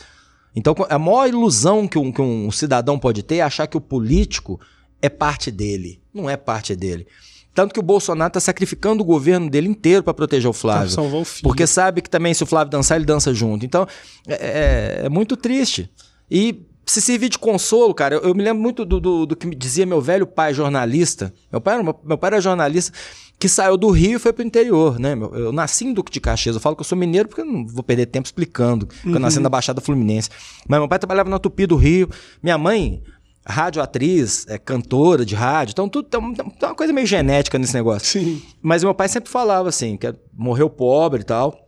Então, 0.55 0.75
a 0.89 0.99
maior 0.99 1.27
ilusão 1.27 1.87
que 1.87 1.97
um, 1.97 2.11
que 2.11 2.21
um 2.21 2.51
cidadão 2.51 2.99
pode 2.99 3.23
ter 3.23 3.35
é 3.37 3.41
achar 3.41 3.67
que 3.67 3.77
o 3.77 3.81
político 3.81 4.59
é 5.01 5.09
parte 5.09 5.49
dele. 5.49 6.01
Não 6.13 6.29
é 6.29 6.35
parte 6.35 6.75
dele. 6.75 7.07
Tanto 7.53 7.73
que 7.73 7.79
o 7.79 7.83
Bolsonaro 7.83 8.29
está 8.29 8.39
sacrificando 8.39 9.01
o 9.01 9.05
governo 9.05 9.49
dele 9.49 9.67
inteiro 9.67 10.03
para 10.03 10.13
proteger 10.13 10.49
o 10.49 10.53
Flávio. 10.53 10.89
salvar 10.89 11.21
o 11.21 11.25
filho. 11.25 11.43
Porque 11.43 11.67
sabe 11.67 12.01
que 12.01 12.09
também 12.09 12.33
se 12.33 12.43
o 12.43 12.45
Flávio 12.45 12.71
dançar, 12.71 12.97
ele 12.97 13.05
dança 13.05 13.33
junto. 13.33 13.65
Então, 13.65 13.85
é, 14.27 14.33
é- 14.33 15.05
é 15.05 15.09
muito 15.09 15.35
triste. 15.35 15.89
E 16.29 16.65
se 16.86 17.01
servir 17.01 17.29
de 17.29 17.38
consolo, 17.39 17.93
cara, 17.93 18.15
eu, 18.15 18.21
eu 18.21 18.36
me 18.36 18.43
lembro 18.43 18.61
muito 18.61 18.84
do, 18.86 18.99
do, 18.99 19.25
do 19.25 19.36
que 19.36 19.47
me 19.47 19.55
dizia 19.55 19.86
meu 19.86 20.01
velho 20.01 20.25
pai 20.27 20.53
jornalista. 20.53 21.34
Meu 21.51 21.61
pai, 21.61 21.75
era, 21.75 21.84
uma- 21.84 21.95
meu 22.03 22.17
pai 22.17 22.29
era 22.29 22.41
jornalista 22.41 22.91
que 23.39 23.47
saiu 23.49 23.75
do 23.77 23.89
Rio 23.89 24.17
e 24.17 24.19
foi 24.19 24.32
pro 24.34 24.43
interior, 24.45 24.99
né? 24.99 25.15
meu? 25.15 25.34
Eu 25.34 25.51
nasci 25.51 25.86
em 25.86 25.93
Duque 25.93 26.11
de 26.11 26.19
Caxias. 26.19 26.55
Eu 26.55 26.61
falo 26.61 26.75
que 26.75 26.82
eu 26.82 26.86
sou 26.86 26.97
mineiro 26.97 27.27
porque 27.27 27.41
eu 27.41 27.45
não 27.45 27.65
vou 27.65 27.82
perder 27.82 28.05
tempo 28.05 28.27
explicando 28.27 28.86
que 28.86 29.09
eu 29.09 29.19
nasci 29.19 29.39
na 29.39 29.49
Baixada 29.49 29.82
Fluminense. 29.82 30.29
Mas 30.67 30.79
meu 30.79 30.88
pai 30.88 30.99
trabalhava 30.99 31.27
na 31.29 31.39
Tupi 31.39 31.65
do 31.65 31.75
Rio. 31.75 32.07
Minha 32.43 32.57
mãe, 32.59 33.01
radioatriz, 33.43 34.45
é, 34.47 34.57
cantora 34.57 35.25
de 35.25 35.36
rádio. 35.36 35.71
Então, 35.73 35.89
tudo 35.89 36.07
tem, 36.07 36.34
tem 36.36 36.45
uma 36.69 36.75
coisa 36.75 36.93
meio 36.93 37.07
genética 37.07 37.57
nesse 37.57 37.73
negócio. 37.73 38.07
Sim. 38.19 38.41
Mas 38.61 38.84
meu 38.84 38.93
pai 38.93 39.07
sempre 39.07 39.29
falava 39.32 39.69
assim, 39.69 39.97
que 39.97 40.13
morreu 40.34 40.69
pobre 40.69 41.21
e 41.21 41.25
tal. 41.25 41.67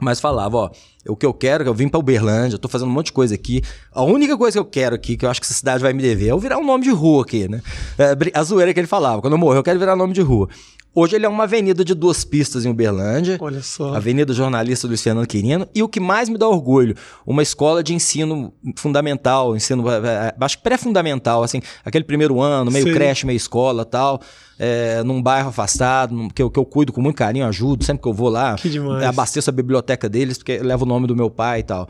Mas 0.00 0.20
falava, 0.20 0.56
ó, 0.56 0.70
o 1.08 1.16
que 1.16 1.26
eu 1.26 1.34
quero, 1.34 1.64
que 1.64 1.70
eu 1.70 1.74
vim 1.74 1.88
pra 1.88 1.98
Uberlândia, 1.98 2.54
eu 2.54 2.58
tô 2.58 2.68
fazendo 2.68 2.88
um 2.88 2.92
monte 2.92 3.06
de 3.06 3.12
coisa 3.12 3.34
aqui. 3.34 3.62
A 3.92 4.02
única 4.02 4.36
coisa 4.36 4.54
que 4.54 4.60
eu 4.60 4.64
quero 4.64 4.94
aqui, 4.94 5.16
que 5.16 5.24
eu 5.24 5.30
acho 5.30 5.40
que 5.40 5.46
essa 5.46 5.54
cidade 5.54 5.82
vai 5.82 5.92
me 5.92 6.02
dever, 6.02 6.28
é 6.28 6.30
eu 6.30 6.38
virar 6.38 6.58
um 6.58 6.64
nome 6.64 6.84
de 6.84 6.90
rua 6.90 7.22
aqui, 7.22 7.48
né? 7.48 7.60
É, 7.98 8.14
a 8.34 8.42
zoeira 8.42 8.72
que 8.72 8.80
ele 8.80 8.86
falava, 8.86 9.20
quando 9.20 9.32
eu 9.32 9.38
morrer, 9.38 9.58
eu 9.58 9.62
quero 9.62 9.78
virar 9.78 9.96
nome 9.96 10.12
de 10.12 10.20
rua. 10.20 10.48
Hoje 10.94 11.14
ele 11.14 11.26
é 11.26 11.28
uma 11.28 11.44
avenida 11.44 11.84
de 11.84 11.94
duas 11.94 12.24
pistas 12.24 12.64
em 12.64 12.70
Uberlândia. 12.70 13.36
Olha 13.40 13.62
só. 13.62 13.94
Avenida 13.94 14.32
Jornalista 14.32 14.86
Luiz 14.86 15.02
Fernando 15.02 15.26
Quirino. 15.26 15.68
E 15.74 15.82
o 15.82 15.88
que 15.88 16.00
mais 16.00 16.28
me 16.28 16.36
dá 16.36 16.48
orgulho, 16.48 16.96
uma 17.26 17.42
escola 17.42 17.82
de 17.84 17.94
ensino 17.94 18.52
fundamental, 18.76 19.54
ensino, 19.54 19.88
eh, 19.88 20.00
eh, 20.04 20.34
acho 20.40 20.56
que 20.56 20.62
pré-fundamental, 20.64 21.42
assim, 21.42 21.60
aquele 21.84 22.04
primeiro 22.04 22.40
ano, 22.40 22.70
meio 22.70 22.84
Sei. 22.84 22.94
creche, 22.94 23.26
meio 23.26 23.36
escola 23.36 23.84
tal, 23.84 24.20
eh, 24.58 25.02
num 25.04 25.22
bairro 25.22 25.50
afastado, 25.50 26.28
que 26.34 26.42
eu, 26.42 26.50
que 26.50 26.58
eu 26.58 26.64
cuido 26.64 26.92
com 26.92 27.00
muito 27.00 27.16
carinho, 27.16 27.46
ajudo, 27.46 27.84
sempre 27.84 28.02
que 28.02 28.08
eu 28.08 28.14
vou 28.14 28.28
lá, 28.28 28.56
Que 28.56 28.68
demais. 28.68 29.04
abasteço 29.04 29.50
a 29.50 29.52
biblioteca 29.52 30.08
deles, 30.08 30.38
porque 30.38 30.58
leva 30.58 30.82
o 30.82 30.86
nome 30.86 31.06
do 31.06 31.14
meu 31.14 31.30
pai 31.30 31.60
e 31.60 31.62
tal. 31.62 31.88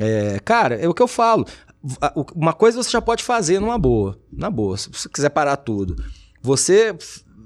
Eh, 0.00 0.40
cara, 0.44 0.74
é 0.74 0.88
o 0.88 0.94
que 0.94 1.02
eu 1.02 1.08
falo. 1.08 1.46
Uma 2.34 2.52
coisa 2.52 2.82
você 2.82 2.90
já 2.90 3.00
pode 3.00 3.22
fazer 3.22 3.60
numa 3.60 3.78
boa, 3.78 4.18
na 4.32 4.50
boa, 4.50 4.76
se 4.76 4.90
você 4.90 5.08
quiser 5.08 5.28
parar 5.30 5.56
tudo. 5.56 5.94
Você 6.42 6.96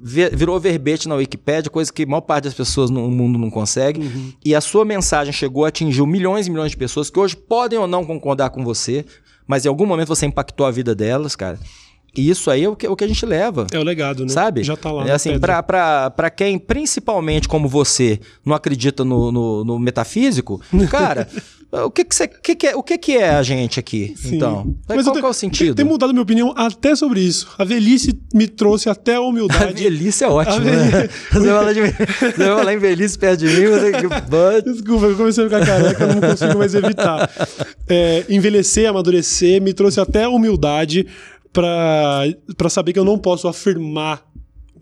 virou 0.03 0.59
verbete 0.59 1.09
na 1.09 1.15
Wikipédia, 1.15 1.71
coisa 1.71 1.93
que 1.93 2.03
a 2.03 2.07
maior 2.07 2.23
parte 2.23 2.45
das 2.45 2.55
pessoas 2.55 2.91
no 2.91 3.09
mundo 3.09 3.39
não 3.39 3.51
consegue. 3.51 4.01
Uhum. 4.01 4.33
E 4.45 4.55
a 4.55 4.61
sua 4.61 4.85
mensagem 4.85 5.33
chegou, 5.33 5.65
atingiu 5.65 6.07
milhões 6.07 6.49
e 6.49 6.51
milhões 6.51 6.73
de 6.73 6.77
pessoas 6.77 7.09
que 7.09 7.21
hoje 7.21 7.37
podem 7.37 7.79
ou 7.79 7.87
não 7.87 8.05
concordar 8.05 8.51
com 8.51 8.65
você, 8.65 9.05
mas 9.47 9.65
em 9.65 9.69
algum 9.69 9.87
momento 9.87 10.09
você 10.09 10.27
impactou 10.27 10.67
a 10.67 10.71
vida 10.71 10.95
delas, 10.95 11.37
cara. 11.37 11.59
E 12.17 12.29
isso 12.29 12.51
aí 12.51 12.65
é 12.65 12.69
o 12.69 12.77
que, 12.77 12.87
o 12.87 12.95
que 12.95 13.05
a 13.05 13.09
gente 13.09 13.25
leva. 13.25 13.67
É 13.73 13.79
o 13.79 13.83
legado, 13.83 14.25
né? 14.25 14.29
Sabe? 14.29 14.63
Já 14.63 14.77
tá 14.77 14.93
lá. 14.93 15.09
É 15.09 15.13
assim, 15.13 15.39
pra, 15.39 15.63
pra, 15.63 16.11
pra 16.11 16.29
quem, 16.29 16.59
principalmente 16.59 17.49
como 17.49 17.69
você, 17.69 18.21
não 18.45 18.55
acredita 18.55 19.03
no, 19.03 19.33
no, 19.33 19.65
no 19.65 19.79
metafísico, 19.79 20.61
cara, 20.91 21.27
o 21.73 21.91
que 21.91 22.05
que, 22.05 22.23
o 22.25 22.29
que, 22.43 22.55
que 22.55 22.67
é, 22.67 22.77
o 22.77 22.83
que 22.83 22.99
que 22.99 23.17
é 23.17 23.31
a 23.31 23.43
gente 23.43 23.81
aqui, 23.81 24.13
Sim. 24.17 24.37
então? 24.37 24.75
Mas 24.87 25.05
Qual 25.05 25.07
eu 25.07 25.13
que 25.15 25.21
te- 25.21 25.27
é 25.27 25.29
o 25.29 25.33
sentido? 25.33 25.75
Tem 25.75 25.85
mudado 25.87 26.13
minha 26.13 26.23
opinião 26.23 26.53
até 26.55 26.95
sobre 26.95 27.21
isso. 27.21 27.49
A 27.57 27.65
velhice 27.65 28.13
me 28.35 28.47
trouxe 28.47 28.91
até 28.91 29.15
a 29.15 29.19
A 29.21 29.21
humildade. 29.23 29.83
velhice 29.83 30.23
é 30.23 30.29
ótimo, 30.29 30.57
A 30.57 30.61
né? 30.61 31.09
Você 31.33 31.39
vai 31.41 31.59
falar 31.59 31.73
de 31.73 31.81
você 31.81 32.33
vai 32.37 32.57
falar 32.59 32.75
em 32.75 32.79
velhice 32.79 33.19
perto 33.19 33.41
de 33.41 33.47
mim, 33.47 33.67
você. 33.69 33.91
But... 34.29 34.65
Desculpa, 34.65 35.07
eu 35.07 35.17
comecei 35.17 35.45
a 35.45 35.49
ficar 35.49 35.67
careca, 35.67 36.05
eu 36.05 36.15
não 36.15 36.21
consigo 36.21 36.59
mais 36.59 36.75
evitar. 36.75 37.31
É, 37.89 38.25
envelhecer, 38.29 38.89
amadurecer, 38.89 39.63
me 39.63 39.73
trouxe 39.73 39.99
até 39.99 40.25
a 40.25 40.29
humildade 40.29 41.07
pra 41.53 42.69
saber 42.69 42.93
que 42.93 42.99
eu 42.99 43.05
não 43.05 43.19
posso 43.19 43.49
afirmar 43.49 44.23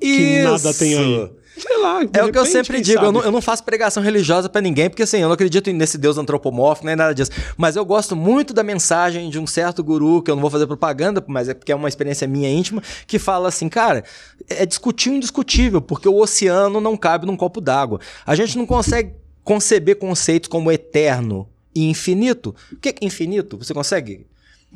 que 0.00 0.42
nada 0.42 0.72
tem 0.74 0.96
aí. 0.98 1.30
Sei 1.56 1.76
lá. 1.78 2.00
É 2.12 2.22
o 2.24 2.32
que 2.32 2.38
eu 2.38 2.46
sempre 2.46 2.74
quem 2.76 2.82
digo, 2.82 3.04
eu 3.04 3.12
não, 3.12 3.22
eu 3.22 3.30
não 3.32 3.42
faço 3.42 3.62
pregação 3.64 4.02
religiosa 4.02 4.48
pra 4.48 4.60
ninguém, 4.60 4.88
porque 4.88 5.02
assim, 5.02 5.18
eu 5.18 5.26
não 5.28 5.34
acredito 5.34 5.70
nesse 5.72 5.98
Deus 5.98 6.16
antropomórfico, 6.16 6.86
nem 6.86 6.96
nada 6.96 7.14
disso. 7.14 7.30
Mas 7.56 7.76
eu 7.76 7.84
gosto 7.84 8.14
muito 8.16 8.54
da 8.54 8.62
mensagem 8.62 9.28
de 9.28 9.38
um 9.38 9.46
certo 9.46 9.82
guru, 9.84 10.22
que 10.22 10.30
eu 10.30 10.34
não 10.36 10.40
vou 10.40 10.50
fazer 10.50 10.66
propaganda, 10.66 11.22
mas 11.26 11.48
é 11.48 11.54
porque 11.54 11.72
é 11.72 11.74
uma 11.74 11.88
experiência 11.88 12.26
minha 12.26 12.48
íntima, 12.50 12.82
que 13.06 13.18
fala 13.18 13.48
assim, 13.48 13.68
cara, 13.68 14.04
é 14.48 14.64
discutir 14.64 15.10
o 15.10 15.14
indiscutível, 15.14 15.80
porque 15.82 16.08
o 16.08 16.16
oceano 16.16 16.80
não 16.80 16.96
cabe 16.96 17.26
num 17.26 17.36
copo 17.36 17.60
d'água. 17.60 18.00
A 18.24 18.34
gente 18.34 18.56
não 18.56 18.64
consegue 18.64 19.12
conceber 19.44 19.96
conceitos 19.96 20.48
como 20.48 20.70
eterno 20.72 21.48
e 21.74 21.88
infinito. 21.90 22.54
O 22.72 22.76
que 22.76 22.88
é 22.90 22.94
infinito? 23.02 23.58
Você 23.58 23.74
consegue? 23.74 24.26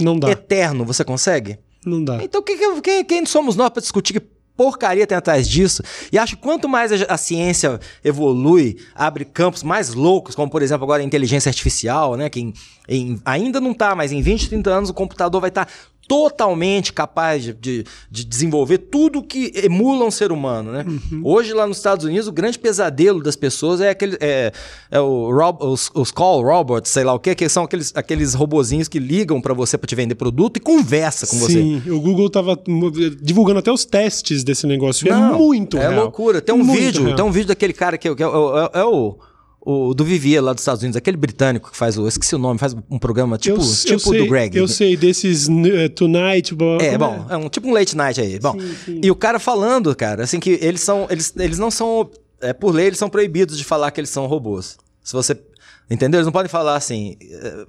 Não 0.00 0.18
dá. 0.18 0.30
Eterno, 0.30 0.84
você 0.84 1.04
consegue? 1.04 1.58
Não 1.86 2.02
dá. 2.02 2.22
Então 2.22 2.42
que- 2.42 2.56
que- 2.56 2.80
quem, 2.80 3.04
quem 3.04 3.26
somos 3.26 3.56
nós 3.56 3.70
para 3.70 3.80
discutir 3.82 4.14
que 4.14 4.33
porcaria 4.56 5.06
tem 5.06 5.16
atrás 5.16 5.48
disso? 5.48 5.82
E 6.12 6.18
acho 6.18 6.36
que 6.36 6.42
quanto 6.42 6.68
mais 6.68 6.90
a, 7.08 7.16
ciência 7.16 7.80
evolui, 8.04 8.76
abre 8.94 9.24
campos 9.24 9.62
mais 9.62 9.94
loucos, 9.94 10.34
como 10.34 10.50
por 10.50 10.62
exemplo 10.62 10.84
agora 10.84 11.02
a 11.02 11.06
inteligência 11.06 11.48
artificial, 11.48 12.16
né? 12.16 12.28
Que 12.30 12.40
em- 12.40 12.54
em- 12.88 13.20
ainda 13.24 13.60
não 13.60 13.74
tá, 13.74 13.94
mas 13.94 14.12
em 14.12 14.20
20, 14.22 14.48
30 14.48 14.70
anos 14.70 14.90
o 14.90 14.94
computador 14.94 15.40
vai 15.40 15.48
estar 15.50 15.68
totalmente 16.08 16.92
capaz 16.92 17.42
de, 17.42 17.52
de- 17.54 17.84
de 18.10 18.24
desenvolver 18.24 18.78
tudo 18.78 19.22
que 19.22 19.52
emula 19.56 20.04
um 20.04 20.10
ser 20.10 20.32
humano, 20.32 20.70
né? 20.72 20.84
Hoje 21.22 21.52
lá 21.52 21.66
nos 21.66 21.76
Estados 21.78 22.04
Unidos 22.04 22.28
o 22.28 22.32
grande 22.32 22.58
pesadelo 22.58 23.22
das 23.22 23.36
pessoas 23.36 23.80
é 23.80 23.90
aquele 23.90 24.16
é, 24.20 24.52
é 24.90 25.00
o 25.00 25.30
rob- 25.32 25.62
os, 25.64 25.90
os 25.94 26.10
call 26.10 26.42
robots, 26.42 26.90
sei 26.90 27.04
lá 27.04 27.14
o 27.14 27.18
que, 27.18 27.34
que 27.34 27.48
são 27.48 27.64
aqueles, 27.64 27.92
aqueles 27.94 28.34
robozinhos 28.34 28.88
que 28.88 28.98
ligam 28.98 29.40
para 29.40 29.54
você 29.54 29.76
para 29.78 29.86
te 29.88 29.94
vender 29.94 30.14
produto 30.14 30.56
e 30.56 30.60
conversa 30.60 31.26
com 31.26 31.38
você. 31.38 31.54
Sim, 31.54 31.82
o 31.90 32.00
Google 32.00 32.28
tava 32.30 32.58
divulgando 33.20 33.58
até 33.60 33.72
os 33.72 33.84
testes 33.84 34.44
desse 34.44 34.66
negócio. 34.66 35.08
Não, 35.08 35.34
é 35.34 35.38
muito 35.38 35.76
É 35.76 35.88
real. 35.88 36.02
loucura. 36.02 36.40
Tem 36.40 36.54
um 36.54 36.58
Muito 36.64 36.80
vídeo, 36.80 37.04
real. 37.04 37.16
tem 37.16 37.24
um 37.24 37.30
vídeo 37.32 37.48
daquele 37.48 37.72
cara 37.72 37.96
que, 37.98 38.06
é, 38.08 38.10
o- 38.12 38.58
é- 38.58 38.70
é 38.80 38.84
o, 38.84 39.16
o 39.64 39.94
do 39.94 40.04
Vivier 40.04 40.42
lá 40.42 40.52
dos 40.52 40.60
Estados 40.62 40.82
Unidos, 40.82 40.96
aquele 40.96 41.16
britânico 41.16 41.70
que 41.70 41.76
faz 41.76 41.96
o. 41.98 42.06
Esqueci 42.06 42.34
o 42.34 42.38
nome, 42.38 42.58
faz 42.58 42.74
um 42.90 42.98
programa 42.98 43.38
tipo, 43.38 43.56
Eu- 43.56 43.62
eu 43.62 43.74
tipo 43.98 44.10
sei, 44.10 44.18
do 44.18 44.26
Greg. 44.26 44.56
Eu 44.56 44.68
sei, 44.68 44.96
desses 44.96 45.48
uh, 45.48 45.88
Tonight. 45.94 46.54
É, 46.80 46.98
bom, 46.98 47.26
é 47.30 47.36
um 47.36 47.48
tipo 47.48 47.68
um 47.68 47.72
late 47.72 47.96
night 47.96 48.20
aí. 48.20 48.38
Bom, 48.38 48.54
e 49.02 49.10
o 49.10 49.16
cara 49.16 49.38
falando, 49.38 49.94
cara, 49.96 50.24
assim, 50.24 50.38
que 50.38 50.58
eles 50.60 50.80
são. 50.80 51.06
Eles, 51.10 51.32
eles 51.38 51.58
não 51.58 51.70
são. 51.70 52.10
É, 52.40 52.52
por 52.52 52.74
lei, 52.74 52.86
eles 52.88 52.98
são 52.98 53.08
proibidos 53.08 53.56
de 53.56 53.64
falar 53.64 53.90
que 53.90 54.00
eles 54.00 54.10
são 54.10 54.26
robôs. 54.26 54.76
Se 55.02 55.12
você. 55.12 55.36
Entendeu? 55.90 56.18
Eles 56.18 56.26
não 56.26 56.32
podem 56.32 56.48
falar 56.48 56.76
assim. 56.76 57.16
é, 57.20 57.66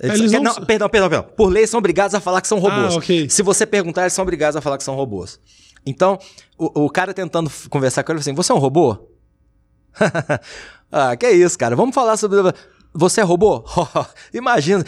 Eles, 0.00 0.18
Eles 0.18 0.30
que- 0.32 0.38
não 0.40 0.54
não, 0.54 0.54
perdão, 0.66 0.88
perdão, 0.88 1.08
perdão. 1.08 1.28
Por 1.36 1.48
lei, 1.50 1.66
são 1.66 1.78
obrigados 1.78 2.14
a 2.14 2.20
falar 2.20 2.40
que 2.40 2.48
são 2.48 2.58
robôs. 2.58 2.94
Ah, 2.94 2.96
ok. 2.98 3.28
Se 3.30 3.42
você 3.42 3.64
perguntar, 3.64 4.02
eles 4.02 4.12
são 4.12 4.22
obrigados 4.22 4.56
a 4.56 4.60
falar 4.60 4.76
que 4.76 4.84
são 4.84 4.94
robôs. 4.94 5.38
Então, 5.86 6.18
o, 6.58 6.84
o 6.86 6.90
cara 6.90 7.12
tentando 7.14 7.50
conversar 7.70 8.02
com 8.02 8.12
ele, 8.12 8.20
assim: 8.20 8.34
Você 8.34 8.50
é 8.50 8.54
um 8.54 8.58
robô? 8.58 8.98
ah, 10.90 11.16
que 11.16 11.30
isso, 11.30 11.58
cara. 11.58 11.76
Vamos 11.76 11.94
falar 11.94 12.16
sobre. 12.16 12.40
Você 12.92 13.20
é 13.20 13.24
robô? 13.24 13.64
Imagina. 14.32 14.84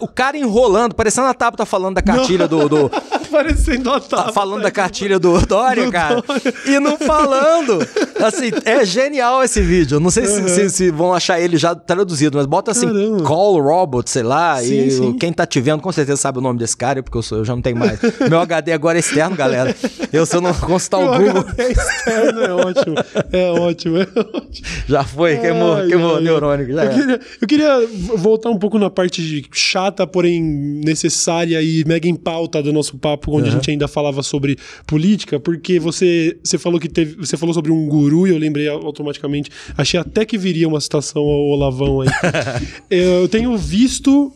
O 0.00 0.08
cara 0.08 0.36
enrolando, 0.36 0.94
parecendo 0.94 1.28
a 1.28 1.34
Tabata 1.34 1.64
falando 1.64 1.94
da 1.94 2.02
cartilha 2.02 2.48
do, 2.48 2.68
do, 2.68 2.90
Parecendo 3.30 3.90
a 3.90 4.00
tá 4.00 4.32
falando 4.32 4.62
da 4.62 4.70
cartilha 4.70 5.18
do 5.18 5.40
Dória, 5.46 5.86
do 5.86 5.92
cara. 5.92 6.22
Dória. 6.22 6.54
E 6.66 6.78
não 6.78 6.96
falando. 6.98 7.78
Assim, 8.22 8.50
é 8.64 8.84
genial 8.84 9.42
esse 9.42 9.60
vídeo. 9.60 10.00
Não 10.00 10.10
sei 10.10 10.26
uhum. 10.26 10.48
se, 10.48 10.54
se, 10.54 10.70
se, 10.70 10.90
vão 10.90 11.12
achar 11.12 11.40
ele 11.40 11.56
já 11.56 11.74
traduzido, 11.74 12.36
mas 12.36 12.46
bota 12.46 12.70
assim, 12.70 12.86
Caramba. 12.86 13.22
Call 13.22 13.60
Robot, 13.60 14.08
sei 14.08 14.22
lá. 14.22 14.60
Sim, 14.60 14.86
e 14.86 14.90
sim. 14.90 15.12
quem 15.14 15.32
tá 15.32 15.46
te 15.46 15.60
vendo 15.60 15.80
com 15.80 15.92
certeza 15.92 16.20
sabe 16.20 16.38
o 16.38 16.40
nome 16.40 16.58
desse 16.58 16.76
cara, 16.76 17.02
porque 17.02 17.18
eu, 17.18 17.22
sou, 17.22 17.38
eu 17.38 17.44
já 17.44 17.54
não 17.54 17.62
tenho 17.62 17.76
mais. 17.76 17.98
Meu 18.28 18.40
HD 18.40 18.72
agora 18.72 18.98
é 18.98 19.00
externo, 19.00 19.36
galera. 19.36 19.74
Eu, 20.12 20.24
se 20.26 20.36
eu 20.36 20.40
não 20.40 20.54
consultar 20.54 20.98
o 20.98 21.18
Google. 21.18 21.44
HD 21.48 21.62
é 21.62 21.72
externo, 21.72 22.40
é 22.40 22.52
ótimo. 22.52 22.94
É 23.32 23.50
ótimo, 23.50 23.98
é 23.98 24.02
ótimo. 24.02 24.66
Já 24.86 25.04
foi, 25.04 25.36
queimou, 25.38 25.74
ai, 25.74 25.88
queimou 25.88 26.16
ai, 26.16 26.22
neurônio. 26.22 26.66
Eu 26.70 26.90
queria, 26.90 27.20
eu 27.42 27.48
queria 27.48 27.88
voltar 28.16 28.50
um 28.50 28.58
pouco 28.58 28.78
na 28.78 28.90
parte 28.90 29.44
chata, 29.52 30.06
porém 30.06 30.42
necessária 30.42 31.60
e 31.62 31.84
mega 31.86 32.08
em 32.08 32.14
pauta 32.14 32.62
do 32.62 32.72
nosso 32.72 32.96
papo, 32.98 33.23
onde 33.28 33.48
uhum. 33.48 33.48
a 33.48 33.58
gente 33.58 33.70
ainda 33.70 33.88
falava 33.88 34.22
sobre 34.22 34.56
política, 34.86 35.38
porque 35.40 35.78
você, 35.78 36.36
você 36.42 36.58
falou 36.58 36.80
que 36.80 36.88
teve. 36.88 37.16
Você 37.16 37.36
falou 37.36 37.54
sobre 37.54 37.70
um 37.72 37.86
guru 37.86 38.26
e 38.26 38.30
eu 38.30 38.38
lembrei 38.38 38.68
automaticamente. 38.68 39.50
Achei 39.76 39.98
até 39.98 40.24
que 40.24 40.38
viria 40.38 40.68
uma 40.68 40.80
citação 40.80 41.22
ao 41.22 41.48
Olavão 41.48 42.00
aí. 42.00 42.08
eu 42.90 43.28
tenho 43.28 43.56
visto 43.56 44.32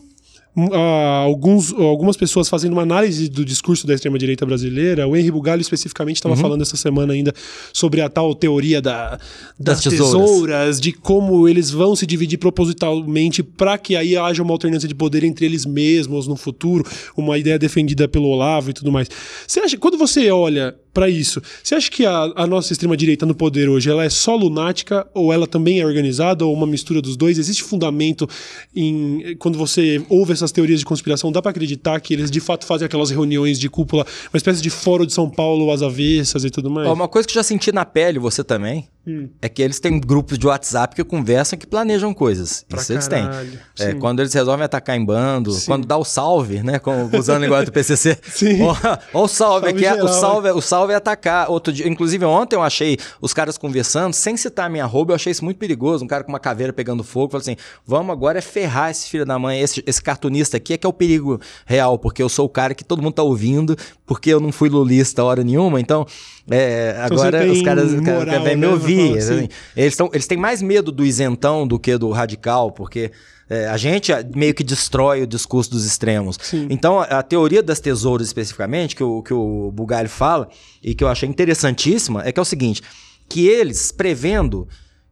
uh, 0.67 1.25
alguns, 1.25 1.73
algumas 1.73 2.17
pessoas 2.17 2.49
fazendo 2.49 2.73
uma 2.73 2.81
análise 2.81 3.29
do 3.29 3.45
discurso 3.45 3.87
da 3.87 3.93
extrema-direita 3.93 4.45
brasileira. 4.45 5.07
O 5.07 5.15
Henri 5.15 5.31
Bugalho, 5.31 5.61
especificamente, 5.61 6.17
estava 6.17 6.35
uhum. 6.35 6.41
falando 6.41 6.61
essa 6.61 6.77
semana 6.77 7.13
ainda 7.13 7.33
sobre 7.73 8.01
a 8.01 8.09
tal 8.09 8.33
teoria 8.35 8.81
da, 8.81 9.19
das, 9.59 9.81
das 9.81 9.83
tesouras. 9.83 10.11
tesouras. 10.11 10.81
de 10.81 10.93
como 10.93 11.47
eles 11.47 11.71
vão 11.71 11.95
se 11.95 12.05
dividir 12.05 12.37
propositalmente 12.37 13.41
para 13.43 13.77
que 13.77 13.95
aí 13.95 14.17
haja 14.17 14.43
uma 14.43 14.53
alternância 14.53 14.87
de 14.87 14.95
poder 14.95 15.23
entre 15.23 15.45
eles 15.45 15.65
mesmos 15.65 16.27
no 16.27 16.35
futuro, 16.35 16.83
uma 17.15 17.37
ideia 17.37 17.57
defendida 17.57 18.07
pelo 18.07 18.27
Olavo 18.27 18.69
e 18.69 18.73
tudo 18.73 18.91
mais. 18.91 19.09
Você 19.47 19.59
acha, 19.59 19.77
quando 19.77 19.97
você 19.97 20.29
olha 20.31 20.75
para 20.93 21.09
isso. 21.09 21.41
Você 21.63 21.75
acha 21.75 21.89
que 21.89 22.05
a, 22.05 22.31
a 22.35 22.47
nossa 22.47 22.73
extrema-direita 22.73 23.25
no 23.25 23.35
poder 23.35 23.69
hoje 23.69 23.89
ela 23.89 24.03
é 24.03 24.09
só 24.09 24.35
lunática 24.35 25.07
ou 25.13 25.31
ela 25.31 25.47
também 25.47 25.79
é 25.79 25.85
organizada 25.85 26.45
ou 26.45 26.53
uma 26.53 26.67
mistura 26.67 27.01
dos 27.01 27.15
dois? 27.15 27.37
Existe 27.37 27.63
fundamento 27.63 28.27
em 28.75 29.35
quando 29.37 29.57
você 29.57 30.03
ouve 30.09 30.33
essas 30.33 30.51
teorias 30.51 30.79
de 30.79 30.85
conspiração, 30.85 31.31
dá 31.31 31.41
para 31.41 31.51
acreditar 31.51 31.99
que 31.99 32.13
eles 32.13 32.31
de 32.31 32.39
fato 32.39 32.65
fazem 32.65 32.85
aquelas 32.85 33.09
reuniões 33.09 33.59
de 33.59 33.69
cúpula, 33.69 34.05
uma 34.33 34.37
espécie 34.37 34.61
de 34.61 34.69
fórum 34.69 35.05
de 35.05 35.13
São 35.13 35.29
Paulo 35.29 35.71
às 35.71 35.81
avessas 35.81 36.43
e 36.43 36.49
tudo 36.49 36.69
mais? 36.69 36.87
Uma 36.89 37.07
coisa 37.07 37.27
que 37.27 37.31
eu 37.31 37.35
já 37.35 37.43
senti 37.43 37.71
na 37.71 37.85
pele, 37.85 38.19
você 38.19 38.43
também, 38.43 38.87
hum. 39.05 39.29
é 39.41 39.49
que 39.49 39.61
eles 39.61 39.79
têm 39.79 39.99
grupos 39.99 40.37
de 40.37 40.47
WhatsApp 40.47 40.95
que 40.95 41.03
conversam 41.03 41.57
que 41.57 41.67
planejam 41.67 42.13
coisas. 42.13 42.65
Pra 42.67 42.79
Isso 42.79 42.93
caralho. 42.93 43.33
eles 43.33 43.57
têm. 43.77 43.87
É, 43.87 43.93
quando 43.93 44.19
eles 44.19 44.33
resolvem 44.33 44.65
atacar 44.65 44.95
em 44.95 45.03
bando, 45.03 45.51
Sim. 45.51 45.65
quando 45.65 45.85
dá 45.85 45.97
o 45.97 46.05
salve, 46.05 46.61
né? 46.63 46.79
Com, 46.79 47.09
usando 47.17 47.37
a 47.37 47.39
linguagem 47.39 47.65
do 47.65 47.71
PCC. 47.71 48.17
Sim. 48.29 48.61
Olha 48.61 48.99
o 49.13 49.27
salve, 49.27 49.33
salve 49.37 49.69
aqui, 49.69 49.85
é, 49.85 50.03
o 50.03 50.07
salve, 50.07 50.49
o 50.51 50.61
salve 50.61 50.93
é 50.93 50.95
atacar. 50.95 51.49
Outro 51.49 51.73
dia, 51.73 51.87
inclusive 51.87 52.23
ontem 52.25 52.55
eu 52.55 52.61
achei 52.61 52.97
os 53.21 53.33
caras 53.33 53.57
conversando, 53.57 54.13
sem 54.13 54.37
citar 54.37 54.67
a 54.67 54.69
minha 54.69 54.85
roupa, 54.85 55.11
eu 55.11 55.15
achei 55.15 55.31
isso 55.31 55.43
muito 55.43 55.57
perigoso. 55.57 56.03
Um 56.03 56.07
cara 56.07 56.23
com 56.23 56.31
uma 56.31 56.39
caveira 56.39 56.71
pegando 56.71 57.03
fogo, 57.03 57.31
falou 57.31 57.41
assim: 57.41 57.55
vamos 57.85 58.11
agora 58.11 58.37
é 58.37 58.41
ferrar 58.41 58.91
esse 58.91 59.09
filho 59.09 59.25
da 59.25 59.37
mãe, 59.39 59.59
esse, 59.61 59.83
esse 59.85 60.01
cartunista 60.01 60.57
aqui 60.57 60.73
é 60.73 60.77
que 60.77 60.85
é 60.85 60.89
o 60.89 60.93
perigo 60.93 61.39
real, 61.65 61.97
porque 61.97 62.21
eu 62.21 62.29
sou 62.29 62.45
o 62.45 62.49
cara 62.49 62.73
que 62.73 62.83
todo 62.83 63.01
mundo 63.01 63.13
tá 63.13 63.23
ouvindo, 63.23 63.75
porque 64.05 64.29
eu 64.29 64.39
não 64.39 64.51
fui 64.51 64.69
lulista 64.69 65.23
hora 65.23 65.43
nenhuma, 65.43 65.79
então 65.79 66.05
é, 66.51 66.91
então 67.05 67.17
agora 67.17 67.51
os 67.51 67.61
caras, 67.61 67.93
moral, 67.93 68.43
vêm 68.43 68.55
me 68.55 68.61
né? 68.61 68.67
ouvir. 68.67 69.17
Assim. 69.17 69.47
Eles, 69.75 69.95
tão, 69.95 70.09
eles 70.13 70.27
têm 70.27 70.37
mais 70.37 70.61
medo 70.61 70.91
do 70.91 71.05
isentão 71.05 71.67
do 71.67 71.79
que 71.79 71.97
do 71.97 72.09
radical, 72.11 72.71
porque 72.71 73.11
é, 73.49 73.67
a 73.67 73.77
gente 73.77 74.11
meio 74.35 74.53
que 74.53 74.63
destrói 74.63 75.23
o 75.23 75.27
discurso 75.27 75.71
dos 75.71 75.85
extremos. 75.85 76.37
Sim. 76.41 76.67
Então, 76.69 76.99
a, 76.99 77.23
teoria 77.23 77.63
das 77.63 77.79
tesouras, 77.79 78.27
especificamente, 78.27 78.95
que 78.95 79.03
o, 79.03 79.23
que 79.23 79.33
o 79.33 79.71
Bugalho 79.71 80.09
fala, 80.09 80.49
e 80.83 80.93
que 80.93 81.03
eu 81.03 81.07
achei 81.07 81.27
interessantíssima, 81.27 82.23
é 82.23 82.31
que 82.31 82.39
é 82.39 82.41
o 82.41 82.45
seguinte: 82.45 82.81
que 83.27 83.47
eles, 83.47 83.91
prevendo 83.91 84.67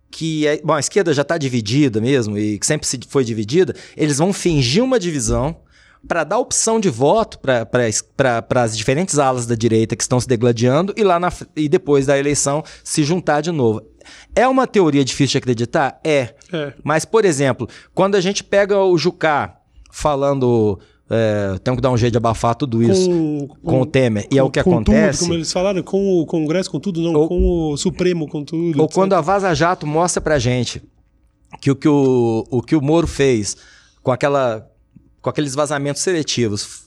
que 0.10 0.48
é, 0.48 0.62
bom, 0.64 0.74
a 0.74 0.80
esquerda 0.80 1.14
já 1.14 1.22
está 1.22 1.38
dividida 1.38 2.00
mesmo, 2.00 2.38
e 2.38 2.58
que 2.58 2.66
sempre 2.66 2.88
foi 3.08 3.24
dividida, 3.24 3.76
eles 3.96 4.18
vão 4.18 4.32
fingir 4.32 4.84
uma 4.84 5.00
divisão 5.00 5.58
para 6.08 6.24
dar 6.24 6.40
opção 6.40 6.80
de 6.80 6.90
voto 6.90 7.40
para 7.40 8.64
as 8.64 8.78
diferentes 8.78 9.20
alas 9.20 9.46
da 9.46 9.56
direita 9.56 9.96
que 9.96 10.04
estão 10.04 10.20
se 10.20 10.28
degladiando 10.28 10.94
e 10.98 11.04
lá 11.04 11.20
na, 11.20 11.32
e 11.56 11.70
depois 11.70 12.06
da 12.06 12.18
eleição 12.18 12.64
se 12.84 13.04
juntar 13.04 13.42
de 13.42 13.52
novo. 13.52 13.82
É 14.36 14.48
uma 14.48 14.66
teoria 14.66 15.04
difícil 15.04 15.34
de 15.34 15.38
acreditar? 15.40 16.00
É. 16.04 16.34
é. 16.52 16.74
Mas, 16.84 17.06
por 17.06 17.26
exemplo, 17.26 17.68
quando 17.94 18.16
a 18.16 18.22
gente 18.22 18.44
pega 18.44 18.78
o 18.78 18.98
Jucá 18.98 19.58
falando. 19.92 20.80
É, 21.10 21.58
temos 21.64 21.78
que 21.78 21.82
dar 21.82 21.90
um 21.90 21.96
jeito 21.96 22.12
de 22.12 22.18
abafar 22.18 22.54
tudo 22.54 22.84
isso 22.84 23.10
com, 23.10 23.48
com 23.64 23.82
o 23.82 23.86
Temer. 23.86 24.28
e 24.30 24.38
é 24.38 24.44
o 24.44 24.50
que 24.50 24.60
acontece. 24.60 25.20
Tudo, 25.20 25.28
como 25.28 25.34
eles 25.36 25.54
falaram, 25.54 25.82
com 25.82 26.22
o 26.22 26.26
Congresso, 26.26 26.70
com 26.70 26.82
tudo, 26.82 27.02
não, 27.02 27.14
ou, 27.14 27.28
com 27.30 27.72
o 27.72 27.78
Supremo, 27.78 28.28
com 28.28 28.44
tudo. 28.44 28.78
Ou 28.78 28.86
etc. 28.86 28.94
quando 28.94 29.14
a 29.14 29.22
Vaza 29.22 29.54
Jato 29.56 29.88
mostra 29.88 30.20
pra 30.20 30.38
gente 30.38 30.82
que 31.62 31.72
o 31.72 31.76
que 31.78 31.88
o, 31.88 32.44
o, 32.52 32.62
que 32.62 32.76
o 32.76 32.82
Moro 32.82 33.08
fez 33.08 33.56
com 34.04 34.12
aquela 34.12 34.70
com 35.28 35.32
aqueles 35.32 35.54
vazamentos 35.54 36.02
seletivos, 36.02 36.86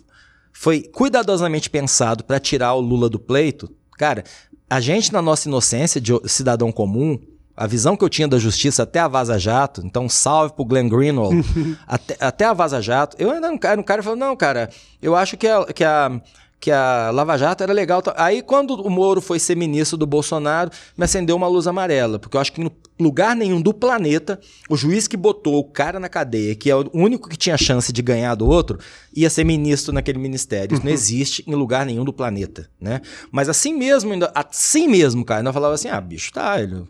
foi 0.50 0.80
cuidadosamente 0.80 1.68
pensado 1.68 2.24
para 2.24 2.40
tirar 2.40 2.72
o 2.72 2.80
Lula 2.80 3.06
do 3.06 3.18
pleito, 3.18 3.70
cara, 3.98 4.24
a 4.68 4.80
gente, 4.80 5.12
na 5.12 5.20
nossa 5.20 5.46
inocência 5.46 6.00
de 6.00 6.18
cidadão 6.24 6.72
comum, 6.72 7.20
a 7.54 7.66
visão 7.66 7.98
que 7.98 8.02
eu 8.02 8.08
tinha 8.08 8.26
da 8.26 8.38
justiça 8.38 8.84
até 8.84 8.98
a 8.98 9.06
Vaza 9.06 9.38
Jato, 9.38 9.82
então 9.84 10.08
salve 10.08 10.54
pro 10.54 10.64
Glenn 10.64 10.88
Greenwald, 10.88 11.44
até, 11.86 12.16
até 12.18 12.44
a 12.46 12.54
Vaza 12.54 12.80
Jato, 12.80 13.14
eu 13.18 13.30
ainda 13.30 13.50
não 13.50 13.58
era 13.62 13.78
um 13.78 13.84
cara 13.84 14.02
falou, 14.02 14.18
não, 14.18 14.34
cara, 14.34 14.70
eu 15.02 15.14
acho 15.14 15.36
que 15.36 15.46
a, 15.46 15.66
que 15.66 15.84
a 15.84 16.18
que 16.60 16.70
a 16.70 17.10
Lava 17.10 17.38
Jato 17.38 17.62
era 17.62 17.72
legal. 17.72 18.02
Aí, 18.16 18.42
quando 18.42 18.74
o 18.74 18.90
Moro 18.90 19.20
foi 19.20 19.38
ser 19.38 19.56
ministro 19.56 19.96
do 19.96 20.06
Bolsonaro, 20.06 20.70
me 20.96 21.04
acendeu 21.04 21.34
uma 21.34 21.48
luz 21.48 21.66
amarela, 21.66 22.18
porque 22.18 22.36
eu 22.36 22.40
acho 22.40 22.52
que 22.52 22.60
em 22.60 22.70
lugar 22.98 23.34
nenhum 23.34 23.62
do 23.62 23.72
planeta, 23.72 24.38
o 24.68 24.76
juiz 24.76 25.08
que 25.08 25.16
botou 25.16 25.58
o 25.58 25.64
cara 25.64 25.98
na 25.98 26.08
cadeia, 26.08 26.54
que 26.54 26.70
é 26.70 26.76
o 26.76 26.90
único 26.92 27.30
que 27.30 27.36
tinha 27.36 27.56
chance 27.56 27.90
de 27.90 28.02
ganhar 28.02 28.34
do 28.34 28.46
outro, 28.46 28.78
ia 29.16 29.30
ser 29.30 29.42
ministro 29.42 29.92
naquele 29.92 30.18
ministério. 30.18 30.74
Isso 30.74 30.82
uhum. 30.82 30.88
não 30.88 30.92
existe 30.92 31.42
em 31.46 31.54
lugar 31.54 31.86
nenhum 31.86 32.04
do 32.04 32.12
planeta, 32.12 32.68
né? 32.78 33.00
Mas 33.32 33.48
assim 33.48 33.74
mesmo, 33.74 34.12
assim 34.34 34.86
mesmo, 34.86 35.24
cara, 35.24 35.40
ainda 35.40 35.52
falava 35.52 35.74
assim, 35.74 35.88
ah, 35.88 36.00
bicho, 36.00 36.30
tá, 36.30 36.60
ele... 36.60 36.84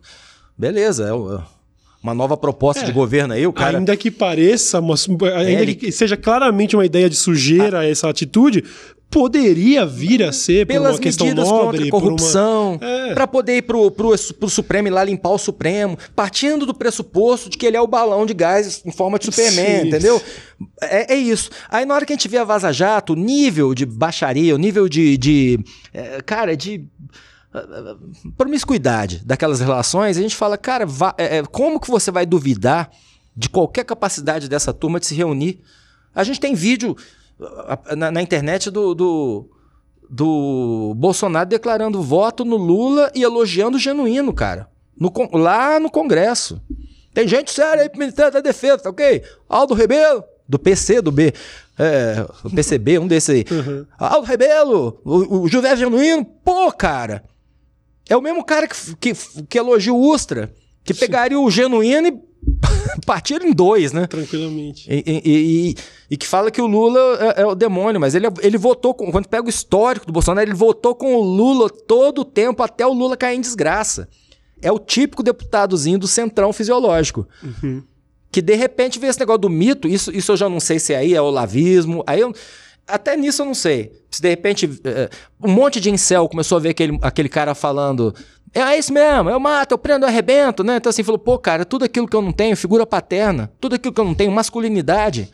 beleza, 0.57 1.07
é 1.07 1.13
o 1.13 1.41
uma 2.01 2.13
nova 2.15 2.35
proposta 2.35 2.83
é, 2.83 2.85
de 2.85 2.91
governo 2.91 3.33
aí, 3.33 3.45
o 3.45 3.53
cara... 3.53 3.77
Ainda 3.77 3.95
que 3.95 4.09
pareça, 4.09 4.79
ainda 4.79 5.61
ele... 5.61 5.75
que 5.75 5.91
seja 5.91 6.17
claramente 6.17 6.75
uma 6.75 6.85
ideia 6.85 7.09
de 7.09 7.15
sujeira 7.15 7.79
ah. 7.79 7.85
essa 7.85 8.09
atitude, 8.09 8.63
poderia 9.11 9.85
vir 9.85 10.23
a 10.23 10.31
ser 10.31 10.65
por 10.65 10.73
Pelas 10.73 10.95
uma 10.95 10.99
questão 10.99 11.27
nobre, 11.27 11.51
contra 11.51 11.85
a 11.85 11.89
corrupção, 11.89 12.75
uma... 12.75 12.89
é. 12.89 13.13
para 13.13 13.27
poder 13.27 13.57
ir 13.57 13.61
pro, 13.63 13.91
pro, 13.91 14.15
pro 14.39 14.49
Supremo 14.49 14.87
e 14.87 14.91
lá 14.91 15.03
limpar 15.03 15.31
o 15.31 15.37
Supremo, 15.37 15.97
partindo 16.15 16.65
do 16.65 16.73
pressuposto 16.73 17.49
de 17.49 17.57
que 17.57 17.65
ele 17.65 17.75
é 17.75 17.81
o 17.81 17.85
balão 17.87 18.25
de 18.25 18.33
gás 18.33 18.81
em 18.85 18.91
forma 18.91 19.19
de 19.19 19.25
Superman, 19.25 19.81
Sim. 19.81 19.87
entendeu? 19.89 20.21
É, 20.81 21.13
é, 21.13 21.17
isso. 21.17 21.49
Aí 21.69 21.85
na 21.85 21.93
hora 21.93 22.05
que 22.05 22.13
a 22.13 22.15
gente 22.15 22.29
vê 22.29 22.37
a 22.37 22.43
Vaza 22.43 22.71
Jato, 22.71 23.13
o 23.13 23.15
nível 23.15 23.75
de 23.75 23.85
baixaria, 23.85 24.55
o 24.55 24.57
nível 24.57 24.87
de, 24.87 25.17
de 25.17 25.59
é, 25.93 26.21
cara, 26.21 26.55
de 26.55 26.85
promiscuidade 28.37 29.21
daquelas 29.25 29.59
relações, 29.59 30.17
a 30.17 30.21
gente 30.21 30.35
fala, 30.35 30.57
cara, 30.57 30.85
é, 31.17 31.37
é, 31.37 31.43
como 31.43 31.79
que 31.79 31.89
você 31.89 32.09
vai 32.11 32.25
duvidar 32.25 32.89
de 33.35 33.49
qualquer 33.49 33.83
capacidade 33.83 34.47
dessa 34.47 34.73
turma 34.73 34.99
de 34.99 35.05
se 35.07 35.15
reunir? 35.15 35.61
A 36.15 36.23
gente 36.23 36.39
tem 36.39 36.55
vídeo 36.55 36.95
na, 37.95 38.11
na 38.11 38.21
internet 38.21 38.69
do, 38.69 38.93
do, 38.93 39.49
do, 40.09 40.93
Bolsonaro 40.95 41.49
declarando 41.49 42.01
voto 42.01 42.45
no 42.45 42.55
Lula 42.55 43.11
e 43.15 43.23
elogiando 43.23 43.77
o 43.77 43.79
genuíno, 43.79 44.33
cara. 44.33 44.69
No, 44.97 45.11
lá 45.33 45.79
no 45.79 45.89
Congresso. 45.89 46.61
Tem 47.13 47.27
gente 47.27 47.51
séria 47.51 47.83
aí 47.83 47.89
pro 47.89 47.99
Ministério 47.99 48.31
da 48.31 48.39
Defesa, 48.39 48.83
tá 48.83 48.89
ok? 48.89 49.23
Aldo 49.49 49.73
Rebelo, 49.73 50.23
do 50.47 50.57
PC, 50.57 51.01
do 51.01 51.11
B. 51.11 51.33
É, 51.77 52.25
o 52.43 52.49
PCB, 52.49 52.99
um 52.99 53.07
desses 53.07 53.29
aí. 53.29 53.45
Uhum. 53.49 53.85
Aldo 53.97 54.27
Rebelo, 54.27 55.01
o, 55.03 55.41
o 55.41 55.47
José 55.49 55.75
Genuíno, 55.75 56.23
pô, 56.23 56.71
cara. 56.71 57.23
É 58.11 58.17
o 58.17 58.21
mesmo 58.21 58.43
cara 58.43 58.67
que, 58.67 58.75
que, 58.97 59.13
que 59.47 59.57
elogia 59.57 59.93
o 59.93 60.11
Ustra, 60.11 60.53
que 60.83 60.93
pegaria 60.93 61.39
o 61.39 61.49
Genuíno 61.49 62.09
e 62.09 62.19
partiram 63.07 63.47
em 63.47 63.53
dois, 63.53 63.93
né? 63.93 64.05
Tranquilamente. 64.05 64.85
E, 64.91 65.01
e, 65.07 65.21
e, 65.23 65.75
e, 66.09 66.17
que 66.17 66.27
fala 66.27 66.51
que 66.51 66.61
o 66.61 66.67
Lula 66.67 66.99
é, 67.37 67.41
é, 67.43 67.45
o 67.45 67.55
demônio, 67.55 68.01
mas 68.01 68.13
ele, 68.13 68.27
ele 68.41 68.57
votou 68.57 68.93
com. 68.93 69.09
Quando 69.13 69.29
pega 69.29 69.45
o 69.45 69.49
histórico 69.49 70.05
do 70.05 70.11
Bolsonaro, 70.11 70.45
ele 70.45 70.53
votou 70.53 70.93
com 70.93 71.15
o 71.15 71.21
Lula 71.21 71.69
todo 71.69 72.19
o 72.19 72.25
tempo 72.25 72.61
até 72.61 72.85
o 72.85 72.91
Lula 72.91 73.15
cair 73.15 73.37
em 73.37 73.41
desgraça. 73.41 74.09
É 74.61 74.69
o 74.69 74.77
típico 74.77 75.23
deputadozinho 75.23 75.97
do 75.97 76.07
centrão 76.07 76.51
fisiológico. 76.51 77.25
Uhum. 77.41 77.81
Que 78.29 78.41
de 78.41 78.55
repente 78.55 78.99
vê 78.99 79.07
esse 79.07 79.19
negócio 79.21 79.39
do 79.39 79.49
mito, 79.49 79.87
isso, 79.87 80.11
isso 80.11 80.33
eu 80.33 80.37
já 80.37 80.49
não 80.49 80.59
sei 80.59 80.79
se 80.79 80.93
aí 80.93 81.13
é 81.13 81.21
o 81.21 81.29
lavismo. 81.29 82.03
Aí 82.05 82.19
eu, 82.19 82.33
até 82.91 83.17
nisso 83.17 83.41
eu 83.41 83.45
não 83.45 83.53
sei. 83.53 83.91
Se 84.09 84.21
de 84.21 84.29
repente 84.29 84.65
uh, 84.65 85.09
um 85.43 85.51
monte 85.51 85.79
de 85.79 85.89
incel 85.89 86.27
começou 86.27 86.57
a 86.57 86.61
ver 86.61 86.69
aquele, 86.69 86.99
aquele 87.01 87.29
cara 87.29 87.55
falando 87.55 88.13
é 88.53 88.77
isso 88.77 88.91
mesmo, 88.91 89.29
eu 89.29 89.39
mato, 89.39 89.71
eu 89.71 89.77
prendo, 89.77 90.03
eu 90.03 90.09
arrebento, 90.09 90.61
né? 90.63 90.75
Então 90.75 90.89
assim, 90.89 91.03
falou, 91.03 91.17
pô, 91.17 91.37
cara, 91.39 91.63
tudo 91.63 91.85
aquilo 91.85 92.05
que 92.05 92.15
eu 92.15 92.21
não 92.21 92.33
tenho, 92.33 92.55
figura 92.57 92.85
paterna, 92.85 93.49
tudo 93.61 93.75
aquilo 93.75 93.93
que 93.93 94.01
eu 94.01 94.05
não 94.05 94.13
tenho, 94.13 94.31
masculinidade. 94.31 95.29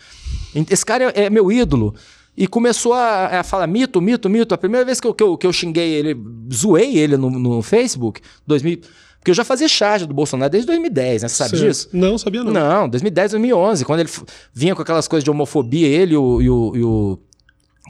Esse 0.70 0.86
cara 0.86 1.12
é, 1.16 1.24
é 1.24 1.30
meu 1.30 1.51
ídolo. 1.51 1.95
e 2.38 2.47
começou 2.47 2.93
a, 2.93 3.39
a, 3.39 3.43
falar 3.43 3.66
mito, 3.66 3.99
mito, 3.99 4.30
mito. 4.30 4.53
A 4.53 4.58
primeira 4.58 4.86
vez 4.86 5.01
que 5.01 5.08
eu, 5.08 5.14
que 5.16 5.24
eu, 5.24 5.36
que 5.36 5.47
eu 5.47 5.51
xinguei 5.51 5.93
ele, 5.93 6.16
zoei 6.53 6.97
ele 6.97 7.18
no, 7.18 7.32
no 7.32 7.62
Facebook, 7.64 8.22
2000, 8.45 8.82
porque 9.18 9.32
eu 9.32 9.36
já 9.36 9.43
fazia 9.43 9.68
charge 9.68 10.05
do 10.05 10.14
Bolsonaro 10.14 10.51
desde 10.51 10.68
2010, 10.68 11.24
né? 11.24 11.28
Você 11.28 11.36
sabe 11.36 11.49
certo. 11.49 11.64
disso? 11.64 11.89
Não, 11.91 12.18
sabia 12.18 12.43
não. 12.43 12.51
Não, 12.53 12.88
2010, 12.89 13.32
2011, 13.32 13.84
quando 13.84 13.99
ele 14.01 14.10
vinha 14.53 14.76
com 14.76 14.82
aquelas 14.84 15.08
coisas 15.08 15.24
de 15.24 15.32
homofobia, 15.32 15.88
ele 15.88 16.14
e 16.14 16.18
o, 16.18 16.41
e 16.41 16.49
o, 16.49 16.76
e 16.76 16.84
o 16.84 17.20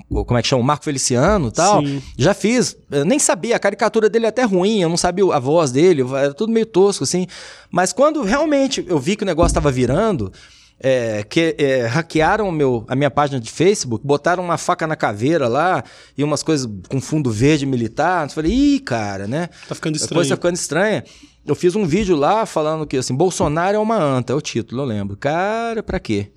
como 0.10 0.38
é 0.38 0.42
que 0.42 0.48
chama? 0.48 0.62
O 0.62 0.66
Marco 0.66 0.86
Feliciano 0.86 1.50
e 1.50 1.52
tal. 1.52 1.86
Sim. 1.86 2.02
Já 2.18 2.34
fiz. 2.34 2.78
Eu 2.90 3.06
nem 3.06 3.20
sabia, 3.20 3.56
a 3.56 3.60
caricatura 3.60 4.10
dele 4.10 4.26
é 4.26 4.30
até 4.30 4.44
ruim, 4.44 4.82
eu 4.82 4.90
não 4.90 4.98
sabia 4.98 5.26
a 5.34 5.40
voz 5.40 5.72
dele, 5.72 6.04
era 6.16 6.34
tudo 6.34 6.52
meio 6.52 6.66
tosco, 6.66 7.04
assim. 7.04 7.28
Mas 7.72 7.92
quando 7.94 8.22
realmente 8.24 8.86
eu 8.88 9.00
vi 9.00 9.16
que 9.16 9.24
o 9.24 9.26
negócio 9.26 9.50
estava 9.50 9.72
virando, 9.72 10.32
é, 10.80 11.24
que 11.24 11.56
é, 11.58 11.86
hackearam 11.86 12.52
meu, 12.52 12.86
a 12.88 12.96
minha 12.96 13.10
página 13.10 13.40
de 13.40 13.52
Facebook, 13.52 14.06
botaram 14.06 14.44
uma 14.44 14.58
faca 14.58 14.86
na 14.86 14.96
caveira 14.96 15.48
lá 15.48 15.84
e 16.18 16.24
umas 16.24 16.44
coisas 16.44 16.70
com 16.88 17.02
fundo 17.02 17.32
verde 17.32 17.66
militar. 17.66 18.28
Eu 18.28 18.34
falei, 18.34 18.52
ih, 18.52 18.80
cara, 18.80 19.28
né? 19.28 19.50
Tá 19.68 19.76
ficando 19.76 19.96
estranho. 19.96 20.14
A 20.14 20.16
coisa 20.16 20.30
tá 20.30 20.36
ficando 20.36 20.56
estranha. 20.56 21.04
Eu 21.46 21.56
fiz 21.56 21.76
um 21.76 21.86
vídeo 21.86 22.16
lá 22.16 22.46
falando 22.46 22.86
que 22.86 22.98
assim, 22.98 23.16
Bolsonaro 23.16 23.78
é 23.78 23.80
uma 23.80 23.98
anta, 23.98 24.34
é 24.34 24.36
o 24.36 24.42
título, 24.42 24.82
eu 24.82 24.86
lembro. 24.86 25.16
Cara, 25.16 25.82
pra 25.82 26.00
quê? 26.00 26.30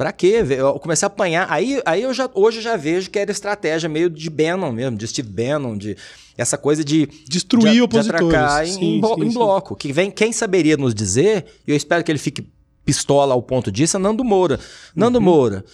Pra 0.00 0.12
quê? 0.12 0.42
Eu 0.56 0.80
comecei 0.80 1.04
a 1.04 1.08
apanhar. 1.08 1.46
Aí, 1.50 1.78
aí 1.84 2.00
eu 2.00 2.14
já, 2.14 2.26
hoje 2.32 2.56
eu 2.56 2.62
já 2.62 2.74
vejo 2.74 3.10
que 3.10 3.18
era 3.18 3.30
estratégia 3.30 3.86
meio 3.86 4.08
de 4.08 4.30
Bannon 4.30 4.72
mesmo, 4.72 4.96
de 4.96 5.06
Steve 5.06 5.28
Bannon, 5.28 5.76
de 5.76 5.94
essa 6.38 6.56
coisa 6.56 6.82
de 6.82 7.06
destruir 7.28 7.74
de, 7.74 7.82
opositores 7.82 8.18
de 8.18 8.34
atracar 8.34 8.66
sim, 8.66 8.72
em, 8.72 9.02
sim, 9.02 9.24
em 9.24 9.30
bloco. 9.30 9.76
Que 9.76 9.92
vem, 9.92 10.10
quem 10.10 10.32
saberia 10.32 10.78
nos 10.78 10.94
dizer, 10.94 11.44
e 11.68 11.70
eu 11.70 11.76
espero 11.76 12.02
que 12.02 12.10
ele 12.10 12.18
fique 12.18 12.50
pistola 12.82 13.34
ao 13.34 13.42
ponto 13.42 13.70
disso, 13.70 13.98
é 13.98 14.00
Nando 14.00 14.24
Moura. 14.24 14.58
Nando 14.96 15.18
uhum. 15.18 15.24
Moura, 15.24 15.66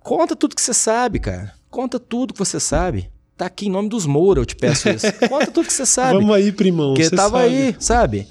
conta 0.00 0.34
tudo 0.34 0.56
que 0.56 0.62
você 0.62 0.74
sabe, 0.74 1.20
cara. 1.20 1.54
Conta 1.70 2.00
tudo 2.00 2.32
que 2.32 2.38
você 2.40 2.58
sabe. 2.58 3.08
Tá 3.36 3.46
aqui 3.46 3.68
em 3.68 3.70
nome 3.70 3.88
dos 3.88 4.06
Moura, 4.06 4.40
eu 4.40 4.44
te 4.44 4.56
peço 4.56 4.88
isso. 4.88 5.06
Conta 5.30 5.52
tudo 5.52 5.68
que 5.68 5.72
você 5.72 5.86
sabe. 5.86 6.14
Vamos 6.14 6.34
aí, 6.34 6.50
primão. 6.50 6.94
Porque 6.94 7.08
tava 7.10 7.42
sabe. 7.42 7.54
aí, 7.54 7.76
sabe? 7.78 8.28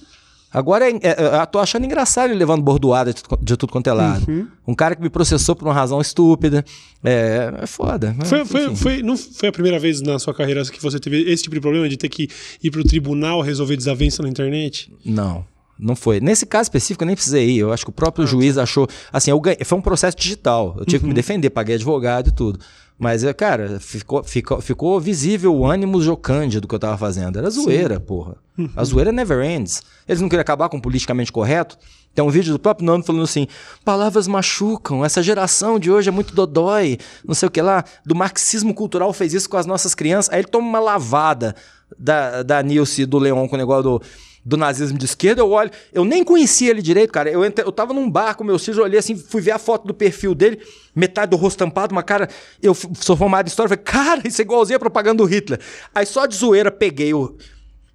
Agora, 0.51 0.89
é, 0.89 0.95
é, 1.03 1.41
eu 1.41 1.47
tô 1.47 1.59
achando 1.59 1.85
engraçado 1.85 2.29
ele 2.29 2.39
levando 2.39 2.61
bordoada 2.61 3.13
de, 3.13 3.21
de 3.41 3.57
tudo 3.57 3.71
quanto 3.71 3.87
é 3.87 3.93
lado. 3.93 4.25
Uhum. 4.29 4.47
Um 4.67 4.73
cara 4.73 4.95
que 4.95 5.01
me 5.01 5.09
processou 5.09 5.55
por 5.55 5.67
uma 5.67 5.73
razão 5.73 5.99
estúpida. 5.99 6.63
É, 7.03 7.53
é 7.61 7.67
foda. 7.67 8.15
Né? 8.17 8.25
Foi, 8.25 8.45
foi, 8.45 8.75
foi, 8.75 9.03
não 9.03 9.17
foi 9.17 9.49
a 9.49 9.51
primeira 9.51 9.77
vez 9.77 10.01
na 10.01 10.17
sua 10.17 10.33
carreira 10.33 10.63
que 10.65 10.81
você 10.81 10.99
teve 10.99 11.29
esse 11.29 11.43
tipo 11.43 11.55
de 11.55 11.61
problema 11.61 11.87
de 11.89 11.97
ter 11.97 12.09
que 12.09 12.29
ir 12.63 12.71
pro 12.71 12.83
tribunal 12.83 13.41
resolver 13.41 13.75
desavença 13.75 14.23
na 14.23 14.29
internet? 14.29 14.91
Não. 15.05 15.45
Não 15.77 15.95
foi. 15.95 16.19
Nesse 16.19 16.45
caso 16.45 16.63
específico, 16.63 17.03
eu 17.03 17.07
nem 17.07 17.15
precisei 17.15 17.49
ir. 17.49 17.59
Eu 17.59 17.71
acho 17.71 17.85
que 17.85 17.89
o 17.89 17.93
próprio 17.93 18.23
ah, 18.23 18.27
juiz 18.27 18.55
tá. 18.55 18.63
achou. 18.63 18.87
Assim, 19.11 19.37
ganhei, 19.39 19.59
foi 19.63 19.77
um 19.77 19.81
processo 19.81 20.17
digital. 20.17 20.75
Eu 20.79 20.85
tive 20.85 20.97
uhum. 20.97 20.99
que 21.01 21.05
me 21.05 21.11
uhum. 21.11 21.15
defender, 21.15 21.49
paguei 21.49 21.75
advogado 21.75 22.29
e 22.29 22.31
tudo. 22.31 22.59
Mas, 22.97 23.23
é, 23.23 23.31
cara, 23.31 23.79
ficou, 23.79 24.23
ficou, 24.23 24.59
ficou 24.59 24.99
visível 24.99 25.55
o 25.55 25.65
ânimo 25.65 26.01
jocante 26.01 26.59
do 26.59 26.67
que 26.67 26.73
eu 26.73 26.79
tava 26.79 26.97
fazendo. 26.97 27.37
Era 27.37 27.49
zoeira, 27.49 27.95
Sim. 27.95 28.01
porra. 28.01 28.37
A 28.75 28.83
zoeira 28.83 29.11
never 29.11 29.43
ends. 29.43 29.83
Eles 30.07 30.21
não 30.21 30.29
queriam 30.29 30.41
acabar 30.41 30.69
com 30.69 30.77
o 30.77 30.81
politicamente 30.81 31.31
correto. 31.31 31.77
Tem 32.15 32.23
um 32.23 32.29
vídeo 32.29 32.51
do 32.51 32.59
próprio 32.59 32.85
nome 32.85 33.03
falando 33.03 33.23
assim: 33.23 33.47
palavras 33.85 34.27
machucam, 34.27 35.05
essa 35.05 35.21
geração 35.21 35.77
de 35.77 35.91
hoje 35.91 36.09
é 36.09 36.11
muito 36.11 36.33
dodói, 36.33 36.97
não 37.23 37.35
sei 37.35 37.47
o 37.47 37.51
que 37.51 37.61
lá. 37.61 37.83
Do 38.05 38.15
marxismo 38.15 38.73
cultural 38.73 39.13
fez 39.13 39.33
isso 39.33 39.49
com 39.49 39.57
as 39.57 39.65
nossas 39.65 39.93
crianças. 39.93 40.33
Aí 40.33 40.39
ele 40.39 40.47
toma 40.47 40.67
uma 40.67 40.79
lavada 40.79 41.55
da, 41.97 42.41
da 42.41 42.63
Nilce 42.63 43.05
do 43.05 43.19
Leon 43.19 43.47
com 43.47 43.55
o 43.55 43.59
negócio 43.59 43.83
do 43.83 44.01
do 44.47 44.55
nazismo 44.55 44.97
de 44.97 45.03
esquerda, 45.03 45.41
eu 45.41 45.49
olho. 45.49 45.69
Eu 45.91 46.05
nem 46.05 46.23
conhecia 46.23 46.69
ele 46.69 46.81
direito, 46.81 47.11
cara. 47.11 47.29
Eu, 47.29 47.43
entre, 47.43 47.65
eu 47.65 47.71
tava 47.71 47.93
num 47.93 48.09
bar 48.09 48.33
com 48.33 48.45
meus 48.45 48.63
filhos, 48.63 48.77
eu 48.77 48.85
olhei 48.85 48.97
assim, 48.97 49.13
fui 49.13 49.41
ver 49.41 49.51
a 49.51 49.59
foto 49.59 49.85
do 49.85 49.93
perfil 49.93 50.33
dele, 50.33 50.61
metade 50.95 51.31
do 51.31 51.35
rosto 51.35 51.57
tampado, 51.57 51.93
uma 51.93 52.01
cara. 52.01 52.29
Eu 52.63 52.73
sou 52.73 53.17
formado 53.17 53.45
em 53.45 53.49
história, 53.49 53.67
falei, 53.67 53.83
cara, 53.83 54.25
isso 54.25 54.41
é 54.41 54.45
igualzinho 54.45 54.77
a 54.77 54.79
propaganda 54.79 55.17
do 55.17 55.25
Hitler. 55.25 55.59
Aí 55.93 56.05
só 56.05 56.25
de 56.25 56.37
zoeira 56.37 56.71
peguei 56.71 57.13
o. 57.13 57.35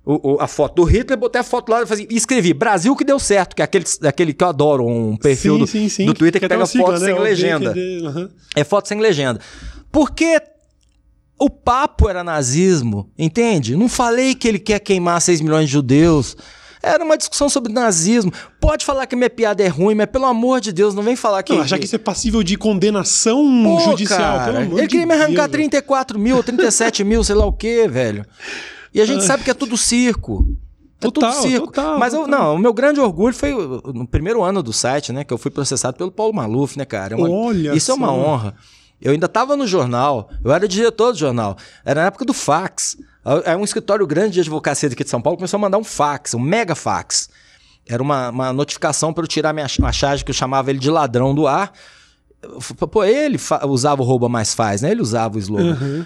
O, 0.04 0.32
o, 0.32 0.40
a 0.40 0.48
foto 0.48 0.74
do 0.76 0.84
Hitler, 0.84 1.16
botei 1.16 1.40
a 1.40 1.44
foto 1.44 1.70
lá 1.70 1.82
e 2.10 2.16
escrevi 2.16 2.52
Brasil 2.52 2.96
que 2.96 3.04
deu 3.04 3.20
certo, 3.20 3.54
que 3.54 3.62
é 3.62 3.64
aquele, 3.64 3.84
aquele 4.02 4.32
que 4.34 4.42
eu 4.42 4.48
adoro, 4.48 4.84
um 4.84 5.16
perfil 5.16 5.54
sim, 5.54 5.60
do, 5.60 5.66
sim, 5.66 5.88
sim. 5.88 6.06
do 6.06 6.14
Twitter 6.14 6.40
que, 6.40 6.48
que 6.48 6.52
pega 6.52 6.66
sigla, 6.66 6.86
foto 6.88 7.00
né? 7.00 7.06
sem 7.06 7.18
legenda. 7.18 7.72
Uhum. 7.72 8.28
É 8.56 8.64
foto 8.64 8.88
sem 8.88 8.98
legenda. 8.98 9.38
Porque 9.92 10.42
o 11.38 11.50
papo 11.50 12.08
era 12.08 12.24
nazismo, 12.24 13.10
entende? 13.18 13.76
Não 13.76 13.88
falei 13.88 14.34
que 14.34 14.48
ele 14.48 14.58
quer 14.58 14.78
queimar 14.80 15.20
6 15.20 15.40
milhões 15.40 15.66
de 15.66 15.72
judeus. 15.72 16.36
Era 16.82 17.04
uma 17.04 17.16
discussão 17.16 17.48
sobre 17.48 17.72
nazismo. 17.72 18.32
Pode 18.60 18.84
falar 18.84 19.06
que 19.06 19.14
minha 19.14 19.30
piada 19.30 19.62
é 19.62 19.68
ruim, 19.68 19.94
mas 19.94 20.06
pelo 20.06 20.26
amor 20.26 20.60
de 20.60 20.72
Deus, 20.72 20.94
não 20.94 21.02
vem 21.02 21.14
falar 21.14 21.42
que. 21.44 21.52
Não, 21.52 21.62
achar 21.62 21.78
que 21.78 21.84
isso 21.84 21.94
é 21.94 21.98
passível 21.98 22.42
de 22.42 22.56
condenação 22.56 23.38
Pô, 23.64 23.78
judicial, 23.78 24.38
cara, 24.38 24.52
pelo 24.52 24.64
amor 24.64 24.78
Ele 24.78 24.88
queria 24.88 25.06
me 25.06 25.14
arrancar 25.14 25.46
Deus, 25.46 25.52
34 25.52 26.18
mil, 26.18 26.42
37 26.42 27.04
mil, 27.04 27.22
sei 27.22 27.36
lá 27.36 27.46
o 27.46 27.52
quê, 27.52 27.86
velho. 27.88 28.26
E 28.94 29.00
a 29.00 29.06
gente 29.06 29.20
Ai. 29.20 29.26
sabe 29.26 29.44
que 29.44 29.50
é 29.50 29.54
tudo 29.54 29.76
circo. 29.76 30.46
É 31.00 31.10
total, 31.10 31.32
tudo 31.32 31.42
circo. 31.42 31.66
Total, 31.66 31.98
Mas 31.98 32.14
eu, 32.14 32.26
não, 32.26 32.54
o 32.54 32.58
meu 32.58 32.72
grande 32.72 33.00
orgulho 33.00 33.34
foi 33.34 33.52
no 33.92 34.06
primeiro 34.06 34.42
ano 34.42 34.62
do 34.62 34.72
site, 34.72 35.12
né? 35.12 35.24
Que 35.24 35.32
eu 35.32 35.38
fui 35.38 35.50
processado 35.50 35.96
pelo 35.96 36.12
Paulo 36.12 36.32
Maluf, 36.32 36.78
né, 36.78 36.84
cara? 36.84 37.14
É 37.14 37.16
uma, 37.16 37.28
Olha 37.28 37.74
Isso 37.74 37.90
é 37.90 37.94
uma 37.94 38.12
honra. 38.12 38.54
Eu 39.00 39.10
ainda 39.10 39.26
estava 39.26 39.56
no 39.56 39.66
jornal, 39.66 40.30
eu 40.44 40.52
era 40.52 40.68
diretor 40.68 41.12
do 41.12 41.18
jornal. 41.18 41.56
Era 41.84 42.02
na 42.02 42.06
época 42.06 42.24
do 42.24 42.32
fax. 42.32 42.96
É 43.44 43.56
um 43.56 43.64
escritório 43.64 44.06
grande 44.06 44.34
de 44.34 44.40
advocacia 44.40 44.88
aqui 44.88 45.02
de 45.02 45.10
São 45.10 45.20
Paulo 45.20 45.36
começou 45.36 45.58
a 45.58 45.60
mandar 45.60 45.78
um 45.78 45.84
fax, 45.84 46.34
um 46.34 46.38
mega 46.38 46.74
fax. 46.74 47.28
Era 47.88 48.00
uma, 48.00 48.30
uma 48.30 48.52
notificação 48.52 49.12
para 49.12 49.24
eu 49.24 49.28
tirar 49.28 49.52
minha, 49.52 49.66
uma 49.78 49.92
charge 49.92 50.24
que 50.24 50.30
eu 50.30 50.34
chamava 50.34 50.70
ele 50.70 50.78
de 50.78 50.88
ladrão 50.88 51.34
do 51.34 51.48
ar. 51.48 51.72
Pô, 52.90 53.04
ele 53.04 53.38
usava 53.64 54.02
o 54.02 54.04
rouba 54.04 54.28
mais 54.28 54.52
faz, 54.52 54.82
né? 54.82 54.90
Ele 54.90 55.00
usava 55.00 55.36
o 55.36 55.38
slogan 55.38 55.78
uhum. 55.80 56.04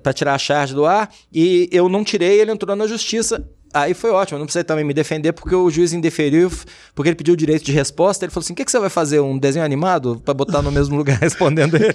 para 0.00 0.12
tirar 0.12 0.34
a 0.34 0.38
charge 0.38 0.74
do 0.74 0.86
ar 0.86 1.10
e 1.32 1.68
eu 1.72 1.88
não 1.88 2.04
tirei, 2.04 2.40
ele 2.40 2.52
entrou 2.52 2.76
na 2.76 2.86
justiça. 2.86 3.44
Aí 3.74 3.94
foi 3.94 4.10
ótimo, 4.10 4.36
eu 4.36 4.38
não 4.40 4.46
precisei 4.46 4.64
também 4.64 4.84
me 4.84 4.92
defender 4.92 5.32
porque 5.32 5.54
o 5.54 5.70
juiz 5.70 5.92
indeferiu, 5.92 6.52
porque 6.94 7.08
ele 7.08 7.16
pediu 7.16 7.34
o 7.34 7.36
direito 7.36 7.64
de 7.64 7.72
resposta. 7.72 8.24
Ele 8.24 8.30
falou 8.30 8.44
assim: 8.44 8.52
o 8.52 8.56
que, 8.56 8.64
que 8.64 8.70
você 8.70 8.78
vai 8.78 8.90
fazer? 8.90 9.20
Um 9.20 9.38
desenho 9.38 9.64
animado 9.64 10.20
para 10.24 10.34
botar 10.34 10.60
no 10.62 10.70
mesmo 10.70 10.94
lugar 10.98 11.18
respondendo 11.18 11.76
ele? 11.76 11.94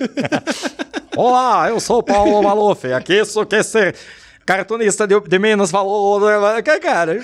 Olá, 1.16 1.70
eu 1.70 1.80
sou 1.80 2.00
o 2.00 2.04
Paulo 2.04 2.44
Maluf, 2.44 2.92
aqui 2.94 3.24
sou 3.26 3.46
que 3.46 3.64
ser 3.64 3.96
cartunista 4.48 5.06
de, 5.06 5.20
de 5.20 5.40
Minas 5.40 5.70
falou. 5.70 6.22
Cara, 6.82 7.20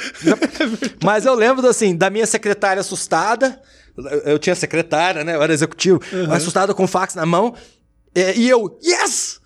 mas 1.04 1.26
eu 1.26 1.34
lembro 1.34 1.66
assim, 1.68 1.96
da 1.96 2.10
minha 2.10 2.28
secretária 2.28 2.82
assustada. 2.82 3.60
Eu 4.26 4.40
tinha 4.40 4.56
secretária, 4.56 5.24
né? 5.24 5.36
Eu 5.36 5.44
era 5.44 5.54
executivo, 5.54 6.00
uhum. 6.12 6.32
assustada 6.32 6.74
com 6.74 6.84
o 6.84 6.88
fax 6.88 7.16
na 7.16 7.26
mão. 7.26 7.54
E 8.16 8.50
eu, 8.50 8.80
yes! 8.84 9.40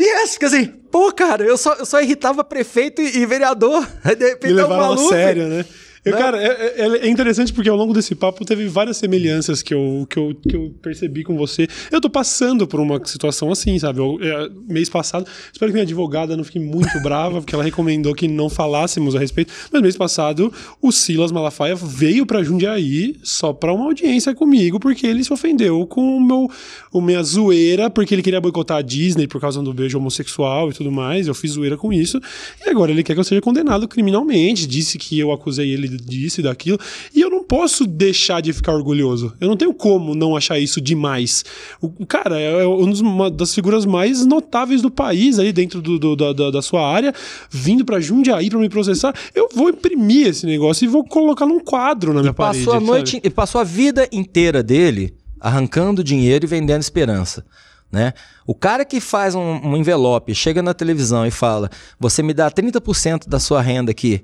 Yes! 0.00 0.32
Porque 0.32 0.46
assim, 0.46 0.66
pô, 0.66 1.12
cara, 1.12 1.44
eu 1.44 1.56
só, 1.56 1.74
eu 1.74 1.86
só 1.86 2.00
irritava 2.00 2.42
prefeito 2.42 3.00
e, 3.00 3.18
e 3.18 3.26
vereador. 3.26 3.86
Aí 4.04 4.16
de 4.16 4.28
repente 4.28 4.54
Me 4.54 4.60
é 4.60 4.62
levaram 4.62 4.92
a 4.92 5.08
sério, 5.08 5.48
né? 5.48 5.64
Eu, 6.04 6.14
cara, 6.14 6.42
é, 6.42 6.80
é, 6.80 7.06
é, 7.06 7.08
interessante 7.08 7.52
porque 7.52 7.68
ao 7.68 7.76
longo 7.76 7.92
desse 7.92 8.16
papo 8.16 8.44
teve 8.44 8.66
várias 8.66 8.96
semelhanças 8.96 9.62
que 9.62 9.72
eu, 9.72 10.04
que, 10.10 10.18
eu, 10.18 10.34
que 10.34 10.56
eu 10.56 10.74
percebi 10.82 11.22
com 11.22 11.36
você. 11.36 11.68
Eu 11.92 12.00
tô 12.00 12.10
passando 12.10 12.66
por 12.66 12.80
uma 12.80 13.00
situação 13.04 13.52
assim, 13.52 13.78
sabe? 13.78 14.00
Eu, 14.00 14.18
é, 14.20 14.50
mês 14.66 14.88
passado, 14.88 15.24
espero 15.52 15.70
que 15.70 15.74
minha 15.74 15.84
advogada 15.84 16.36
não 16.36 16.42
fique 16.42 16.58
muito 16.58 16.98
brava, 17.02 17.40
porque 17.40 17.54
ela 17.54 17.62
recomendou 17.62 18.16
que 18.16 18.26
não 18.26 18.50
falássemos 18.50 19.14
a 19.14 19.20
respeito. 19.20 19.52
Mas 19.72 19.80
mês 19.80 19.96
passado, 19.96 20.52
o 20.80 20.90
Silas 20.90 21.30
Malafaia 21.30 21.76
veio 21.76 22.26
pra 22.26 22.42
Jundiaí 22.42 23.14
só 23.22 23.52
pra 23.52 23.72
uma 23.72 23.84
audiência 23.84 24.34
comigo, 24.34 24.80
porque 24.80 25.06
ele 25.06 25.22
se 25.22 25.32
ofendeu 25.32 25.86
com 25.86 26.16
o 26.16 26.20
meu, 26.20 26.50
o 26.92 27.00
minha 27.00 27.22
zoeira, 27.22 27.88
porque 27.88 28.12
ele 28.12 28.22
queria 28.22 28.40
boicotar 28.40 28.78
a 28.78 28.82
Disney 28.82 29.28
por 29.28 29.40
causa 29.40 29.62
do 29.62 29.72
beijo 29.72 29.98
homossexual 29.98 30.68
e 30.68 30.72
tudo 30.72 30.90
mais. 30.90 31.28
Eu 31.28 31.34
fiz 31.34 31.52
zoeira 31.52 31.76
com 31.76 31.92
isso. 31.92 32.20
E 32.66 32.68
agora 32.68 32.90
ele 32.90 33.04
quer 33.04 33.14
que 33.14 33.20
eu 33.20 33.24
seja 33.24 33.40
condenado 33.40 33.86
criminalmente. 33.86 34.66
Disse 34.66 34.98
que 34.98 35.16
eu 35.16 35.30
acusei 35.30 35.70
ele 35.70 35.91
disso 35.96 36.40
e 36.40 36.42
daquilo. 36.42 36.78
E 37.14 37.20
eu 37.20 37.30
não 37.30 37.44
posso 37.44 37.86
deixar 37.86 38.40
de 38.40 38.52
ficar 38.52 38.72
orgulhoso. 38.72 39.32
Eu 39.40 39.48
não 39.48 39.56
tenho 39.56 39.74
como 39.74 40.14
não 40.14 40.36
achar 40.36 40.58
isso 40.58 40.80
demais. 40.80 41.44
O 41.80 42.06
cara 42.06 42.40
é, 42.40 42.62
é 42.62 42.66
uma 42.66 43.30
das 43.30 43.54
figuras 43.54 43.84
mais 43.84 44.24
notáveis 44.26 44.82
do 44.82 44.90
país 44.90 45.38
aí 45.38 45.52
dentro 45.52 45.80
do, 45.80 45.98
do, 45.98 46.16
da, 46.16 46.50
da 46.50 46.62
sua 46.62 46.86
área, 46.88 47.12
vindo 47.50 47.84
para 47.84 48.00
Jundiaí 48.00 48.48
para 48.50 48.58
me 48.58 48.68
processar. 48.68 49.14
Eu 49.34 49.48
vou 49.54 49.68
imprimir 49.68 50.28
esse 50.28 50.46
negócio 50.46 50.84
e 50.84 50.88
vou 50.88 51.04
colocar 51.04 51.46
num 51.46 51.60
quadro 51.60 52.12
na 52.12 52.20
minha 52.20 52.30
e 52.30 52.34
parede. 52.34 52.64
Passou 52.64 52.78
a 52.78 52.80
noite, 52.80 53.20
e 53.22 53.30
passou 53.30 53.60
a 53.60 53.64
vida 53.64 54.08
inteira 54.12 54.62
dele 54.62 55.14
arrancando 55.40 56.04
dinheiro 56.04 56.44
e 56.44 56.48
vendendo 56.48 56.80
esperança. 56.80 57.44
Né? 57.90 58.14
O 58.46 58.54
cara 58.54 58.84
que 58.84 59.00
faz 59.00 59.34
um, 59.34 59.40
um 59.40 59.76
envelope, 59.76 60.34
chega 60.34 60.62
na 60.62 60.72
televisão 60.72 61.26
e 61.26 61.30
fala: 61.30 61.68
Você 62.00 62.22
me 62.22 62.32
dá 62.32 62.50
30% 62.50 63.28
da 63.28 63.38
sua 63.38 63.60
renda 63.60 63.90
aqui 63.90 64.22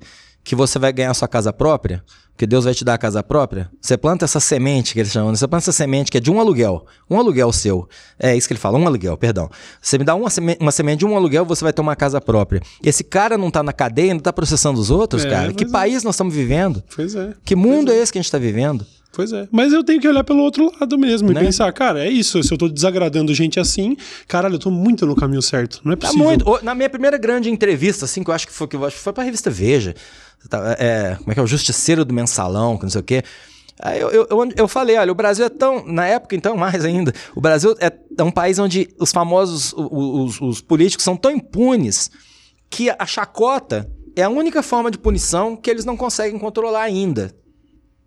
que 0.49 0.57
você 0.57 0.79
vai 0.79 0.91
ganhar 0.95 1.13
sua 1.13 1.29
casa 1.29 1.53
própria, 1.53 2.03
que 2.35 2.47
Deus 2.47 2.65
vai 2.65 2.73
te 2.73 2.83
dar 2.83 2.95
a 2.95 2.99
casa 2.99 3.23
própria, 3.23 3.71
você 3.79 3.99
planta 3.99 4.25
essa 4.25 4.41
semente 4.41 4.95
que 4.95 5.01
eles 5.01 5.13
chamam, 5.13 5.37
você 5.37 5.47
planta 5.47 5.65
essa 5.65 5.73
semente 5.73 6.11
que 6.11 6.17
é 6.17 6.21
de 6.23 6.31
um 6.31 6.41
aluguel, 6.41 6.87
um 7.11 7.19
aluguel 7.19 7.53
seu. 7.53 7.87
É 8.19 8.35
isso 8.35 8.49
que 8.49 8.55
ele 8.55 8.59
fala, 8.59 8.79
um 8.79 8.87
aluguel, 8.87 9.15
perdão. 9.19 9.51
Você 9.79 9.99
me 9.99 10.05
dá 10.05 10.15
uma 10.15 10.31
semente, 10.31 10.59
uma 10.59 10.73
semente 10.73 11.01
de 11.01 11.05
um 11.05 11.15
aluguel, 11.15 11.45
você 11.45 11.63
vai 11.63 11.71
ter 11.71 11.83
uma 11.83 11.95
casa 11.95 12.19
própria. 12.19 12.63
Esse 12.83 13.05
cara 13.05 13.37
não 13.37 13.51
tá 13.51 13.63
na 13.63 13.75
cadeia, 13.75 14.15
não 14.15 14.23
tá 14.23 14.33
processando 14.33 14.81
os 14.81 14.91
outros, 14.91 15.27
é, 15.27 15.29
cara. 15.29 15.53
Que 15.53 15.65
é. 15.65 15.69
país 15.69 16.03
nós 16.03 16.15
estamos 16.15 16.33
vivendo? 16.35 16.83
Pois 16.97 17.15
é. 17.15 17.35
Que 17.45 17.55
mundo 17.55 17.93
é. 17.93 17.97
é. 17.97 18.03
esse 18.03 18.11
que 18.11 18.17
a 18.17 18.23
gente 18.23 18.29
está 18.29 18.39
vivendo? 18.39 18.87
Pois 19.19 19.33
é. 19.33 19.49
Mas 19.51 19.73
eu 19.73 19.83
tenho 19.83 20.01
que 20.01 20.07
olhar 20.07 20.23
pelo 20.23 20.39
outro 20.45 20.71
lado 20.81 20.97
mesmo 20.97 21.33
Né? 21.33 21.41
e 21.41 21.45
pensar, 21.47 21.73
cara, 21.73 22.07
é 22.07 22.09
isso. 22.09 22.41
Se 22.41 22.55
eu 22.55 22.57
tô 22.57 22.69
desagradando 22.69 23.35
gente 23.35 23.59
assim, 23.59 23.97
caralho, 24.29 24.55
eu 24.55 24.59
tô 24.61 24.71
muito 24.71 25.05
no 25.05 25.17
caminho 25.17 25.43
certo. 25.43 25.81
Não 25.85 25.93
é 25.93 25.97
Tá 25.97 26.07
possível. 26.07 26.25
muito. 26.25 26.49
Ô, 26.49 26.61
Na 26.63 26.73
minha 26.73 26.89
primeira 26.89 27.19
grande 27.19 27.51
entrevista, 27.51 28.05
assim, 28.05 28.23
que 28.23 28.31
eu 28.31 28.35
acho 28.35 28.47
que 28.47 28.53
foi, 28.53 28.69
que 28.69 28.77
eu 28.77 28.85
acho 28.85 28.95
que 28.95 29.03
foi 29.03 29.13
pra 29.13 29.25
revista 29.25 29.51
Veja. 29.51 29.93
Tá, 30.49 30.77
É, 30.79 31.17
como 31.17 31.33
é 31.33 31.35
que 31.35 31.41
é? 31.41 31.43
O 31.43 31.49
Justiceiro 31.49 32.05
do 32.05 32.15
Mensalão, 32.15 32.77
que 32.77 32.85
não 32.85 32.91
sei 32.91 33.01
o 33.01 33.05
quê. 33.05 33.25
Aí 33.81 34.01
eu, 34.01 34.09
eu, 34.11 34.27
eu, 34.31 34.49
eu 34.57 34.69
falei, 34.69 34.97
olha, 34.97 35.11
o 35.11 35.17
Brasil 35.17 35.45
é 35.45 35.49
tão. 35.49 35.85
Na 35.85 36.07
época, 36.07 36.37
então, 36.37 36.55
mais 36.57 36.85
ainda. 36.85 37.13
O 37.35 37.41
Brasil 37.41 37.75
é, 37.81 37.93
é 38.17 38.23
um 38.23 38.31
país 38.31 38.61
onde 38.61 38.89
os 39.01 39.11
famosos, 39.11 39.73
o- 39.73 40.23
os, 40.27 40.41
os 40.41 40.61
políticos 40.61 41.03
são 41.03 41.17
tão 41.17 41.33
impunes 41.33 42.09
que 42.71 42.89
a 42.89 43.05
chacota 43.05 43.91
é 44.15 44.23
a 44.23 44.29
única 44.29 44.63
forma 44.63 44.93
de 44.93 44.99
punição 44.99 45.57
que 45.57 45.69
eles 45.69 45.85
não 45.85 45.97
conseguem 45.97 46.39
controlar 46.39 46.83
ainda. 46.83 47.35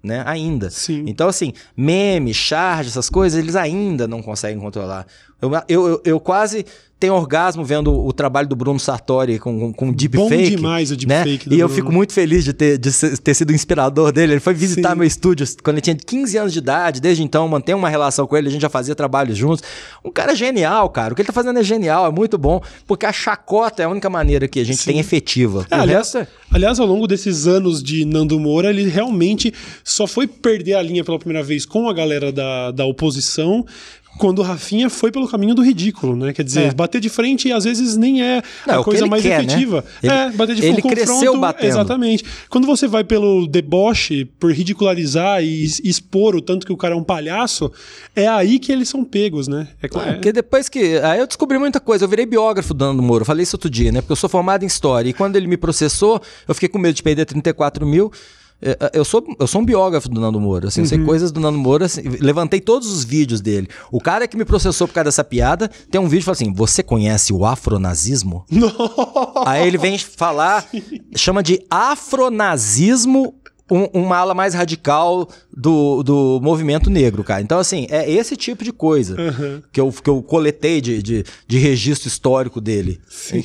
Né? 0.03 0.23
Ainda. 0.25 0.69
Sim. 0.69 1.05
Então, 1.07 1.27
assim, 1.27 1.53
meme, 1.77 2.33
charge, 2.33 2.89
essas 2.89 3.09
coisas, 3.09 3.37
eles 3.39 3.55
ainda 3.55 4.07
não 4.07 4.21
conseguem 4.21 4.59
controlar. 4.59 5.05
Eu, 5.41 5.51
eu, 5.67 5.87
eu, 5.87 6.01
eu 6.05 6.19
quase 6.19 6.65
tenho 7.01 7.15
orgasmo 7.15 7.65
vendo 7.65 7.91
o 7.91 8.13
trabalho 8.13 8.47
do 8.47 8.55
Bruno 8.55 8.79
Sartori 8.79 9.39
com, 9.39 9.59
com, 9.59 9.73
com 9.73 9.91
deepfake. 9.91 10.29
Bom 10.29 10.55
demais 10.55 10.91
o 10.91 10.93
né? 11.07 11.23
deepfake 11.23 11.49
do 11.49 11.55
E 11.55 11.59
eu 11.59 11.67
Bruno. 11.67 11.81
fico 11.81 11.91
muito 11.91 12.13
feliz 12.13 12.45
de 12.45 12.53
ter, 12.53 12.77
de 12.77 12.91
ter 13.17 13.33
sido 13.33 13.51
inspirador 13.51 14.11
dele. 14.11 14.33
Ele 14.33 14.39
foi 14.39 14.53
visitar 14.53 14.91
Sim. 14.91 14.97
meu 14.97 15.07
estúdio 15.07 15.47
quando 15.63 15.77
ele 15.77 15.81
tinha 15.81 15.95
15 15.95 16.37
anos 16.37 16.53
de 16.53 16.59
idade. 16.59 17.01
Desde 17.01 17.23
então, 17.23 17.47
mantém 17.47 17.73
uma 17.73 17.89
relação 17.89 18.27
com 18.27 18.37
ele. 18.37 18.49
A 18.49 18.51
gente 18.51 18.61
já 18.61 18.69
fazia 18.69 18.93
trabalhos 18.93 19.35
juntos. 19.35 19.63
Um 20.05 20.11
cara 20.11 20.35
genial, 20.35 20.87
cara. 20.89 21.11
O 21.11 21.15
que 21.15 21.23
ele 21.23 21.27
tá 21.27 21.33
fazendo 21.33 21.57
é 21.57 21.63
genial, 21.63 22.05
é 22.05 22.11
muito 22.11 22.37
bom. 22.37 22.61
Porque 22.85 23.07
a 23.07 23.11
chacota 23.11 23.81
é 23.81 23.85
a 23.87 23.89
única 23.89 24.07
maneira 24.07 24.47
que 24.47 24.59
a 24.59 24.63
gente 24.63 24.77
Sim. 24.77 24.91
tem 24.91 24.99
efetiva. 24.99 25.65
É, 25.71 25.75
aliás, 25.77 26.13
é... 26.13 26.27
aliás, 26.51 26.79
ao 26.79 26.85
longo 26.85 27.07
desses 27.07 27.47
anos 27.47 27.81
de 27.81 28.05
Nando 28.05 28.39
Moura, 28.39 28.69
ele 28.69 28.87
realmente 28.87 29.51
só 29.83 30.05
foi 30.05 30.27
perder 30.27 30.75
a 30.75 30.81
linha 30.83 31.03
pela 31.03 31.17
primeira 31.17 31.43
vez 31.43 31.65
com 31.65 31.89
a 31.89 31.93
galera 31.93 32.31
da, 32.31 32.69
da 32.69 32.85
oposição 32.85 33.65
quando 34.17 34.39
o 34.39 34.41
Rafinha 34.41 34.89
foi 34.89 35.11
pelo 35.11 35.27
caminho 35.27 35.55
do 35.55 35.63
ridículo, 35.63 36.15
né? 36.15 36.31
Quer 36.33 36.43
dizer, 36.43 36.61
É. 36.67 36.73
bater 36.73 37.01
de 37.01 37.09
frente 37.09 37.51
às 37.51 37.63
vezes 37.63 37.97
nem 37.97 38.21
é 38.21 38.41
Não, 38.67 38.75
é 38.75 38.77
a 38.79 38.83
coisa 38.83 39.03
ele 39.03 39.09
mais 39.09 39.23
quer, 39.23 39.39
né? 39.39 39.45
efetiva. 39.45 39.83
Ele- 40.03 40.13
é, 40.13 40.31
bater 40.31 40.55
de 40.55 40.65
ele 40.65 40.81
frente, 40.81 40.87
cresceu 40.95 41.39
batendo. 41.39 41.67
Exatamente. 41.69 42.23
Quando 42.49 42.67
você 42.67 42.87
vai 42.87 43.03
pelo 43.03 43.47
deboche, 43.47 44.25
por 44.39 44.51
ridicularizar 44.51 45.43
e 45.43 45.63
expor 45.83 46.35
o 46.35 46.41
tanto 46.41 46.65
que 46.65 46.73
o 46.73 46.77
cara 46.77 46.93
é 46.93 46.97
um 46.97 47.03
palhaço, 47.03 47.71
é 48.15 48.27
aí 48.27 48.59
que 48.59 48.71
eles 48.71 48.89
são 48.89 49.03
pegos, 49.03 49.47
né? 49.47 49.67
É 49.81 49.85
É, 49.85 49.89
claro. 49.89 50.13
porque 50.13 50.31
depois 50.31 50.69
que. 50.69 50.97
Aí 50.99 51.19
eu 51.19 51.27
descobri 51.27 51.57
muita 51.57 51.79
coisa. 51.79 52.05
Eu 52.05 52.09
virei 52.09 52.25
biógrafo 52.25 52.73
do 52.73 52.85
Nando 52.85 53.01
Moro. 53.01 53.25
Falei 53.25 53.43
isso 53.43 53.55
outro 53.55 53.69
dia, 53.69 53.91
né? 53.91 54.01
Porque 54.01 54.11
eu 54.11 54.15
sou 54.17 54.29
formado 54.29 54.63
em 54.63 54.67
história. 54.67 55.09
E 55.09 55.13
quando 55.13 55.35
ele 55.35 55.47
me 55.47 55.57
processou, 55.57 56.21
eu 56.47 56.53
fiquei 56.53 56.69
com 56.69 56.77
medo 56.77 56.93
de 56.95 57.01
perder 57.03 57.25
34 57.25 57.85
mil. 57.87 58.11
É, 58.61 58.71
é, 58.79 58.91
Eu 58.93 59.03
sou, 59.03 59.23
eu 59.39 59.47
sou 59.47 59.61
um 59.61 59.65
biógrafo 59.65 60.07
do 60.07 60.21
Nando 60.21 60.39
Moura, 60.39 60.67
assim, 60.67 60.81
eu 60.81 60.87
sei 60.87 60.99
coisas 61.03 61.31
do 61.31 61.39
Nando 61.39 61.57
Moura, 61.57 61.85
assim, 61.85 62.01
levantei 62.19 62.61
todos 62.61 62.91
os 62.91 63.03
vídeos 63.03 63.41
dele. 63.41 63.67
O 63.91 63.99
cara 63.99 64.27
que 64.27 64.37
me 64.37 64.45
processou 64.45 64.87
por 64.87 64.93
causa 64.93 65.05
dessa 65.05 65.23
piada, 65.23 65.69
tem 65.89 65.99
um 65.99 66.07
vídeo 66.07 66.19
que 66.19 66.25
fala 66.25 66.33
assim: 66.35 66.53
Você 66.53 66.83
conhece 66.83 67.33
o 67.33 67.45
afronazismo? 67.45 68.45
Aí 69.45 69.67
ele 69.67 69.77
vem 69.77 69.97
falar, 69.97 70.65
chama 71.15 71.41
de 71.41 71.65
afronazismo 71.69 73.35
um- 73.71 73.87
uma 73.93 74.17
ala 74.17 74.33
mais 74.33 74.53
radical 74.53 75.27
do, 75.55 76.03
do 76.03 76.39
movimento 76.43 76.89
negro, 76.89 77.23
cara. 77.23 77.41
Então, 77.41 77.57
assim, 77.57 77.87
é 77.89 78.09
esse 78.11 78.35
tipo 78.35 78.63
de 78.63 78.71
coisa 78.73 79.15
que, 79.71 79.79
eu, 79.79 79.91
que 79.91 80.09
eu 80.09 80.21
coletei 80.21 80.81
de, 80.81 81.01
de, 81.01 81.23
de 81.47 81.57
registro 81.57 82.07
histórico 82.07 82.59
dele. 82.59 82.99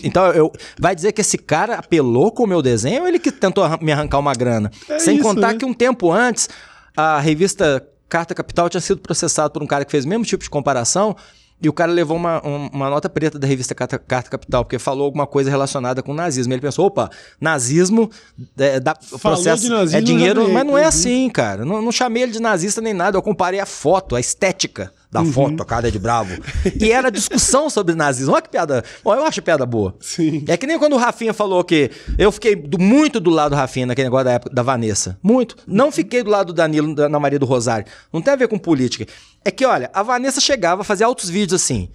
Então, 0.05 0.27
eu, 0.33 0.53
vai 0.79 0.95
dizer 0.95 1.13
que 1.13 1.21
esse 1.21 1.39
cara 1.39 1.77
apelou 1.77 2.33
com 2.33 2.43
o 2.43 2.47
meu 2.47 2.61
desenho 2.61 3.03
ou 3.03 3.09
ele 3.09 3.19
que 3.19 3.31
tentou 3.31 3.65
me 3.81 3.93
arrancar 3.93 4.19
uma 4.19 4.33
grana? 4.35 4.71
É 4.89 4.99
Sem 4.99 5.15
isso, 5.17 5.23
contar 5.23 5.53
né? 5.53 5.59
que 5.59 5.65
um 5.65 5.73
tempo 5.73 6.11
antes, 6.11 6.49
a 6.97 7.21
revista 7.21 7.87
Carta 8.09 8.35
Capital 8.35 8.69
tinha 8.69 8.81
sido 8.81 9.01
processado 9.01 9.53
por 9.53 9.63
um 9.63 9.67
cara 9.67 9.85
que 9.85 9.91
fez 9.91 10.05
o 10.05 10.09
mesmo 10.09 10.25
tipo 10.25 10.43
de 10.43 10.51
comparação. 10.51 11.15
E 11.63 11.69
o 11.69 11.73
cara 11.73 11.91
levou 11.91 12.17
uma, 12.19 12.47
um- 12.47 12.69
uma 12.73 12.91
nota 12.91 13.09
preta 13.09 13.39
da 13.39 13.47
revista 13.47 13.75
Carta, 13.75 13.99
Carta 13.99 14.29
Capital, 14.31 14.63
porque 14.65 14.79
falou 14.79 15.07
alguma 15.07 15.27
coisa 15.27 15.49
relacionada 15.51 16.03
com 16.03 16.13
nazismo. 16.13 16.53
Ele 16.53 16.61
pensou, 16.61 16.85
opa, 16.87 17.09
nazismo, 17.41 18.11
é, 18.59 18.79
dá, 18.79 18.95
o 19.13 19.19
processo 19.19 19.63
de 19.63 19.69
nazismo, 19.71 19.99
é 19.99 20.01
dinheiro, 20.03 20.41
mas 20.53 20.67
não 20.67 20.77
é 20.77 20.85
assim, 20.85 21.31
cara. 21.31 21.65
Não, 21.65 21.81
não 21.81 21.91
chamei 21.93 22.23
ele 22.25 22.33
de 22.33 22.41
nazista 22.41 22.81
nem 22.83 22.93
nada, 22.93 23.17
eu 23.17 23.23
comparei 23.23 23.59
a 23.61 23.67
foto, 23.67 24.15
a 24.15 24.21
estética 24.21 24.93
da 25.17 25.27
Uhum. 25.27 25.33
foto, 25.33 25.63
a 25.63 25.67
cara 25.67 25.91
de 25.91 25.99
bravo. 25.99 26.35
e 26.81 26.93
era 26.93 27.11
discussão 27.11 27.69
sobre 27.71 27.95
nazismo. 27.95 28.33
Olha 28.35 28.43
que 28.43 28.49
piada. 28.51 28.85
Bom, 29.03 29.15
eu 29.15 29.25
acho 29.25 29.41
piada 29.43 29.65
boa. 29.65 29.95
Sim. 30.01 30.45
É 30.49 30.57
que 30.57 30.67
nem 30.67 30.79
quando 30.79 30.93
o 30.95 30.97
Rafinha 30.99 31.33
falou 31.33 31.63
que 31.65 31.91
eu 32.19 32.31
fiquei 32.31 32.55
do- 32.55 32.79
muito 32.79 33.19
do 33.21 33.31
lado 33.31 33.51
do 33.51 33.57
Rafinha 33.57 33.87
naquele 33.87 34.07
negócio 34.07 34.25
da 34.27 34.33
época 34.33 34.55
da 34.55 34.63
Vanessa. 34.63 35.19
Muito. 35.23 35.57
Não 35.67 35.91
fiquei 35.91 36.23
do 36.23 36.31
lado 36.31 36.49
do 36.49 36.53
Danilo, 36.53 36.95
da 36.95 37.07
Ana 37.07 37.19
Maria 37.21 37.39
do 37.39 37.47
Rosário. 37.47 37.87
Não 38.13 38.21
tem 38.21 38.33
a 38.33 38.37
ver 38.37 38.49
com 38.49 38.59
política. 38.59 39.07
É 39.45 39.51
que, 39.51 39.65
olha, 39.65 39.91
a 39.95 40.03
Vanessa 40.03 40.41
chegava 40.41 40.83
a 40.83 40.85
fazer 40.85 41.05
altos 41.05 41.29
vídeos 41.31 41.63
assim. 41.63 41.89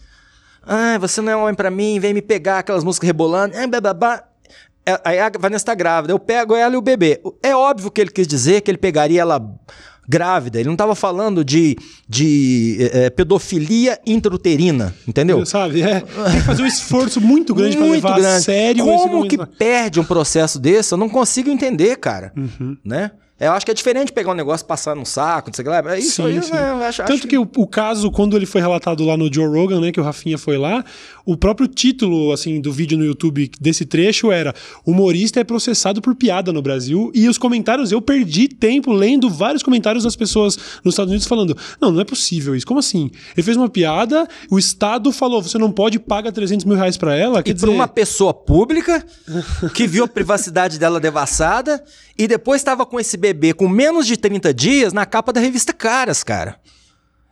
Ah, 0.63 0.97
você 0.99 1.21
não 1.21 1.31
é 1.31 1.35
homem 1.35 1.55
pra 1.55 1.71
mim, 1.71 1.99
vem 1.99 2.13
me 2.13 2.21
pegar 2.21 2.59
aquelas 2.59 2.83
músicas 2.83 3.07
rebolando. 3.07 3.55
Ah, 3.57 3.67
bababá. 3.67 4.23
É, 4.85 4.99
Aí 5.03 5.19
a 5.19 5.31
Vanessa 5.39 5.65
tá 5.65 5.75
grávida, 5.75 6.11
eu 6.13 6.17
pego 6.19 6.55
ela 6.55 6.73
e 6.73 6.77
o 6.77 6.81
bebê. 6.81 7.21
É 7.43 7.55
óbvio 7.55 7.91
que 7.91 8.01
ele 8.01 8.09
quis 8.09 8.27
dizer 8.27 8.61
que 8.61 8.71
ele 8.71 8.77
pegaria 8.79 9.21
ela 9.21 9.39
grávida. 10.07 10.59
Ele 10.59 10.69
não 10.69 10.75
tava 10.75 10.95
falando 10.95 11.43
de, 11.43 11.77
de 12.07 12.77
eh, 12.91 13.09
pedofilia 13.09 13.99
intrauterina, 14.05 14.93
entendeu? 15.07 15.45
Sabe? 15.45 15.81
É, 15.81 16.01
tem 16.01 16.39
que 16.39 16.41
fazer 16.41 16.63
um 16.63 16.67
esforço 16.67 17.21
muito 17.21 17.53
grande 17.53 17.77
Muito 17.77 17.93
levar 17.93 18.13
a 18.13 18.19
grande. 18.19 18.43
sério 18.43 18.89
esse 18.89 19.07
Como 19.07 19.27
que 19.27 19.37
perde 19.45 19.99
um 19.99 20.03
processo 20.03 20.59
desse? 20.59 20.93
Eu 20.93 20.97
não 20.97 21.09
consigo 21.09 21.49
entender, 21.49 21.97
cara. 21.97 22.33
Uhum. 22.35 22.77
Né? 22.83 23.11
Eu 23.47 23.53
acho 23.53 23.65
que 23.65 23.71
é 23.71 23.73
diferente 23.73 24.11
pegar 24.11 24.31
um 24.31 24.35
negócio 24.35 24.63
e 24.63 24.67
passar 24.67 24.95
num 24.95 25.03
saco, 25.05 25.49
não 25.49 25.53
sei 25.55 25.63
o 25.63 25.65
que 25.65 25.69
lá. 25.81 25.93
É 25.95 25.99
Isso 25.99 26.23
Sim, 26.23 26.23
aí, 26.37 26.41
sim. 26.43 26.51
né, 26.53 26.71
eu 26.71 26.83
acho, 26.83 26.97
Tanto 27.03 27.13
acho- 27.13 27.27
que 27.27 27.37
o, 27.37 27.49
o 27.57 27.67
caso, 27.67 28.11
quando 28.11 28.35
ele 28.37 28.45
foi 28.45 28.61
relatado 28.61 29.03
lá 29.03 29.17
no 29.17 29.33
Joe 29.33 29.47
Rogan, 29.47 29.81
né, 29.81 29.91
que 29.91 29.99
o 29.99 30.03
Rafinha 30.03 30.37
foi 30.37 30.57
lá, 30.57 30.85
o 31.25 31.35
próprio 31.35 31.67
título, 31.67 32.31
assim, 32.31 32.61
do 32.61 32.71
vídeo 32.71 32.97
no 32.97 33.03
YouTube 33.03 33.49
desse 33.59 33.85
trecho 33.85 34.31
era 34.31 34.53
humorista 34.85 35.39
é 35.39 35.43
processado 35.43 36.01
por 36.01 36.13
piada 36.15 36.53
no 36.53 36.61
Brasil 36.61 37.11
e 37.15 37.27
os 37.27 37.37
comentários, 37.37 37.91
eu 37.91 38.01
perdi 38.01 38.47
tempo 38.47 38.91
lendo 38.91 39.29
vários 39.29 39.63
comentários 39.63 40.03
das 40.03 40.15
pessoas 40.15 40.57
nos 40.83 40.93
Estados 40.93 41.09
Unidos 41.11 41.27
falando, 41.27 41.57
não, 41.79 41.91
não 41.91 42.01
é 42.01 42.05
possível 42.05 42.55
isso, 42.55 42.65
como 42.67 42.79
assim? 42.79 43.09
Ele 43.35 43.43
fez 43.43 43.57
uma 43.57 43.69
piada, 43.69 44.27
o 44.49 44.59
Estado 44.59 45.11
falou, 45.11 45.41
você 45.41 45.57
não 45.57 45.71
pode 45.71 45.97
pagar 45.99 46.31
300 46.31 46.65
mil 46.65 46.75
reais 46.77 46.95
pra 46.97 47.15
ela, 47.15 47.41
E 47.45 47.53
dizer... 47.53 47.69
uma 47.69 47.87
pessoa 47.87 48.33
pública 48.33 49.03
que 49.73 49.87
viu 49.87 50.03
a 50.03 50.07
privacidade 50.07 50.77
dela 50.77 50.99
devassada 50.99 51.83
e 52.17 52.27
depois 52.27 52.61
estava 52.61 52.85
com 52.85 52.99
esse 52.99 53.17
bebê 53.17 53.30
com 53.55 53.67
menos 53.67 54.05
de 54.07 54.17
30 54.17 54.53
dias 54.53 54.93
na 54.93 55.05
capa 55.05 55.31
da 55.33 55.39
revista 55.41 55.73
Caras, 55.73 56.23
cara. 56.23 56.57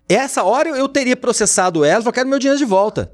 Essa 0.07 0.43
hora 0.43 0.69
eu- 0.69 0.75
eu 0.75 0.87
teria 0.87 1.15
processado 1.15 1.83
ela 1.85 1.99
e 1.99 2.03
falado, 2.03 2.13
quero 2.15 2.29
meu 2.29 2.39
dinheiro 2.39 2.57
de 2.57 2.65
volta. 2.65 3.11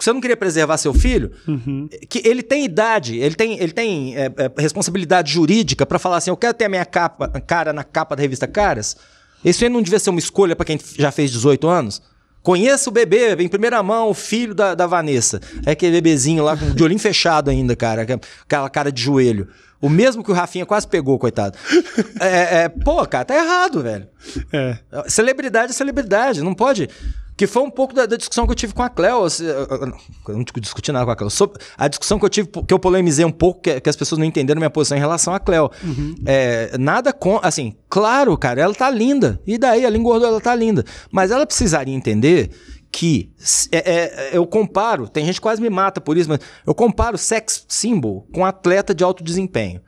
Você 0.00 0.12
não 0.12 0.20
queria 0.20 0.36
preservar 0.36 0.76
seu 0.76 0.92
filho? 0.92 1.30
Uhum. 1.46 1.88
Que 2.08 2.20
ele 2.26 2.42
tem 2.42 2.64
idade, 2.64 3.16
ele 3.18 3.34
tem, 3.36 3.60
ele 3.60 3.72
tem 3.72 4.16
é, 4.16 4.24
é, 4.26 4.60
responsabilidade 4.60 5.32
jurídica 5.32 5.86
pra 5.86 6.00
falar 6.00 6.16
assim: 6.16 6.30
eu 6.30 6.36
quero 6.36 6.52
ter 6.54 6.64
a 6.64 6.68
minha 6.68 6.84
capa, 6.84 7.28
cara 7.40 7.72
na 7.72 7.84
capa 7.84 8.16
da 8.16 8.22
revista 8.22 8.48
Caras. 8.48 8.96
Isso 9.44 9.62
aí 9.62 9.70
não 9.70 9.80
devia 9.82 9.98
ser 10.00 10.10
uma 10.10 10.18
escolha 10.18 10.56
pra 10.56 10.64
quem 10.64 10.80
já 10.98 11.12
fez 11.12 11.30
18 11.30 11.68
anos? 11.68 12.02
Conheça 12.42 12.90
o 12.90 12.92
bebê, 12.92 13.34
em 13.38 13.46
primeira 13.48 13.82
mão, 13.82 14.08
o 14.10 14.14
filho 14.14 14.52
da, 14.54 14.74
da 14.74 14.86
Vanessa. 14.86 15.40
É 15.64 15.70
aquele 15.70 15.92
bebezinho 15.92 16.42
lá 16.42 16.54
de 16.56 16.82
olhinho 16.82 16.98
fechado 17.00 17.48
ainda, 17.48 17.76
cara. 17.76 18.04
que- 18.04 18.12
Aquela 18.42 18.68
cara 18.68 18.90
de 18.90 19.00
joelho. 19.00 19.48
O 19.84 19.88
mesmo 19.90 20.24
que 20.24 20.30
o 20.30 20.34
Rafinha 20.34 20.64
quase 20.64 20.88
pegou, 20.88 21.18
coitado. 21.18 21.58
É, 22.20 22.62
é, 22.62 22.68
pô, 22.68 23.04
cara, 23.06 23.24
tá 23.24 23.34
errado, 23.34 23.82
velho. 23.82 24.08
É. 24.52 24.78
Celebridade 25.08 25.72
é 25.72 25.74
celebridade, 25.74 26.40
não 26.42 26.54
pode. 26.54 26.88
Que 27.36 27.46
foi 27.46 27.62
um 27.62 27.70
pouco 27.70 27.92
da, 27.92 28.06
da 28.06 28.16
discussão 28.16 28.46
que 28.46 28.52
eu 28.52 28.56
tive 28.56 28.72
com 28.72 28.82
a 28.82 28.88
Cleo. 28.88 29.24
assim, 29.24 29.44
Eu 29.44 29.66
eu 30.28 30.36
não 30.36 30.44
discuti 30.60 30.92
nada 30.92 31.04
com 31.04 31.10
a 31.10 31.16
Cleo. 31.16 31.30
Sobre 31.30 31.60
a 31.76 31.88
discussão 31.88 32.18
que 32.18 32.24
eu 32.24 32.28
tive, 32.30 32.48
que 32.48 32.72
eu 32.72 32.78
polemizei 32.78 33.24
um 33.24 33.30
pouco, 33.32 33.60
que, 33.60 33.80
que 33.80 33.90
as 33.90 33.96
pessoas 33.96 34.18
não 34.18 34.24
entenderam 34.24 34.60
minha 34.60 34.70
posição 34.70 34.96
em 34.96 35.00
relação 35.00 35.34
à 35.34 35.40
Cleo. 35.40 35.70
É, 36.24 36.78
nada 36.78 37.12
com. 37.12 37.38
Assim, 37.42 37.74
claro, 37.90 38.38
cara, 38.38 38.60
ela 38.62 38.74
tá 38.74 38.88
linda. 38.88 39.40
E 39.46 39.58
daí, 39.58 39.84
ela 39.84 39.96
engordou, 39.98 40.28
ela 40.28 40.40
tá 40.40 40.54
linda. 40.54 40.84
Mas 41.10 41.30
ela 41.30 41.44
precisaria 41.44 41.94
entender 41.94 42.50
que 42.94 43.28
é- 43.72 43.90
é- 43.90 44.30
eu 44.32 44.46
comparo, 44.46 45.08
tem 45.08 45.26
gente 45.26 45.34
que 45.34 45.40
quase 45.40 45.60
me 45.60 45.68
mata 45.68 46.00
por 46.00 46.16
isso, 46.16 46.28
mas 46.28 46.38
eu 46.64 46.72
comparo 46.72 47.18
sex 47.18 47.64
symbol 47.68 48.24
com 48.32 48.44
atleta 48.44 48.94
de 48.94 49.02
alto 49.02 49.24
desempenho. 49.24 49.80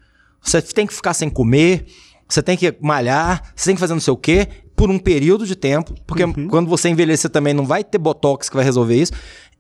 Você 0.43 0.61
tem 0.61 0.89
que 0.89 0.93
ficar 0.93 1.15
sem 1.15 1.31
comer, 1.31 1.87
você 2.29 2.43
tem 2.43 2.57
que 2.57 2.77
malhar, 2.81 3.53
você 3.55 3.67
tem 3.67 3.77
que 3.77 3.81
fazer 3.81 3.95
não 3.95 4.01
sei 4.01 4.13
o 4.13 4.17
quê, 4.17 4.49
por 4.75 4.91
um 4.91 4.99
período 4.99 5.47
de 5.47 5.55
tempo, 5.55 5.95
porque 6.05 6.25
quando 6.49 6.69
você 6.69 6.89
envelhecer 6.89 7.31
também 7.31 7.55
não 7.55 7.65
vai 7.65 7.85
ter 7.85 7.97
botox 7.97 8.49
que 8.49 8.57
vai 8.57 8.65
resolver 8.65 8.97
isso, 9.01 9.13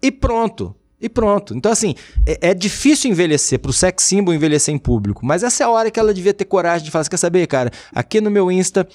e 0.03 0.11
pronto. 0.11 0.75
E 1.01 1.09
pronto. 1.09 1.55
Então, 1.55 1.71
assim, 1.71 1.95
é, 2.27 2.51
é 2.51 2.55
difícil 2.55 3.11
envelhecer, 3.11 3.61
pro 3.61 3.73
sex 3.73 4.03
symbol 4.03 4.35
envelhecer 4.35 4.75
em 4.75 4.79
público, 4.79 5.25
mas 5.25 5.45
essa 5.45 5.63
é 5.63 5.67
a 5.67 5.71
hora 5.71 5.91
que 5.91 6.01
ela 6.01 6.13
devia 6.13 6.35
ter 6.35 6.47
coragem 6.47 6.85
de 6.85 6.91
falar: 6.91 7.05
você 7.05 7.11
quer 7.11 7.17
saber, 7.19 7.47
cara? 7.47 7.71
Aqui 7.95 8.21
no 8.21 8.31
meu 8.31 8.51
Insta 8.51 8.89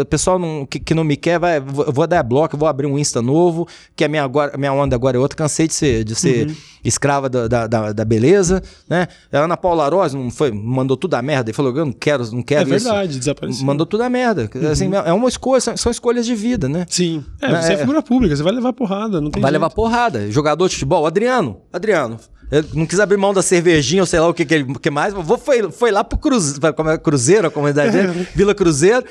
o 0.00 0.04
pessoal 0.04 0.38
não, 0.38 0.66
que, 0.66 0.80
que, 0.80 0.92
não 0.92 1.04
me 1.04 1.16
quer, 1.16 1.38
vai, 1.38 1.60
vou, 1.60 1.92
vou 1.92 2.06
dar 2.06 2.22
bloco, 2.24 2.56
vou 2.56 2.66
abrir 2.66 2.86
um 2.86 2.98
Insta 2.98 3.22
novo, 3.22 3.68
que 3.94 4.04
a 4.04 4.08
minha, 4.08 4.24
agora, 4.24 4.56
minha 4.58 4.72
onda 4.72 4.96
agora 4.96 5.16
é 5.16 5.20
outra. 5.20 5.36
Cansei 5.36 5.68
de 5.68 5.74
ser, 5.74 6.04
de 6.04 6.16
ser 6.16 6.48
uhum. 6.48 6.56
escrava 6.84 7.28
da, 7.28 7.66
da, 7.66 7.92
da, 7.92 8.04
beleza, 8.04 8.60
né? 8.88 9.06
A 9.32 9.38
Ana 9.38 9.56
Paula 9.56 9.84
Arósio 9.84 10.18
não 10.18 10.30
foi, 10.30 10.50
mandou 10.50 10.96
tudo 10.96 11.14
a 11.14 11.22
merda 11.22 11.50
e 11.50 11.54
falou: 11.54 11.76
eu 11.76 11.84
não 11.84 11.92
quero, 11.92 12.28
não 12.32 12.42
quero 12.42 12.72
é 12.72 12.76
isso. 12.76 12.88
É 12.88 12.92
verdade, 12.92 13.18
desapareceu. 13.20 13.64
Mandou 13.64 13.86
tudo 13.86 14.02
a 14.02 14.10
merda. 14.10 14.50
Uhum. 14.52 14.68
Assim, 14.68 14.90
é 14.92 15.12
uma 15.12 15.28
escolha, 15.28 15.60
são, 15.60 15.76
são, 15.76 15.92
escolhas 15.92 16.26
de 16.26 16.34
vida, 16.34 16.68
né? 16.68 16.84
Sim. 16.88 17.24
É, 17.40 17.48
você 17.48 17.72
é, 17.72 17.74
é 17.74 17.78
figura 17.78 18.02
pública, 18.02 18.34
você 18.34 18.42
vai 18.42 18.52
levar 18.52 18.72
porrada, 18.72 19.20
não 19.20 19.30
tem 19.30 19.40
Vai 19.40 19.52
jeito. 19.52 19.62
levar 19.62 19.70
porrada. 19.70 20.28
Jogador 20.30 20.68
de 20.68 20.74
futebol, 20.74 21.06
Adriano. 21.06 21.60
Adriano, 21.72 22.18
eu 22.50 22.64
não 22.74 22.86
quis 22.86 23.00
abrir 23.00 23.16
mão 23.16 23.34
da 23.34 23.42
cervejinha 23.42 24.02
ou 24.02 24.06
sei 24.06 24.20
lá 24.20 24.28
o 24.28 24.34
que, 24.34 24.44
que, 24.44 24.64
que 24.64 24.90
mais, 24.90 25.12
vou, 25.12 25.38
foi, 25.38 25.70
foi 25.70 25.90
lá 25.90 26.04
pro 26.04 26.18
Cruze, 26.18 26.58
é, 26.62 26.98
Cruzeiro, 26.98 27.48
a 27.48 27.50
comunidade 27.50 27.92
dele, 27.92 28.28
Vila 28.34 28.54
Cruzeiro. 28.54 29.04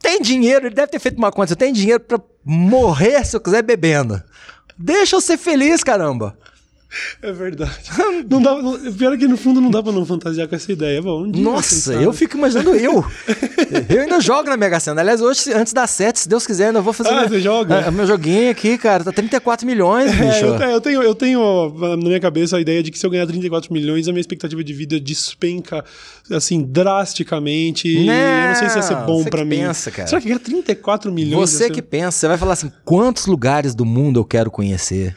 Tem 0.00 0.20
dinheiro, 0.22 0.66
ele 0.66 0.74
deve 0.74 0.92
ter 0.92 0.98
feito 0.98 1.18
uma 1.18 1.30
conta. 1.30 1.54
Tenho 1.54 1.74
dinheiro 1.74 2.00
para 2.00 2.18
morrer 2.44 3.24
se 3.24 3.36
eu 3.36 3.40
quiser 3.40 3.62
bebendo. 3.62 4.22
Deixa 4.78 5.16
eu 5.16 5.20
ser 5.20 5.36
feliz, 5.36 5.84
caramba. 5.84 6.36
É 7.22 7.32
verdade. 7.32 7.72
Não 8.28 8.40
dá, 8.40 8.54
pior 8.96 9.12
é 9.12 9.16
que 9.16 9.26
no 9.26 9.36
fundo 9.36 9.60
não 9.60 9.70
dá 9.70 9.82
pra 9.82 9.92
não 9.92 10.04
fantasiar 10.04 10.48
com 10.48 10.54
essa 10.54 10.72
ideia. 10.72 11.00
Bom, 11.00 11.24
um 11.24 11.26
Nossa, 11.26 11.94
eu 11.94 12.12
fico 12.12 12.36
imaginando 12.36 12.74
eu. 12.74 13.04
eu 13.88 14.02
ainda 14.02 14.20
jogo 14.20 14.48
na 14.48 14.56
Mega 14.56 14.80
Sena. 14.80 15.00
Aliás, 15.00 15.20
hoje, 15.20 15.52
antes 15.52 15.72
das 15.72 15.90
7, 15.90 16.20
se 16.20 16.28
Deus 16.28 16.46
quiser, 16.46 16.68
ainda 16.68 16.80
vou 16.80 16.92
fazer. 16.92 17.10
Ah, 17.10 17.28
você 17.28 17.40
joga? 17.40 17.90
meu 17.90 18.06
joguinho 18.06 18.50
aqui, 18.50 18.78
cara. 18.78 19.04
Tá 19.04 19.12
34 19.12 19.66
milhões, 19.66 20.10
é, 20.10 20.14
bicho. 20.14 20.44
Eu, 20.46 20.70
eu, 20.70 20.80
tenho, 20.80 21.02
eu 21.02 21.14
tenho 21.14 21.72
na 21.78 21.96
minha 21.96 22.20
cabeça 22.20 22.56
a 22.56 22.60
ideia 22.60 22.82
de 22.82 22.90
que 22.90 22.98
se 22.98 23.06
eu 23.06 23.10
ganhar 23.10 23.26
34 23.26 23.72
milhões, 23.72 24.08
a 24.08 24.12
minha 24.12 24.20
expectativa 24.20 24.62
de 24.64 24.72
vida 24.72 24.98
despenca, 24.98 25.84
assim, 26.30 26.62
drasticamente. 26.62 28.04
Não, 28.04 28.12
eu 28.12 28.48
não 28.48 28.54
sei 28.54 28.68
se 28.70 28.76
ia 28.76 28.82
ser 28.82 28.96
bom 29.06 29.24
para 29.24 29.44
mim. 29.44 29.58
Pensa, 29.58 29.90
cara. 29.90 30.08
Será 30.08 30.20
que 30.20 30.28
ganhar 30.28 30.40
34 30.40 31.12
milhões? 31.12 31.50
Você 31.50 31.70
que 31.70 31.82
pensa. 31.82 32.10
Você 32.18 32.28
vai 32.28 32.38
falar 32.38 32.54
assim: 32.54 32.72
quantos 32.84 33.26
lugares 33.26 33.74
do 33.74 33.84
mundo 33.84 34.20
eu 34.20 34.24
quero 34.24 34.50
conhecer? 34.50 35.14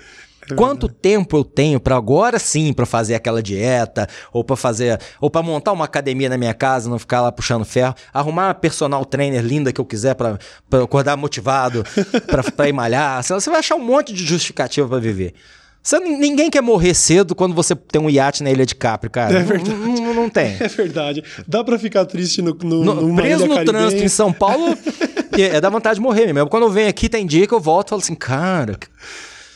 Quanto 0.55 0.88
tempo 0.88 1.38
eu 1.38 1.43
tenho 1.43 1.80
para 1.80 1.95
agora 1.95 2.39
sim 2.39 2.73
para 2.73 2.85
fazer 2.85 3.15
aquela 3.15 3.41
dieta 3.41 4.07
ou 4.31 4.43
para 4.43 4.55
fazer 4.55 4.99
ou 5.19 5.30
para 5.30 5.41
montar 5.41 5.71
uma 5.71 5.85
academia 5.85 6.30
na 6.30 6.38
minha 6.38 6.53
casa, 6.53 6.89
não 6.89 6.99
ficar 6.99 7.21
lá 7.21 7.31
puxando 7.31 7.65
ferro, 7.65 7.95
arrumar 8.13 8.47
uma 8.47 8.53
personal 8.53 9.05
trainer 9.05 9.43
linda 9.43 9.71
que 9.71 9.80
eu 9.80 9.85
quiser 9.85 10.15
para 10.15 10.38
acordar 10.81 11.17
motivado, 11.17 11.84
para 12.55 12.69
ir 12.69 12.73
malhar. 12.73 13.23
Você 13.23 13.49
vai 13.49 13.59
achar 13.59 13.75
um 13.75 13.84
monte 13.84 14.13
de 14.13 14.25
justificativa 14.25 14.88
para 14.88 14.99
viver. 14.99 15.34
Você, 15.84 15.99
ninguém 15.99 16.49
quer 16.49 16.61
morrer 16.61 16.93
cedo 16.93 17.35
quando 17.35 17.53
você 17.53 17.75
tem 17.75 18.01
um 18.01 18.09
iate 18.09 18.41
na 18.41 18.49
Ilha 18.49 18.65
de 18.65 18.73
Capri, 18.73 19.09
cara. 19.09 19.38
É 19.38 19.43
verdade. 19.43 19.69
Não, 19.75 19.93
não, 19.93 20.13
não 20.13 20.30
tem. 20.30 20.55
É 20.63 20.67
verdade. 20.69 21.21
Dá 21.45 21.61
para 21.61 21.77
ficar 21.77 22.05
triste 22.05 22.41
no, 22.41 22.53
no, 22.53 22.84
no 22.85 23.15
preso 23.17 23.45
no 23.45 23.65
trânsito 23.65 24.01
em 24.01 24.07
São 24.07 24.31
Paulo. 24.31 24.77
é, 25.38 25.57
é 25.57 25.61
da 25.61 25.69
vontade 25.69 25.95
de 25.95 26.01
morrer 26.01 26.31
mesmo. 26.31 26.49
Quando 26.49 26.63
eu 26.63 26.69
venho 26.69 26.88
aqui, 26.88 27.09
tem 27.09 27.25
dia 27.25 27.45
que 27.45 27.53
eu 27.53 27.59
volto 27.59 27.88
e 27.88 27.89
falo 27.89 28.01
assim, 28.01 28.15
cara, 28.15 28.77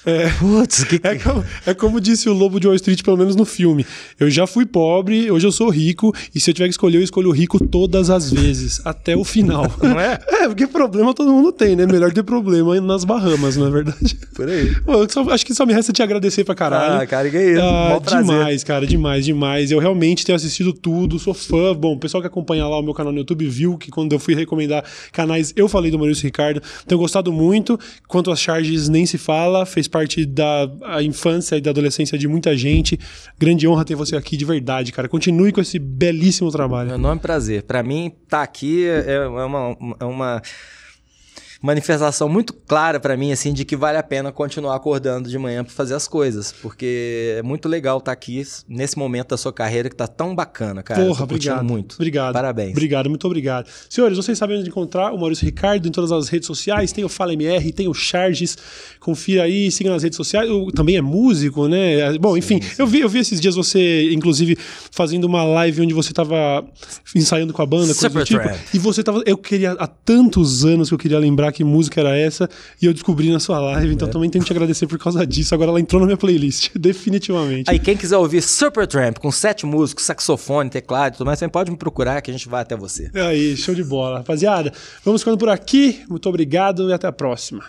é, 0.08 0.30
Putz, 0.40 0.86
que... 0.86 1.02
é, 1.04 1.16
como, 1.16 1.44
é 1.66 1.74
como 1.74 2.00
disse 2.00 2.30
o 2.30 2.34
Lobo 2.34 2.62
de 2.62 2.68
Wall 2.68 2.76
Street, 2.78 3.04
pelo 3.04 3.18
menos 3.18 3.36
no 3.36 3.44
filme. 3.44 3.86
Eu 4.18 4.30
já 4.30 4.48
fui 4.48 4.66
pobre, 4.66 5.30
hoje 5.30 5.46
eu 5.46 5.52
sou 5.52 5.70
rico, 5.70 6.16
e 6.34 6.40
se 6.40 6.50
eu 6.50 6.54
tiver 6.54 6.68
que 6.68 6.72
escolher, 6.72 6.98
eu 6.98 7.04
escolho 7.04 7.30
rico 7.32 7.60
todas 7.68 8.10
as 8.10 8.32
vezes, 8.32 8.82
até 8.86 9.18
o 9.18 9.26
final. 9.26 9.70
Não 9.84 10.00
é? 10.00 10.18
É, 10.30 10.48
porque 10.48 10.66
problema 10.66 11.14
todo 11.14 11.30
mundo 11.30 11.52
tem, 11.52 11.76
né? 11.76 11.86
Melhor 11.86 12.14
ter 12.14 12.24
problema 12.24 12.80
nas 12.80 13.04
Bahamas, 13.04 13.58
não 13.58 13.68
é 13.68 13.70
verdade? 13.70 14.18
Por 14.34 14.48
aí. 14.48 14.74
Pô, 14.82 15.08
só, 15.10 15.30
acho 15.30 15.46
que 15.46 15.54
só 15.54 15.66
me 15.66 15.74
resta 15.74 15.92
te 15.92 16.02
agradecer 16.02 16.44
pra 16.44 16.56
caralho. 16.56 17.02
Ah, 17.02 17.06
cara, 17.06 17.30
que 17.30 17.38
é 17.38 17.52
isso. 17.52 17.62
Ah, 17.62 18.00
demais, 18.00 18.64
cara, 18.64 18.88
demais, 18.88 19.26
demais. 19.26 19.72
Eu 19.72 19.80
realmente 19.80 20.26
tenho 20.26 20.36
assistido 20.36 20.72
tudo, 20.72 21.20
sou 21.20 21.34
fã. 21.34 21.74
Bom, 21.76 21.96
o 21.96 22.00
pessoal 22.00 22.22
que 22.22 22.28
acompanha 22.28 22.66
lá 22.68 22.80
o 22.80 22.84
meu 22.84 22.94
canal 22.94 23.12
no 23.12 23.20
YouTube 23.20 23.48
viu 23.48 23.78
que 23.78 23.92
quando 23.92 24.14
eu 24.14 24.20
fui 24.20 24.36
recomendar 24.36 24.84
canais, 25.12 25.54
eu 25.56 25.68
falei 25.68 25.92
do 25.92 25.98
Maurício 25.98 26.24
Ricardo. 26.24 26.62
Tenho 26.86 27.00
gostado 27.00 27.32
muito. 27.34 27.80
Quanto 28.08 28.32
às 28.32 28.40
charges, 28.40 28.88
nem 28.88 29.06
se 29.06 29.18
fala, 29.18 29.66
fez 29.66 29.88
parte 29.88 29.97
da 30.26 30.70
a 30.84 31.04
infância 31.04 31.56
e 31.56 31.62
da 31.62 31.72
adolescência 31.72 32.18
de 32.18 32.28
muita 32.28 32.56
gente. 32.56 33.00
Grande 33.38 33.68
honra 33.68 33.86
ter 33.86 33.96
você 33.96 34.16
aqui 34.16 34.38
de 34.38 34.46
verdade, 34.46 34.92
cara. 34.92 35.08
Continue 35.08 35.52
com 35.52 35.62
esse 35.62 35.80
belíssimo 35.80 36.52
trabalho. 36.52 36.90
Meu 36.90 36.98
nome 36.98 37.18
é 37.18 37.22
prazer. 37.22 37.64
Para 37.64 37.82
mim, 37.84 38.08
estar 38.08 38.38
tá 38.38 38.44
aqui 38.44 38.86
é 38.86 39.26
uma, 39.28 39.78
é 40.00 40.06
uma 40.06 40.42
manifestação 41.62 42.30
muito 42.30 42.54
clara 42.54 43.00
para 43.00 43.16
mim, 43.18 43.32
assim, 43.32 43.54
de 43.54 43.66
que 43.66 43.76
vale 43.76 43.98
a 43.98 44.04
pena 44.04 44.32
continuar 44.32 44.76
acordando 44.76 45.30
de 45.30 45.38
manhã 45.38 45.64
para 45.64 45.74
fazer 45.74 45.96
as 45.96 46.08
coisas. 46.08 46.52
Porque 46.52 47.36
é 47.38 47.44
muito 47.44 47.68
legal 47.68 47.98
estar 47.98 48.12
tá 48.12 48.14
aqui 48.14 48.44
nesse 48.68 48.98
momento 48.98 49.30
da 49.30 49.38
sua 49.38 49.54
carreira 49.54 49.90
que 49.90 49.96
tá 49.96 50.08
tão 50.08 50.36
bacana, 50.36 50.84
cara. 50.84 51.04
Porra, 51.04 51.24
obrigado. 51.24 51.64
muito. 51.64 51.96
Obrigado. 51.96 52.34
Parabéns. 52.34 52.72
Obrigado, 52.72 53.10
muito 53.10 53.26
obrigado. 53.26 53.70
Senhores, 53.90 54.18
vocês 54.18 54.38
sabem 54.38 54.60
onde 54.60 54.70
encontrar 54.70 55.12
o 55.14 55.18
Maurício 55.18 55.46
Ricardo 55.46 55.88
em 55.88 55.92
todas 55.92 56.12
as 56.12 56.30
redes 56.30 56.48
sociais. 56.48 56.92
Tem 56.92 57.04
o 57.04 57.10
Fala 57.10 57.34
MR, 57.34 57.72
tem 57.72 57.88
o 57.88 57.94
Charges. 57.94 58.58
Confira 59.00 59.44
aí, 59.44 59.72
siga 59.72 59.90
nas 59.90 60.04
redes 60.04 60.18
sociais. 60.18 60.50
Eu, 60.50 60.72
também 60.72 60.96
é 60.96 61.02
músico, 61.02 61.68
né? 61.68 62.18
Bom, 62.20 62.38
enfim, 62.38 62.62
sim, 62.62 62.70
sim. 62.70 62.76
Eu, 62.82 62.88
vi, 62.88 63.00
eu 63.02 63.10
vi 63.10 63.20
esses 63.20 63.40
dias 63.42 63.56
você, 63.56 64.12
inclusive, 64.12 64.58
fazendo 64.92 65.26
uma 65.26 65.44
live 65.44 65.82
onde 65.82 65.94
você 65.94 66.14
tava 66.14 66.66
ensaiando 67.16 67.54
com 67.54 67.62
a 67.62 67.66
banda, 67.66 67.94
coisa 67.94 68.10
do 68.10 68.26
tipo. 68.26 68.44
E 68.74 68.80
você 68.80 69.04
tava. 69.04 69.22
Eu 69.26 69.38
queria, 69.38 69.72
há 69.74 69.88
tantos 69.88 70.66
anos 70.66 70.90
que 70.90 70.94
eu 70.94 71.00
queria 71.00 71.18
lembrar 71.48 71.52
que 71.52 71.64
música 71.64 72.00
era 72.02 72.18
essa 72.18 72.50
e 72.82 72.86
eu 72.86 72.94
descobri 72.94 73.32
na 73.32 73.40
sua 73.40 73.60
live, 73.60 73.94
então 73.94 74.08
é. 74.08 74.12
também 74.12 74.30
tenho 74.30 74.44
que 74.44 74.48
te 74.48 74.54
agradecer 74.54 74.88
por 74.88 75.00
causa 75.00 75.26
disso. 75.26 75.54
Agora 75.54 75.72
ela 75.72 75.80
entrou 75.80 76.00
na 76.00 76.06
minha 76.06 76.18
playlist, 76.18 76.72
definitivamente. 76.78 77.70
Aí, 77.70 77.80
quem 77.80 77.96
quiser 77.96 78.18
ouvir 78.18 78.42
Supertramp 78.42 79.18
com 79.18 79.32
sete 79.32 79.66
músicos, 79.66 80.06
saxofone, 80.06 80.70
teclado 80.70 81.14
e 81.14 81.18
tudo 81.18 81.26
mais, 81.26 81.40
também 81.40 81.52
pode 81.52 81.72
me 81.72 81.78
procurar 81.78 82.22
que 82.22 82.30
a 82.30 82.34
gente 82.34 82.48
vai 82.48 82.62
até 82.62 82.76
você. 82.76 83.10
Aí, 83.14 83.56
show 83.56 83.74
de 83.74 83.84
bola. 83.84 84.18
Rapaziada, 84.18 84.72
vamos 85.04 85.22
ficando 85.22 85.38
por 85.38 85.50
aqui. 85.50 86.02
Muito 86.10 86.28
obrigado 86.28 86.90
e 86.90 86.94
até 86.94 87.08
a 87.08 87.12
próxima. 87.12 87.64